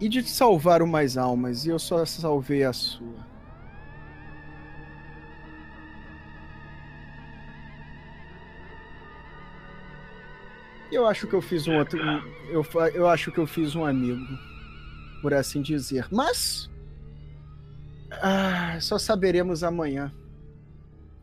E 0.00 0.08
de 0.08 0.28
salvar 0.28 0.82
umas 0.82 1.16
almas, 1.16 1.66
e 1.66 1.68
eu 1.68 1.78
só 1.78 2.04
salvei 2.04 2.64
a 2.64 2.72
sua. 2.72 3.24
Eu 10.90 11.06
acho 11.06 11.28
que 11.28 11.34
eu 11.34 11.40
fiz 11.40 11.68
um 11.68 11.78
outro. 11.78 11.96
Eu, 12.50 12.66
eu 12.92 13.06
acho 13.06 13.30
que 13.30 13.38
eu 13.38 13.46
fiz 13.46 13.76
um 13.76 13.84
amigo, 13.84 14.26
por 15.22 15.32
assim 15.32 15.62
dizer. 15.62 16.06
Mas. 16.10 16.68
Ah, 18.10 18.76
só 18.80 18.98
saberemos 18.98 19.62
amanhã. 19.62 20.12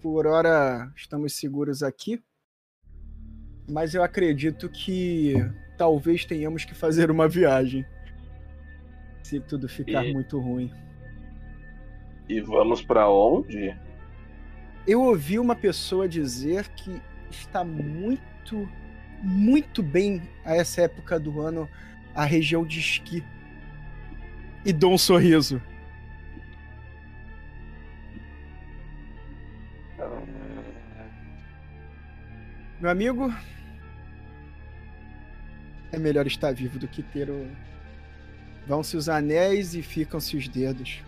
Por 0.01 0.25
hora 0.25 0.91
estamos 0.95 1.33
seguros 1.33 1.83
aqui. 1.83 2.23
Mas 3.69 3.93
eu 3.93 4.01
acredito 4.01 4.67
que 4.69 5.35
talvez 5.77 6.25
tenhamos 6.25 6.65
que 6.65 6.73
fazer 6.73 7.11
uma 7.11 7.27
viagem. 7.27 7.85
Se 9.21 9.39
tudo 9.39 9.67
ficar 9.67 10.03
e... 10.05 10.13
muito 10.13 10.39
ruim. 10.39 10.71
E 12.27 12.41
vamos 12.41 12.81
para 12.81 13.07
onde? 13.09 13.77
Eu 14.87 15.01
ouvi 15.01 15.37
uma 15.37 15.55
pessoa 15.55 16.07
dizer 16.07 16.69
que 16.69 16.99
está 17.29 17.63
muito 17.63 18.67
muito 19.21 19.83
bem 19.83 20.21
a 20.45 20.55
essa 20.55 20.83
época 20.83 21.19
do 21.19 21.41
ano 21.41 21.69
a 22.15 22.23
região 22.23 22.65
de 22.65 22.79
esqui. 22.79 23.23
E 24.65 24.73
dou 24.73 24.93
um 24.93 24.97
sorriso. 24.97 25.61
Meu 32.79 32.89
amigo, 32.89 33.33
é 35.91 35.99
melhor 35.99 36.25
estar 36.27 36.53
vivo 36.53 36.79
do 36.79 36.87
que 36.87 37.03
ter 37.03 37.29
o. 37.29 37.47
Vão-se 38.65 38.95
os 38.95 39.09
anéis 39.09 39.73
e 39.73 39.81
ficam-se 39.81 40.37
os 40.37 40.47
dedos. 40.47 41.03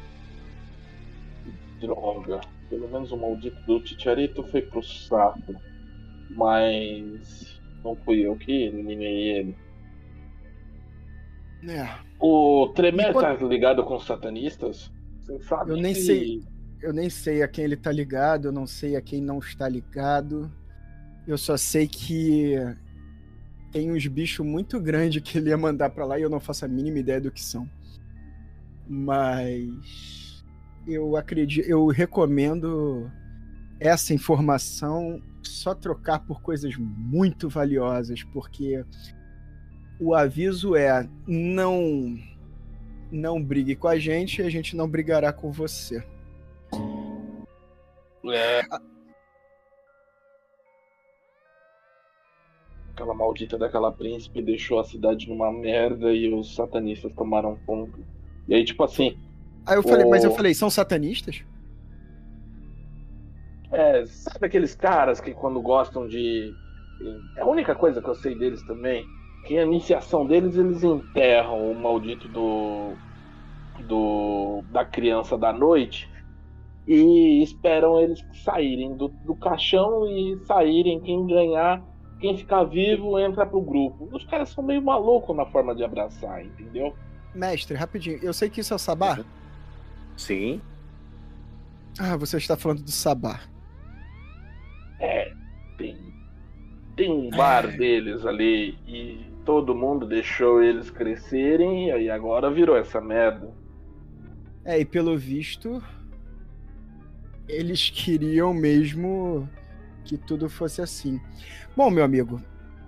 Droga. 1.80 2.42
Pelo 2.70 2.90
menos 2.90 3.12
o 3.12 3.18
maldito 3.18 3.62
do 3.66 3.82
Titiarito 3.82 4.44
foi 4.48 4.62
pro 4.62 4.84
saco. 4.84 5.56
Mas. 6.32 7.62
Não 7.84 7.96
fui 7.96 8.20
eu 8.20 8.36
que 8.36 8.52
eliminei 8.52 9.38
ele. 9.38 9.56
É. 11.68 12.11
O 12.22 12.68
Tremer 12.76 13.12
quando... 13.12 13.40
tá 13.40 13.46
ligado 13.46 13.84
com 13.84 13.96
os 13.96 14.06
satanistas? 14.06 14.92
Você 15.20 15.40
sabe 15.40 15.72
eu 15.72 15.78
nem 15.78 15.94
que... 15.94 16.02
sei. 16.02 16.44
Eu 16.82 16.94
nem 16.94 17.10
sei 17.10 17.44
a 17.44 17.48
quem 17.48 17.64
ele 17.66 17.78
tá 17.78 17.92
ligado, 17.92 18.48
eu 18.48 18.52
não 18.52 18.66
sei 18.66 18.96
a 18.96 19.02
quem 19.02 19.22
não 19.22 19.40
está 19.40 19.68
ligado. 19.68 20.52
Eu 21.28 21.38
só 21.38 21.56
sei 21.56 21.88
que 21.88 22.56
tem 23.72 23.92
uns 23.92 24.06
bichos 24.08 24.46
muito 24.46 24.80
grandes 24.80 25.22
que 25.22 25.38
ele 25.38 25.50
ia 25.50 25.58
mandar 25.58 25.92
para 25.92 26.06
lá 26.06 26.20
e 26.20 26.24
eu 26.24 26.30
não 26.30 26.40
faço 26.40 26.66
a 26.66 26.68
mínima 26.68 27.00
ideia 27.00 27.22
do 27.22 27.32
que 27.32 27.42
são. 27.42 27.70
Mas 28.88 30.44
eu 30.88 31.16
acredito, 31.16 31.68
eu 31.68 31.88
recomendo 31.88 33.10
essa 33.80 34.14
informação 34.14 35.22
só 35.44 35.74
trocar 35.74 36.20
por 36.20 36.42
coisas 36.42 36.76
muito 36.78 37.48
valiosas, 37.48 38.24
porque 38.24 38.84
o 40.02 40.16
aviso 40.16 40.76
é 40.76 41.08
não 41.28 42.18
não 43.12 43.42
brigue 43.42 43.76
com 43.76 43.88
a 43.88 44.00
gente 44.00 44.42
e 44.42 44.46
a 44.46 44.50
gente 44.50 44.76
não 44.76 44.90
brigará 44.90 45.32
com 45.32 45.52
você. 45.52 46.04
É. 48.34 48.62
Aquela 52.94 53.14
maldita 53.14 53.58
daquela 53.58 53.92
príncipe 53.92 54.42
deixou 54.42 54.80
a 54.80 54.84
cidade 54.84 55.30
numa 55.30 55.52
merda 55.52 56.12
e 56.12 56.34
os 56.34 56.56
satanistas 56.56 57.14
tomaram 57.14 57.60
conta. 57.66 58.00
E 58.48 58.56
aí, 58.56 58.66
tipo 58.66 58.84
assim. 58.84 59.18
Aí 59.68 59.76
eu 59.76 59.84
falei, 59.84 60.06
o... 60.06 60.10
mas 60.10 60.24
eu 60.24 60.32
falei, 60.32 60.54
são 60.54 60.70
satanistas? 60.70 61.44
É, 63.72 64.06
sabe 64.06 64.48
aqueles 64.48 64.76
caras 64.76 65.22
que 65.22 65.34
quando 65.34 65.62
gostam 65.62 66.08
de. 66.08 66.52
É 67.38 67.42
a 67.42 67.46
única 67.46 67.76
coisa 67.76 68.02
que 68.02 68.08
eu 68.08 68.16
sei 68.16 68.36
deles 68.38 68.62
também, 68.64 69.06
que 69.46 69.58
a 69.58 69.64
iniciação 69.64 70.26
deles 70.26 70.56
eles 70.56 70.84
enterram 70.84 71.72
o 71.72 71.76
maldito 71.76 72.28
do. 72.28 72.94
do 73.88 74.64
da 74.72 74.86
criança 74.86 75.38
da 75.38 75.52
noite 75.52 76.10
e 76.88 77.42
esperam 77.44 78.00
eles 78.00 78.24
saírem 78.44 78.96
do, 78.96 79.08
do 79.08 79.36
caixão 79.36 80.08
e 80.08 80.40
saírem. 80.46 81.00
Quem 81.00 81.26
ganhar, 81.28 81.82
quem 82.20 82.38
ficar 82.38 82.64
vivo 82.64 83.20
entra 83.20 83.46
pro 83.46 83.62
grupo. 83.62 84.10
Os 84.12 84.24
caras 84.26 84.50
são 84.50 84.64
meio 84.64 84.82
malucos 84.82 85.36
na 85.36 85.46
forma 85.46 85.76
de 85.76 85.84
abraçar, 85.84 86.44
entendeu? 86.44 86.96
Mestre, 87.34 87.78
rapidinho, 87.78 88.20
eu 88.22 88.34
sei 88.34 88.50
que 88.50 88.62
isso 88.62 88.74
é 88.74 88.76
o 88.76 88.80
Sabá. 88.80 89.20
Sim. 90.18 90.62
Ah, 92.00 92.18
você 92.18 92.38
está 92.38 92.58
falando 92.58 92.84
do 92.84 92.92
Sabá. 92.92 93.40
É, 95.00 95.32
tem, 95.78 95.98
tem 96.96 97.12
um 97.12 97.30
bar 97.30 97.66
é. 97.66 97.78
deles 97.78 98.26
ali 98.26 98.78
e 98.86 99.31
todo 99.46 99.76
mundo 99.76 100.08
deixou 100.08 100.62
eles 100.62 100.90
crescerem 100.90 101.88
e 101.88 101.92
aí 101.92 102.10
agora 102.10 102.52
virou 102.52 102.78
essa 102.78 103.02
merda. 103.02 103.52
É, 104.64 104.80
e 104.80 104.86
pelo 104.86 105.18
visto, 105.18 105.82
eles 107.48 107.90
queriam 107.90 108.54
mesmo 108.54 109.50
que 110.04 110.18
tudo 110.18 110.50
fosse 110.50 110.82
assim. 110.82 111.20
Bom, 111.76 111.90
meu 111.90 112.04
amigo, 112.04 112.42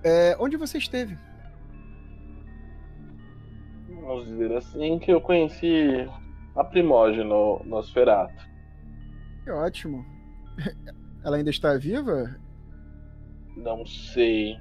é, 0.03 0.35
onde 0.39 0.57
você 0.57 0.77
esteve? 0.77 1.17
Vamos 3.87 4.27
dizer 4.27 4.51
assim 4.55 4.99
que 4.99 5.11
eu 5.11 5.21
conheci 5.21 6.07
a 6.55 6.63
Primógeno 6.63 7.59
no 7.63 7.63
Nosferato. 7.65 8.47
Que 9.43 9.51
ótimo. 9.51 10.05
Ela 11.23 11.37
ainda 11.37 11.49
está 11.49 11.77
viva? 11.77 12.35
Não 13.55 13.85
sei. 13.85 14.57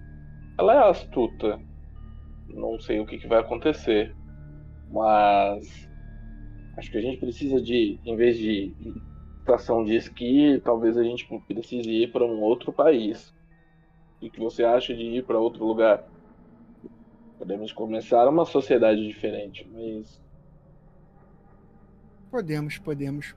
Ela 0.59 0.75
é 0.75 0.91
astuta. 0.91 1.61
Não 2.53 2.79
sei 2.81 3.01
o 3.01 3.07
que, 3.07 3.19
que 3.19 3.29
vai 3.29 3.41
acontecer. 3.41 4.15
Mas. 4.91 5.89
Acho 6.77 6.91
que 6.91 6.99
a 6.99 7.03
gente 7.03 7.19
precisa 7.19 7.61
de, 7.61 7.99
em 8.05 8.17
vez 8.17 8.39
de 8.39 8.75
estação 9.41 9.85
de 9.85 9.95
esqui, 9.95 10.61
talvez 10.65 10.97
a 10.97 11.03
gente 11.03 11.29
precise 11.47 11.91
ir 11.91 12.13
para 12.13 12.25
um 12.25 12.41
outro 12.41 12.73
país. 12.73 13.35
O 14.21 14.31
que 14.31 14.41
você 14.41 14.65
acha 14.65 14.95
de 14.95 15.03
ir 15.03 15.25
para 15.25 15.39
outro 15.39 15.65
lugar? 15.67 16.09
Podemos 17.37 17.73
começar 17.73 18.29
uma 18.29 18.47
sociedade 18.47 19.05
diferente, 19.07 19.69
mas. 19.71 20.23
Podemos, 22.31 22.79
podemos. 22.79 23.35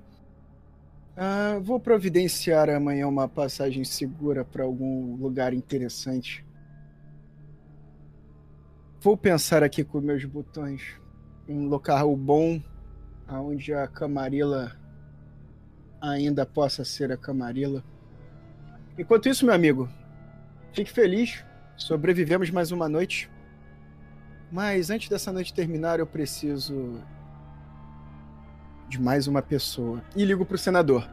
Ah, 1.17 1.59
vou 1.61 1.79
providenciar 1.79 2.69
amanhã 2.69 3.07
uma 3.07 3.27
passagem 3.27 3.83
segura 3.83 4.45
para 4.45 4.63
algum 4.63 5.15
lugar 5.15 5.53
interessante. 5.53 6.44
Vou 9.05 9.15
pensar 9.15 9.61
aqui 9.61 9.83
com 9.83 10.01
meus 10.01 10.25
botões. 10.25 10.81
Um 11.47 11.67
local 11.67 12.15
bom, 12.15 12.59
onde 13.29 13.71
a 13.71 13.87
Camarilla 13.87 14.75
ainda 16.01 16.43
possa 16.43 16.83
ser 16.83 17.11
a 17.11 17.15
Camarilla. 17.15 17.83
Enquanto 18.97 19.29
isso, 19.29 19.45
meu 19.45 19.53
amigo, 19.53 19.87
fique 20.73 20.91
feliz. 20.91 21.45
Sobrevivemos 21.77 22.49
mais 22.49 22.71
uma 22.71 22.89
noite. 22.89 23.29
Mas 24.51 24.89
antes 24.89 25.07
dessa 25.07 25.31
noite 25.31 25.53
terminar, 25.53 25.99
eu 25.99 26.07
preciso 26.07 26.99
de 28.89 28.99
mais 28.99 29.27
uma 29.27 29.43
pessoa. 29.43 30.03
E 30.15 30.25
ligo 30.25 30.43
pro 30.47 30.57
senador. 30.57 31.07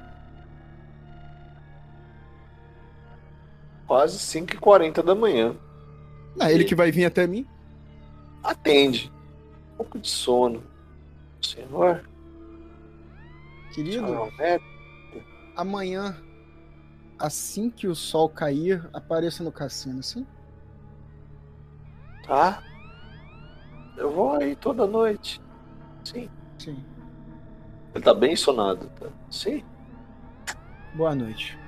Quase 3.86 4.16
5h40 4.16 5.04
da 5.04 5.14
manhã. 5.14 5.54
Ah, 6.40 6.50
ele 6.50 6.64
que 6.64 6.74
vai 6.74 6.90
vir 6.90 7.04
até 7.04 7.26
mim? 7.26 7.46
Atende. 8.42 9.12
Um 9.72 9.76
pouco 9.76 9.98
de 9.98 10.08
sono. 10.08 10.62
Senhor. 11.40 12.04
Querido, 13.74 14.06
amanhã, 15.56 16.16
assim 17.18 17.70
que 17.70 17.86
o 17.86 17.94
sol 17.94 18.28
cair, 18.28 18.86
apareça 18.92 19.42
no 19.42 19.50
cassino, 19.50 20.02
sim? 20.02 20.26
Tá. 22.26 22.62
Eu 23.96 24.10
vou 24.10 24.32
aí 24.34 24.54
toda 24.56 24.86
noite. 24.86 25.40
Sim. 26.04 26.28
Sim. 26.58 26.84
Ele 27.94 28.04
tá 28.04 28.14
bem 28.14 28.36
sonado, 28.36 28.90
tá? 28.98 29.08
Sim. 29.30 29.64
Boa 30.94 31.14
noite. 31.14 31.58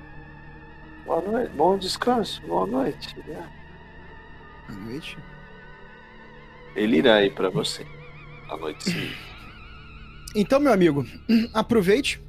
Boa 1.05 1.21
noite. 1.21 1.51
Bom 1.53 1.77
descanso. 1.77 2.41
Boa 2.47 2.65
noite. 2.65 3.15
Boa 3.23 4.79
noite. 4.79 5.17
Ele 6.75 6.97
irá 6.97 7.23
ir 7.23 7.33
para 7.33 7.49
você. 7.49 7.85
À 8.49 8.57
noite 8.57 8.83
sim. 8.83 9.09
Então, 10.35 10.59
meu 10.59 10.73
amigo, 10.73 11.05
aproveite. 11.53 12.21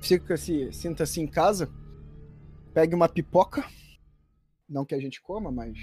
Fica-se, 0.00 0.72
sinta-se 0.72 1.20
em 1.20 1.26
casa. 1.26 1.68
Pegue 2.72 2.94
uma 2.94 3.08
pipoca. 3.08 3.64
Não 4.68 4.84
que 4.84 4.94
a 4.94 5.00
gente 5.00 5.20
coma, 5.20 5.50
mas. 5.50 5.76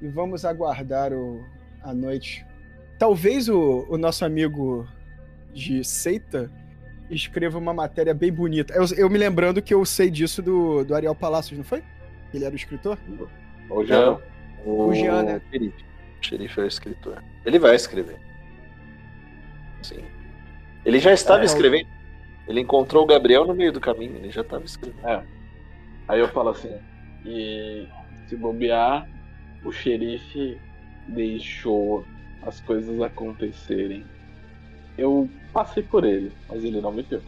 E 0.00 0.06
vamos 0.08 0.44
aguardar 0.44 1.12
o, 1.12 1.44
a 1.82 1.92
noite. 1.92 2.46
Talvez 2.98 3.48
o, 3.48 3.84
o 3.90 3.98
nosso 3.98 4.24
amigo 4.24 4.86
de 5.52 5.82
seita 5.82 6.50
escreva 7.10 7.58
uma 7.58 7.74
matéria 7.74 8.14
bem 8.14 8.32
bonita. 8.32 8.72
Eu, 8.74 8.84
eu, 8.96 9.10
me 9.10 9.18
lembrando 9.18 9.60
que 9.60 9.74
eu 9.74 9.84
sei 9.84 10.10
disso 10.10 10.40
do, 10.40 10.84
do 10.84 10.94
Ariel 10.94 11.14
Palacios, 11.14 11.58
não 11.58 11.64
foi? 11.64 11.82
Ele 12.32 12.44
era 12.44 12.52
o 12.52 12.56
escritor? 12.56 12.98
O 13.68 13.84
Jean. 13.84 14.20
O, 14.64 14.86
o 14.86 14.94
Jean, 14.94 15.22
né? 15.22 15.40
O 16.20 16.24
xerife 16.24 16.60
é 16.60 16.64
o 16.64 16.66
escritor. 16.66 17.22
Ele 17.44 17.58
vai 17.58 17.74
escrever. 17.74 18.18
Sim. 19.82 20.04
Ele 20.84 20.98
já 20.98 21.12
estava 21.12 21.42
é, 21.42 21.44
escrevendo. 21.44 21.88
Ele 22.48 22.60
encontrou 22.60 23.04
o 23.04 23.06
Gabriel 23.06 23.44
no 23.44 23.54
meio 23.54 23.72
do 23.72 23.80
caminho, 23.80 24.16
ele 24.16 24.30
já 24.30 24.42
estava 24.42 24.64
escrevendo. 24.64 25.06
É. 25.06 25.24
Aí 26.08 26.20
eu 26.20 26.28
falo 26.28 26.50
assim, 26.50 26.72
e 27.24 27.88
se 28.28 28.36
bobear, 28.36 29.08
o 29.64 29.72
xerife 29.72 30.58
deixou 31.08 32.04
as 32.42 32.60
coisas 32.60 33.00
acontecerem. 33.00 34.04
Eu 34.96 35.28
passei 35.52 35.82
por 35.82 36.04
ele, 36.04 36.32
mas 36.48 36.62
ele 36.62 36.80
não 36.80 36.92
me 36.92 37.02
viu. 37.02 37.20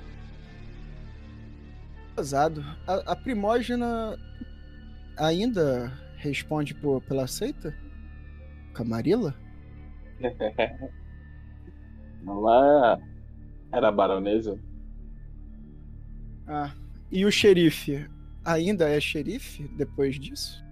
Pesado. 2.14 2.64
A, 2.86 3.12
a 3.12 3.16
primógena 3.16 4.16
ainda 5.16 5.92
responde 6.16 6.74
por, 6.74 7.00
pela 7.02 7.26
seita? 7.26 7.74
Camarilla? 8.78 9.34
Ela 12.24 13.00
era 13.72 13.90
baronesa. 13.90 14.56
Ah, 16.46 16.72
e 17.10 17.24
o 17.24 17.32
xerife 17.32 18.08
ainda 18.44 18.88
é 18.88 19.00
xerife 19.00 19.66
depois 19.76 20.14
disso? 20.18 20.64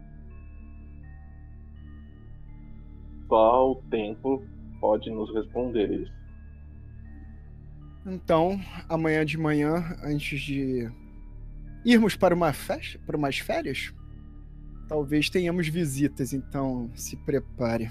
Só 3.28 3.72
o 3.72 3.82
tempo 3.90 4.44
pode 4.80 5.10
nos 5.10 5.34
responder 5.34 5.90
isso. 5.90 6.12
Então, 8.06 8.60
amanhã 8.88 9.24
de 9.24 9.36
manhã, 9.36 9.96
antes 10.04 10.40
de 10.40 10.88
irmos 11.84 12.14
para 12.14 12.32
uma 12.32 12.52
festa, 12.52 13.00
para 13.04 13.16
umas 13.16 13.38
férias, 13.38 13.92
talvez 14.88 15.28
tenhamos 15.30 15.68
visitas, 15.68 16.32
então 16.32 16.90
se 16.94 17.16
prepare. 17.16 17.88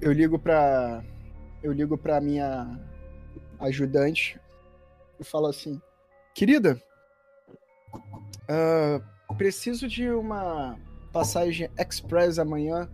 Eu 0.00 0.12
ligo 0.12 0.38
para 0.38 1.04
eu 1.62 1.72
ligo 1.72 1.98
para 1.98 2.20
minha 2.20 2.80
ajudante 3.58 4.40
e 5.18 5.24
falo 5.24 5.46
assim: 5.46 5.80
"Querida, 6.34 6.80
uh, 8.48 9.34
preciso 9.40 9.88
de 9.88 10.06
uma 10.10 10.78
passagem 11.10 11.70
express 11.78 12.38
amanhã, 12.38 12.90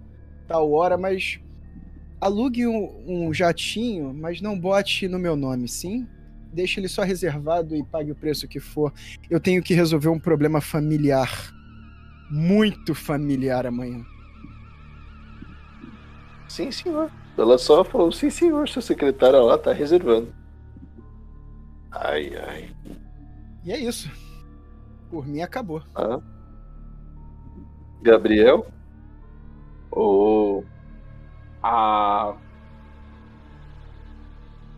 tal 0.46 0.70
hora, 0.70 0.96
mas 0.96 1.40
alugue 2.20 2.66
um, 2.68 3.26
um 3.26 3.34
jatinho, 3.34 4.14
mas 4.14 4.40
não 4.40 4.58
bote 4.58 5.08
no 5.08 5.18
meu 5.18 5.34
nome, 5.34 5.66
sim? 5.66 6.06
Deixe 6.52 6.80
ele 6.80 6.88
só 6.88 7.02
reservado 7.02 7.74
e 7.74 7.84
pague 7.84 8.10
o 8.10 8.14
preço 8.14 8.48
que 8.48 8.60
for. 8.60 8.92
Eu 9.28 9.40
tenho 9.40 9.62
que 9.62 9.74
resolver 9.74 10.08
um 10.08 10.18
problema 10.18 10.60
familiar. 10.60 11.52
Muito 12.30 12.94
familiar 12.94 13.66
amanhã. 13.66 14.04
Sim, 16.48 16.70
senhor. 16.70 17.10
Ela 17.36 17.58
só 17.58 17.84
falou: 17.84 18.10
sim, 18.10 18.30
senhor, 18.30 18.68
seu 18.68 18.82
secretário 18.82 19.44
lá 19.44 19.58
tá 19.58 19.72
reservando. 19.72 20.34
Ai, 21.90 22.32
ai. 22.36 22.70
E 23.64 23.72
é 23.72 23.78
isso. 23.78 24.10
Por 25.10 25.26
mim 25.26 25.42
acabou. 25.42 25.82
Ah. 25.94 26.20
Gabriel? 28.02 28.66
O. 29.90 30.58
Oh 30.58 30.76
a 31.68 32.36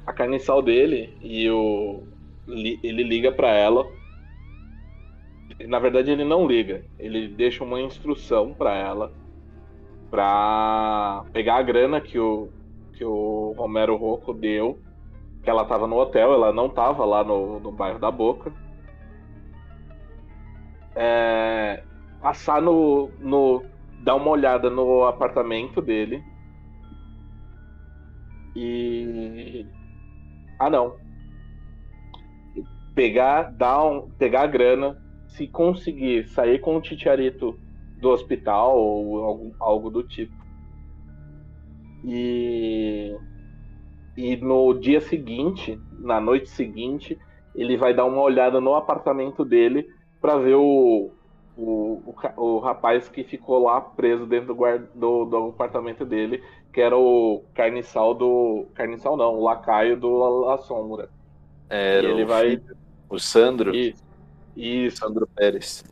a 0.09 0.13
carniçal 0.15 0.63
dele 0.63 1.15
e 1.21 1.51
o 1.51 2.03
ele 2.47 3.03
liga 3.03 3.31
para 3.31 3.51
ela. 3.51 3.87
Na 5.67 5.79
verdade 5.79 6.11
ele 6.11 6.25
não 6.25 6.47
liga, 6.47 6.83
ele 6.99 7.29
deixa 7.29 7.63
uma 7.63 7.79
instrução 7.79 8.55
para 8.55 8.75
ela 8.75 9.13
para 10.11 11.27
pegar 11.31 11.57
a 11.57 11.63
grana 11.63 12.01
que 12.01 12.19
o 12.19 12.49
que 12.95 13.05
o 13.05 13.55
Romero 13.57 13.97
Rocco 13.97 14.33
deu, 14.33 14.81
que 15.43 15.51
ela 15.51 15.67
tava 15.67 15.87
no 15.87 15.97
hotel, 15.97 16.33
ela 16.33 16.53
não 16.53 16.71
tava 16.71 17.05
lá 17.05 17.23
no, 17.23 17.61
no 17.61 17.71
bairro 17.71 17.99
da 17.99 18.11
Boca. 18.11 18.51
É, 20.97 21.85
passar 22.21 22.63
no, 22.63 23.11
no 23.21 23.63
dar 24.03 24.17
uma 24.17 24.31
olhada 24.31 24.71
no 24.71 25.05
apartamento 25.05 25.83
dele 25.83 26.25
e. 28.57 29.67
Ah, 30.59 30.71
não. 30.71 30.97
Pegar, 32.95 33.53
dar 33.53 33.85
um, 33.85 34.11
pegar 34.19 34.43
a 34.43 34.47
grana, 34.47 35.01
se 35.29 35.47
conseguir 35.47 36.27
sair 36.29 36.59
com 36.59 36.77
o 36.77 36.81
Titiarito 36.81 37.59
do 38.01 38.11
hospital 38.11 38.79
ou 38.79 39.25
algo, 39.25 39.55
algo 39.61 39.91
do 39.91 40.03
tipo. 40.03 40.35
E. 42.05 43.17
E 44.17 44.37
no 44.37 44.75
dia 44.75 45.01
seguinte, 45.01 45.81
na 46.01 46.21
noite 46.21 46.51
seguinte, 46.51 47.17
ele 47.55 47.77
vai 47.77 47.95
dar 47.95 48.05
uma 48.05 48.21
olhada 48.21 48.61
no 48.61 48.75
apartamento 48.75 49.45
dele 49.45 49.89
para 50.21 50.37
ver 50.39 50.57
o, 50.57 51.13
o, 51.57 52.03
o, 52.05 52.15
o, 52.37 52.59
rapaz 52.59 53.09
que 53.09 53.23
ficou 53.25 53.63
lá 53.63 53.81
preso 53.81 54.27
dentro 54.27 54.49
do, 54.49 54.55
guarda, 54.55 54.89
do, 54.95 55.25
do, 55.25 55.37
apartamento 55.49 56.05
dele, 56.05 56.43
que 56.79 56.83
era 56.83 56.97
o 56.97 57.43
carniçal 57.55 58.15
do. 58.15 58.69
Carniçal 58.73 59.17
não, 59.17 59.35
o 59.35 59.43
lacaio 59.43 59.99
do 59.99 60.17
La 60.45 60.59
Sombra. 60.59 61.11
Era 61.69 62.07
e 62.07 62.11
ele 62.13 62.25
vai. 62.25 62.51
Filho, 62.51 62.77
o 63.11 63.19
Sandro. 63.19 63.75
Isso. 63.75 64.05
Isso. 64.57 64.99
Sandro 64.99 65.27
Pérez. 65.27 65.85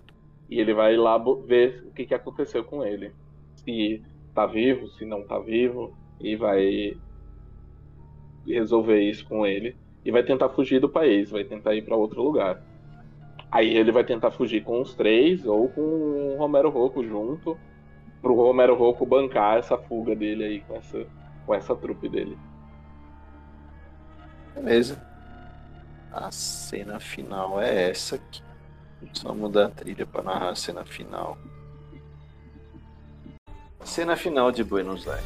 E 0.49 0.61
ele 0.61 0.73
vai 0.73 0.97
lá 0.97 1.19
ver 1.19 1.83
o 1.89 1.91
que, 1.91 2.07
que 2.07 2.15
aconteceu 2.15 2.63
com 2.63 2.85
ele. 2.85 3.11
Se 3.57 4.01
tá 4.33 4.47
vivo, 4.47 4.87
se 4.91 5.05
não 5.05 5.25
tá 5.25 5.41
vivo. 5.41 5.93
E 6.21 6.37
vai 6.37 6.97
resolver 8.47 9.01
isso 9.01 9.27
com 9.27 9.45
ele. 9.45 9.75
E 10.05 10.13
vai 10.13 10.23
tentar 10.23 10.51
fugir 10.51 10.79
do 10.79 10.89
país, 10.89 11.33
vai 11.33 11.43
tentar 11.43 11.75
ir 11.75 11.83
para 11.83 11.97
outro 11.97 12.23
lugar. 12.23 12.63
Aí 13.51 13.77
ele 13.77 13.91
vai 13.91 14.05
tentar 14.05 14.31
fugir 14.31 14.63
com 14.63 14.81
os 14.81 14.95
três 14.95 15.45
ou 15.47 15.69
com 15.69 15.81
o 15.81 16.37
Romero 16.39 16.71
Rocco 16.71 17.03
junto, 17.03 17.59
pro 18.27 18.35
Romero 18.35 18.75
Rocco 18.75 19.07
bancar 19.07 19.57
essa 19.57 19.79
fuga 19.79 20.17
dele 20.17 20.43
aí 20.43 20.61
com 20.63 20.75
essa, 20.75 21.07
com 21.47 21.55
essa 21.55 21.77
trupe 21.77 22.09
dele. 22.09 22.37
Beleza. 24.53 25.01
A 26.13 26.29
cena 26.33 26.99
final 26.99 27.61
é 27.63 27.91
essa 27.91 28.17
aqui. 28.17 28.43
Só 29.13 29.33
mudar 29.33 29.67
a 29.67 29.71
trilha 29.71 30.05
para 30.05 30.25
narrar 30.25 30.49
a 30.49 30.57
cena 30.57 30.85
final. 30.85 31.39
Cena 33.85 34.17
final 34.17 34.51
de 34.51 34.65
Buenos 34.65 35.07
Aires. 35.07 35.25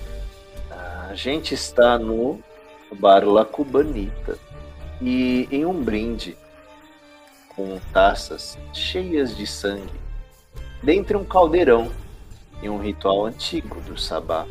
A 1.09 1.15
gente 1.15 1.55
está 1.55 1.99
no 1.99 2.39
bar 2.99 3.25
La 3.25 3.47
Cubanita 3.47 4.39
e 5.01 5.49
em 5.51 5.65
um 5.65 5.83
brinde 5.83 6.37
com 7.57 7.81
taças 7.95 8.59
cheias 8.75 9.35
de 9.35 9.47
sangue, 9.47 9.99
dentre 10.83 11.17
um 11.17 11.25
caldeirão 11.25 11.91
e 12.63 12.69
um 12.69 12.79
ritual 12.79 13.27
antigo 13.27 13.81
do 13.83 13.99
Sabá, 13.99 14.47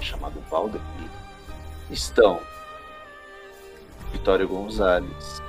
chamado 0.00 0.40
Valdemir, 0.50 1.10
estão 1.90 2.40
Vitório 4.12 4.48
Gonzalez, 4.48 5.40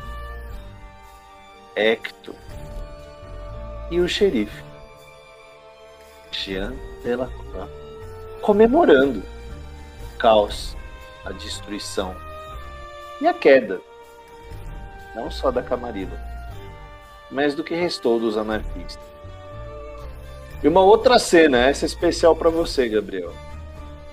Hector 1.76 2.36
e 3.90 4.00
o 4.00 4.08
xerife 4.08 4.64
Jean 6.32 6.74
Delacroix 7.04 7.70
comemorando 8.42 9.20
o 9.20 10.18
caos, 10.18 10.76
a 11.26 11.32
destruição 11.32 12.16
e 13.22 13.28
a 13.28 13.34
queda 13.34 13.82
não 15.16 15.30
só 15.30 15.52
da 15.52 15.62
Camarilla, 15.62 16.20
mas 17.32 17.56
do 17.56 17.64
que 17.64 17.76
restou 17.76 18.20
dos 18.20 18.36
anarquistas. 18.36 19.13
E 20.64 20.68
uma 20.68 20.80
outra 20.80 21.20
cena, 21.20 21.58
essa 21.58 21.84
é 21.84 21.88
especial 21.88 22.38
para 22.38 22.50
você, 22.50 22.88
Gabriel, 22.88 23.34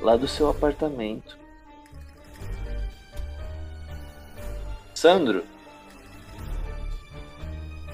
lá 0.00 0.16
do 0.16 0.26
seu 0.26 0.50
apartamento. 0.50 1.38
Sandro 4.92 5.44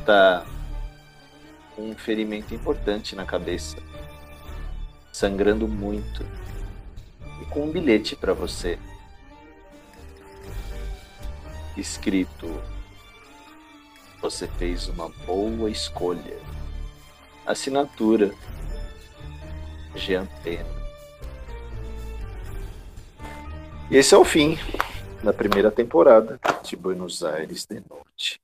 tá 0.06 0.46
com 1.74 1.90
um 1.90 1.94
ferimento 1.94 2.54
importante 2.54 3.14
na 3.14 3.26
cabeça, 3.26 3.76
sangrando 5.12 5.68
muito. 5.68 6.24
e 7.42 7.44
com 7.46 7.64
um 7.64 7.70
bilhete 7.70 8.16
para 8.16 8.32
você. 8.32 8.78
Escrito: 11.76 12.62
Você 14.22 14.48
fez 14.48 14.88
uma 14.88 15.10
boa 15.26 15.68
escolha. 15.68 16.38
Assinatura: 17.46 18.32
Jean 19.94 20.26
Pena. 20.42 20.76
E 23.90 23.96
esse 23.96 24.14
é 24.14 24.18
o 24.18 24.24
fim 24.24 24.58
da 25.22 25.32
primeira 25.32 25.70
temporada 25.70 26.40
de 26.62 26.76
Buenos 26.76 27.22
Aires 27.22 27.64
de 27.64 27.82
Noite. 27.88 28.40